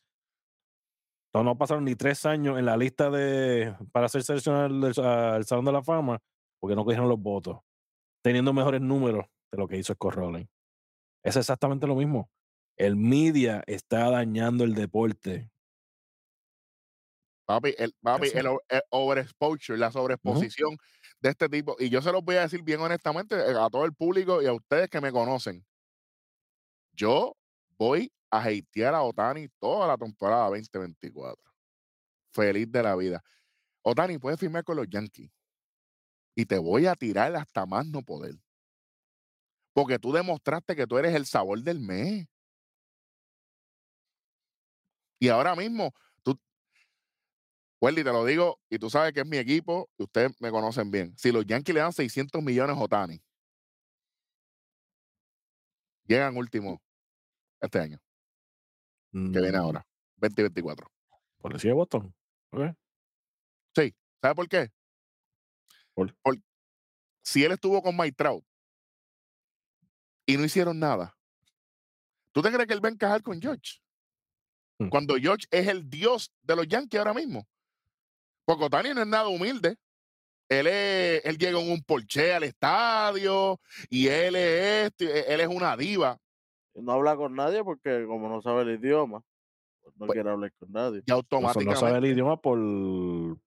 No, 1.35 1.43
no 1.43 1.55
pasaron 1.55 1.85
ni 1.85 1.95
tres 1.95 2.25
años 2.25 2.57
en 2.57 2.65
la 2.65 2.77
lista 2.77 3.11
de 3.11 3.75
para 3.91 4.09
ser 4.09 4.23
seleccionado 4.23 4.65
al, 4.65 4.83
al 5.35 5.45
Salón 5.45 5.65
de 5.65 5.71
la 5.71 5.83
Fama 5.83 6.19
porque 6.59 6.75
no 6.75 6.83
cogieron 6.83 7.07
los 7.09 7.19
votos, 7.19 7.59
teniendo 8.23 8.53
mejores 8.53 8.81
números 8.81 9.27
de 9.51 9.59
lo 9.59 9.67
que 9.67 9.77
hizo 9.77 9.93
Scott 9.93 10.15
Rowling. 10.15 10.47
Es 11.23 11.35
exactamente 11.35 11.85
lo 11.85 11.93
mismo. 11.93 12.31
El 12.75 12.95
media 12.95 13.63
está 13.67 14.09
dañando 14.09 14.63
el 14.63 14.73
deporte. 14.73 15.51
Papi, 17.45 17.75
el, 17.77 17.93
papi, 18.01 18.29
el, 18.33 18.47
el 18.67 18.81
overexposure, 18.89 19.77
la 19.77 19.91
sobreexposición 19.91 20.75
de 21.25 21.31
este 21.31 21.49
tipo. 21.49 21.75
Y 21.79 21.89
yo 21.89 22.03
se 22.03 22.11
los 22.11 22.23
voy 22.23 22.35
a 22.35 22.41
decir 22.41 22.61
bien 22.61 22.79
honestamente 22.79 23.35
eh, 23.35 23.55
a 23.59 23.67
todo 23.69 23.83
el 23.85 23.93
público 23.93 24.43
y 24.43 24.45
a 24.45 24.53
ustedes 24.53 24.89
que 24.91 25.01
me 25.01 25.11
conocen. 25.11 25.65
Yo 26.93 27.35
voy 27.79 28.11
a 28.29 28.43
hatear 28.43 28.93
a 28.93 29.01
Otani 29.01 29.47
toda 29.59 29.87
la 29.87 29.97
temporada 29.97 30.49
2024. 30.49 31.35
Feliz 32.31 32.71
de 32.71 32.83
la 32.83 32.95
vida. 32.95 33.23
Otani, 33.81 34.19
puedes 34.19 34.39
firmar 34.39 34.63
con 34.63 34.77
los 34.77 34.87
Yankees. 34.87 35.31
Y 36.35 36.45
te 36.45 36.59
voy 36.59 36.85
a 36.85 36.93
tirar 36.93 37.35
hasta 37.35 37.65
más 37.65 37.87
no 37.87 38.03
poder. 38.03 38.35
Porque 39.73 39.97
tú 39.97 40.11
demostraste 40.11 40.75
que 40.75 40.85
tú 40.85 40.99
eres 40.99 41.15
el 41.15 41.25
sabor 41.25 41.59
del 41.61 41.79
mes. 41.79 42.27
Y 45.19 45.29
ahora 45.29 45.55
mismo, 45.55 45.91
Welly, 47.81 48.03
te 48.03 48.11
lo 48.11 48.25
digo, 48.25 48.59
y 48.69 48.79
tú 48.79 48.89
sabes 48.89 49.13
que 49.13 49.21
es 49.21 49.27
mi 49.27 49.37
equipo, 49.37 49.89
y 49.97 50.03
ustedes 50.03 50.31
me 50.39 50.49
conocen 50.49 50.89
bien. 50.91 51.15
Si 51.17 51.31
los 51.31 51.45
Yankees 51.45 51.75
le 51.75 51.81
dan 51.81 51.93
600 51.93 52.41
millones 52.41 52.75
a 52.75 52.79
Otani, 52.79 53.21
llegan 56.07 56.37
último 56.37 56.81
este 57.61 57.79
año, 57.79 57.99
que 59.11 59.19
viene 59.39 59.57
Mm, 59.57 59.61
ahora, 59.61 59.87
2024. 60.17 60.91
Policía 61.39 61.71
de 61.71 61.75
Boston. 61.75 62.15
Sí, 63.75 63.95
¿sabe 64.21 64.35
por 64.35 64.47
qué? 64.47 64.71
¿Por? 65.93 66.13
si 67.23 67.43
él 67.43 67.51
estuvo 67.51 67.81
con 67.81 67.97
Mike 67.97 68.15
Trout 68.15 68.45
y 70.27 70.37
no 70.37 70.45
hicieron 70.45 70.79
nada, 70.79 71.17
¿tú 72.31 72.41
te 72.41 72.51
crees 72.51 72.67
que 72.67 72.73
él 72.73 72.83
va 72.83 72.89
a 72.89 72.91
encajar 72.91 73.21
con 73.21 73.41
George? 73.41 73.79
Mm. 74.79 74.89
Cuando 74.89 75.15
George 75.15 75.47
es 75.51 75.67
el 75.67 75.89
dios 75.89 76.31
de 76.41 76.55
los 76.55 76.67
Yankees 76.67 76.99
ahora 76.99 77.13
mismo. 77.13 77.47
Porque 78.45 78.65
Otani 78.65 78.93
no 78.93 79.01
es 79.01 79.07
nada 79.07 79.27
humilde. 79.27 79.75
Él, 80.47 80.67
es, 80.67 81.25
él 81.25 81.37
llega 81.39 81.59
en 81.59 81.71
un 81.71 81.81
porche 81.83 82.31
al 82.33 82.43
estadio 82.43 83.59
y 83.89 84.07
él 84.07 84.35
es 84.35 84.85
esto, 84.91 85.05
él 85.05 85.41
es 85.41 85.47
una 85.47 85.75
diva. 85.75 86.19
No 86.75 86.91
habla 86.91 87.15
con 87.15 87.33
nadie 87.35 87.63
porque 87.63 88.05
como 88.05 88.29
no 88.29 88.41
sabe 88.43 88.61
el 88.61 88.79
idioma, 88.79 89.21
pues 89.81 89.95
no 89.97 90.05
Pues- 90.05 90.15
quiere 90.15 90.29
hablar 90.29 90.51
con 90.59 90.71
nadie. 90.71 90.97
Y 90.99 91.11
Eso 91.11 91.15
no 91.15 91.15
automáticamente. 91.15 91.79
sabe 91.79 91.97
el 91.97 92.05
idioma 92.05 92.37
por 92.39 92.59
lo 92.59 93.37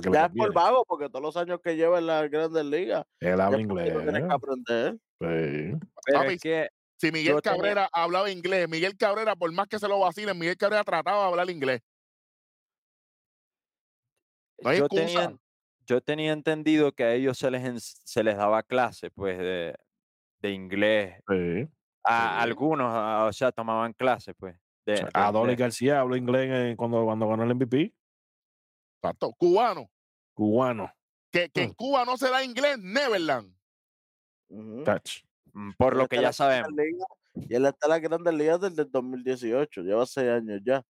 que 0.00 0.10
le 0.10 0.14
Ya 0.14 0.26
es 0.26 0.32
por 0.36 0.52
vago, 0.52 0.84
porque 0.86 1.08
todos 1.08 1.22
los 1.22 1.36
años 1.36 1.58
que 1.64 1.74
lleva 1.74 1.98
en 1.98 2.06
las 2.06 2.30
grandes 2.30 2.64
ligas, 2.64 3.04
Él 3.18 3.40
habla 3.40 3.60
inglés. 3.60 3.92
lo 3.94 4.02
tienes 4.02 4.22
que 4.24 4.32
aprender. 4.32 4.92
Sí. 4.92 5.78
Pero 6.04 6.18
Papi, 6.20 6.34
es 6.34 6.40
que 6.40 6.68
Si 7.00 7.10
Miguel 7.10 7.40
Cabrera 7.42 7.88
hablaba 7.92 8.30
inglés, 8.30 8.68
Miguel 8.68 8.96
Cabrera, 8.96 9.34
por 9.34 9.50
más 9.52 9.66
que 9.66 9.78
se 9.80 9.88
lo 9.88 9.98
vacilen, 10.00 10.38
Miguel 10.38 10.56
Cabrera 10.56 10.84
trataba 10.84 11.22
de 11.24 11.28
hablar 11.30 11.50
inglés. 11.50 11.80
No 14.62 14.70
hay 14.70 14.78
yo, 14.78 14.84
excusa. 14.86 15.04
tenía, 15.06 15.36
yo 15.86 16.00
tenía 16.00 16.32
entendido 16.32 16.92
que 16.92 17.04
a 17.04 17.14
ellos 17.14 17.38
se 17.38 17.50
les, 17.50 18.00
se 18.04 18.22
les 18.24 18.36
daba 18.36 18.62
clase 18.62 19.10
pues 19.10 19.38
de, 19.38 19.74
de 20.40 20.50
inglés. 20.52 21.22
sí. 21.28 21.68
A 22.04 22.38
Sí. 22.38 22.42
algunos, 22.48 22.90
a- 22.94 23.24
o 23.26 23.32
sea, 23.32 23.52
tomaban 23.52 23.92
clases 23.92 24.34
pues. 24.38 24.56
De, 24.86 24.94
O 24.94 24.96
sea, 24.96 25.04
de 25.06 25.10
Adolis 25.14 25.52
inglés. 25.52 25.58
García 25.58 26.00
habló 26.00 26.16
inglés 26.16 26.50
en- 26.50 26.76
cuando, 26.76 27.04
cuando 27.04 27.28
ganó 27.28 27.42
el 27.44 27.50
MVP. 27.54 27.92
Exacto. 29.02 29.32
Cubano. 29.36 29.90
Cubano. 30.34 30.90
Que, 31.30 31.50
que 31.50 31.64
en 31.64 31.70
Mm. 31.70 31.74
Cuba 31.74 32.04
no 32.06 32.16
se 32.16 32.30
da 32.30 32.42
inglés, 32.42 32.78
Neverland. 32.78 33.54
Touch. 34.84 35.22
Mm, 35.52 35.72
Por 35.76 35.96
lo 35.96 36.08
que 36.08 36.20
ya 36.22 36.32
sabemos. 36.32 36.70
Y 37.34 37.54
él 37.54 37.66
está 37.66 37.86
en 37.86 37.90
las 37.90 38.00
grandes 38.00 38.32
ligas 38.34 38.60
desde 38.60 38.82
el 38.82 38.90
2018, 38.90 39.82
lleva 39.82 40.06
seis 40.06 40.28
años 40.30 40.60
ya. 40.64 40.82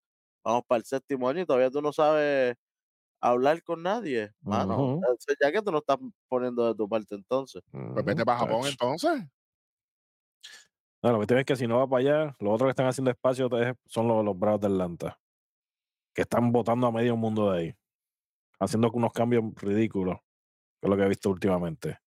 Vamos 0.45 0.63
para 0.67 0.79
el 0.79 0.85
séptimo 0.85 1.29
año 1.29 1.41
y 1.43 1.47
todavía 1.47 1.71
tú 1.71 1.83
no 1.83 1.93
sabes 1.93 2.55
hablar 3.21 3.63
con 3.63 3.83
nadie. 3.83 4.33
Mano, 4.41 5.01
ya 5.41 5.53
que 5.53 5.63
tú 5.63 5.71
no 5.73 5.79
estás 5.79 5.99
poniendo 6.29 6.67
de 6.67 6.75
tu 6.75 6.89
parte 6.89 7.15
entonces. 7.15 7.63
Pues 7.71 8.05
vete 8.05 8.25
para 8.25 8.41
Japón 8.41 8.67
entonces. 8.67 9.25
No, 11.03 11.13
lo 11.13 11.21
que 11.21 11.27
tienes 11.27 11.43
es 11.43 11.47
que 11.47 11.57
si 11.57 11.67
no 11.67 11.79
va 11.79 11.89
para 11.89 12.01
allá, 12.01 12.37
los 12.41 12.55
otros 12.55 12.67
que 12.67 12.71
están 12.71 12.87
haciendo 12.87 13.11
espacio 13.11 13.49
es- 13.61 13.77
son 13.87 14.09
los, 14.09 14.25
los 14.25 14.37
Bravos 14.39 14.61
de 14.61 14.67
Atlanta, 14.67 15.21
que 16.15 16.23
están 16.23 16.53
votando 16.53 16.87
a 16.87 16.93
medio 16.93 17.17
mundo 17.17 17.53
de 17.53 17.59
ahí, 17.61 17.75
haciendo 18.61 18.91
unos 18.93 19.13
cambios 19.13 19.45
ridículos, 19.57 20.19
que 20.81 20.87
es 20.87 20.91
lo 20.91 20.97
que 20.97 21.05
he 21.05 21.09
visto 21.09 21.31
últimamente. 21.31 21.99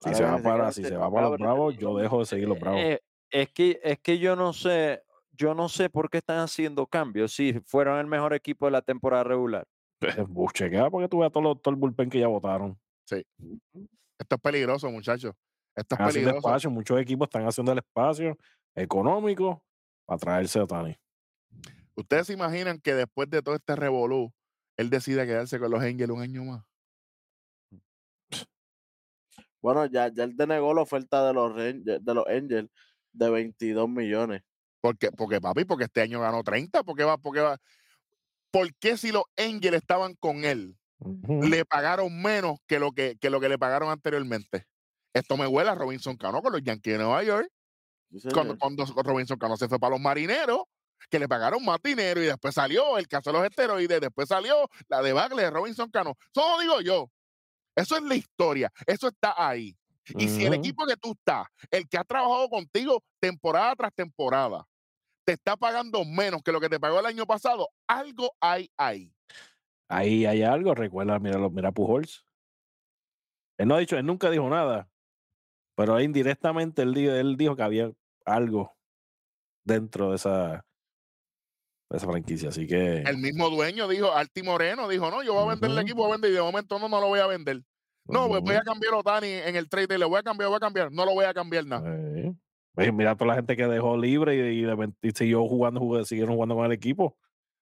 Si 0.00 0.14
se 0.14 0.24
va 0.24 0.38
para, 0.38 0.70
siquiera 0.70 0.72
si 0.72 0.82
se 0.82 0.88
se 0.90 0.96
va 0.96 1.10
para 1.10 1.28
los 1.30 1.38
Bravos, 1.38 1.76
yo 1.76 1.96
dejo 1.96 2.18
de 2.20 2.26
seguir 2.26 2.48
los 2.48 2.60
Bravos. 2.60 2.80
Eh, 2.80 3.00
es 3.30 3.50
que 3.50 3.80
es 3.82 3.98
que 4.00 4.18
yo 4.18 4.36
no 4.36 4.52
sé, 4.52 5.02
yo 5.36 5.54
no 5.54 5.68
sé 5.68 5.88
por 5.90 6.10
qué 6.10 6.18
están 6.18 6.38
haciendo 6.38 6.86
cambios. 6.86 7.32
Si 7.32 7.52
fueron 7.64 7.98
el 7.98 8.06
mejor 8.06 8.34
equipo 8.34 8.66
de 8.66 8.72
la 8.72 8.82
temporada 8.82 9.24
regular. 9.24 9.66
Pues, 9.98 10.52
chequea 10.52 10.90
porque 10.90 11.08
tú 11.08 11.18
veas 11.20 11.32
todo, 11.32 11.42
lo- 11.42 11.56
todo 11.56 11.72
el 11.74 11.80
bullpen 11.80 12.10
que 12.10 12.18
ya 12.20 12.26
votaron. 12.28 12.78
Esto 13.10 14.34
es 14.34 14.40
peligroso, 14.42 14.90
muchachos. 14.90 15.34
Esto 15.74 15.94
es 15.94 16.00
peligroso. 16.14 16.38
espacio, 16.38 16.70
muchos 16.70 16.98
equipos 17.00 17.26
están 17.26 17.46
haciendo 17.46 17.72
el 17.72 17.78
espacio 17.78 18.36
económico 18.74 19.62
para 20.06 20.18
traerse 20.18 20.58
a 20.58 20.66
Tani. 20.66 20.96
¿Ustedes 21.94 22.26
se 22.26 22.32
imaginan 22.32 22.78
que 22.80 22.94
después 22.94 23.28
de 23.30 23.42
todo 23.42 23.54
este 23.54 23.76
revolú, 23.76 24.32
él 24.76 24.90
decida 24.90 25.24
quedarse 25.26 25.58
con 25.58 25.70
los 25.70 25.82
Angels 25.82 26.10
un 26.10 26.20
año 26.20 26.44
más? 26.44 26.64
Bueno, 29.62 29.86
ya, 29.86 30.08
ya 30.08 30.24
él 30.24 30.36
denegó 30.36 30.72
la 30.74 30.82
oferta 30.82 31.26
de 31.26 31.32
los, 31.34 31.54
de 31.56 32.14
los 32.14 32.26
Angels 32.26 32.70
de 33.12 33.30
22 33.30 33.88
millones. 33.88 34.42
Porque, 34.80 35.10
porque 35.10 35.40
papi, 35.40 35.64
porque 35.64 35.84
este 35.84 36.00
año 36.02 36.20
ganó 36.20 36.42
30, 36.42 36.82
¿por 36.84 36.96
qué 36.96 37.04
va? 37.04 37.16
¿Por 37.18 37.34
qué 37.34 37.40
va? 37.40 37.58
¿Por 38.50 38.74
qué 38.76 38.96
si 38.96 39.12
los 39.12 39.24
Angels 39.36 39.76
estaban 39.76 40.14
con 40.14 40.44
él, 40.44 40.76
le 41.26 41.64
pagaron 41.64 42.22
menos 42.22 42.58
que 42.66 42.78
lo 42.78 42.92
que, 42.92 43.16
que 43.20 43.30
lo 43.30 43.40
que 43.40 43.48
le 43.48 43.58
pagaron 43.58 43.90
anteriormente? 43.90 44.66
Esto 45.12 45.36
me 45.36 45.46
huele 45.46 45.70
a 45.70 45.74
Robinson 45.74 46.16
Cano 46.16 46.42
con 46.42 46.52
los 46.52 46.62
Yankees 46.62 46.92
de 46.94 46.98
Nueva 46.98 47.22
York. 47.22 47.48
Sí, 48.12 48.28
Cuando, 48.32 48.54
señor. 48.54 48.58
cuando 48.58 48.84
Robinson 49.02 49.38
Cano 49.38 49.56
se 49.56 49.68
fue 49.68 49.78
para 49.78 49.90
los 49.92 50.00
marineros, 50.00 50.62
que 51.10 51.18
le 51.18 51.28
pagaron 51.28 51.64
más 51.64 51.78
dinero 51.82 52.22
y 52.22 52.26
después 52.26 52.54
salió 52.54 52.98
el 52.98 53.06
caso 53.08 53.30
de 53.30 53.38
los 53.38 53.46
esteroides, 53.46 54.00
después 54.00 54.28
salió 54.28 54.68
la 54.88 55.02
debacle 55.02 55.42
de 55.42 55.50
Robinson 55.50 55.90
Cano. 55.90 56.16
Eso 56.34 56.48
no 56.48 56.60
digo 56.60 56.80
yo. 56.80 57.10
Eso 57.74 57.96
es 57.96 58.02
la 58.02 58.14
historia. 58.14 58.72
Eso 58.86 59.08
está 59.08 59.34
ahí. 59.36 59.76
Y 60.08 60.28
si 60.28 60.44
el 60.44 60.54
equipo 60.54 60.86
que 60.86 60.96
tú 60.96 61.12
estás, 61.12 61.46
el 61.70 61.88
que 61.88 61.98
ha 61.98 62.04
trabajado 62.04 62.48
contigo 62.48 63.02
temporada 63.20 63.74
tras 63.74 63.92
temporada, 63.94 64.66
te 65.24 65.32
está 65.32 65.56
pagando 65.56 66.04
menos 66.04 66.42
que 66.42 66.52
lo 66.52 66.60
que 66.60 66.68
te 66.68 66.78
pagó 66.78 67.00
el 67.00 67.06
año 67.06 67.26
pasado, 67.26 67.68
algo 67.88 68.32
hay 68.40 68.70
ahí. 68.76 69.12
Ahí 69.88 70.26
hay 70.26 70.42
algo, 70.42 70.74
recuerda, 70.74 71.18
mira, 71.18 71.38
mira 71.48 71.72
Pujols. 71.72 72.24
Él 73.58 73.68
no 73.68 73.74
ha 73.74 73.78
dicho, 73.78 73.96
él 73.96 74.06
nunca 74.06 74.30
dijo 74.30 74.48
nada, 74.48 74.88
pero 75.76 76.00
indirectamente 76.00 76.82
él, 76.82 76.96
él 76.96 77.36
dijo 77.36 77.56
que 77.56 77.62
había 77.62 77.92
algo 78.24 78.76
dentro 79.64 80.10
de 80.10 80.16
esa, 80.16 80.64
de 81.90 81.96
esa 81.96 82.06
franquicia. 82.06 82.50
Así 82.50 82.66
que 82.66 82.98
El 82.98 83.18
mismo 83.18 83.50
dueño 83.50 83.88
dijo, 83.88 84.12
Arti 84.12 84.42
Moreno 84.42 84.88
dijo, 84.88 85.10
no, 85.10 85.22
yo 85.22 85.34
voy 85.34 85.44
a 85.44 85.48
vender 85.50 85.70
el 85.70 85.78
equipo, 85.78 86.02
voy 86.02 86.10
a 86.10 86.12
vender 86.12 86.30
y 86.30 86.34
de 86.34 86.42
momento 86.42 86.78
no, 86.78 86.88
no 86.88 87.00
lo 87.00 87.08
voy 87.08 87.20
a 87.20 87.26
vender. 87.26 87.62
No, 88.08 88.28
pues 88.28 88.40
voy 88.42 88.54
a 88.54 88.62
cambiar 88.62 88.94
a 88.94 88.98
Otani 88.98 89.28
en 89.28 89.56
el 89.56 89.68
trade, 89.68 89.98
le 89.98 90.04
voy 90.04 90.18
a 90.18 90.22
cambiar, 90.22 90.48
voy 90.48 90.56
a 90.56 90.60
cambiar, 90.60 90.92
no 90.92 91.04
lo 91.04 91.12
voy 91.14 91.24
a 91.24 91.34
cambier 91.34 91.66
nada. 91.66 91.82
eh, 91.96 92.32
oye, 92.76 92.92
mira 92.92 93.14
toda 93.16 93.28
la 93.28 93.34
gente 93.36 93.56
que 93.56 93.66
dejó 93.66 93.96
libre 93.96 94.36
y, 94.36 94.58
y 94.58 94.62
de 94.62 94.70
repente 94.70 95.10
siguió 95.14 95.46
jugando, 95.48 95.80
jugó- 95.80 96.04
siguieron 96.04 96.34
jugando 96.34 96.54
con 96.54 96.66
el 96.66 96.72
equipo. 96.72 97.16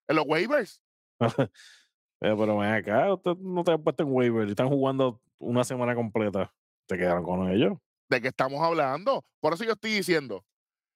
En 0.09 0.17
los 0.17 0.25
waivers, 0.27 0.83
Eh, 2.21 2.35
pero 2.39 2.57
ven 2.59 2.73
acá, 2.73 3.13
usted 3.13 3.37
no 3.39 3.63
te 3.65 3.73
han 3.73 3.83
puesto 3.83 4.03
en 4.03 4.11
waiver 4.13 4.47
y 4.47 4.51
están 4.51 4.69
jugando 4.69 5.21
una 5.39 5.63
semana 5.65 5.95
completa. 5.95 6.55
Se 6.89 6.97
quedaron 6.97 7.23
con 7.25 7.51
ellos. 7.51 7.75
¿de 8.09 8.21
qué 8.21 8.29
estamos 8.29 8.63
hablando? 8.63 9.25
Por 9.41 9.53
eso 9.55 9.65
yo 9.65 9.73
estoy 9.73 9.93
diciendo, 9.93 10.45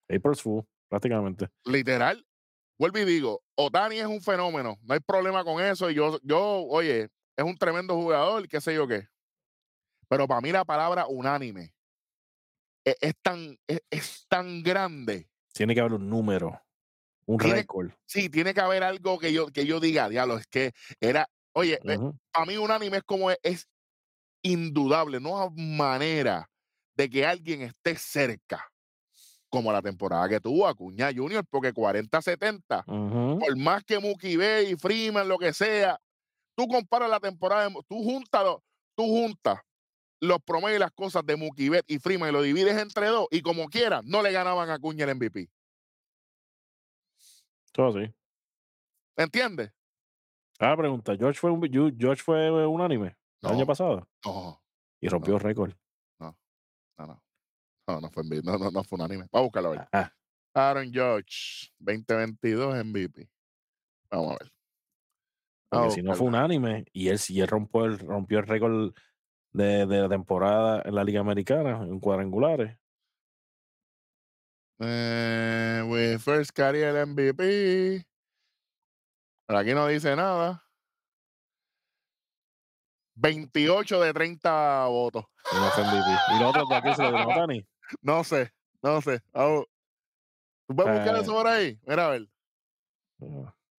Papers 0.09 0.41
full, 0.43 0.62
prácticamente. 0.89 1.49
literal, 1.66 2.25
vuelvo 2.79 2.99
y 2.99 3.05
digo, 3.05 3.43
Otani 3.57 3.97
es 3.99 4.07
un 4.07 4.20
fenómeno, 4.23 4.77
no 4.83 4.95
hay 4.95 5.01
problema 5.01 5.45
con 5.45 5.62
eso. 5.62 5.91
y 5.91 5.95
Yo, 5.95 6.19
yo, 6.23 6.65
oye, 6.69 7.09
es 7.37 7.45
un 7.45 7.57
tremendo 7.59 7.95
jugador, 7.95 8.49
qué 8.49 8.61
sé 8.61 8.75
yo 8.75 8.87
qué. 8.87 9.07
Pero 10.09 10.27
para 10.27 10.41
mí 10.41 10.51
la 10.53 10.65
palabra 10.65 11.07
unánime 11.07 11.75
e- 12.85 12.97
es, 13.01 13.15
tan, 13.23 13.59
es, 13.67 13.83
es 13.91 14.27
tan 14.29 14.63
grande. 14.63 15.29
Tiene 15.53 15.75
que 15.75 15.81
haber 15.81 15.95
un 15.95 16.09
número, 16.09 16.61
un 17.27 17.39
Tiene- 17.39 17.55
récord. 17.57 17.91
Sí, 18.07 18.29
tiene 18.31 18.55
que 18.55 18.61
haber 18.61 18.83
algo 18.83 19.19
que 19.19 19.33
yo, 19.33 19.49
que 19.49 19.67
yo 19.67 19.81
diga, 19.81 20.09
diablo, 20.09 20.39
es 20.39 20.47
que 20.47 20.73
era 21.01 21.29
Oye, 21.55 21.81
Ujú. 21.83 22.17
para 22.31 22.47
mí 22.47 22.57
un 22.57 22.71
anime 22.71 22.99
es 22.99 23.03
como 23.03 23.31
es, 23.33 23.39
es 23.43 23.69
indudable, 24.43 25.19
no 25.19 25.43
hay 25.43 25.49
manera 25.57 26.49
de 26.95 27.11
que 27.11 27.27
alguien 27.27 27.63
esté 27.63 27.97
cerca 27.97 28.71
como 29.49 29.73
la 29.73 29.83
temporada 29.83 30.29
que 30.29 30.41
tuvo 30.41 30.69
Acuña 30.69 31.11
Junior, 31.13 31.45
porque 31.51 31.73
40-70, 31.73 32.85
Ujú. 32.87 33.39
por 33.41 33.57
más 33.57 33.83
que 33.83 33.99
Mookie 33.99 34.37
Betts 34.37 34.71
y 34.71 34.77
Freeman, 34.77 35.27
lo 35.27 35.37
que 35.39 35.53
sea, 35.53 35.99
tú 36.55 36.69
comparas 36.69 37.11
la 37.11 37.19
temporada, 37.19 37.69
de 37.69 37.75
tú 37.89 38.05
juntas, 38.05 38.45
tú 38.95 39.05
juntas 39.07 39.59
los 40.20 40.43
promedios 40.43 40.77
y 40.77 40.81
las 40.81 40.93
cosas 40.93 41.24
de 41.24 41.36
Mookie 41.36 41.69
Betts 41.69 41.90
y 41.90 41.99
Freeman 41.99 42.31
y 42.31 42.32
lo 42.32 42.43
divides 42.43 42.77
entre 42.77 43.07
dos 43.09 43.27
y 43.31 43.40
como 43.43 43.69
quieras, 43.69 44.05
no 44.05 44.23
le 44.23 44.32
ganaban 44.32 44.69
a 44.70 44.74
Acuña 44.74 45.05
el 45.05 45.15
MVP. 45.15 45.49
Todo 47.73 47.99
así. 47.99 48.12
¿Entiendes? 49.16 49.73
Ah, 50.59 50.77
pregunta, 50.77 51.15
¿George 51.16 51.39
fue 51.39 51.51
un, 51.51 51.62
George 51.99 52.23
fue 52.23 52.66
un 52.66 52.81
anime 52.81 53.16
el 53.43 53.51
año 53.51 53.61
No. 53.61 53.66
pasado? 53.66 54.09
No, 54.24 54.61
Y 55.01 55.09
rompió 55.09 55.39
récord. 55.39 55.73
no, 56.19 56.36
no. 56.99 57.23
No, 57.86 58.01
no 58.03 58.11
fue, 58.11 58.23
MVP, 58.24 58.43
no, 58.45 58.59
no, 58.59 58.70
no 58.70 58.85
fue 58.85 58.99
un 58.99 59.05
anime. 59.05 59.28
Vamos 59.32 59.45
a 59.45 59.47
buscarlo 59.47 59.69
a 59.69 59.73
ver. 59.73 59.89
Ah, 59.93 60.12
Aaron 60.55 60.93
George, 60.93 61.70
2022 61.78 62.85
MVP. 62.85 63.31
Vamos 64.11 64.32
a 64.32 64.39
ver. 64.45 64.53
porque 65.70 65.90
si 65.90 66.03
no 66.03 66.15
fue 66.15 66.27
un 66.27 66.35
anime 66.35 66.85
y 66.93 67.09
él 67.09 67.19
sí 67.19 67.40
él 67.40 67.47
rompió 67.49 67.85
el, 67.86 67.99
rompió 67.99 68.40
el 68.40 68.47
récord 68.47 68.93
de, 69.53 69.87
de 69.87 70.01
la 70.03 70.09
temporada 70.09 70.83
en 70.85 70.95
la 70.95 71.05
Liga 71.05 71.20
Americana 71.20 71.83
en 71.83 72.01
cuadrangulares. 72.01 72.79
Eh, 74.81 75.83
with 75.87 76.20
first 76.20 76.53
career 76.53 77.07
MVP. 77.07 78.07
Pero 79.47 79.59
aquí 79.59 79.75
no 79.75 79.87
dice 79.87 80.15
nada. 80.15 80.65
28 83.16 84.01
de 84.01 84.12
30 84.12 84.87
votos. 84.87 85.25
No 85.53 85.61
MVP. 85.61 86.11
Y 86.37 86.41
los 86.41 86.51
otros 86.51 86.69
de 86.69 86.75
aquí 86.77 86.95
se 86.95 87.03
lo 87.03 87.11
dieron 87.11 87.31
a 87.33 87.35
Otani. 87.37 87.66
No 88.03 88.23
sé, 88.23 88.53
no 88.83 89.01
sé. 89.01 89.20
Vamos. 89.33 89.65
¿Tú 90.69 90.77
puedes 90.77 90.95
buscar 90.95 91.16
Eh, 91.16 91.20
eso 91.20 91.33
por 91.33 91.47
ahí? 91.47 91.81
Mira, 91.87 92.07
a 92.07 92.11
ver. 92.11 92.29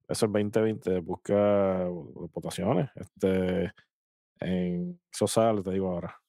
Eso 0.07 0.25
es 0.25 0.31
2020, 0.31 0.99
busca 0.99 1.85
votaciones. 2.33 2.89
Este, 2.95 3.71
en 4.39 4.99
sale, 5.11 5.61
te 5.61 5.71
digo 5.71 5.91
ahora. 5.91 6.19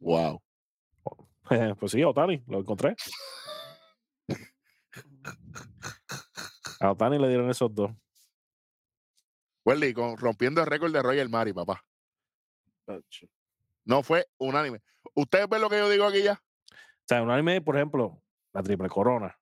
Wow. 0.00 0.42
pues 1.78 1.92
sí, 1.92 2.02
Otani, 2.02 2.42
lo 2.46 2.60
encontré. 2.60 2.94
A 6.80 6.90
Otani 6.90 7.18
le 7.18 7.28
dieron 7.28 7.50
esos 7.50 7.74
dos. 7.74 7.90
Welly, 9.64 9.92
con, 9.94 10.16
rompiendo 10.16 10.60
el 10.60 10.66
récord 10.66 10.92
de 10.92 11.02
Roger 11.02 11.28
Mari, 11.28 11.52
papá. 11.52 11.84
No 13.84 14.02
fue 14.02 14.26
unánime. 14.38 14.80
¿Ustedes 15.14 15.48
ven 15.48 15.60
lo 15.60 15.70
que 15.70 15.78
yo 15.78 15.88
digo 15.88 16.04
aquí 16.04 16.22
ya? 16.22 16.32
O 16.32 17.04
sea, 17.06 17.22
un 17.22 17.30
anime, 17.30 17.60
por 17.60 17.76
ejemplo, 17.76 18.22
la 18.52 18.62
triple 18.62 18.88
corona 18.88 19.38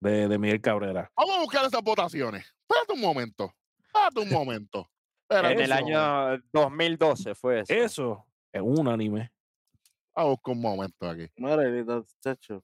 de, 0.00 0.28
de 0.28 0.38
Miguel 0.38 0.60
Cabrera. 0.60 1.10
Vamos 1.16 1.36
a 1.36 1.40
buscar 1.40 1.64
esas 1.64 1.82
votaciones. 1.82 2.44
Espérate 2.62 2.92
un 2.92 3.00
momento. 3.00 3.54
Espérate 3.94 4.20
un 4.20 4.30
momento. 4.30 4.90
Espérate 5.28 5.54
En 5.54 5.60
el 5.60 5.72
año 5.72 6.42
2012 6.52 7.34
fue 7.34 7.60
eso. 7.60 7.72
Eso 7.72 8.26
es 8.52 8.62
un 8.62 8.88
anime. 8.88 9.30
Vamos 10.16 10.26
a 10.28 10.30
buscar 10.30 10.52
un 10.54 10.60
momento 10.60 11.08
aquí. 11.08 11.26
Mira, 11.36 12.02
tacho. 12.20 12.62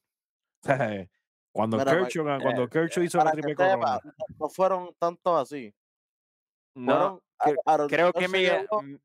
Cuando 1.53 1.77
Mira, 1.77 1.91
Kershaw, 1.91 2.23
cuando 2.41 2.63
eh, 2.63 2.69
Kershaw 2.69 3.03
hizo 3.03 3.17
la 3.17 3.31
triple 3.31 3.55
corona. 3.55 3.99
no, 4.05 4.11
no 4.39 4.49
fueron 4.49 4.95
tantos 4.97 5.37
así. 5.41 5.73
No, 6.73 6.93
Fueron, 6.93 7.19
cre- 7.39 7.61
a- 7.65 7.73
Aaron 7.73 7.89
creo 7.89 8.13
que 8.13 8.27
Miguel. 8.29 8.67
mm, 8.71 8.95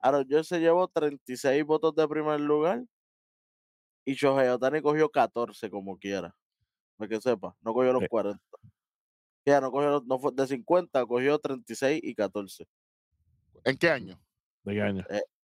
Aaron 0.00 0.26
George 0.28 0.44
se 0.48 0.58
llevó 0.58 0.88
36 0.88 1.64
votos 1.64 1.94
de 1.94 2.08
primer 2.08 2.40
lugar 2.40 2.82
y 4.04 4.14
Shohei 4.14 4.48
Otani 4.48 4.82
cogió 4.82 5.08
14 5.08 5.70
como 5.70 5.96
quiera. 5.96 6.34
Para 6.96 7.08
que 7.08 7.20
sepa, 7.20 7.54
no 7.60 7.72
cogió 7.72 7.92
los 7.92 8.02
Eh. 8.02 8.08
40. 8.08 8.42
Ya 9.46 9.60
no 9.60 9.70
cogió, 9.70 10.02
no 10.06 10.18
fue 10.18 10.32
de 10.32 10.46
50, 10.46 11.04
cogió 11.06 11.38
36 11.38 12.00
y 12.02 12.14
14. 12.14 12.66
¿En 13.64 13.76
qué 13.76 13.90
año? 13.90 14.18
¿De 14.62 14.74
qué 14.74 14.82
año? 14.82 15.04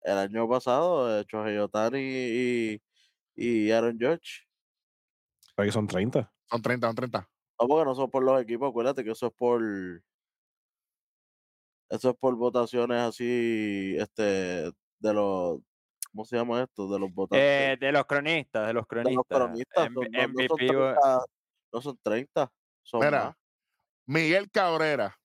El 0.03 0.19
año 0.19 0.49
pasado, 0.49 1.21
eh, 1.21 1.25
Shohei 1.29 1.59
Otani 1.59 2.01
y, 2.01 2.83
y 3.37 3.71
Aaron 3.71 3.97
George. 3.99 4.43
Ahí 5.57 5.71
son 5.71 5.87
30. 5.87 6.33
Son 6.51 6.63
30, 6.63 6.87
son 6.89 6.97
30. 6.97 7.31
No, 7.61 7.69
porque 7.69 7.85
no 7.85 7.95
son 7.95 8.11
por 8.11 8.25
los 8.25 8.41
equipos, 8.43 8.71
acuérdate 8.71 9.05
que 9.05 9.11
eso 9.11 9.27
es 9.27 9.33
por. 9.35 9.63
Eso 11.91 12.11
es 12.11 12.17
por 12.17 12.35
votaciones 12.35 12.99
así, 13.01 13.95
este, 13.99 14.23
de 14.23 15.15
los. 15.15 15.61
¿Cómo 16.11 16.25
se 16.25 16.37
llama 16.37 16.63
esto? 16.63 16.91
De 16.91 16.99
los 16.99 17.13
votantes. 17.13 17.47
eh, 17.47 17.77
de 17.79 17.93
los 17.93 18.05
cronistas, 18.07 18.67
de 18.67 18.73
los 18.73 18.87
de 18.89 19.05
los 19.05 19.25
cronistas. 19.27 19.39
cronistas. 19.39 19.87
M- 19.87 19.95
son- 19.95 20.11
no, 20.11 20.19
no 20.19 20.27
son 20.27 20.31
MVP, 20.31 20.67
30, 20.67 21.25
no 21.73 21.81
son 21.83 21.99
30. 22.03 22.53
Son 22.83 23.01
Mira, 23.01 23.25
más. 23.25 23.37
Miguel 24.07 24.51
Cabrera, 24.51 25.19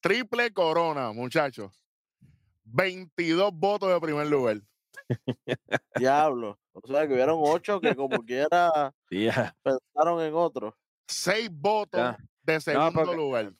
triple 0.00 0.52
corona, 0.52 1.12
muchachos. 1.12 1.84
22 2.64 3.52
votos 3.52 3.92
de 3.92 4.00
primer 4.00 4.26
lugar. 4.28 4.60
Diablo. 5.96 6.58
O 6.72 6.86
sea, 6.86 7.06
que 7.06 7.14
hubieron 7.14 7.38
8 7.42 7.80
que 7.80 7.96
como 7.96 8.22
quiera 8.26 8.94
Ya. 9.10 9.56
pensaron 9.62 10.20
en 10.22 10.34
otro. 10.34 10.76
6 11.08 11.50
votos 11.52 12.14
de 12.42 12.60
segundo 12.60 12.92
porque- 12.92 13.16
lugar. 13.16 13.52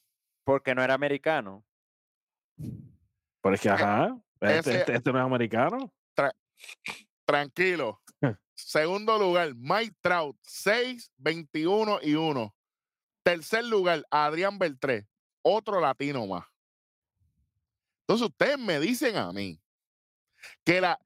porque 0.44 0.74
no 0.74 0.82
era 0.82 0.94
americano. 0.94 1.64
Pero 3.42 3.54
es 3.54 3.60
que, 3.60 3.68
ajá. 3.70 4.16
Este, 4.40 4.58
ese- 4.58 4.78
este- 4.80 4.94
este 4.96 5.12
no 5.12 5.18
es 5.18 5.24
americano. 5.24 5.92
Tranquilo. 7.24 8.00
Segundo 8.54 9.18
lugar, 9.18 9.54
Mike 9.56 9.96
Trout, 10.00 10.36
6, 10.42 11.10
21 11.16 11.98
y 12.02 12.14
1. 12.14 12.54
Tercer 13.22 13.64
lugar, 13.64 14.04
Adrián 14.10 14.58
Beltré, 14.58 15.06
otro 15.42 15.80
latino 15.80 16.26
más. 16.26 16.46
Entonces 18.06 18.26
ustedes 18.28 18.58
me 18.58 18.80
dicen 18.80 19.16
a 19.16 19.32
mí 19.32 19.60
que 20.64 20.80
la, 20.80 20.98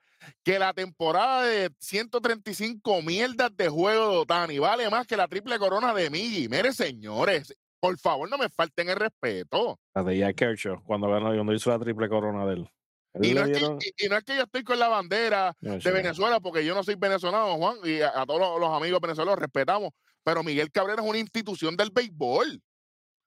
que 0.43 0.59
la 0.59 0.73
temporada 0.73 1.43
de 1.43 1.71
135 1.79 3.03
mierdas 3.03 3.55
de 3.57 3.69
juego 3.69 4.11
de 4.11 4.17
Otani 4.19 4.59
vale 4.59 4.89
más 4.89 5.07
que 5.07 5.17
la 5.17 5.29
triple 5.29 5.59
corona 5.59 5.93
de 5.93 6.09
Miggy. 6.09 6.49
Mire, 6.49 6.73
señores, 6.73 7.55
por 7.81 7.99
favor 7.99 8.31
no 8.31 8.39
me 8.39 8.49
falten 8.49 8.89
el 8.89 8.97
respeto. 8.97 9.79
La 9.95 10.03
de 10.03 10.19
Jack 10.19 10.37
Kershaw, 10.37 10.83
cuando 10.85 11.09
ganó, 11.09 11.35
cuando 11.35 11.53
hizo 11.53 11.71
la 11.71 11.79
triple 11.79 12.09
corona 12.09 12.47
de 12.47 12.55
él. 12.55 12.71
Él 13.15 13.25
Y 13.27 13.35
no, 13.35 13.41
es 13.43 13.47
que, 13.49 13.59
dieron- 13.59 13.79
y- 13.81 14.07
y 14.07 14.09
no 14.09 14.17
es 14.17 14.25
que 14.25 14.37
yo 14.37 14.43
estoy 14.45 14.65
con 14.65 14.79
la 14.79 14.89
bandera 14.89 15.55
No, 15.61 15.77
de. 15.79 15.91
Venezuela, 15.93 16.41
porque 16.41 16.65
yo 16.65 16.75
no 16.75 16.83
soy 16.83 16.95
venezolano, 16.95 17.57
Juan, 17.57 17.77
y 17.85 18.01
a, 18.01 18.23
a 18.23 18.25
todos 18.27 18.41
los, 18.41 18.59
los 18.61 18.71
amigos 18.71 19.01
venezolanos 19.01 19.39
respetamos, 19.39 19.91
pero 20.25 20.43
Miguel 20.43 20.73
Cabrera 20.73 21.03
es 21.03 21.09
una 21.09 21.19
institución 21.19 21.77
del 21.77 21.91
béisbol. 21.91 22.61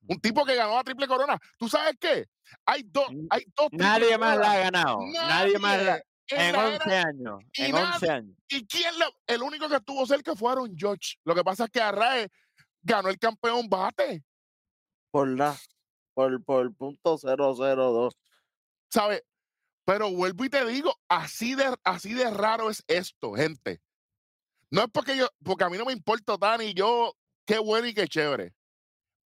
Un 0.10 0.19
tipo 0.22 0.45
que 0.45 0.56
ganó 0.56 0.76
la 0.76 0.84
triple 0.84 1.07
corona. 1.07 1.38
¿Tú 1.57 1.68
sabes 1.69 1.95
qué? 1.99 2.26
Hay 2.65 2.84
dos, 2.86 3.07
hay 3.30 3.44
dos 3.56 3.68
Nadie 3.72 4.18
más 4.18 4.38
la 4.38 4.52
ha 4.52 4.57
ganado. 4.60 4.99
Nadie 5.14 5.60
más 5.60 5.84
la- 5.84 6.02
en 6.30 6.40
En 6.41 6.52
la 6.53 6.68
11 6.68 6.84
era- 6.90 7.02
años. 7.03 7.40
En 7.53 7.72
nadie- 7.72 7.94
11 7.94 8.10
años. 8.11 8.36
¿Y 8.49 8.65
quién 8.68 8.99
lo- 8.99 9.14
El 9.28 9.41
único 9.44 9.69
que 9.69 9.76
estuvo 9.78 10.06
cerca 10.06 10.36
fueron 10.36 10.74
George. 10.78 11.15
Lo 11.24 11.34
que 11.36 11.44
pasa 11.44 11.65
es 11.65 11.69
que 11.72 11.82
Arrae 11.82 12.28
ganó 12.82 13.10
el 13.10 13.18
campeón 13.19 13.68
bate. 13.69 14.24
Por 15.11 15.30
la. 15.38 15.56
Por, 16.14 16.44
por 16.44 16.74
punto 16.76 17.18
002. 17.18 18.14
¿Sabes? 18.90 19.24
Pero 19.86 20.11
vuelvo 20.11 20.44
y 20.45 20.49
te 20.49 20.65
digo, 20.65 20.94
así 21.07 21.56
de, 21.56 21.74
así 21.84 22.14
de 22.14 22.30
raro 22.30 22.69
es 22.69 22.84
esto, 22.88 23.34
gente. 23.34 23.80
No 24.72 24.81
es 24.81 24.88
porque 24.91 25.15
yo, 25.18 25.27
porque 25.44 25.64
a 25.64 25.69
mí 25.69 25.77
no 25.77 25.85
me 25.85 25.94
importa 25.94 26.38
Tani, 26.38 26.73
yo, 26.73 27.14
qué 27.45 27.60
bueno 27.60 27.88
y 27.88 27.94
qué 27.94 28.07
chévere. 28.07 28.53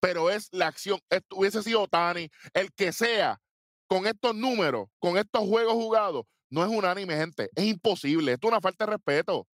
Pero 0.01 0.31
es 0.31 0.49
la 0.53 0.69
acción. 0.69 1.01
Esto 1.11 1.37
hubiese 1.37 1.63
sido 1.63 1.87
Tani, 1.89 2.29
el 2.55 2.73
que 2.73 2.93
sea, 2.93 3.41
con 3.89 4.07
estos 4.07 4.35
números, 4.35 4.89
con 4.99 5.17
estos 5.17 5.43
juegos 5.43 5.75
jugados, 5.75 6.25
no 6.51 6.65
es 6.65 6.71
unánime, 6.71 7.17
gente. 7.17 7.51
Es 7.55 7.65
imposible. 7.65 8.33
Esto 8.33 8.49
es 8.49 8.53
una 8.53 8.61
falta 8.61 8.87
de 8.87 8.93
respeto. 8.93 9.47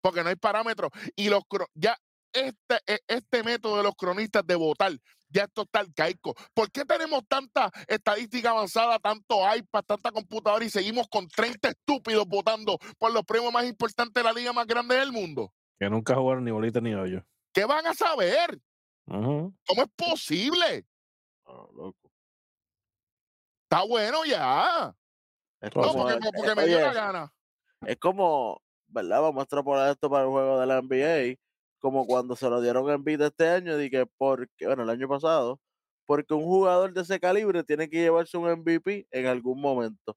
Porque 0.00 0.22
no 0.22 0.28
hay 0.28 0.36
parámetros. 0.36 0.90
Y 1.16 1.28
los 1.28 1.42
ya 1.74 1.96
este, 2.32 2.80
e- 2.86 3.00
este 3.08 3.42
método 3.42 3.78
de 3.78 3.82
los 3.82 3.94
cronistas 3.94 4.46
de 4.46 4.54
votar, 4.54 4.92
ya 5.28 5.44
esto 5.44 5.62
está 5.62 5.80
arcaico. 5.80 6.34
¿Por 6.54 6.70
qué 6.70 6.84
tenemos 6.84 7.22
tanta 7.28 7.70
estadística 7.86 8.50
avanzada, 8.50 8.98
tanto 8.98 9.40
iPad, 9.54 9.82
tanta 9.84 10.10
computadora 10.12 10.64
y 10.64 10.70
seguimos 10.70 11.08
con 11.08 11.28
30 11.28 11.68
estúpidos 11.70 12.26
votando 12.26 12.78
por 12.98 13.12
los 13.12 13.24
premios 13.24 13.52
más 13.52 13.64
importantes 13.66 14.14
de 14.14 14.22
la 14.22 14.32
liga 14.32 14.52
más 14.52 14.66
grande 14.66 14.96
del 14.96 15.12
mundo? 15.12 15.52
Que 15.78 15.88
nunca 15.90 16.14
jugaron 16.14 16.44
ni 16.44 16.50
bolita 16.50 16.80
ni 16.80 16.94
hoyo. 16.94 17.24
¿Qué 17.52 17.64
van 17.64 17.86
a 17.86 17.94
saber? 17.94 18.58
¿Cómo 19.06 19.52
es 19.66 19.88
posible? 19.96 20.86
No, 21.46 21.68
loco. 21.74 22.10
Está 23.64 23.84
bueno 23.84 24.24
ya. 24.24 24.94
Es 25.60 25.74
No, 25.74 25.82
como, 25.82 26.04
porque, 26.04 26.30
porque 26.34 26.54
me 26.54 26.66
dio 26.66 26.76
oye, 26.76 26.86
la 26.86 26.92
gana. 26.92 27.32
es 27.86 27.96
como, 27.98 28.62
¿verdad? 28.86 29.20
Vamos 29.22 29.40
a 29.40 29.42
extrapolar 29.42 29.90
esto 29.90 30.08
para 30.10 30.24
el 30.24 30.30
juego 30.30 30.58
de 30.60 30.66
la 30.66 30.80
NBA, 30.82 31.36
como 31.78 32.06
cuando 32.06 32.36
se 32.36 32.48
lo 32.50 32.60
dieron 32.60 32.88
en 32.90 33.04
vida 33.04 33.28
este 33.28 33.48
año, 33.48 33.80
y 33.80 33.90
que 33.90 34.06
porque, 34.18 34.66
bueno, 34.66 34.82
el 34.84 34.90
año 34.90 35.08
pasado, 35.08 35.60
porque 36.06 36.34
un 36.34 36.44
jugador 36.44 36.92
de 36.92 37.02
ese 37.02 37.20
calibre 37.20 37.64
tiene 37.64 37.88
que 37.88 37.98
llevarse 37.98 38.36
un 38.38 38.48
MVP 38.48 39.06
en 39.10 39.26
algún 39.26 39.60
momento. 39.60 40.16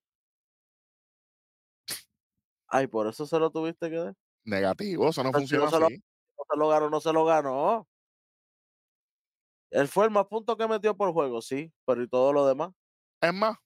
Ay, 2.67 2.87
por 2.87 3.07
eso 3.07 3.25
se 3.25 3.37
lo 3.37 3.49
tuviste 3.51 3.89
que 3.89 3.97
dar. 3.97 4.13
Negativo, 4.45 5.09
eso 5.09 5.23
no 5.23 5.31
Pero 5.31 5.45
si 5.45 5.55
no 5.55 5.67
funciona 5.67 5.71
se 5.71 5.79
lo- 5.79 5.85
así. 5.87 6.03
No 6.37 6.43
se 6.49 6.59
lo 6.59 6.67
ganó, 6.69 6.89
no 6.89 6.99
se 7.01 7.13
lo 7.13 7.25
ganó. 7.25 7.87
Él 9.69 9.87
fue 9.87 10.05
el 10.05 10.11
más 10.11 10.25
puntos 10.25 10.57
que 10.57 10.67
metió 10.67 10.95
por 10.95 11.13
juego, 11.13 11.41
sí, 11.41 11.71
pero 11.85 12.03
¿y 12.03 12.07
todo 12.07 12.33
lo 12.33 12.45
demás? 12.45 12.71
Es 13.21 13.33
más, 13.33 13.57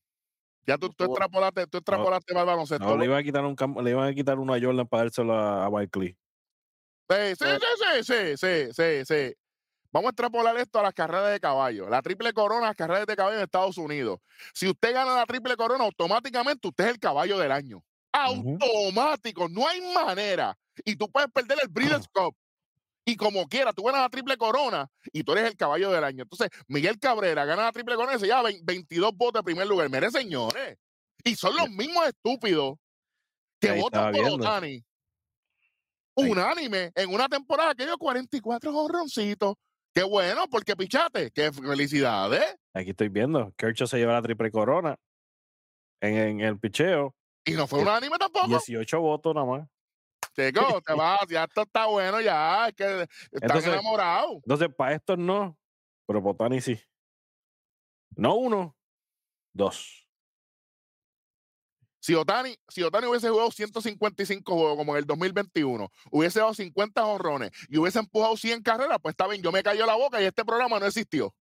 ya 0.68 0.78
tú, 0.78 0.90
tú 0.90 1.06
extrapolaste, 1.06 1.68
tú 1.68 1.78
extrapolaste 1.78 2.34
para 2.34 2.42
el 2.42 2.48
baloncesto. 2.48 2.86
No, 2.86 2.98
le 2.98 3.06
iban 3.06 3.20
a 3.20 3.24
quitar 3.24 3.46
un 3.46 3.56
campo, 3.56 3.82
le 3.82 3.92
iban 3.92 4.10
a 4.10 4.14
quitar 4.14 4.38
uno 4.38 4.54
a 4.54 4.60
Jordan 4.60 4.88
para 4.88 5.04
dárselo 5.04 5.34
a, 5.34 5.66
a 5.66 5.70
Barkley. 5.70 6.18
Sí, 7.10 7.36
sí, 7.38 7.46
Eh. 7.46 7.60
sí, 8.04 8.04
sí, 8.04 8.38
sí, 8.38 8.74
sí, 8.74 9.06
sí. 9.06 9.34
Vamos 9.92 10.08
a 10.08 10.12
extrapolar 10.12 10.58
esto 10.58 10.80
a 10.80 10.84
las 10.84 10.94
carreras 10.94 11.32
de 11.32 11.40
caballo. 11.40 11.88
La 11.90 12.02
triple 12.02 12.34
corona, 12.34 12.68
las 12.68 12.76
carreras 12.76 13.06
de 13.06 13.16
caballo 13.16 13.38
en 13.38 13.44
Estados 13.44 13.78
Unidos. 13.78 14.20
Si 14.54 14.68
usted 14.68 14.94
gana 14.94 15.16
la 15.16 15.26
triple 15.26 15.56
corona, 15.56 15.84
automáticamente 15.86 16.68
usted 16.68 16.86
es 16.86 16.90
el 16.92 17.00
caballo 17.00 17.38
del 17.38 17.52
año. 17.52 17.82
Automático, 18.12 19.48
no 19.50 19.68
hay 19.68 19.82
manera. 19.94 20.58
Y 20.84 20.96
tú 20.96 21.10
puedes 21.10 21.30
perder 21.32 21.60
el 21.62 21.70
Breeders' 21.70 22.08
Cup. 22.12 22.36
Y 23.06 23.16
como 23.16 23.48
quiera, 23.48 23.72
tú 23.72 23.84
ganas 23.84 24.02
la 24.02 24.10
triple 24.10 24.36
corona 24.36 24.90
y 25.14 25.24
tú 25.24 25.34
eres 25.34 25.46
el 25.52 25.56
caballo 25.56 25.92
del 25.92 26.04
año. 26.04 26.24
Entonces, 26.24 26.50
Miguel 26.68 27.00
Cabrera 27.00 27.46
gana 27.46 27.64
la 27.64 27.72
triple 27.72 27.96
corona 27.96 28.16
y 28.16 28.20
se 28.20 28.26
lleva 28.26 28.42
vein- 28.42 28.62
22 28.64 29.12
votos 29.16 29.40
en 29.42 29.46
primer 29.46 29.68
lugar. 29.68 29.90
Mire, 29.90 30.10
señores. 30.10 30.78
Y 31.24 31.36
son 31.36 31.56
los 31.56 31.70
mismos 31.70 32.08
estúpidos 32.08 32.78
que 33.62 33.70
Ahí 33.70 33.80
votan 33.82 34.12
por. 34.12 34.26
Otani. 34.32 34.84
Unánime 36.16 36.92
en 36.96 37.14
una 37.14 37.28
temporada 37.28 37.76
que 37.76 37.86
dio 37.86 37.98
44 37.98 38.72
jonroncitos. 38.72 39.56
Qué 39.94 40.04
bueno, 40.04 40.46
porque 40.50 40.76
pichate. 40.76 41.32
Qué 41.32 41.52
felicidades. 41.52 42.56
Aquí 42.74 42.90
estoy 42.92 43.10
viendo. 43.10 43.54
Kershaw 43.58 43.88
se 43.88 43.98
lleva 43.98 44.14
la 44.14 44.22
triple 44.22 44.52
corona 44.52 44.98
en, 46.02 46.16
en 46.16 46.40
el 46.42 46.60
picheo. 46.60 47.16
Y 47.46 47.52
no 47.54 47.68
fue 47.68 47.82
unánime 47.82 48.18
tampoco. 48.18 48.48
18 48.48 49.00
votos 49.00 49.34
nada 49.36 49.46
más. 49.48 49.68
Chico, 50.36 50.82
te 50.82 50.94
vas, 50.98 51.20
ya 51.30 51.46
esto 51.46 51.62
está 51.62 51.86
bueno, 51.86 52.20
ya. 52.20 52.68
Es 52.68 52.76
que 52.76 52.84
están 52.84 53.08
Entonces- 53.42 53.74
enamorados. 53.74 54.34
Entonces, 54.36 54.68
para 54.76 54.96
estos 54.96 55.18
no, 55.18 55.58
pero 56.08 56.22
Potani 56.24 56.60
sí. 56.60 56.78
No 58.18 58.36
uno, 58.36 58.76
dos. 59.54 60.05
Si 62.06 62.14
Otani, 62.14 62.56
si 62.68 62.84
Otani 62.84 63.08
hubiese 63.08 63.30
jugado 63.32 63.50
155 63.50 64.54
juegos 64.54 64.78
como 64.78 64.92
en 64.94 65.00
el 65.00 65.06
2021, 65.08 65.92
hubiese 66.12 66.38
dado 66.38 66.54
50 66.54 67.04
honrones 67.04 67.50
y 67.68 67.80
hubiese 67.80 67.98
empujado 67.98 68.38
100 68.38 68.62
carreras, 68.62 69.00
pues 69.02 69.14
está 69.14 69.26
bien, 69.28 69.42
yo 69.42 69.52
me 69.52 69.64
cayó 69.64 69.88
la 69.88 69.96
boca 69.96 70.22
y 70.22 70.26
este 70.26 70.46
programa 70.46 70.80
no 70.80 70.86
existió. 70.86 71.36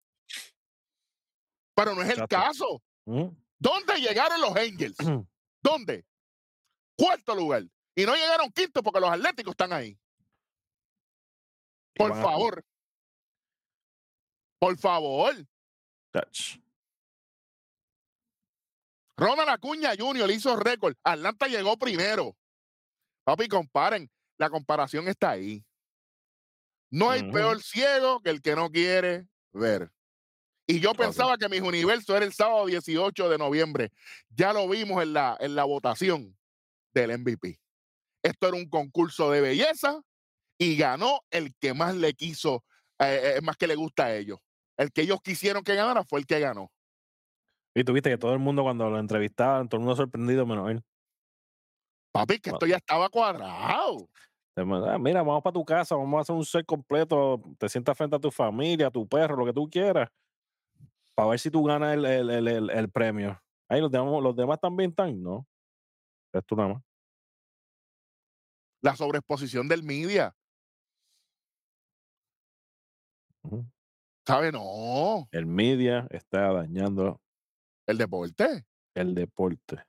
Pero 1.75 1.97
no 1.97 2.03
es 2.03 2.11
el 2.11 2.13
Exacto. 2.13 2.37
caso. 2.37 2.83
¿Mm? 3.07 3.37
¿Dónde 3.59 3.95
llegaron 3.97 4.41
los 4.41 4.55
Angels? 4.55 4.97
¿Dónde? 5.63 6.07
Cuarto 6.97 7.35
lugar. 7.35 7.65
Y 7.97 8.07
no 8.07 8.15
llegaron 8.15 8.53
quinto 8.53 8.85
porque 8.85 9.01
los 9.01 9.11
Atléticos 9.11 9.55
están 9.55 9.73
ahí. 9.73 9.99
Por 11.97 12.15
favor. 12.15 12.65
Por 14.61 14.79
favor. 14.79 15.35
Touch. 16.13 16.61
Ronald 19.23 19.51
Acuña 19.51 19.93
Jr. 19.97 20.31
hizo 20.33 20.57
récord. 20.57 20.97
Atlanta 21.05 21.47
llegó 21.47 21.79
primero. 21.79 22.37
Papi, 23.25 23.47
comparen. 23.47 24.11
La 24.37 24.51
comparación 24.51 25.07
está 25.07 25.31
ahí. 25.31 25.65
No 26.91 27.09
hay 27.09 27.31
peor 27.31 27.63
ciego 27.63 28.21
que 28.21 28.31
el 28.31 28.43
que 28.43 28.57
no 28.57 28.71
quiere 28.71 29.29
ver. 29.53 29.93
Y 30.67 30.81
yo 30.81 30.93
pensaba 30.93 31.39
que 31.39 31.49
mis 31.49 31.61
universo 31.61 32.17
era 32.17 32.27
el 32.27 32.33
sábado 32.33 32.67
18 32.67 33.29
de 33.29 33.39
noviembre. 33.39 33.93
Ya 34.29 34.53
lo 34.53 34.69
vimos 34.69 35.01
en 35.03 35.13
la, 35.13 35.37
en 35.39 35.55
la 35.55 35.65
votación 35.65 36.37
del 36.93 37.17
MVP. 37.19 37.61
Esto 38.25 38.49
era 38.49 38.57
un 38.57 38.69
concurso 38.69 39.31
de 39.31 39.41
belleza 39.41 40.03
y 40.59 40.77
ganó 40.77 41.21
el 41.31 41.55
que 41.61 41.75
más 41.75 41.95
le 41.95 42.15
quiso, 42.15 42.65
eh, 42.99 43.37
eh, 43.37 43.41
más 43.41 43.57
que 43.57 43.69
le 43.69 43.77
gusta 43.77 44.07
a 44.07 44.15
ellos. 44.17 44.41
El 44.77 44.91
que 44.93 45.03
ellos 45.03 45.21
quisieron 45.23 45.63
que 45.63 45.77
ganara 45.77 46.05
fue 46.05 46.19
el 46.19 46.27
que 46.27 46.41
ganó. 46.41 46.73
Y 47.75 47.85
tuviste 47.85 48.11
que 48.11 48.19
todo 48.19 48.33
el 48.33 48.39
mundo 48.39 48.63
cuando 48.63 48.89
lo 48.91 48.99
entrevistaban, 48.99 49.69
todo 49.69 49.79
el 49.81 49.85
mundo 49.87 49.97
sorprendido 49.97 50.47
menos 50.47 50.71
él. 50.71 50.83
Papi, 52.13 52.39
que 52.41 52.51
esto 52.51 52.67
ya 52.67 52.77
estaba 52.77 53.09
cuadrado. 53.09 54.09
"Ah, 54.57 54.99
mira, 54.99 55.23
vamos 55.23 55.43
para 55.43 55.55
tu 55.55 55.65
casa, 55.65 55.97
vamos 55.97 56.19
a 56.19 56.21
hacer 56.23 56.37
un 56.37 56.45
set 56.45 56.67
completo, 56.67 57.41
te 57.59 57.69
sientas 57.69 57.97
frente 57.97 58.17
a 58.17 58.19
tu 58.21 58.31
familia, 58.31 58.89
a 58.89 58.91
tu 58.91 59.09
perro, 59.09 59.37
lo 59.37 59.47
que 59.47 59.53
tú 59.55 59.69
quieras, 59.71 60.09
para 61.15 61.29
ver 61.31 61.39
si 61.39 61.51
tú 61.51 61.65
ganas 61.65 61.95
el, 61.95 62.05
el, 62.05 62.31
el, 62.31 62.71
el- 62.71 62.91
premio. 62.91 63.41
Ahí 63.69 63.81
los 63.81 63.91
demás, 63.91 64.23
los 64.23 64.37
demás 64.37 64.59
también 64.61 64.91
están, 64.91 65.23
¿no? 65.23 65.47
Es 66.33 66.45
tú 66.47 66.57
nada 66.57 66.75
más. 66.75 66.83
La 68.81 68.95
sobreexposición 68.95 69.67
del 69.67 69.83
media. 69.83 70.37
Ujú. 73.45 73.67
¿Sabe? 74.27 74.53
No. 74.53 75.29
El 75.31 75.45
media 75.47 76.07
está 76.11 76.53
dañando 76.53 77.21
El 77.93 77.99
deporte. 77.99 78.65
el 78.95 79.15
deporte. 79.15 79.85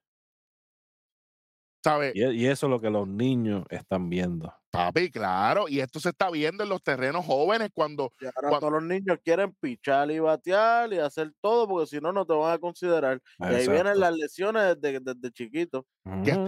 ¿Sabe? 1.84 2.14
Y, 2.16 2.24
e- 2.24 2.34
y 2.34 2.46
eso 2.46 2.68
es 2.68 2.70
lo 2.70 2.80
que 2.80 2.90
los 2.90 3.06
niños 3.06 3.66
están 3.70 4.10
viendo. 4.10 4.54
Papi, 4.72 5.12
claro. 5.12 5.68
Y 5.68 5.82
esto 5.82 6.00
se 6.00 6.10
está 6.10 6.32
viendo 6.32 6.64
en 6.64 6.70
los 6.70 6.82
terrenos 6.82 7.26
jóvenes 7.26 7.70
cuando 7.74 8.10
Y 8.22 8.26
ahora 8.26 8.50
Cuan- 8.50 8.60
todos 8.62 8.74
los 8.74 8.84
niños 8.84 9.18
quieren 9.24 9.54
pichar 9.60 10.10
y 10.10 10.18
batear 10.20 10.94
y 10.94 11.00
hacer 11.00 11.34
todo 11.42 11.68
porque 11.68 11.88
si 11.88 12.00
no, 12.00 12.14
no 12.14 12.26
te 12.26 12.34
van 12.34 12.54
a 12.54 12.58
considerar. 12.58 13.20
Y 13.38 13.44
ahí 13.44 13.68
vienen 13.68 14.00
las 14.00 14.16
lesiones 14.16 14.80
desde, 14.80 15.00
desde 15.02 15.32
chiquito. 15.32 15.86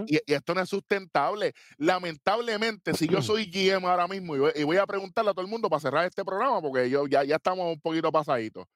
Y 0.06 0.32
esto 0.32 0.54
no 0.54 0.62
es 0.62 0.68
sustentable. 0.70 1.52
Lamentablemente, 1.76 2.94
si 2.94 3.06
yo 3.06 3.18
soy 3.22 3.44
GM 3.50 3.86
ahora 3.86 4.08
mismo 4.08 4.34
y 4.36 4.38
voy, 4.38 4.52
y 4.56 4.64
voy 4.64 4.78
a 4.78 4.86
preguntarle 4.86 5.30
a 5.32 5.34
todo 5.34 5.44
el 5.44 5.50
mundo 5.50 5.68
para 5.68 5.80
cerrar 5.80 6.06
este 6.06 6.24
programa, 6.24 6.62
porque 6.62 6.88
yo 6.88 7.06
ya, 7.06 7.22
ya 7.24 7.36
estamos 7.36 7.66
un 7.72 7.80
poquito 7.80 8.10
pasaditos. 8.10 8.66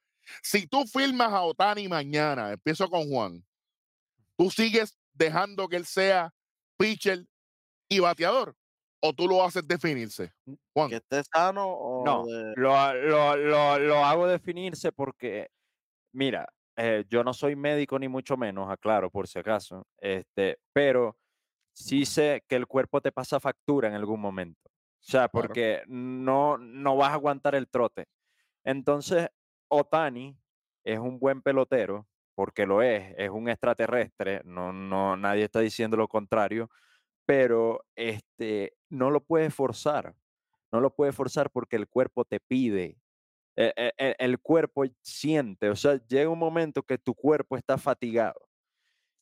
Si 0.42 0.66
tú 0.66 0.84
firmas 0.86 1.32
a 1.32 1.42
Otani 1.42 1.88
mañana, 1.88 2.52
empiezo 2.52 2.88
con 2.88 3.08
Juan, 3.08 3.44
tú 4.36 4.50
sigues 4.50 4.98
dejando 5.12 5.68
que 5.68 5.76
él 5.76 5.84
sea 5.86 6.32
pitcher 6.78 7.26
y 7.88 8.00
bateador, 8.00 8.56
o 9.00 9.12
tú 9.12 9.26
lo 9.28 9.44
haces 9.44 9.66
definirse. 9.66 10.32
Juan, 10.72 10.88
Que 10.90 10.96
esté 10.96 11.22
sano 11.24 11.66
o 11.66 12.04
No, 12.04 12.24
de- 12.26 12.54
lo, 12.56 12.94
lo, 12.94 13.36
lo, 13.36 13.78
lo 13.78 14.04
hago 14.04 14.26
definirse 14.26 14.92
porque, 14.92 15.48
mira, 16.12 16.46
eh, 16.76 17.04
yo 17.08 17.22
no 17.24 17.34
soy 17.34 17.56
médico 17.56 17.98
ni 17.98 18.08
mucho 18.08 18.36
menos, 18.36 18.70
aclaro 18.70 19.10
por 19.10 19.28
si 19.28 19.38
acaso, 19.38 19.86
este, 19.98 20.58
pero 20.72 21.18
sí 21.72 22.06
sé 22.06 22.44
que 22.48 22.56
el 22.56 22.66
cuerpo 22.66 23.00
te 23.00 23.12
pasa 23.12 23.40
factura 23.40 23.88
en 23.88 23.94
algún 23.94 24.20
momento. 24.20 24.60
O 24.68 25.02
sea, 25.02 25.28
Claro. 25.28 25.48
porque 25.48 25.82
no, 25.88 26.56
no 26.58 26.96
vas 26.96 27.10
a 27.10 27.14
aguantar 27.14 27.54
el 27.54 27.68
trote. 27.68 28.06
Entonces, 28.64 29.28
Otani 29.70 30.36
es 30.84 30.98
un 30.98 31.18
buen 31.20 31.42
pelotero, 31.42 32.08
porque 32.34 32.66
lo 32.66 32.82
es, 32.82 33.14
es 33.18 33.30
un 33.30 33.48
extraterrestre, 33.48 34.42
no, 34.44 34.72
no, 34.72 35.16
nadie 35.16 35.44
está 35.44 35.60
diciendo 35.60 35.96
lo 35.96 36.08
contrario, 36.08 36.70
pero 37.26 37.84
este, 37.96 38.74
no 38.90 39.10
lo 39.10 39.22
puedes 39.22 39.54
forzar, 39.54 40.14
no 40.72 40.80
lo 40.80 40.94
puedes 40.94 41.14
forzar 41.16 41.50
porque 41.50 41.76
el 41.76 41.88
cuerpo 41.88 42.24
te 42.24 42.40
pide, 42.40 42.98
e- 43.56 43.72
e- 43.76 43.92
e- 43.98 44.16
el, 44.18 44.40
cuerpo 44.40 44.84
siente, 45.02 45.70
o 45.70 45.76
sea, 45.76 46.00
llega 46.08 46.30
un 46.30 46.38
momento 46.38 46.82
que 46.84 46.98
tu 46.98 47.14
cuerpo 47.14 47.56
está 47.56 47.78
fatigado. 47.78 48.40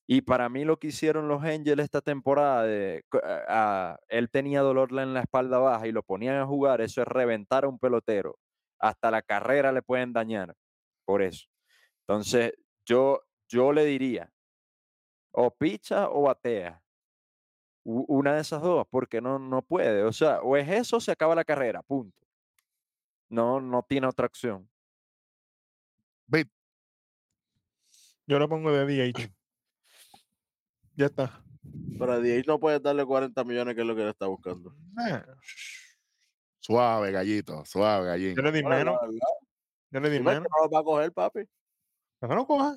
Y 0.06 0.22
para 0.22 0.48
mí 0.48 0.64
lo 0.64 0.78
que 0.78 0.88
hicieron 0.88 1.28
los 1.28 1.42
Angels 1.44 1.82
esta 1.82 2.00
temporada, 2.00 2.64
de, 2.64 3.04
a- 3.22 3.92
a- 3.94 3.98
él 4.08 4.30
tenía 4.30 4.62
dolor 4.62 4.90
en 4.98 5.14
la 5.14 5.20
espalda 5.20 5.58
baja 5.58 5.86
y 5.86 5.92
lo 5.92 6.02
ponían 6.02 6.36
a 6.36 6.46
jugar, 6.46 6.80
eso 6.80 7.02
es 7.02 7.08
reventar 7.08 7.64
a 7.64 7.68
un 7.68 7.78
pelotero. 7.78 8.38
Hasta 8.78 9.10
la 9.10 9.22
carrera 9.22 9.72
le 9.72 9.82
pueden 9.82 10.12
dañar 10.12 10.54
por 11.04 11.22
eso. 11.22 11.46
Entonces, 12.06 12.52
yo, 12.84 13.22
yo 13.48 13.72
le 13.72 13.84
diría, 13.84 14.32
o 15.32 15.50
picha 15.50 16.08
o 16.10 16.22
batea. 16.22 16.82
Una 17.84 18.34
de 18.34 18.42
esas 18.42 18.60
dos, 18.60 18.86
porque 18.90 19.20
no, 19.20 19.38
no 19.38 19.62
puede. 19.62 20.02
O 20.04 20.12
sea, 20.12 20.42
o 20.42 20.56
es 20.56 20.68
eso 20.68 20.98
o 20.98 21.00
se 21.00 21.10
acaba 21.10 21.34
la 21.34 21.44
carrera, 21.44 21.82
punto. 21.82 22.20
No, 23.30 23.60
no 23.60 23.82
tiene 23.88 24.06
otra 24.06 24.26
opción. 24.26 24.68
Yo 28.28 28.38
lo 28.38 28.46
pongo 28.46 28.70
de 28.70 28.84
DH. 28.84 29.12
Ya 30.94 31.06
está. 31.06 31.44
Pero 31.96 32.12
a 32.12 32.18
DH 32.18 32.44
no 32.48 32.58
puedes 32.58 32.82
darle 32.82 33.06
40 33.06 33.44
millones, 33.44 33.76
que 33.76 33.82
es 33.82 33.86
lo 33.86 33.94
que 33.94 34.02
él 34.02 34.08
está 34.08 34.26
buscando. 34.26 34.74
Suave, 36.60 37.12
gallito, 37.12 37.64
suave, 37.64 38.06
gallín. 38.06 38.34
Yo 38.36 38.42
le 38.42 38.52
di 38.52 38.62
menos. 38.62 38.98
Yo 39.90 40.00
le 40.00 40.10
di 40.10 40.20
menos. 40.20 40.42
no 40.42 40.64
lo 40.64 40.70
va 40.70 40.80
a 40.80 40.84
coger, 40.84 41.12
papi. 41.12 41.40
No 42.20 42.34
lo 42.34 42.46
coja. 42.46 42.76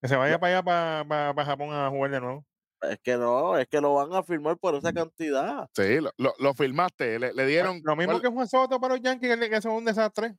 Que 0.00 0.08
se 0.08 0.16
vaya 0.16 0.38
para 0.38 0.58
allá, 0.58 1.04
para, 1.04 1.34
para, 1.34 1.44
Japón 1.44 1.72
a 1.72 1.88
jugar 1.88 2.10
de 2.10 2.20
nuevo. 2.20 2.44
Es 2.80 2.98
que 3.00 3.16
no, 3.16 3.56
es 3.56 3.68
que 3.68 3.80
lo 3.80 3.94
van 3.94 4.12
a 4.12 4.24
firmar 4.24 4.58
por 4.58 4.74
esa 4.74 4.92
cantidad. 4.92 5.70
Sí, 5.72 6.00
lo, 6.00 6.10
lo, 6.16 6.34
lo 6.40 6.54
filmaste, 6.54 7.20
le, 7.20 7.32
le 7.32 7.46
dieron. 7.46 7.80
Lo 7.84 7.94
mismo 7.94 8.14
¿cuál- 8.14 8.22
que 8.22 8.28
Juan 8.28 8.48
Soto 8.48 8.80
para 8.80 8.94
los 8.94 9.02
Yankees, 9.02 9.38
que, 9.38 9.50
que 9.50 9.62
son 9.62 9.74
un 9.74 9.84
desastre. 9.84 10.36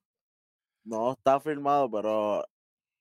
No 0.84 1.14
está 1.14 1.40
firmado, 1.40 1.90
pero 1.90 2.46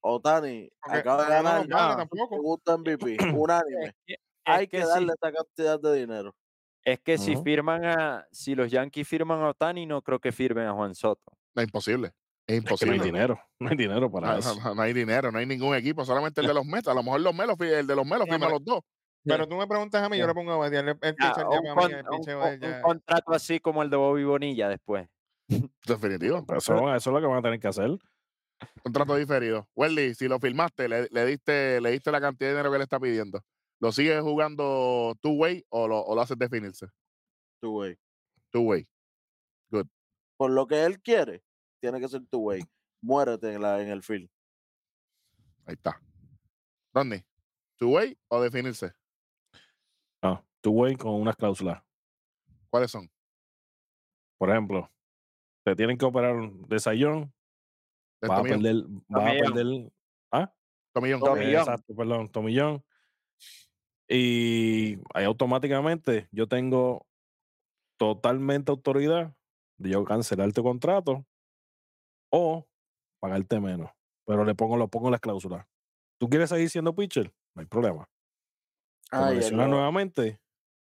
Otani 0.01 0.71
acaba 0.81 1.25
de 1.25 1.31
no, 1.31 1.37
no 1.37 1.43
ganar 1.43 1.59
los 1.61 1.69
vale 1.69 1.93
ah, 1.93 1.97
tampoco. 1.97 2.61
MVP, 2.79 3.17
unánime. 3.35 3.87
Es 3.87 3.95
que, 4.07 4.13
es 4.15 4.19
Hay 4.45 4.69
que 4.69 4.79
darle 4.79 5.13
esa 5.21 5.33
cantidad 5.33 5.81
de 5.81 5.95
dinero. 6.01 6.35
Es 6.85 7.01
que 7.01 7.19
si 7.19 7.37
firman 7.37 7.85
a, 7.85 8.27
si 8.33 8.55
los 8.55 8.71
Yankees 8.71 9.07
firman 9.09 9.41
a 9.41 9.49
Otani, 9.51 9.87
no 9.87 10.03
creo 10.03 10.19
que 10.19 10.33
firmen 10.33 10.67
a 10.67 10.73
Juan 10.73 10.95
Soto. 10.95 11.33
Es 11.55 11.65
imposible. 11.65 12.13
Es 12.47 12.57
Es 12.65 12.81
que 12.81 12.87
no 12.87 12.93
hay 12.93 12.99
imposible. 12.99 13.05
dinero. 13.05 13.41
No 13.61 13.69
hay 13.71 13.77
dinero 13.77 14.11
para 14.11 14.33
No, 14.33 14.39
eso. 14.39 14.57
no, 14.61 14.75
no 14.75 14.83
hay 14.83 14.93
dinero, 14.93 15.31
no 15.31 15.39
hay 15.39 15.47
ningún 15.47 15.77
equipo, 15.77 16.05
solamente 16.05 16.41
el 16.41 16.49
de 16.49 16.55
los 16.55 16.67
Mets. 16.67 16.89
A 16.89 16.95
lo 16.95 17.03
mejor 17.05 17.21
los 17.21 17.33
Mets, 17.33 17.47
los 17.49 17.59
fi- 17.59 17.73
el 17.73 17.87
de 17.87 17.95
los 17.95 18.05
Mets 18.05 18.19
los 18.19 18.29
No, 18.29 18.35
firma 18.35 18.49
los 18.49 18.65
dos. 18.65 18.81
Pero 19.25 19.47
tú 19.47 19.55
me 19.57 19.69
preguntas 19.69 20.03
a 20.03 20.09
mí, 20.09 20.19
yo 20.19 20.27
le 20.27 20.35
pongo 20.35 20.51
a 20.53 20.57
batear. 20.57 20.89
El, 20.89 20.99
el 21.01 21.17
Ya, 21.17 21.47
un, 21.47 21.63
mí, 21.77 22.67
el 22.67 22.81
contrato 22.81 23.33
así 23.33 23.61
como 23.61 23.83
el 23.85 23.91
de 23.91 23.97
Bobby 23.97 24.25
Bonilla 24.25 24.69
después. 24.69 25.09
Definitivo. 25.87 26.45
Pero 26.47 26.59
Eso, 26.59 26.95
eso 26.95 27.11
es 27.11 27.15
lo 27.15 27.21
que 27.21 27.27
van 27.29 27.39
a 27.39 27.43
tener 27.43 27.61
que 27.61 27.69
hacer. 27.69 27.91
Contrato 28.83 29.15
diferido. 29.17 29.69
Welly, 29.77 30.15
si 30.15 30.27
lo 30.27 30.41
firmaste, 30.41 30.89
le, 30.89 31.09
le 31.11 31.27
diste, 31.27 31.81
le 31.81 31.93
diste 31.93 32.11
la 32.11 32.21
cantidad 32.21 32.49
de 32.51 32.55
dinero 32.55 32.73
que 32.73 32.79
le 32.79 32.85
está 32.85 32.99
pidiendo. 32.99 33.41
¿Lo 33.83 33.91
sigues 33.91 34.23
jugando 34.23 35.19
two-way 35.21 35.67
o 35.69 35.89
lo, 35.89 35.99
o 35.99 36.15
lo 36.15 36.21
haces 36.21 36.39
definirse? 36.39 36.87
Two 37.61 37.79
way. 37.79 37.99
Two-way. 38.53 38.89
Por 40.37 40.53
lo 40.53 40.69
que 40.69 40.85
él 40.85 41.03
quiere, 41.03 41.43
tiene 41.81 42.01
que 42.01 42.09
ser 42.09 42.25
two 42.29 42.39
way. 42.39 42.63
Muérete 43.03 43.53
en, 43.53 43.61
la, 43.61 43.83
en 43.83 43.89
el 43.89 44.05
field. 44.05 44.31
Ahí 45.67 45.75
está. 45.75 46.01
Rodney, 46.95 47.25
two-way 47.77 48.17
o 48.29 48.41
definirse? 48.41 48.93
No, 50.23 50.47
two 50.61 50.71
way 50.71 50.95
con 50.95 51.15
unas 51.15 51.35
cláusulas. 51.35 51.83
¿Cuáles 52.71 52.91
son? 52.91 53.11
Por 54.39 54.51
ejemplo, 54.51 54.89
te 55.65 55.75
tienen 55.75 55.99
que 55.99 56.05
operar 56.05 56.53
de 56.53 56.79
sayón, 56.79 57.33
Del 58.21 58.29
vas 58.29 58.39
a 58.39 58.43
perder, 58.43 58.77
vas 59.09 59.25
a 59.25 59.31
perder, 59.31 59.93
¿ah? 60.31 60.55
Tomillón. 60.93 61.21
Tomillón. 61.21 61.63
Exacto, 61.63 61.97
perdón, 61.97 62.29
tomillón. 62.31 62.85
Y 64.09 64.99
ahí 65.15 65.25
automáticamente 65.25 66.29
yo 66.33 66.47
tengo 66.49 67.07
totalmente 67.99 68.71
autoridad 68.71 69.35
de 69.79 69.91
yo 69.91 70.05
cancelar 70.05 70.53
tu 70.53 70.63
contrato 70.63 71.27
o 72.31 72.67
pagarte 73.21 73.61
menos. 73.61 73.91
Pero 74.27 74.45
le 74.45 74.55
pongo, 74.55 74.77
lo 74.77 74.89
pongo 74.89 75.09
en 75.09 75.13
las 75.13 75.21
cláusulas. 75.21 75.67
¿Tú 76.19 76.29
quieres 76.29 76.51
seguir 76.51 76.71
siendo 76.71 76.95
pitcher? 76.95 77.33
No 77.55 77.61
hay 77.61 77.67
problema. 77.67 78.09
Ay, 79.11 79.41
lo- 79.51 79.69
nuevamente, 79.69 80.41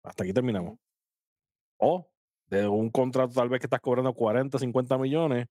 hasta 0.03 0.23
aquí 0.23 0.33
terminamos. 0.33 0.77
O 1.79 2.07
de 2.47 2.67
un 2.67 2.89
contrato 2.89 3.33
tal 3.33 3.49
vez 3.49 3.59
que 3.59 3.65
estás 3.65 3.81
cobrando 3.81 4.13
40, 4.13 4.59
50 4.59 4.97
millones, 4.97 5.47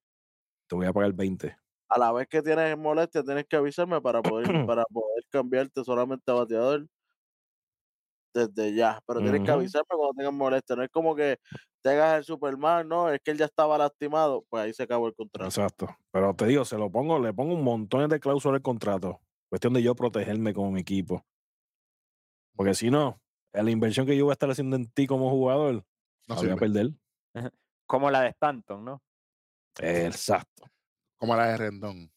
te 0.67 0.75
voy 0.75 0.85
a 0.87 0.93
pagar 0.93 1.13
20. 1.13 1.57
a 1.89 1.99
la 1.99 2.11
vez 2.11 2.27
que 2.27 2.41
tienes 2.41 2.77
molestia, 2.77 3.23
tienes 3.23 3.45
que 3.47 3.55
avisarme 3.57 4.01
para 4.01 4.21
poder, 4.21 4.43
para 4.69 4.85
poder 4.85 5.23
cambiarte 5.29 5.83
solamente 5.83 6.31
a 6.31 6.35
bateador 6.35 6.87
desde 8.35 8.75
ya. 8.75 9.01
Pero 9.07 9.21
tienes 9.21 9.41
que 9.43 9.51
avisarme 9.51 9.87
cuando 9.89 10.13
tengas 10.13 10.33
molestia. 10.33 10.75
No 10.75 10.83
es 10.83 10.89
como 10.89 11.15
que 11.15 11.37
tengas 11.81 12.17
el 12.17 12.23
Superman, 12.25 12.87
no, 12.87 13.09
es 13.09 13.19
que 13.23 13.31
él 13.31 13.37
ya 13.37 13.45
estaba 13.45 13.77
lastimado. 13.77 14.45
Pues 14.49 14.63
ahí 14.63 14.73
se 14.73 14.83
acabó 14.83 15.07
el 15.07 15.15
contrato. 15.15 15.47
Exacto. 15.47 15.87
Pero 16.11 16.33
te 16.35 16.45
digo, 16.45 16.65
se 16.65 16.77
lo 16.77 16.91
pongo, 16.91 17.19
le 17.19 17.33
pongo 17.33 17.53
un 17.53 17.63
montón 17.63 18.07
de 18.09 18.19
cláusulas 18.19 18.57
al 18.57 18.61
contrato. 18.61 19.21
Cuestión 19.49 19.73
de 19.73 19.81
yo 19.81 19.95
protegerme 19.95 20.53
como 20.53 20.71
mi 20.71 20.81
equipo. 20.81 21.25
Porque 22.55 22.73
si 22.73 22.89
no, 22.89 23.19
la 23.53 23.71
inversión 23.71 24.05
que 24.05 24.17
yo 24.17 24.25
voy 24.25 24.31
a 24.31 24.33
estar 24.33 24.49
haciendo 24.49 24.75
en 24.75 24.89
ti 24.91 25.07
como 25.07 25.29
jugador, 25.29 25.85
No 26.27 26.35
la 26.35 26.41
voy 26.41 26.49
a 26.49 26.55
perder. 26.55 26.91
Como 27.87 28.09
la 28.09 28.21
de 28.21 28.29
Stanton, 28.29 28.83
¿no? 28.83 29.01
Exacto. 29.79 30.63
Como 31.17 31.35
la 31.35 31.47
de 31.47 31.57
Rendón. 31.57 32.11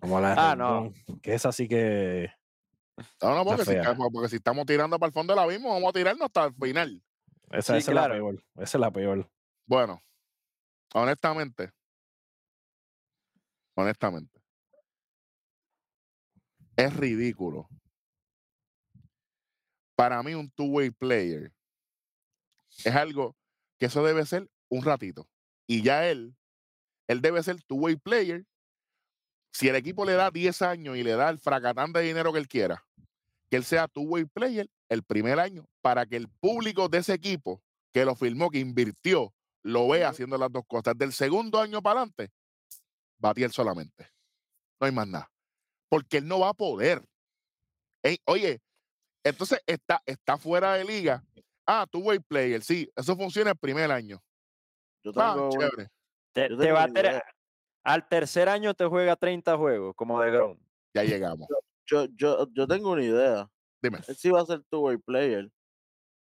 Como 0.00 0.20
la 0.20 0.30
de 0.30 0.34
Ah, 0.38 0.54
no. 0.56 0.92
Que 1.20 1.34
es 1.34 1.44
así 1.44 1.66
que. 1.66 2.30
No, 3.22 3.34
no, 3.34 3.44
porque 3.44 3.64
si, 3.64 3.72
estamos- 3.72 4.08
porque 4.12 4.28
si 4.28 4.36
estamos 4.36 4.66
tirando 4.66 4.98
para 4.98 5.08
el 5.08 5.12
fondo 5.12 5.32
del 5.34 5.42
abismo, 5.42 5.72
vamos 5.72 5.90
a 5.90 5.92
tirarnos 5.92 6.26
hasta 6.26 6.44
el 6.46 6.54
final. 6.54 7.02
Esa, 7.50 7.74
Sí, 7.74 7.78
esa 7.78 7.92
claro. 7.92 8.14
es 8.14 8.20
la 8.20 8.24
peor. 8.26 8.44
Esa 8.56 8.78
es 8.78 8.80
la 8.80 8.90
peor. 8.90 9.30
Bueno, 9.66 10.02
honestamente, 10.94 11.70
honestamente, 13.74 14.40
es 16.76 16.94
ridículo. 16.96 17.68
Para 19.96 20.22
mí, 20.22 20.34
un 20.34 20.50
two-way 20.50 20.90
player 20.90 21.52
es 22.84 22.94
algo 22.94 23.36
que 23.78 23.86
eso 23.86 24.04
debe 24.04 24.24
ser 24.26 24.48
un 24.68 24.82
ratito. 24.84 25.28
Y 25.66 25.82
ya 25.82 26.08
él, 26.08 26.36
él 27.08 27.20
debe 27.20 27.42
ser 27.42 27.62
two-way 27.64 27.96
player. 27.96 28.44
Si 29.52 29.68
el 29.68 29.76
equipo 29.76 30.04
le 30.04 30.12
da 30.12 30.30
10 30.30 30.62
años 30.62 30.96
y 30.96 31.02
le 31.02 31.12
da 31.12 31.30
el 31.30 31.38
fracatán 31.38 31.92
de 31.92 32.02
dinero 32.02 32.32
que 32.32 32.38
él 32.38 32.48
quiera, 32.48 32.84
que 33.50 33.56
él 33.56 33.64
sea 33.64 33.88
two-way 33.88 34.24
player 34.26 34.68
el 34.88 35.02
primer 35.02 35.40
año 35.40 35.66
para 35.80 36.06
que 36.06 36.16
el 36.16 36.28
público 36.28 36.88
de 36.88 36.98
ese 36.98 37.14
equipo 37.14 37.62
que 37.92 38.04
lo 38.04 38.14
firmó, 38.14 38.50
que 38.50 38.58
invirtió, 38.58 39.34
lo 39.62 39.88
vea 39.88 40.10
haciendo 40.10 40.38
las 40.38 40.52
dos 40.52 40.64
cosas. 40.66 40.96
Del 40.96 41.12
segundo 41.12 41.60
año 41.60 41.82
para 41.82 42.00
adelante, 42.00 42.30
Batiel 43.18 43.50
solamente. 43.50 44.10
No 44.80 44.86
hay 44.86 44.92
más 44.92 45.08
nada. 45.08 45.30
Porque 45.88 46.18
él 46.18 46.28
no 46.28 46.40
va 46.40 46.50
a 46.50 46.54
poder. 46.54 47.02
Ey, 48.02 48.18
oye, 48.26 48.60
entonces 49.24 49.60
está, 49.66 50.02
está 50.06 50.36
fuera 50.38 50.74
de 50.74 50.84
liga. 50.84 51.24
Ah, 51.66 51.86
two 51.90 52.00
way 52.00 52.18
player, 52.18 52.62
sí, 52.62 52.90
eso 52.94 53.16
funciona 53.16 53.50
el 53.50 53.56
primer 53.56 53.90
año. 53.90 54.22
Yo 55.04 55.12
Ah, 55.16 55.34
tengo, 55.34 55.50
chévere. 55.50 55.88
Te, 56.32 56.72
va 56.72 56.84
a 56.84 56.88
idea. 56.88 57.22
Al 57.88 58.06
tercer 58.06 58.50
año 58.50 58.74
te 58.74 58.84
juega 58.84 59.16
30 59.16 59.56
juegos, 59.56 59.94
como 59.96 60.20
de 60.20 60.30
Grom. 60.30 60.58
Ya 60.94 61.04
llegamos. 61.22 61.48
yo, 61.86 62.04
yo, 62.14 62.46
yo 62.52 62.66
tengo 62.66 62.92
una 62.92 63.02
idea. 63.02 63.50
Dime. 63.82 64.00
Él 64.06 64.16
sí 64.16 64.30
va 64.30 64.42
a 64.42 64.46
ser 64.46 64.62
two-way 64.70 64.98
player. 64.98 65.50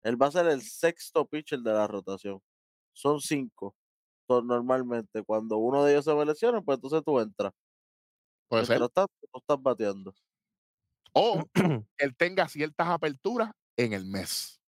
Él 0.03 0.21
va 0.21 0.27
a 0.27 0.31
ser 0.31 0.47
el 0.47 0.61
sexto 0.61 1.25
pitcher 1.25 1.59
de 1.59 1.71
la 1.71 1.87
rotación. 1.87 2.41
Son 2.91 3.21
cinco. 3.21 3.75
Son 4.27 4.45
normalmente. 4.45 5.23
Cuando 5.23 5.57
uno 5.57 5.85
de 5.85 5.93
ellos 5.93 6.03
se 6.03 6.13
va 6.13 6.23
a 6.23 6.25
lesionar, 6.25 6.63
pues 6.63 6.77
entonces 6.77 7.01
tú 7.05 7.17
entras. 7.19 7.53
Puede 8.49 8.65
ser. 8.65 8.79
Tú 8.79 8.85
estás 8.85 9.61
bateando. 9.61 10.13
O 11.13 11.43
él 11.97 12.15
tenga 12.17 12.49
ciertas 12.49 12.87
aperturas 12.89 13.51
en 13.77 13.93
el 13.93 14.05
mes. 14.05 14.59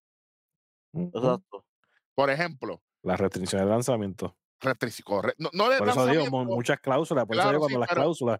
Exacto. 0.94 1.66
Por 2.14 2.30
ejemplo, 2.30 2.82
La 3.04 3.18
restricción 3.18 3.64
de 3.64 3.70
lanzamiento. 3.70 4.38
Restric- 4.62 5.04
corre- 5.04 5.36
no, 5.38 5.50
no 5.54 5.70
de 5.70 5.78
Por 5.80 5.90
eso 5.90 6.06
digo, 6.08 6.44
muchas 6.46 6.80
cláusulas. 6.80 7.26
Por 7.26 7.36
eso 7.38 7.50
digo 7.52 7.68
sí, 7.68 7.74
cuando 7.74 7.80
las 7.80 7.90
pero- 7.90 8.02
cláusulas, 8.02 8.40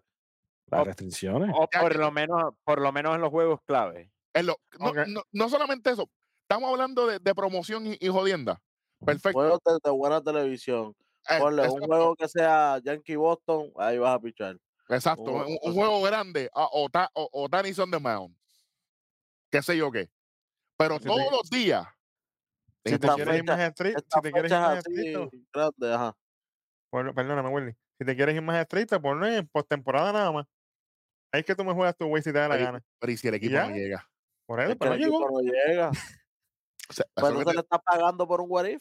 las 0.66 0.80
O- 0.80 0.84
restricciones. 0.84 1.50
O 1.54 1.66
por 1.68 1.96
lo 1.96 2.10
menos, 2.10 2.54
por 2.64 2.80
lo 2.80 2.92
menos 2.92 3.14
en 3.14 3.20
los 3.20 3.30
juegos 3.30 3.60
clave. 3.64 4.10
en 4.34 4.46
lo- 4.46 4.58
no, 4.78 4.92
no- 5.06 5.22
no 5.32 5.48
solamente 5.48 5.90
eso, 5.90 6.10
estamos 6.42 6.70
hablando 6.70 7.06
de, 7.06 7.18
de 7.18 7.34
promoción 7.34 7.86
y, 7.86 7.96
y 8.00 8.08
jodienda. 8.08 8.60
Perfecto. 9.04 9.38
Juegos 9.38 9.60
de, 9.64 9.78
de 9.82 9.90
buena 9.90 10.20
televisión. 10.22 10.94
Eh, 11.28 11.38
Ponle 11.40 11.68
un 11.68 11.80
juego 11.80 12.14
que 12.14 12.28
sea 12.28 12.78
Yankee 12.84 13.16
Boston, 13.16 13.72
ahí 13.76 13.98
vas 13.98 14.14
a 14.14 14.20
pichar. 14.20 14.56
exacto, 14.88 15.22
un- 15.24 15.40
un, 15.42 15.46
un 15.46 15.58
un- 15.62 15.74
juego 15.74 16.02
grande, 16.02 16.48
ah, 16.54 16.68
o, 16.72 16.86
o, 17.14 17.28
o 17.32 17.48
Danny's 17.48 17.78
on 17.78 17.90
the 17.90 17.98
mound, 17.98 18.34
qué 19.50 19.62
sé 19.62 19.76
yo 19.76 19.90
qué. 19.90 20.08
Pero 20.76 21.00
todos 21.00 21.30
los 21.32 21.48
días, 21.50 21.86
Si 22.86 22.98
te 22.98 23.08
quieres 23.08 23.36
ir 23.36 23.44
más 23.44 23.60
estricto, 23.60 24.04
si 24.14 24.20
te 24.20 24.32
quieres 24.32 24.52
ir 24.52 24.58
más 24.58 24.78
estricto, 24.78 25.30
ajá. 25.92 26.16
perdóname, 26.90 27.48
Willy. 27.48 27.72
Si 27.98 28.04
te 28.04 28.14
quieres 28.16 28.34
ir 28.34 28.42
más 28.42 28.60
estricto, 28.60 29.00
ponlo 29.00 29.26
en 29.26 29.46
postemporada 29.48 30.12
nada 30.12 30.32
más. 30.32 30.46
Ahí 31.32 31.40
es 31.40 31.46
que 31.46 31.54
tú 31.54 31.64
me 31.64 31.72
juegas 31.74 31.96
tu 31.96 32.06
güey 32.06 32.22
si 32.22 32.32
te 32.32 32.38
da 32.38 32.48
la 32.48 32.54
Pero- 32.54 32.66
gana. 32.66 32.82
pero 33.00 33.12
¿y 33.12 33.16
si 33.16 33.28
el 33.28 33.34
equipo 33.34 33.52
ya? 33.52 33.68
no 33.68 33.74
llega? 33.74 34.08
Por 34.46 34.60
Es 34.60 34.68
eso, 34.70 34.78
pero 34.78 34.92
el 34.94 35.00
no 35.00 35.04
llegó. 35.06 35.20
equipo 35.24 35.42
no 35.42 35.52
llega. 35.52 35.90
O 36.88 36.92
sea, 36.92 37.04
eso 37.16 37.30
no 37.32 37.40
se 37.40 37.52
le 37.54 37.60
está 37.62 37.78
pagando 37.80 38.28
por 38.28 38.40
un 38.40 38.46
what 38.48 38.64
if. 38.66 38.80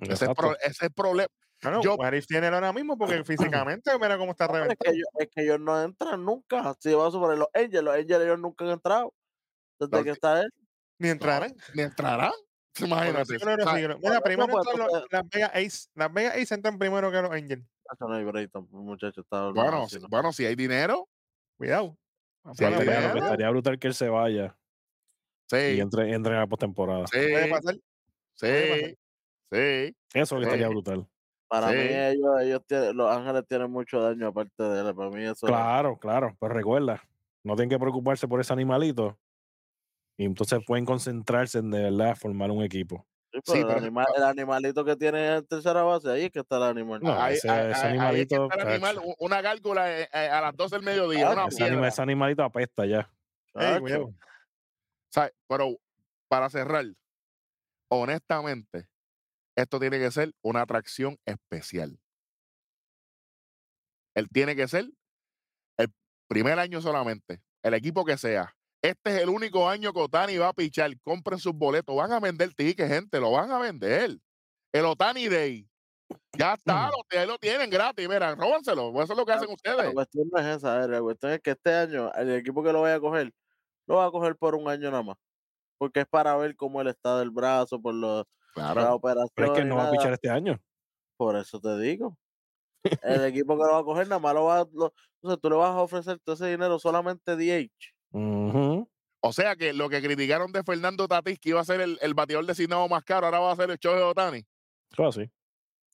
ese, 0.00 0.24
es 0.24 0.34
pro- 0.34 0.56
ese 0.58 0.70
es 0.70 0.82
el 0.82 0.92
problema. 0.92 1.28
Bueno, 1.62 1.80
yo- 1.80 1.94
What 1.94 2.12
If 2.14 2.26
tiene 2.26 2.48
ahora 2.48 2.72
mismo 2.72 2.98
porque 2.98 3.22
físicamente 3.64 3.92
mira 3.96 4.18
cómo 4.18 4.32
está 4.32 4.46
pero 4.48 4.58
es, 4.58 4.62
reventado. 4.64 4.90
que 4.92 4.96
ellos, 4.96 5.08
es 5.20 5.28
que 5.30 5.42
ellos 5.44 5.60
no 5.60 5.80
entran 5.82 6.24
nunca. 6.24 6.74
Si 6.80 6.92
vamos 6.92 7.14
a 7.14 7.34
los 7.36 7.48
Angels, 7.54 7.84
los 7.84 7.94
Angels 7.94 8.24
ellos 8.24 8.38
nunca 8.40 8.64
han 8.64 8.72
entrado. 8.72 9.14
Desde 9.78 9.96
No, 9.96 10.02
que 10.04 10.10
está 10.10 10.40
él. 10.42 10.52
Ni 10.98 11.08
entrarán. 11.10 11.54
Ni 11.74 11.82
entrarán. 11.82 12.32
Imagínate. 12.84 13.36
eso 13.36 13.44
no 13.46 13.56
lo 13.56 13.62
o 13.62 13.66
sea, 13.66 13.74
siguen. 13.74 13.90
por 13.92 14.00
Mira, 14.00 14.12
eso, 14.14 14.22
primero 14.22 14.48
pues, 14.52 14.66
entran 14.68 14.88
los- 14.88 15.04
las 15.10 15.28
Vegas 15.30 15.50
Ace. 15.54 15.88
Las 15.94 16.12
Vegas 16.12 16.34
Ace 16.36 16.54
entran 16.54 16.78
primero 16.78 17.10
que 17.10 17.22
los 17.22 17.30
Angels. 17.30 17.64
Eso 17.92 18.08
no 18.08 18.14
hay 18.14 18.24
break 18.24 18.50
tampoco, 18.50 18.82
muchacho. 18.82 19.20
Está 19.20 19.50
bueno, 19.50 19.88
si- 19.88 19.98
¿no? 20.00 20.08
bueno, 20.08 20.32
si 20.32 20.44
hay 20.46 20.54
dinero, 20.56 21.08
Cuidado. 21.56 21.96
Si 22.54 22.64
hay 22.64 22.70
menos, 22.72 22.84
dinero. 22.84 23.16
estaría 23.18 23.50
brutal 23.50 23.78
que 23.78 23.86
él 23.88 23.94
se 23.94 24.08
vaya 24.08 24.56
y 25.46 25.56
sí, 25.56 25.80
entre, 25.80 26.12
entre 26.12 26.32
en 26.34 26.38
la 26.40 26.46
postemporada. 26.46 27.06
sí, 27.06 27.18
Puede 27.18 27.48
pasar. 27.48 27.74
puede 28.38 28.86
sí, 28.90 28.96
sí. 29.50 29.96
Eso 30.14 30.36
que 30.36 30.42
estaría 30.42 30.66
Sí. 30.66 30.72
brutal. 30.72 31.06
Para 31.48 31.68
mí, 31.68 31.74
Sí. 31.80 31.88
ellos, 31.94 32.40
ellos 32.42 32.60
tienen, 32.66 32.96
los 32.96 33.10
Ángeles 33.10 33.44
tienen 33.48 33.70
mucho 33.70 34.00
daño 34.00 34.26
aparte 34.28 34.62
de 34.62 34.80
él. 34.88 34.94
Para 34.94 35.10
mí, 35.10 35.22
eso. 35.24 35.46
Claro, 35.46 35.96
claro. 35.96 36.36
Pero 36.40 36.54
recuerda, 36.54 37.00
no 37.44 37.54
tienen 37.54 37.70
que 37.70 37.78
preocuparse 37.78 38.26
por 38.28 38.40
ese 38.40 38.52
animalito. 38.52 39.16
Y 40.18 40.24
entonces 40.24 40.60
pueden 40.66 40.84
concentrarse 40.84 41.58
en 41.58 41.70
de 41.70 41.82
verdad 41.90 42.16
formar 42.16 42.50
un 42.50 42.62
equipo. 42.62 43.06
Sí, 43.32 43.40
Sí, 43.44 43.52
pero 43.52 43.60
el, 43.60 43.66
pero- 43.74 43.78
animal- 43.80 44.06
el 44.16 44.22
animalito 44.22 44.82
que 44.84 44.96
tiene 44.96 45.36
en 45.36 45.46
tercera 45.46 45.82
base, 45.82 46.10
ahí 46.10 46.24
es 46.24 46.30
que 46.30 46.38
está 46.40 46.56
el 46.56 46.62
animal. 46.62 47.00
No, 47.02 47.12
Ahí- 47.20 47.34
ese- 47.34 47.50
ahí- 47.50 47.70
ese 47.70 47.80
ahí- 47.86 47.98
ahí 47.98 48.20
es 48.20 48.28
que 48.28 48.34
animalito, 48.36 48.44
está 48.44 48.62
el 48.62 48.68
animal, 48.68 48.94
chacho. 48.96 49.06
u- 49.08 49.16
una 49.18 49.42
gárgola 49.42 50.00
eh, 50.00 50.08
eh, 50.12 50.28
a 50.28 50.40
las 50.40 50.56
12 50.56 50.76
del 50.76 50.84
mediodía, 50.84 51.28
Ah, 51.28 51.32
una 51.32 51.46
Ese, 51.88 52.02
animalito 52.02 52.42
apesta 52.42 52.86
ya. 52.86 53.10
Pero 55.48 55.76
para 56.28 56.48
cerrar, 56.50 56.84
honestamente, 57.90 58.88
esto 59.56 59.78
tiene 59.80 59.98
que 59.98 60.10
ser 60.10 60.32
una 60.42 60.62
atracción 60.62 61.18
especial. 61.26 61.98
Él 64.14 64.28
tiene 64.30 64.56
que 64.56 64.66
ser 64.66 64.86
el 65.78 65.92
primer 66.26 66.58
año 66.58 66.80
solamente, 66.80 67.42
el 67.62 67.74
equipo 67.74 68.04
que 68.04 68.16
sea. 68.16 68.54
Este 68.86 69.16
es 69.16 69.22
el 69.22 69.28
único 69.30 69.68
año 69.68 69.92
que 69.92 69.98
Otani 69.98 70.36
va 70.36 70.48
a 70.48 70.52
pichar. 70.52 70.92
Compren 71.02 71.40
sus 71.40 71.52
boletos. 71.52 71.96
Van 71.96 72.12
a 72.12 72.20
vender 72.20 72.54
tickets, 72.54 72.88
gente. 72.88 73.18
Lo 73.18 73.32
van 73.32 73.50
a 73.50 73.58
vender. 73.58 74.16
El 74.72 74.84
Otani 74.84 75.26
Day. 75.26 75.68
Ya 76.38 76.54
está. 76.54 76.88
Lo, 76.90 77.18
ahí 77.18 77.26
lo 77.26 77.36
tienen 77.36 77.68
gratis. 77.68 78.08
Mira, 78.08 78.36
róbanselo. 78.36 78.90
Eso 79.02 79.12
es 79.12 79.18
lo 79.18 79.26
que 79.26 79.32
hacen 79.32 79.48
La 79.48 79.54
ustedes. 79.54 79.92
cuestión 79.92 80.28
no 80.30 80.38
es 80.38 80.58
esa, 80.58 80.86
la 80.86 81.00
cuestión 81.00 81.32
es 81.32 81.40
que 81.40 81.50
este 81.50 81.74
año 81.74 82.12
el 82.14 82.32
equipo 82.36 82.62
que 82.62 82.72
lo 82.72 82.82
vaya 82.82 82.94
a 82.94 83.00
coger, 83.00 83.32
lo 83.88 83.96
va 83.96 84.06
a 84.06 84.10
coger 84.12 84.36
por 84.36 84.54
un 84.54 84.68
año 84.68 84.88
nada 84.88 85.02
más. 85.02 85.16
Porque 85.78 86.00
es 86.00 86.06
para 86.06 86.36
ver 86.36 86.54
cómo 86.54 86.80
él 86.80 86.86
está 86.86 87.18
del 87.18 87.30
brazo, 87.30 87.82
por 87.82 87.92
los, 87.92 88.24
la 88.54 88.94
operación. 88.94 89.30
Pero 89.34 89.52
es 89.52 89.58
que 89.58 89.64
no 89.64 89.78
va 89.78 89.88
a 89.88 89.90
pichar 89.90 90.12
este 90.12 90.30
año. 90.30 90.60
Por 91.16 91.34
eso 91.34 91.60
te 91.60 91.76
digo. 91.78 92.16
El 93.02 93.24
equipo 93.24 93.58
que 93.58 93.64
lo 93.64 93.72
va 93.72 93.78
a 93.80 93.84
coger, 93.84 94.06
nada 94.06 94.20
más 94.20 94.32
lo 94.32 94.44
va 94.44 94.60
a. 94.60 94.66
Lo, 94.72 94.94
o 95.22 95.28
sea, 95.28 95.36
tú 95.36 95.50
le 95.50 95.56
vas 95.56 95.70
a 95.70 95.80
ofrecer 95.80 96.20
todo 96.20 96.36
ese 96.36 96.46
dinero 96.46 96.78
solamente 96.78 97.34
DH. 97.34 97.95
O 98.18 99.32
sea 99.32 99.56
que 99.56 99.72
lo 99.72 99.88
que 99.88 100.00
criticaron 100.00 100.52
de 100.52 100.62
Fernando 100.62 101.06
Tatis, 101.08 101.38
que 101.38 101.50
iba 101.50 101.60
a 101.60 101.64
ser 101.64 101.80
el, 101.80 101.98
el 102.00 102.14
bateador 102.14 102.46
designado 102.46 102.88
más 102.88 103.04
caro, 103.04 103.26
ahora 103.26 103.40
va 103.40 103.52
a 103.52 103.56
ser 103.56 103.70
el 103.70 103.76
Shohei 103.78 104.02
Otani. 104.02 104.46
Todo 104.94 105.08
así. 105.08 105.30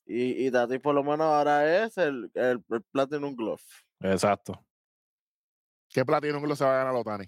Y, 0.05 0.47
y 0.47 0.51
Tatis 0.51 0.81
por 0.81 0.95
lo 0.95 1.03
menos 1.03 1.21
ahora 1.21 1.85
es 1.85 1.97
el, 1.99 2.31
el, 2.35 2.63
el 2.69 2.83
Platinum 2.93 3.35
Glove. 3.35 3.63
Exacto. 4.01 4.65
¿Qué 5.89 6.05
platino 6.05 6.41
que 6.41 6.57
se 6.57 6.65
va 6.65 6.75
a 6.75 6.85
ganar 6.85 6.95
Otani? 6.95 7.27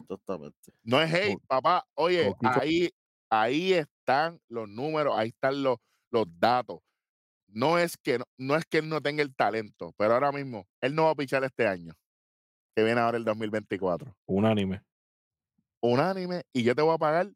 Exactamente. 0.00 0.72
No 0.82 1.00
es 1.00 1.12
hate, 1.12 1.32
Por- 1.38 1.46
papá. 1.46 1.86
Oye, 1.94 2.34
ahí, 2.42 2.90
ahí 3.30 3.72
están 3.72 4.40
los 4.48 4.68
números, 4.68 5.14
ahí 5.16 5.28
están 5.28 5.62
los, 5.62 5.78
los 6.10 6.26
datos. 6.38 6.80
No 7.52 7.78
es, 7.78 7.96
que, 7.96 8.18
no, 8.18 8.24
no 8.38 8.56
es 8.56 8.64
que 8.64 8.78
él 8.78 8.88
no 8.88 9.00
tenga 9.00 9.22
el 9.22 9.34
talento, 9.34 9.94
pero 9.96 10.14
ahora 10.14 10.32
mismo 10.32 10.66
él 10.80 10.94
no 10.94 11.04
va 11.04 11.10
a 11.10 11.14
pichar 11.14 11.44
este 11.44 11.66
año, 11.66 11.94
que 12.74 12.82
viene 12.82 13.00
ahora 13.00 13.18
el 13.18 13.24
2024. 13.24 14.16
Unánime. 14.26 14.82
Unánime, 15.80 16.42
y 16.52 16.62
yo 16.62 16.74
te 16.74 16.82
voy 16.82 16.94
a 16.94 16.98
pagar, 16.98 17.30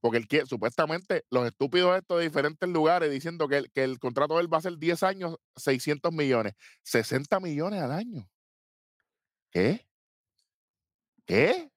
porque 0.00 0.18
él 0.18 0.28
quiere, 0.28 0.46
supuestamente, 0.46 1.24
los 1.30 1.46
estúpidos 1.46 1.96
estos 1.96 2.18
de 2.18 2.24
diferentes 2.24 2.68
lugares 2.68 3.10
diciendo 3.10 3.48
que 3.48 3.58
el, 3.58 3.72
que 3.72 3.84
el 3.84 3.98
contrato 3.98 4.34
de 4.34 4.42
él 4.42 4.52
va 4.52 4.58
a 4.58 4.62
ser 4.62 4.76
10 4.76 5.02
años, 5.02 5.36
600 5.56 6.12
millones, 6.12 6.54
60 6.82 7.40
millones 7.40 7.80
al 7.80 7.92
año. 7.92 8.28
¿Qué? 9.50 9.86
¿Qué? 11.24 11.70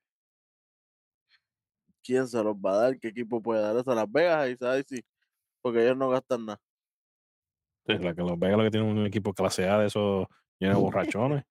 ¿Quién 2.03 2.27
se 2.27 2.43
los 2.43 2.55
va 2.55 2.73
a 2.73 2.77
dar? 2.77 2.99
¿Qué 2.99 3.09
equipo 3.09 3.41
puede 3.41 3.61
dar 3.61 3.77
eso? 3.77 3.93
Las 3.93 4.11
Vegas, 4.11 4.38
ahí 4.39 4.57
sabes 4.57 4.85
sí. 4.88 5.05
Porque 5.61 5.84
ellos 5.84 5.97
no 5.97 6.09
gastan 6.09 6.45
nada. 6.45 6.61
Sí, 7.88 7.97
la 7.99 8.14
que 8.14 8.22
los 8.22 8.38
Vegas 8.38 8.57
lo 8.57 8.64
que 8.65 8.72
tiene 8.72 8.85
un 8.85 9.05
equipo 9.05 9.34
clase 9.34 9.68
A 9.68 9.80
de 9.80 9.88
esos 9.88 10.27
llenos 10.59 10.80
borrachones. 10.81 11.43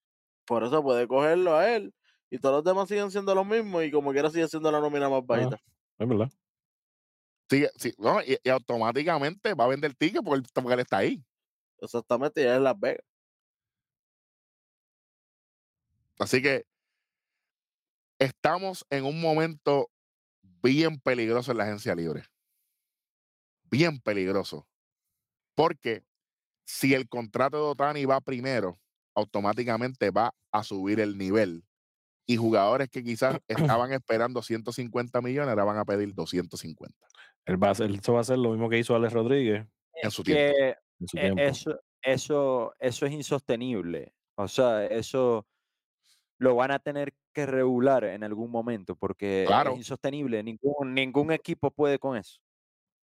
Por 0.45 0.63
eso 0.65 0.83
puede 0.83 1.09
cogerlo 1.09 1.57
a 1.57 1.75
él. 1.75 1.95
Y 2.31 2.39
todos 2.39 2.57
los 2.57 2.65
demás 2.65 2.89
siguen 2.89 3.11
siendo 3.11 3.35
los 3.35 3.47
mismos. 3.47 3.85
Y 3.85 3.91
como 3.91 4.13
quiera 4.13 4.31
sigue 4.31 4.47
siendo 4.49 4.71
la 4.71 4.81
nómina 4.81 5.09
más 5.09 5.25
bajita. 5.25 5.59
Es 5.99 6.09
verdad. 6.09 6.31
Sigue- 7.49 7.71
sí, 7.77 7.95
no, 7.99 8.21
y, 8.23 8.37
y 8.43 8.49
automáticamente 8.51 9.55
va 9.55 9.65
a 9.65 9.69
vender 9.69 9.95
ticket 9.95 10.23
porque, 10.23 10.41
él- 10.41 10.47
porque 10.53 10.75
él 10.75 10.81
está 10.81 10.99
ahí. 10.99 11.25
Exactamente, 11.81 12.43
y 12.43 12.45
es 12.47 12.61
Las 12.61 12.79
Vegas. 12.79 13.05
Así 16.19 16.43
que 16.43 16.65
estamos 18.19 18.85
en 18.91 19.05
un 19.05 19.21
momento 19.21 19.91
bien 20.63 20.99
peligroso 21.01 21.53
en 21.53 21.59
la 21.59 21.65
agencia 21.65 21.95
libre. 21.95 22.25
Bien 23.71 24.01
peligroso. 24.01 24.67
Porque 25.55 26.05
si 26.67 26.93
el 26.95 27.09
contrato 27.09 27.57
de 27.59 27.63
Otani 27.71 28.05
va 28.05 28.21
primero, 28.21 28.79
automáticamente 29.15 30.11
va 30.11 30.35
a 30.53 30.63
subir 30.65 31.01
el 31.01 31.17
nivel. 31.17 31.65
Y 32.29 32.37
jugadores 32.37 32.89
que 32.91 33.03
quizás 33.05 33.39
estaban 33.81 33.93
esperando 33.93 34.43
150 34.43 35.21
millones, 35.23 35.49
ahora 35.51 35.65
van 35.65 35.79
a 35.79 35.85
pedir 35.85 36.13
250 36.15 36.95
Él 37.47 37.63
va 37.63 37.69
a 37.69 37.71
hacer, 37.71 37.91
eso 37.91 38.13
va 38.13 38.21
a 38.21 38.25
ser 38.25 38.39
lo 38.39 38.51
mismo 38.51 38.69
que 38.69 38.79
hizo 38.79 38.95
Alex 38.97 39.13
Rodríguez 39.13 39.65
en 40.03 40.11
su 40.11 40.23
tiempo. 40.23 40.55
Que 40.57 40.69
en 41.01 41.09
su 41.09 41.17
Eh, 41.17 41.21
tiempo. 41.21 41.41
Eso, 41.43 41.81
eso, 42.03 42.75
eso 42.81 43.07
es 43.07 43.13
insostenible. 43.13 44.15
O 44.35 44.49
sea, 44.49 44.85
eso 44.87 45.47
lo 46.39 46.55
van 46.57 46.71
a 46.73 46.79
tener 46.81 47.15
que 47.33 47.47
regular 47.47 48.05
en 48.05 48.25
algún 48.25 48.51
momento 48.51 48.97
porque 48.97 49.45
Claro. 49.47 49.73
es 49.73 49.79
insostenible. 49.79 50.43
Ningún, 50.43 50.95
ningún 50.95 51.31
equipo 51.33 51.71
puede 51.71 51.99
con 51.99 52.17
eso. 52.17 52.41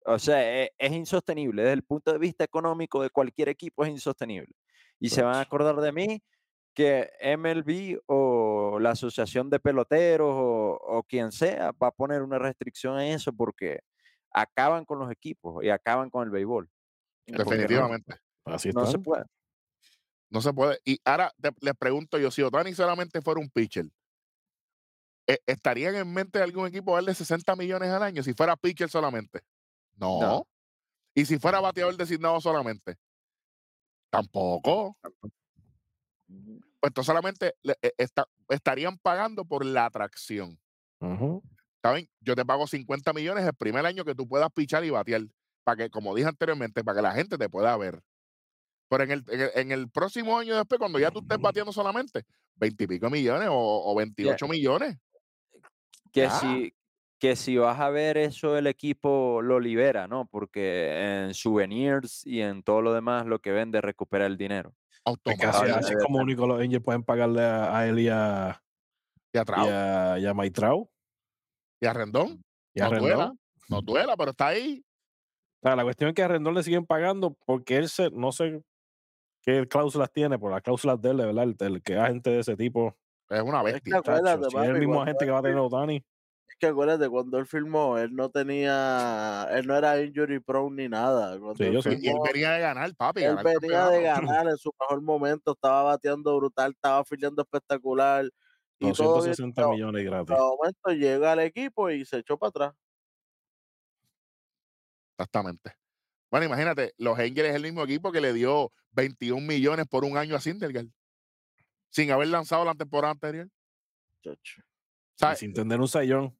O 0.04 0.18
sea, 0.18 0.62
e- 0.64 0.72
es, 0.78 0.92
insostenible. 0.92 1.62
Desde 1.62 1.74
el 1.74 1.84
punto 1.84 2.12
de 2.12 2.18
vista 2.18 2.44
económico 2.44 3.02
de 3.02 3.10
cualquier 3.10 3.48
equipo 3.48 3.84
es 3.84 3.90
insostenible. 3.90 4.54
Y 4.98 5.08
se 5.08 5.22
van 5.22 5.36
a 5.36 5.40
acordar 5.40 5.76
de 5.76 5.92
mí 5.92 6.22
que 6.74 7.10
MLB 7.20 8.00
o 8.06 8.78
la 8.80 8.90
Asociación 8.90 9.50
de 9.50 9.60
Peloteros 9.60 10.32
o, 10.34 10.78
o 10.80 11.02
quien 11.02 11.30
sea 11.32 11.72
va 11.72 11.88
a 11.88 11.92
poner 11.92 12.22
una 12.22 12.38
restricción 12.38 12.96
a 12.96 13.06
eso 13.06 13.32
porque 13.32 13.80
acaban 14.30 14.84
con 14.84 14.98
los 14.98 15.10
equipos 15.10 15.62
y 15.62 15.68
acaban 15.68 16.08
con 16.08 16.24
el 16.24 16.30
béisbol. 16.30 16.70
Porque 17.26 17.44
no- 17.44 17.50
Definitivamente. 17.50 18.16
Así 18.44 18.70
no 18.70 18.86
se 18.86 18.98
puede. 18.98 19.24
No 20.30 20.40
se 20.40 20.52
puede. 20.52 20.78
Y 20.84 20.98
ahora 21.04 21.30
te- 21.40 21.50
les 21.60 21.74
pregunto 21.74 22.18
yo, 22.18 22.30
si 22.30 22.42
Otani 22.42 22.72
solamente 22.72 23.20
fuera 23.20 23.38
un 23.40 23.50
pitcher, 23.50 23.86
¿e- 25.26 25.40
¿estarían 25.46 25.94
en 25.94 26.12
mente 26.12 26.38
de 26.38 26.44
algún 26.44 26.66
equipo 26.66 26.94
darle 26.94 27.14
60 27.14 27.54
millones 27.54 27.90
al 27.90 28.02
año 28.02 28.22
si 28.22 28.32
fuera 28.32 28.56
pitcher 28.56 28.88
solamente? 28.88 29.42
No. 29.97 30.20
No. 30.20 30.47
Y 31.14 31.24
si 31.27 31.39
fuera 31.39 31.60
bateador 31.60 31.97
designado 31.97 32.40
solamente, 32.40 32.97
tampoco. 34.10 34.97
Pues 35.02 36.89
entonces 36.89 37.06
solamente 37.06 37.55
le- 37.62 37.77
e- 37.82 37.94
está- 37.98 38.27
estarían 38.48 38.98
pagando 38.98 39.44
por 39.44 39.64
la 39.64 39.86
atracción. 39.86 40.59
Ujú. 41.01 41.43
¿Saben? 41.82 42.09
Yo 42.20 42.35
te 42.35 42.44
pago 42.44 42.66
50 42.66 43.12
millones 43.12 43.44
el 43.44 43.55
primer 43.55 43.85
año 43.86 44.05
que 44.05 44.14
tú 44.14 44.27
puedas 44.27 44.51
pichar 44.52 44.85
y 44.85 44.90
batear. 44.90 45.23
Para 45.64 45.77
que, 45.77 45.90
como 45.90 46.14
dije 46.14 46.28
anteriormente, 46.28 46.82
para 46.82 46.97
que 46.97 47.02
la 47.02 47.12
gente 47.12 47.39
te 47.39 47.48
pueda 47.48 47.77
ver. 47.77 48.02
Pero 48.89 49.05
en 49.05 49.10
el, 49.12 49.24
en 49.28 49.40
el, 49.40 49.51
en 49.55 49.73
el 49.73 49.90
próximo 49.90 50.39
año 50.39 50.56
después, 50.56 50.78
cuando 50.78 50.98
ya 50.98 51.10
tú 51.10 51.20
estés 51.20 51.39
bateando 51.39 51.73
solamente, 51.73 52.24
20 52.56 52.85
y 52.85 52.86
pico 52.86 53.09
millones 53.10 53.48
o, 53.51 53.55
o 53.56 53.94
28 53.94 54.47
millones. 54.48 54.98
que 56.12 56.28
si 56.40 56.74
que 57.22 57.36
si 57.36 57.56
vas 57.56 57.78
a 57.78 57.88
ver 57.88 58.18
eso 58.18 58.58
el 58.58 58.66
equipo 58.66 59.42
lo 59.42 59.60
libera, 59.60 60.08
¿no? 60.08 60.26
Porque 60.26 61.22
en 61.22 61.34
souvenirs 61.34 62.26
y 62.26 62.40
en 62.40 62.64
todo 62.64 62.82
lo 62.82 62.92
demás 62.92 63.26
lo 63.26 63.38
que 63.38 63.52
vende 63.52 63.80
recupera 63.80 64.26
el 64.26 64.36
dinero. 64.36 64.74
Que 65.24 65.32
así, 65.46 65.70
Automáticamente. 65.70 65.86
así 65.86 65.94
como 66.02 66.18
único 66.18 66.48
los 66.48 66.60
Angels 66.60 66.82
pueden 66.82 67.04
pagarle 67.04 67.42
a, 67.44 67.78
a 67.78 67.86
él 67.86 68.00
y 68.00 68.08
a, 68.08 68.60
Y 69.32 69.38
a 69.38 69.44
y 69.46 69.52
a, 69.68 70.18
y 70.18 70.26
a 70.26 70.34
y 71.80 71.86
a 71.86 71.92
Rendón. 71.92 72.42
y 72.74 72.80
a 72.80 72.84
No 72.86 72.90
Rendón. 72.90 73.08
duela, 73.08 73.32
no 73.68 73.82
duela, 73.82 74.16
pero 74.16 74.32
está 74.32 74.48
ahí. 74.48 74.84
O 75.62 75.68
sea, 75.68 75.76
la 75.76 75.84
cuestión 75.84 76.08
es 76.08 76.14
que 76.14 76.24
a 76.24 76.28
Rendón 76.28 76.54
le 76.54 76.64
siguen 76.64 76.86
pagando 76.86 77.36
porque 77.46 77.76
él 77.76 77.88
se, 77.88 78.10
no 78.10 78.32
sé 78.32 78.64
qué 79.42 79.64
cláusulas 79.68 80.12
tiene, 80.12 80.40
por 80.40 80.50
las 80.50 80.62
cláusulas 80.62 81.00
de 81.00 81.10
él, 81.10 81.18
de 81.18 81.26
verdad, 81.26 81.44
el, 81.44 81.56
el 81.60 81.82
que 81.84 81.96
agente 81.96 82.30
de 82.30 82.40
ese 82.40 82.56
tipo. 82.56 82.96
Es 83.28 83.42
una 83.42 83.62
bestia. 83.62 84.02
chacho, 84.02 84.50
si 84.50 84.56
es 84.56 84.64
el 84.64 84.78
mismo 84.80 85.02
agente 85.02 85.24
que 85.24 85.30
va 85.30 85.38
a 85.38 85.42
tener 85.42 85.58
Otani. 85.58 86.04
Que 86.62 86.68
acuérdate, 86.68 87.09
cuando 87.09 87.39
él 87.39 87.47
firmó, 87.47 87.98
él 87.98 88.14
no 88.14 88.30
tenía, 88.30 89.48
él 89.51 89.66
no 89.66 89.76
era 89.76 90.01
injury 90.01 90.39
prone 90.39 90.84
ni 90.84 90.89
nada. 90.89 91.36
Cuando 91.36 91.56
Sí, 91.56 91.64
él. 91.64 91.98
Y 92.01 92.09
él 92.09 92.14
venía 92.24 92.52
de 92.52 92.60
ganar, 92.60 92.94
papi. 92.94 93.24
él 93.24 93.34
ganar 93.34 93.59
venía 93.60 93.89
de 93.89 94.02
ganar 94.02 94.47
en 94.47 94.56
su 94.56 94.70
mejor 94.78 95.02
momento, 95.02 95.55
estaba 95.55 95.82
bateando 95.82 96.36
brutal, 96.36 96.70
estaba 96.70 97.05
filiando 97.05 97.43
espectacular. 97.43 98.26
Y 98.78 98.93
todo 98.93 99.14
bien, 99.22 99.32
260 99.32 99.55
pero- 99.56 99.72
millones 99.72 100.05
gratis. 100.05 100.28
de 100.28 100.40
momento 100.40 100.90
llega 100.90 101.32
al 101.32 101.40
equipo 101.40 101.90
y 101.90 102.05
se 102.05 102.18
echó 102.18 102.39
para 102.39 102.51
atrás. 102.51 102.74
Exactamente. 105.18 105.72
Bueno, 106.30 106.47
imagínate, 106.47 106.94
los 106.97 107.18
Angels 107.18 107.48
es 107.48 107.56
el 107.56 107.62
mismo 107.62 107.82
equipo 107.82 108.12
que 108.12 108.20
le 108.20 108.32
dio 108.32 108.72
21 108.93 109.44
millones 109.44 109.86
por 109.89 110.05
un 110.05 110.16
año 110.16 110.36
a 110.36 110.40
Syndergaard. 110.40 110.86
Sin 111.90 112.12
haber 112.12 112.28
lanzado 112.28 112.64
la 112.64 112.74
temporada 112.74 113.10
anterior. 113.10 113.48
chacho. 114.22 114.60
Y 114.60 115.18
¿Sabes? 115.18 115.40
sin 115.40 115.52
tener 115.52 115.80
un 115.80 115.89
sayón. 115.89 116.39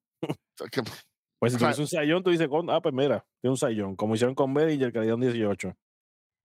Que- 0.71 0.83
Pues 1.39 1.53
si 1.55 1.59
tuviese 1.59 1.81
un 1.81 1.89
sayón, 1.89 2.23
tú 2.23 2.31
dices, 2.31 2.49
con- 2.49 2.71
ah, 2.71 2.81
pues 2.81 2.95
mira, 2.95 3.27
tiene 3.41 3.53
un 3.53 3.57
sayón. 3.59 3.97
Como 3.97 4.15
hicieron 4.15 4.35
con 4.35 4.55
Bellinger, 4.55 4.93
que 4.93 4.99
le 5.01 5.05
dieron 5.07 5.21
18. 5.21 5.75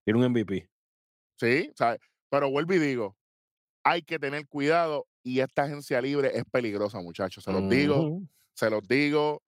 Tiene 0.04 0.18
un 0.18 0.24
MVP. 0.32 0.68
Sí, 1.38 1.70
¿sabes? 1.76 2.00
Pero 2.30 2.50
vuelvo 2.50 2.74
y 2.74 2.78
digo, 2.78 3.16
hay 3.84 4.02
que 4.02 4.18
tener 4.18 4.48
cuidado 4.48 5.06
y 5.22 5.40
esta 5.40 5.62
agencia 5.64 6.00
libre 6.00 6.36
es 6.36 6.44
peligrosa, 6.50 7.00
muchachos. 7.00 7.44
Se 7.44 7.52
los 7.52 7.62
digo, 7.70 8.20
se 8.54 8.70
los 8.70 8.82
digo. 8.88 9.42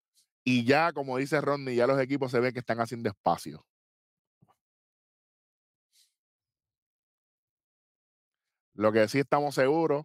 Y 0.44 0.64
ya, 0.64 0.92
como 0.92 1.16
dice 1.18 1.40
Rodney, 1.40 1.76
ya 1.76 1.86
los 1.86 2.00
equipos 2.00 2.30
se 2.30 2.40
ven 2.40 2.52
que 2.52 2.60
están 2.60 2.80
haciendo 2.80 3.08
espacio. 3.08 3.64
Lo 8.74 8.92
que 8.92 9.08
sí 9.08 9.18
estamos 9.18 9.54
seguros 9.54 10.04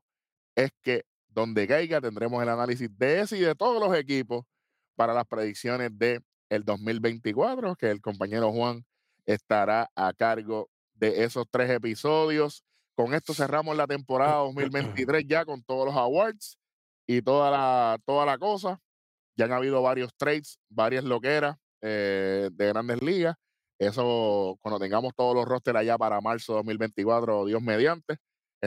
es 0.55 0.71
que 0.81 1.05
donde 1.33 1.67
caiga 1.67 2.01
tendremos 2.01 2.41
el 2.41 2.49
análisis 2.49 2.89
de 2.97 3.21
ese 3.21 3.37
y 3.37 3.41
de 3.41 3.55
todos 3.55 3.81
los 3.81 3.97
equipos 3.97 4.45
para 4.95 5.13
las 5.13 5.25
predicciones 5.25 5.89
de 5.97 6.21
el 6.49 6.63
2024, 6.63 7.75
que 7.75 7.89
el 7.89 8.01
compañero 8.01 8.51
Juan 8.51 8.85
estará 9.25 9.89
a 9.95 10.13
cargo 10.13 10.69
de 10.93 11.23
esos 11.23 11.45
tres 11.49 11.69
episodios. 11.71 12.63
Con 12.95 13.13
esto 13.13 13.33
cerramos 13.33 13.75
la 13.75 13.87
temporada 13.87 14.37
2023 14.37 15.25
ya 15.27 15.45
con 15.45 15.63
todos 15.63 15.87
los 15.87 15.95
awards 15.95 16.57
y 17.07 17.21
toda 17.21 17.49
la, 17.49 17.97
toda 18.05 18.25
la 18.25 18.37
cosa. 18.37 18.79
Ya 19.35 19.45
han 19.45 19.51
habido 19.51 19.81
varios 19.81 20.13
trades, 20.15 20.59
varias 20.69 21.03
loqueras 21.03 21.57
eh, 21.81 22.49
de 22.51 22.67
grandes 22.67 23.01
ligas. 23.01 23.35
Eso, 23.79 24.57
cuando 24.61 24.79
tengamos 24.79 25.13
todos 25.15 25.35
los 25.35 25.45
rosters 25.45 25.79
allá 25.79 25.97
para 25.97 26.21
marzo 26.21 26.53
2024, 26.53 27.45
Dios 27.45 27.61
mediante, 27.61 28.17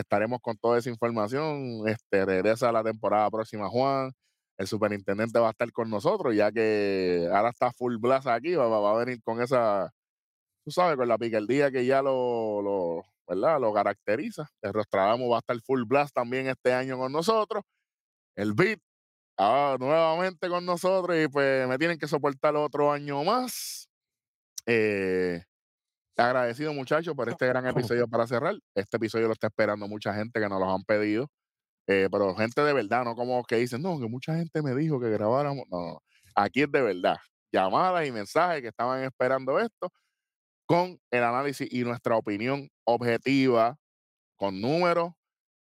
estaremos 0.01 0.41
con 0.43 0.57
toda 0.59 0.79
esa 0.79 0.91
información. 0.91 1.89
Este, 1.89 2.25
regresa 2.27 2.73
la 2.73 2.85
temporada 2.85 3.31
próxima 3.31 3.69
Juan. 3.69 4.13
El 4.59 4.67
superintendente 4.69 5.39
va 5.39 5.49
a 5.49 5.51
estar 5.51 5.71
con 5.73 5.91
nosotros, 5.91 6.35
ya 6.37 6.51
que 6.53 7.29
ahora 7.33 7.51
está 7.51 7.73
full 7.73 7.97
blast 7.99 8.27
aquí, 8.29 8.55
va, 8.55 8.67
va- 8.69 8.93
a 8.93 9.05
venir 9.05 9.23
con 9.23 9.43
esa, 9.43 9.91
tú 10.65 10.71
sabes, 10.73 10.97
con 10.97 11.09
la 11.09 11.19
picardía 11.19 11.71
que 11.71 11.87
ya 11.87 12.03
lo, 12.03 12.63
lo, 12.63 13.05
¿verdad? 13.29 13.61
lo 13.61 13.73
caracteriza. 13.75 14.49
El 14.63 14.73
Rostradamo 14.75 15.29
va 15.31 15.37
a 15.39 15.41
estar 15.41 15.61
full 15.63 15.85
blast 15.87 16.15
también 16.15 16.49
este 16.49 16.73
año 16.75 16.99
con 16.99 17.13
nosotros. 17.13 17.63
El 18.37 18.55
Beat 18.55 18.81
ah, 19.39 19.77
nuevamente 19.81 20.49
con 20.49 20.65
nosotros 20.67 21.17
y 21.19 21.29
pues 21.29 21.69
me 21.69 21.79
tienen 21.79 21.99
que 21.99 22.09
soportar 22.09 22.57
otro 22.57 22.93
año 22.93 23.25
más. 23.25 23.89
Eh, 24.67 25.43
agradecido 26.23 26.73
muchachos 26.73 27.15
por 27.15 27.29
este 27.29 27.47
gran 27.47 27.67
episodio 27.95 28.09
para 28.09 28.27
cerrar. 28.27 28.57
Este 28.75 28.97
episodio 28.97 29.27
lo 29.27 29.33
está 29.33 29.49
esperando 29.49 29.87
mucha 29.89 30.15
gente 30.15 30.41
que 30.41 30.49
nos 30.49 30.61
los 30.61 30.69
han 30.69 30.85
pedido. 30.85 31.29
Eh, 31.89 32.09
pero 32.11 32.35
gente 32.35 32.63
de 32.63 32.73
verdad, 32.73 33.05
no 33.05 33.15
como 33.15 33.45
que 33.45 33.57
dicen, 33.57 33.83
no, 33.83 33.99
que 34.01 34.09
mucha 34.09 34.35
gente 34.35 34.63
me 34.63 34.75
dijo 34.75 34.99
que 35.01 35.11
grabáramos. 35.11 35.65
No, 35.71 35.79
no. 35.79 36.03
Aquí 36.35 36.63
es 36.63 36.71
de 36.71 36.83
verdad. 36.83 37.17
Llamadas 37.53 38.07
y 38.07 38.13
mensajes 38.13 38.61
que 38.63 38.69
estaban 38.69 39.03
esperando 39.05 39.59
esto 39.61 39.93
con 40.67 41.01
el 41.11 41.23
análisis 41.23 41.69
y 41.73 41.85
nuestra 41.85 42.17
opinión 42.17 42.69
objetiva, 42.85 43.79
con 44.37 44.61
números 44.61 45.13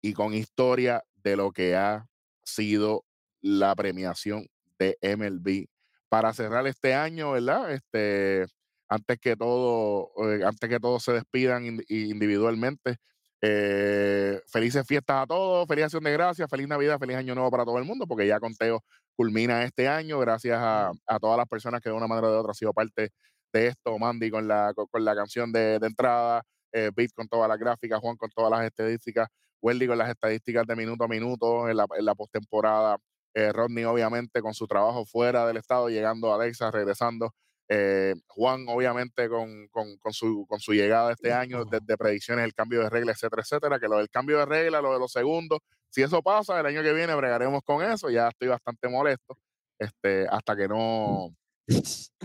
y 0.00 0.12
con 0.12 0.32
historia 0.32 1.02
de 1.16 1.36
lo 1.36 1.50
que 1.50 1.76
ha 1.76 2.06
sido 2.44 3.04
la 3.40 3.74
premiación 3.74 4.46
de 4.78 4.96
MLB. 5.02 5.66
Para 6.08 6.32
cerrar 6.32 6.66
este 6.66 6.94
año, 6.94 7.32
¿verdad? 7.32 7.72
Este, 7.72 8.46
antes 8.92 9.18
que 9.18 9.36
todo, 9.36 10.10
eh, 10.30 10.44
antes 10.44 10.68
que 10.68 10.78
todos 10.80 11.02
se 11.04 11.12
despidan 11.12 11.64
indi- 11.64 11.84
individualmente, 11.88 12.96
eh, 13.40 14.40
felices 14.46 14.86
fiestas 14.86 15.22
a 15.22 15.26
todos, 15.26 15.66
feliz 15.66 15.84
acción 15.84 16.04
de 16.04 16.12
gracias, 16.12 16.48
feliz 16.48 16.68
Navidad, 16.68 16.98
feliz 16.98 17.16
Año 17.16 17.34
Nuevo 17.34 17.50
para 17.50 17.64
todo 17.64 17.78
el 17.78 17.84
mundo, 17.84 18.06
porque 18.06 18.26
ya 18.26 18.38
Conteo 18.38 18.84
culmina 19.16 19.64
este 19.64 19.88
año, 19.88 20.18
gracias 20.20 20.58
a, 20.60 20.92
a 21.06 21.18
todas 21.18 21.36
las 21.36 21.48
personas 21.48 21.80
que 21.80 21.90
de 21.90 21.96
una 21.96 22.06
manera 22.06 22.28
o 22.28 22.32
de 22.32 22.38
otra 22.38 22.50
han 22.50 22.54
sido 22.54 22.72
parte 22.72 23.10
de 23.52 23.66
esto, 23.66 23.98
Mandy 23.98 24.30
con 24.30 24.46
la, 24.46 24.72
con, 24.74 24.86
con 24.86 25.04
la 25.04 25.14
canción 25.14 25.52
de, 25.52 25.78
de 25.78 25.86
entrada, 25.86 26.42
eh, 26.72 26.90
Beat 26.94 27.10
con 27.14 27.28
todas 27.28 27.48
las 27.48 27.58
gráficas, 27.58 28.00
Juan 28.00 28.16
con 28.16 28.30
todas 28.30 28.50
las 28.50 28.64
estadísticas, 28.64 29.28
Welly 29.60 29.86
con 29.86 29.98
las 29.98 30.08
estadísticas 30.08 30.66
de 30.66 30.76
minuto 30.76 31.04
a 31.04 31.08
minuto 31.08 31.68
en 31.68 31.76
la, 31.76 31.86
en 31.98 32.04
la 32.04 32.14
postemporada, 32.14 32.96
eh, 33.34 33.52
Rodney 33.52 33.84
obviamente 33.84 34.40
con 34.40 34.54
su 34.54 34.66
trabajo 34.66 35.04
fuera 35.04 35.46
del 35.46 35.56
estado, 35.56 35.88
llegando 35.88 36.32
a 36.32 36.36
Alexa, 36.36 36.70
regresando, 36.70 37.34
eh, 37.74 38.14
Juan 38.26 38.66
obviamente 38.68 39.28
con, 39.30 39.66
con, 39.68 39.96
con 39.96 40.12
su, 40.12 40.44
con 40.46 40.60
su 40.60 40.72
llegada 40.74 41.12
este 41.12 41.32
año, 41.32 41.64
desde 41.64 41.96
predicciones, 41.96 42.44
el 42.44 42.52
cambio 42.52 42.80
de 42.82 42.90
regla, 42.90 43.12
etcétera, 43.12 43.40
etcétera, 43.42 43.80
que 43.80 43.88
lo 43.88 43.96
del 43.96 44.10
cambio 44.10 44.38
de 44.38 44.44
regla, 44.46 44.82
lo 44.82 44.92
de 44.92 44.98
los 44.98 45.10
segundos, 45.10 45.60
si 45.88 46.02
eso 46.02 46.20
pasa, 46.22 46.60
el 46.60 46.66
año 46.66 46.82
que 46.82 46.92
viene 46.92 47.14
bregaremos 47.14 47.62
con 47.64 47.82
eso, 47.82 48.10
ya 48.10 48.28
estoy 48.28 48.48
bastante 48.48 48.88
molesto, 48.88 49.38
este, 49.78 50.26
hasta 50.28 50.54
que 50.54 50.68
no, 50.68 51.34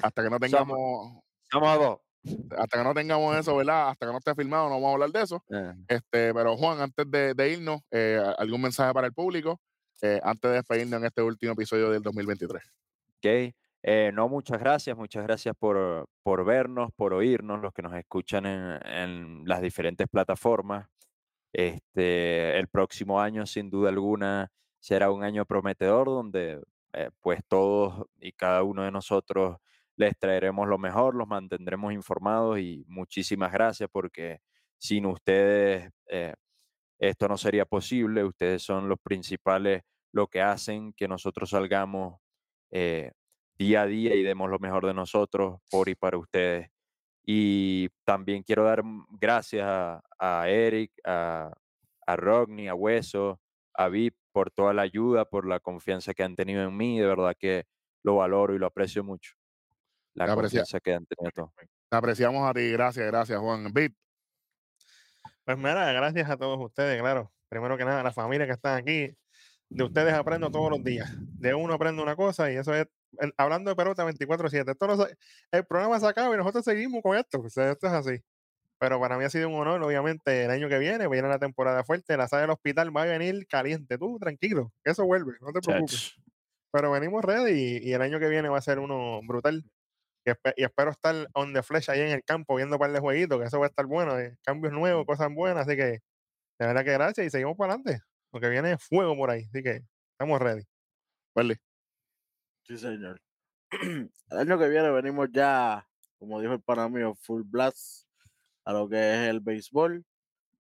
hasta 0.02 0.24
que 0.24 0.30
no 0.30 0.38
tengamos, 0.40 1.24
Somos 1.50 1.70
a 1.70 1.76
dos. 1.78 1.98
hasta 2.58 2.78
que 2.80 2.84
no 2.84 2.94
tengamos 2.94 3.38
eso, 3.38 3.56
¿verdad? 3.56 3.90
Hasta 3.90 4.06
que 4.06 4.12
no 4.12 4.18
esté 4.18 4.36
firmado, 4.36 4.66
no 4.68 4.76
vamos 4.76 4.90
a 4.90 4.94
hablar 4.94 5.12
de 5.12 5.22
eso. 5.22 5.44
Eh, 5.50 5.74
Este, 5.88 6.34
pero 6.34 6.58
Juan, 6.58 6.82
antes 6.82 7.10
de, 7.10 7.34
de 7.34 7.50
irnos, 7.54 7.82
eh, 7.92 8.22
algún 8.38 8.62
mensaje 8.62 8.94
para 8.94 9.08
el 9.08 9.14
público, 9.14 9.62
eh, 10.02 10.20
antes 10.24 10.52
de 10.52 10.58
despedirnos 10.58 11.00
en 11.00 11.06
este 11.06 11.22
último 11.22 11.54
episodio 11.54 11.90
del 11.90 12.02
2023. 12.02 12.62
Ok. 13.18 13.56
Eh, 13.90 14.12
no, 14.14 14.28
muchas 14.28 14.60
gracias, 14.60 14.98
muchas 14.98 15.24
gracias 15.24 15.56
por, 15.58 16.10
por 16.22 16.44
vernos, 16.44 16.92
por 16.94 17.14
oírnos, 17.14 17.62
los 17.62 17.72
que 17.74 17.82
nos 17.82 17.94
escuchan 17.96 18.46
en, 18.46 19.44
las 19.46 19.62
diferentes 19.62 20.10
plataformas. 20.10 20.90
Este, 21.54 22.60
el 22.60 22.68
próximo 22.68 23.22
año, 23.22 23.46
sin 23.46 23.70
duda 23.70 23.88
alguna, 23.88 24.52
será 24.80 25.10
un 25.10 25.24
año 25.24 25.46
prometedor 25.46 26.08
donde 26.08 26.62
eh, 26.92 27.12
pues 27.22 27.40
todos 27.48 28.06
y 28.20 28.34
cada 28.34 28.64
uno 28.64 28.84
de 28.84 28.92
nosotros 28.92 29.56
les 29.96 30.18
traeremos 30.20 30.68
lo 30.68 30.78
mejor, 30.78 31.16
los 31.16 31.28
mantendremos 31.28 31.94
informados 31.94 32.60
y 32.60 32.84
muchísimas 32.90 33.54
gracias 33.54 33.90
porque 33.90 34.42
sin 34.78 35.06
ustedes 35.06 35.90
eh, 36.08 36.34
esto 37.00 37.30
no 37.30 37.38
sería 37.38 37.66
posible. 37.66 38.26
Ustedes 38.26 38.64
son 38.64 38.90
los 38.90 39.00
principales, 39.00 39.84
lo 40.12 40.28
que 40.28 40.42
hacen 40.42 40.92
que 40.92 41.08
nosotros 41.08 41.52
salgamos 41.52 42.20
eh, 42.72 43.14
día 43.58 43.82
a 43.84 43.86
día 43.86 44.16
y 44.16 44.24
demos 44.24 44.50
lo 44.50 44.60
mejor 44.60 44.86
de 44.86 44.94
nosotros 44.94 45.60
por 45.70 45.90
y 45.90 45.96
para 45.96 46.18
ustedes. 46.18 46.70
Y 47.24 47.90
también 48.06 48.44
quiero 48.44 48.64
dar 48.64 48.84
mm, 48.84 49.06
gracias 49.12 49.66
a, 49.66 50.02
a 50.20 50.48
Eric, 50.50 50.92
a, 51.04 51.52
a 52.06 52.16
Rodney, 52.16 52.68
a 52.68 52.76
Hueso, 52.76 53.40
a 53.74 53.90
Vip 53.90 54.16
por 54.32 54.52
toda 54.52 54.74
la 54.74 54.84
ayuda, 54.84 55.26
por 55.26 55.46
la 55.48 55.60
confianza 55.60 56.14
que 56.14 56.24
han 56.24 56.36
tenido 56.36 56.64
en 56.64 56.76
mí. 56.78 57.00
De 57.00 57.06
verdad 57.08 57.36
que 57.38 57.66
lo 58.04 58.16
valoro 58.18 58.54
y 58.56 58.60
lo 58.60 58.68
aprecio 58.68 59.04
mucho. 59.04 59.34
La 60.14 60.26
Te 60.26 60.32
aprecia- 60.32 60.60
confianza 60.62 60.80
que 60.80 60.94
han 60.94 61.06
tenido 61.06 61.32
todos. 61.32 61.52
Te 61.90 61.96
apreciamos 61.98 62.50
a 62.50 62.54
ti, 62.54 62.70
gracias, 62.72 63.06
gracias, 63.08 63.40
Juan. 63.40 63.72
Bit, 63.74 63.94
Pues 65.46 65.58
mira, 65.58 65.92
gracias 65.94 66.30
a 66.30 66.38
todos 66.38 66.60
ustedes, 66.60 67.00
claro. 67.02 67.32
Primero 67.50 67.78
que 67.78 67.86
nada, 67.86 68.02
a 68.02 68.04
la 68.04 68.12
familia 68.12 68.46
que 68.46 68.54
están 68.54 68.78
aquí. 68.78 69.16
De 69.70 69.84
ustedes 69.84 70.14
aprendo 70.14 70.50
todos 70.52 70.70
los 70.72 70.84
días. 70.84 71.10
De 71.40 71.54
uno 71.54 71.74
aprendo 71.74 72.02
una 72.04 72.16
cosa 72.16 72.52
y 72.52 72.56
eso 72.56 72.74
es, 72.74 72.88
en- 73.20 73.34
hablando 73.38 73.70
de 73.72 73.76
pelota 73.76 74.04
24-7. 74.06 74.72
Esto 74.72 74.88
no 74.88 74.98
se- 74.98 75.16
el 75.52 75.66
programa 75.66 76.00
se 76.00 76.08
acaba 76.08 76.34
y 76.34 76.38
nosotros 76.38 76.66
seguimos 76.66 77.02
con 77.02 77.18
esto. 77.18 77.40
o 77.42 77.50
sea, 77.50 77.72
esto 77.72 77.88
es 77.88 77.94
así. 77.94 78.22
Pero 78.80 79.00
para 79.00 79.18
mí 79.18 79.24
ha 79.26 79.30
sido 79.30 79.50
un 79.50 79.56
honor, 79.56 79.82
obviamente, 79.84 80.46
el 80.46 80.52
año 80.52 80.70
que 80.70 80.78
viene, 80.78 81.08
viene 81.08 81.28
la 81.28 81.40
temporada 81.40 81.84
fuerte, 81.84 82.16
la 82.18 82.28
sala 82.28 82.42
del 82.44 82.52
hospital 82.52 82.96
va 82.96 83.04
a 83.04 83.06
venir 83.06 83.48
caliente. 83.48 83.98
Tú, 83.98 84.20
tranquilo, 84.20 84.72
que 84.84 84.92
eso 84.92 85.04
vuelve, 85.06 85.34
no 85.42 85.52
te 85.52 85.62
preocupes. 85.62 86.00
Chach. 86.16 86.24
Pero 86.72 86.92
venimos 86.92 87.24
ready 87.26 87.52
y, 87.54 87.90
y 87.90 87.94
el 87.94 88.02
año 88.04 88.20
que 88.20 88.28
viene 88.30 88.50
va 88.50 88.60
a 88.60 88.62
ser 88.62 88.78
uno 88.80 89.20
brutal. 89.24 89.64
Y, 90.26 90.30
espe- 90.30 90.54
y 90.58 90.64
espero 90.64 90.92
estar 90.92 91.16
on 91.34 91.54
the 91.54 91.64
flesh 91.64 91.90
ahí 91.90 92.02
en 92.02 92.10
el 92.10 92.24
campo 92.24 92.56
viendo 92.56 92.76
un 92.76 92.80
par 92.80 92.92
de 92.92 93.00
jueguitos, 93.00 93.40
que 93.40 93.46
eso 93.48 93.60
va 93.60 93.66
a 93.66 93.70
estar 93.70 93.86
bueno, 93.88 94.20
eh, 94.20 94.38
cambios 94.44 94.74
nuevos, 94.74 95.06
cosas 95.08 95.34
buenas. 95.34 95.66
Así 95.68 95.76
que, 95.78 95.84
de 95.84 96.02
verdad 96.68 96.84
que 96.84 96.92
gracias 96.94 97.26
y 97.28 97.30
seguimos 97.32 97.58
para 97.58 97.74
adelante. 97.74 98.04
Porque 98.30 98.50
viene 98.50 98.78
fuego 98.78 99.16
por 99.16 99.32
ahí. 99.32 99.46
Así 99.46 99.64
que 99.64 99.82
estamos 100.12 100.40
ready. 100.42 100.64
Welly. 101.36 101.58
Sí, 102.68 102.78
señor. 102.78 103.22
El 104.32 104.38
año 104.40 104.60
que 104.60 104.70
viene 104.70 104.92
venimos 104.92 105.30
ya, 105.34 105.88
como 106.20 106.42
dijo 106.42 106.54
el 106.54 106.62
pana 106.62 106.90
mío, 106.90 107.16
full 107.16 107.44
blast 107.46 108.08
a 108.66 108.74
lo 108.74 108.90
que 108.90 108.98
es 108.98 109.30
el 109.30 109.42
béisbol. 109.42 110.06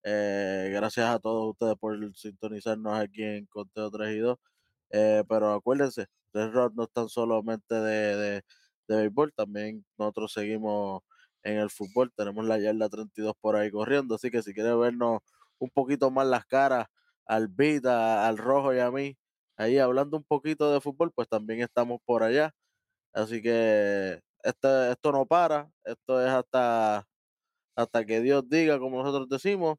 Eh, 0.03 0.71
gracias 0.73 1.07
a 1.09 1.19
todos 1.19 1.51
ustedes 1.51 1.75
por 1.77 1.97
sintonizarnos 2.17 2.99
aquí 2.99 3.23
en 3.23 3.45
Conteo 3.47 3.91
3 3.91 4.15
y 4.17 4.19
2. 4.19 4.37
Eh, 4.91 5.23
pero 5.29 5.53
acuérdense, 5.53 6.07
Red 6.33 6.51
Rod 6.53 6.73
no 6.75 6.83
es 6.85 6.91
tan 6.93 7.09
solamente 7.09 7.75
de, 7.75 8.15
de, 8.17 8.43
de 8.87 8.97
béisbol, 8.97 9.33
también 9.35 9.85
nosotros 9.97 10.33
seguimos 10.33 11.01
en 11.43 11.57
el 11.59 11.69
fútbol. 11.69 12.11
Tenemos 12.15 12.45
la 12.45 12.59
yarda 12.59 12.89
32 12.89 13.35
por 13.41 13.55
ahí 13.55 13.71
corriendo, 13.71 14.15
así 14.15 14.31
que 14.31 14.43
si 14.43 14.53
quieres 14.53 14.77
vernos 14.77 15.21
un 15.59 15.69
poquito 15.71 16.11
más 16.11 16.27
las 16.27 16.45
caras 16.45 16.87
al 17.25 17.47
beat, 17.49 17.85
a- 17.85 18.27
al 18.27 18.37
rojo 18.37 18.73
y 18.73 18.79
a 18.79 18.91
mí, 18.91 19.17
ahí 19.57 19.77
hablando 19.77 20.17
un 20.17 20.23
poquito 20.23 20.71
de 20.71 20.81
fútbol, 20.81 21.11
pues 21.11 21.27
también 21.27 21.61
estamos 21.61 21.99
por 22.05 22.23
allá. 22.23 22.53
Así 23.13 23.41
que 23.41 24.21
este, 24.43 24.91
esto 24.91 25.11
no 25.11 25.25
para, 25.25 25.69
esto 25.83 26.23
es 26.25 26.29
hasta, 26.29 27.07
hasta 27.75 28.05
que 28.05 28.21
Dios 28.21 28.47
diga, 28.47 28.79
como 28.79 29.03
nosotros 29.03 29.27
decimos, 29.27 29.77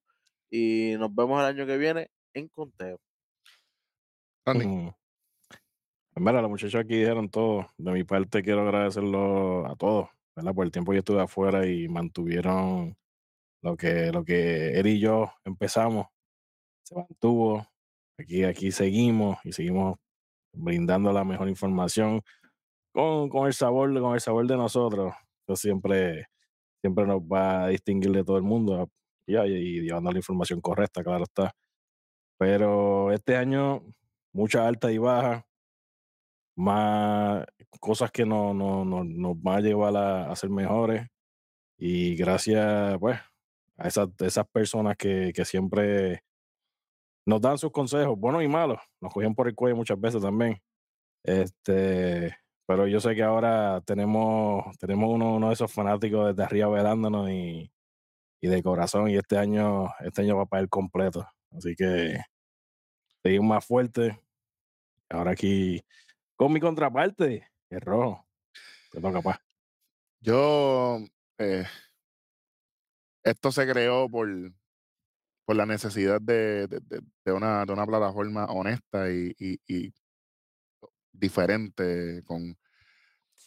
y 0.50 0.94
nos 0.98 1.14
vemos 1.14 1.40
el 1.40 1.46
año 1.46 1.66
que 1.66 1.78
viene 1.78 2.10
en 2.34 2.48
conteo. 2.48 2.98
Randy. 4.44 4.66
Mm. 4.66 4.94
Mira, 6.16 6.42
los 6.42 6.50
muchachos 6.50 6.80
aquí 6.80 6.96
dijeron 6.96 7.28
todo. 7.28 7.68
De 7.76 7.92
mi 7.92 8.02
parte, 8.02 8.42
quiero 8.42 8.62
agradecerlo 8.62 9.66
a 9.66 9.76
todos, 9.76 10.08
¿verdad? 10.34 10.54
Por 10.54 10.66
el 10.66 10.72
tiempo 10.72 10.92
que 10.92 10.98
estuve 10.98 11.22
afuera 11.22 11.66
y 11.66 11.88
mantuvieron 11.88 12.96
lo 13.62 13.76
que, 13.76 14.10
lo 14.10 14.24
que 14.24 14.78
él 14.78 14.86
y 14.88 14.98
yo 14.98 15.32
empezamos. 15.44 16.08
Se 16.82 16.96
mantuvo. 16.96 17.66
Aquí, 18.18 18.44
aquí 18.44 18.72
seguimos 18.72 19.38
y 19.44 19.52
seguimos 19.52 19.96
brindando 20.52 21.12
la 21.12 21.24
mejor 21.24 21.48
información 21.48 22.22
con, 22.92 23.28
con 23.28 23.46
el 23.46 23.54
sabor, 23.54 23.98
con 24.00 24.14
el 24.14 24.20
sabor 24.20 24.46
de 24.46 24.56
nosotros. 24.56 25.14
Eso 25.46 25.56
siempre, 25.56 26.26
siempre 26.82 27.06
nos 27.06 27.20
va 27.22 27.64
a 27.64 27.68
distinguir 27.68 28.12
de 28.12 28.24
todo 28.24 28.36
el 28.38 28.44
mundo 28.44 28.90
y, 29.26 29.82
llevando 29.82 30.12
la 30.12 30.18
información 30.18 30.60
correcta, 30.60 31.04
claro 31.04 31.24
está. 31.24 31.52
Pero 32.38 33.12
este 33.12 33.36
año, 33.36 33.82
mucha 34.32 34.66
alta 34.66 34.92
y 34.92 34.98
baja, 34.98 35.46
más 36.56 37.44
cosas 37.80 38.10
que 38.10 38.24
no, 38.26 38.52
no, 38.54 38.84
no- 38.84 39.04
nos 39.04 39.40
van 39.40 39.58
a 39.58 39.60
llevar 39.60 39.96
a, 39.96 40.30
a 40.30 40.36
ser 40.36 40.50
mejores. 40.50 41.06
Y 41.78 42.16
gracias, 42.16 42.98
pues, 43.00 43.18
a 43.78 43.88
esas, 43.88 44.08
esas 44.20 44.46
personas 44.48 44.96
que, 44.96 45.32
que 45.34 45.44
siempre 45.44 46.22
nos 47.28 47.42
dan 47.42 47.58
sus 47.58 47.70
consejos, 47.70 48.18
buenos 48.18 48.42
y 48.42 48.48
malos. 48.48 48.78
Nos 49.02 49.12
cogían 49.12 49.34
por 49.34 49.48
el 49.48 49.54
cuello 49.54 49.76
muchas 49.76 50.00
veces 50.00 50.22
también. 50.22 50.62
Este, 51.22 52.34
pero 52.66 52.86
yo 52.86 53.00
sé 53.00 53.14
que 53.14 53.22
ahora 53.22 53.82
tenemos, 53.84 54.64
tenemos 54.78 55.10
uno, 55.10 55.34
uno 55.34 55.48
de 55.48 55.52
esos 55.52 55.70
fanáticos 55.70 56.28
desde 56.28 56.42
arriba 56.42 56.68
velándonos 56.68 57.28
y, 57.28 57.70
y 58.40 58.48
de 58.48 58.62
corazón. 58.62 59.10
Y 59.10 59.16
este 59.16 59.36
año, 59.36 59.90
este 60.00 60.22
año 60.22 60.38
va 60.38 60.46
para 60.46 60.62
el 60.62 60.70
completo. 60.70 61.28
Así 61.50 61.74
que 61.76 62.18
seguimos 63.22 63.48
más 63.48 63.66
fuerte. 63.66 64.18
Ahora 65.10 65.32
aquí 65.32 65.82
con 66.34 66.50
mi 66.50 66.60
contraparte, 66.60 67.46
el 67.68 67.80
rojo. 67.82 68.26
Yo, 70.20 70.98
eh, 71.36 71.66
esto 73.22 73.52
se 73.52 73.70
creó 73.70 74.08
por, 74.08 74.30
por 75.48 75.56
la 75.56 75.64
necesidad 75.64 76.20
de, 76.20 76.66
de- 76.68 76.80
de- 76.82 77.00
de 77.24 77.32
una, 77.32 77.64
de 77.64 77.72
una 77.72 77.86
plataforma 77.86 78.44
honesta 78.46 79.10
y, 79.10 79.32
y- 79.38 79.58
y 79.66 79.94
diferente, 81.12 82.22
con 82.26 82.56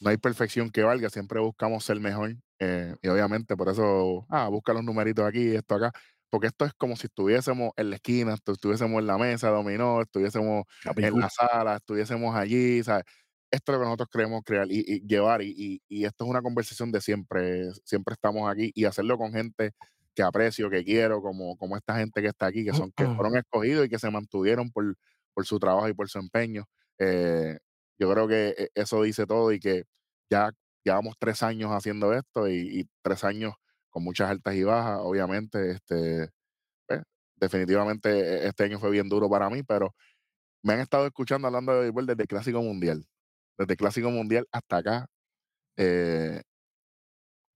no 0.02 0.10
hay 0.10 0.18
perfección 0.18 0.72
que 0.72 0.84
valga, 0.84 1.10
siempre 1.10 1.40
buscamos 1.40 1.86
ser 1.86 2.00
mejor. 2.00 2.36
eh, 2.60 2.96
y 3.02 3.08
obviamente 3.10 3.58
por 3.58 3.70
eso, 3.70 4.26
ah, 4.30 4.48
busca 4.50 4.74
los 4.74 4.84
numeritos 4.84 5.26
aquí, 5.26 5.56
esto 5.56 5.76
acá, 5.76 5.92
porque 6.30 6.48
esto 6.48 6.66
es 6.66 6.74
como 6.76 6.96
si 6.98 7.08
estuviésemos 7.08 7.72
en 7.78 7.90
la 7.92 7.98
esquina, 7.98 8.36
estu- 8.36 8.54
estuviésemos 8.54 9.00
en 9.02 9.08
la 9.08 9.18
mesa, 9.18 9.50
dominó, 9.50 10.02
estuviésemos 10.02 10.66
en 11.08 11.20
la 11.20 11.30
sala, 11.30 11.78
estuviésemos 11.78 12.36
allí, 12.36 12.84
¿sabes? 12.84 13.06
Esto 13.52 13.72
es 13.74 13.78
lo 13.78 13.82
que 13.82 13.86
nosotros 13.86 14.10
queremos 14.12 14.42
crear 14.46 14.68
y, 14.72 14.84
y 14.88 15.02
llevar, 15.08 15.42
y 15.44 15.82
esto 16.06 16.26
es 16.26 16.30
una 16.32 16.42
conversación 16.44 16.92
de 16.92 17.02
siempre, 17.02 17.72
siempre 17.86 18.14
estamos 18.14 18.50
aquí 18.52 18.72
y 18.76 18.86
hacerlo 18.86 19.18
con 19.18 19.34
gente 19.34 19.72
que 20.16 20.24
aprecio, 20.24 20.70
que 20.70 20.84
quiero, 20.84 21.22
como, 21.22 21.58
como 21.58 21.78
esta 21.78 21.98
gente 21.98 22.22
que 22.22 22.28
está 22.30 22.48
aquí, 22.48 22.66
que 22.66 22.74
son 22.74 22.92
que 22.94 23.08
fueron 23.16 23.38
escogidos 23.38 23.86
y 23.86 23.90
que 23.90 24.00
se 24.00 24.12
mantuvieron 24.12 24.72
por, 24.72 24.96
por 25.34 25.46
su 25.46 25.60
trabajo 25.60 25.88
y 25.90 25.94
por 25.94 26.10
su 26.10 26.20
empeño. 26.20 26.66
Eh, 27.00 27.58
yo 28.00 28.12
creo 28.12 28.28
que 28.28 28.50
e- 28.58 28.70
eso 28.76 29.02
dice 29.04 29.26
todo 29.26 29.52
y 29.52 29.60
que 29.60 29.84
ya 30.30 30.52
llevamos 30.84 31.16
tres 31.20 31.44
años 31.44 31.72
haciendo 31.72 32.14
esto 32.14 32.48
y, 32.50 32.82
y 32.82 32.90
tres 33.02 33.24
años 33.24 33.54
con 33.90 34.04
muchas 34.04 34.30
altas 34.30 34.56
y 34.56 34.64
bajas, 34.64 35.00
obviamente, 35.02 35.72
este, 35.72 36.30
pues, 36.88 37.02
definitivamente 37.38 38.10
e- 38.46 38.48
este 38.48 38.66
año 38.66 38.80
fue 38.80 38.92
bien 38.92 39.10
duro 39.10 39.30
para 39.30 39.50
mí, 39.50 39.64
pero 39.64 39.96
me 40.64 40.74
han 40.74 40.80
estado 40.82 41.06
escuchando 41.08 41.48
hablando 41.48 41.74
de 41.74 41.82
béisbol 41.82 42.08
desde 42.08 42.24
el 42.24 42.28
Clásico 42.30 42.62
Mundial, 42.62 43.06
desde 43.58 43.74
el 43.74 43.78
Clásico 43.78 44.12
Mundial 44.12 44.48
hasta 44.52 44.78
acá. 44.78 45.08
eh, 45.78 46.42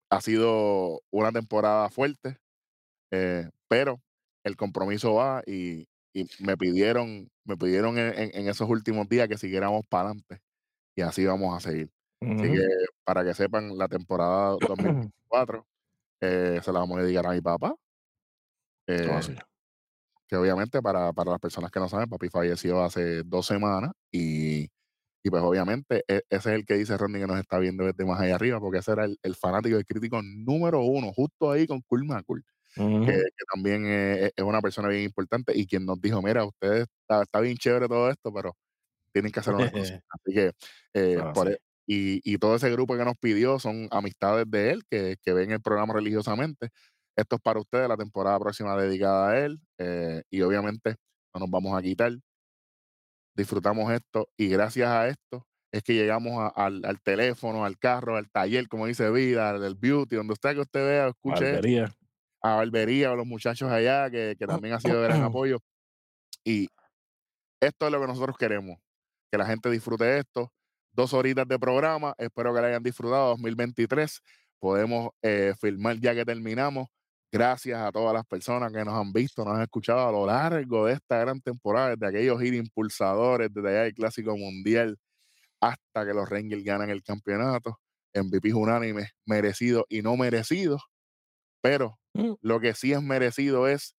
ha 0.09 0.21
sido 0.21 1.01
una 1.11 1.31
temporada 1.31 1.89
fuerte, 1.89 2.37
eh, 3.11 3.49
pero 3.67 4.01
el 4.43 4.55
compromiso 4.57 5.15
va 5.15 5.43
y, 5.45 5.87
y 6.13 6.25
me 6.39 6.57
pidieron, 6.57 7.29
me 7.45 7.57
pidieron 7.57 7.97
en, 7.97 8.13
en- 8.19 8.31
en 8.35 8.47
esos 8.49 8.69
últimos 8.69 9.07
días 9.09 9.27
que 9.27 9.37
siguiéramos 9.37 9.83
para 9.89 10.09
adelante 10.09 10.39
y 10.95 11.01
así 11.03 11.25
vamos 11.25 11.55
a 11.57 11.61
seguir. 11.69 11.91
Así 12.37 12.47
Ujú. 12.47 12.53
que 12.53 12.61
para 13.05 13.23
que 13.25 13.33
sepan, 13.35 13.77
la 13.77 13.87
temporada 13.89 14.57
2024 14.67 15.67
eh, 16.21 16.59
se 16.63 16.73
la 16.73 16.79
vamos 16.81 16.99
a 16.99 17.03
dedicar 17.03 17.27
a 17.27 17.31
mi 17.33 17.41
papá. 17.41 17.75
eh, 18.87 18.95
Todo 19.03 19.17
así. 19.17 19.33
que 20.27 20.35
obviamente 20.35 20.81
para, 20.81 21.13
para 21.13 21.31
las 21.31 21.39
personas 21.39 21.71
que 21.71 21.79
no 21.79 21.89
saben, 21.89 22.09
papi 22.09 22.29
falleció 22.29 22.83
hace 22.83 23.23
dos 23.23 23.45
semanas 23.47 23.91
y, 24.11 24.63
y 25.23 25.29
pues 25.29 25.43
obviamente 25.43 26.03
e- 26.07 26.23
ese 26.29 26.49
es 26.51 26.55
el 26.55 26.65
que 26.65 26.75
dice 26.75 26.97
Ronnie 26.97 27.21
que 27.21 27.27
nos 27.27 27.39
está 27.39 27.59
viendo 27.59 27.85
desde 27.85 28.05
más 28.05 28.19
allá 28.21 28.35
arriba, 28.35 28.59
porque 28.59 28.79
ese 28.79 28.93
era 28.93 29.05
el, 29.05 29.19
el 29.23 29.35
fanático 29.35 29.75
y 29.77 29.79
el 29.79 29.85
crítico 29.85 30.21
número 30.23 30.81
uno, 30.83 31.13
justo 31.13 31.51
ahí 31.51 31.67
con 31.67 31.81
Cool 31.83 32.05
Macul, 32.05 32.43
Que, 33.05 33.11
que 33.13 33.45
también 33.53 33.83
eh, 33.85 34.31
es 34.35 34.43
una 34.43 34.61
persona 34.61 34.87
bien 34.89 35.03
importante 35.03 35.53
y 35.57 35.67
quien 35.67 35.85
nos 35.85 36.01
dijo, 36.01 36.21
mira, 36.21 36.43
ustedes 36.45 36.87
está, 37.01 37.23
está 37.23 37.39
bien 37.41 37.57
chévere 37.57 37.87
todo 37.87 38.09
esto, 38.09 38.33
pero 38.33 38.53
tienen 39.13 39.31
que 39.31 39.39
hacer 39.41 39.53
una 39.55 39.69
cosa. 39.71 39.95
Así 40.09 40.33
que 40.33 40.51
eh, 40.93 41.19
Ah, 41.21 41.33
por 41.33 41.47
sí. 41.47 41.53
e- 41.53 41.59
y, 41.87 42.21
y 42.33 42.37
todo 42.39 42.55
ese 42.55 42.71
grupo 42.71 42.97
que 42.97 43.05
nos 43.05 43.15
pidió 43.19 43.59
son 43.59 43.87
amistades 43.91 44.45
de 44.49 44.71
él 44.71 44.83
que, 44.89 45.17
que 45.21 45.33
ven 45.33 45.51
el 45.51 45.61
programa 45.61 45.93
religiosamente. 45.93 46.69
Esto 47.17 47.35
es 47.37 47.41
para 47.41 47.59
ustedes, 47.59 47.87
la 47.89 47.97
temporada 47.97 48.39
próxima 48.39 48.75
dedicada 48.77 49.29
a 49.31 49.39
él. 49.45 49.59
eh, 49.79 50.23
y 50.31 50.41
obviamente 50.41 50.95
no 51.33 51.41
nos 51.41 51.49
vamos 51.51 51.77
a 51.77 51.81
quitar. 51.83 52.13
Disfrutamos 53.35 53.91
esto 53.91 54.29
y 54.37 54.47
gracias 54.49 54.89
a 54.89 55.07
esto 55.09 55.45
es 55.71 55.83
que 55.83 55.93
llegamos 55.93 56.33
a- 56.39 56.47
al, 56.47 56.85
al 56.85 57.01
teléfono, 57.01 57.65
al 57.65 57.77
carro, 57.77 58.15
al 58.15 58.29
taller, 58.31 58.67
como 58.69 58.85
dice 58.87 59.11
Vida, 59.11 59.49
al 59.49 59.75
beauty, 59.75 60.15
donde 60.15 60.33
usted 60.33 60.53
que 60.53 60.61
usted 60.61 60.85
vea, 60.85 61.07
escuche 61.09 61.59
esto. 61.59 61.81
A 62.45 62.55
Barbería, 62.57 63.11
a 63.11 63.15
los 63.15 63.25
muchachos 63.25 63.71
allá, 63.71 64.09
que, 64.11 64.35
que 64.37 64.45
también 64.45 64.75
ha 64.75 64.79
sido 64.79 65.01
de 65.01 65.07
gran 65.07 65.23
apoyo. 65.23 65.59
Y 66.43 66.69
esto 67.59 67.87
es 67.87 67.91
lo 67.91 67.99
que 67.99 68.07
nosotros 68.07 68.37
queremos, 68.37 68.77
que 69.31 69.37
la 69.37 69.47
gente 69.47 69.69
disfrute 69.71 70.19
esto. 70.19 70.51
Dos 70.91 71.13
horitas 71.13 71.47
de 71.47 71.57
programa, 71.57 72.13
espero 72.17 72.53
que 72.53 72.61
la 72.61 72.67
hayan 72.67 72.83
disfrutado. 72.83 73.29
2023, 73.29 74.21
podemos 74.59 75.09
eh, 75.23 75.53
filmar 75.59 75.99
ya 75.99 76.13
que 76.13 76.23
terminamos. 76.23 76.87
Gracias 77.31 77.81
a 77.81 77.91
todas 77.91 78.13
las 78.13 78.25
personas 78.25 78.71
que 78.71 78.85
nos 78.85 78.93
han 78.93 79.11
visto, 79.11 79.43
nos 79.43 79.55
han 79.55 79.63
escuchado 79.63 80.07
a 80.07 80.11
lo 80.11 80.27
largo 80.27 80.85
de 80.85 80.93
esta 80.93 81.17
gran 81.17 81.41
temporada, 81.41 81.95
desde 81.95 82.07
aquellos 82.07 82.41
ir 82.43 82.53
impulsadores, 82.53 83.51
desde 83.51 83.69
allá 83.69 83.81
del 83.81 83.93
Clásico 83.95 84.37
Mundial 84.37 84.97
hasta 85.59 86.05
que 86.05 86.13
los 86.13 86.29
Rangers 86.29 86.63
ganan 86.63 86.91
el 86.91 87.01
campeonato. 87.01 87.79
MVP 88.13 88.53
unánime, 88.53 89.09
merecido 89.25 89.85
y 89.89 90.03
no 90.03 90.15
merecido. 90.15 90.79
Pero 91.61 91.99
Mm. 92.15 92.35
lo 92.41 92.59
que 92.61 92.73
sí 92.73 92.93
es 92.93 93.01
merecido 93.01 93.67
es 93.67 93.93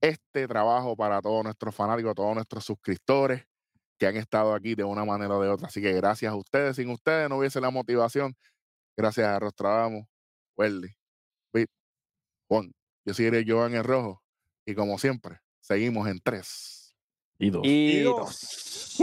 este 0.00 0.48
trabajo 0.48 0.96
para 0.96 1.20
todos 1.20 1.44
nuestros 1.44 1.74
fanáticos, 1.74 2.14
todos 2.14 2.34
nuestros 2.34 2.64
suscriptores 2.64 3.44
que 3.98 4.06
han 4.06 4.16
estado 4.16 4.54
aquí 4.54 4.74
de 4.74 4.84
una 4.84 5.04
manera 5.04 5.36
o 5.36 5.42
de 5.42 5.50
otra. 5.50 5.66
Así 5.68 5.82
que 5.82 5.92
gracias 5.92 6.32
a 6.32 6.36
ustedes. 6.36 6.76
Sin 6.76 6.88
ustedes 6.88 7.28
no 7.28 7.36
hubiese 7.36 7.60
la 7.60 7.70
motivación. 7.70 8.34
Gracias 8.96 9.26
a 9.26 9.38
Rostradamo, 9.38 10.08
Welly, 10.56 10.88
Bit, 11.52 11.68
Juan. 12.48 12.72
Yo 13.04 13.12
soy 13.12 13.44
Joan 13.46 13.74
el 13.74 13.84
Rojo. 13.84 14.22
Y 14.66 14.74
como 14.74 14.98
siempre, 14.98 15.40
seguimos 15.60 16.08
en 16.08 16.20
tres. 16.20 16.94
Y 17.38 17.50
dos. 17.50 17.62
Y 17.64 18.00
dos. 18.00 18.98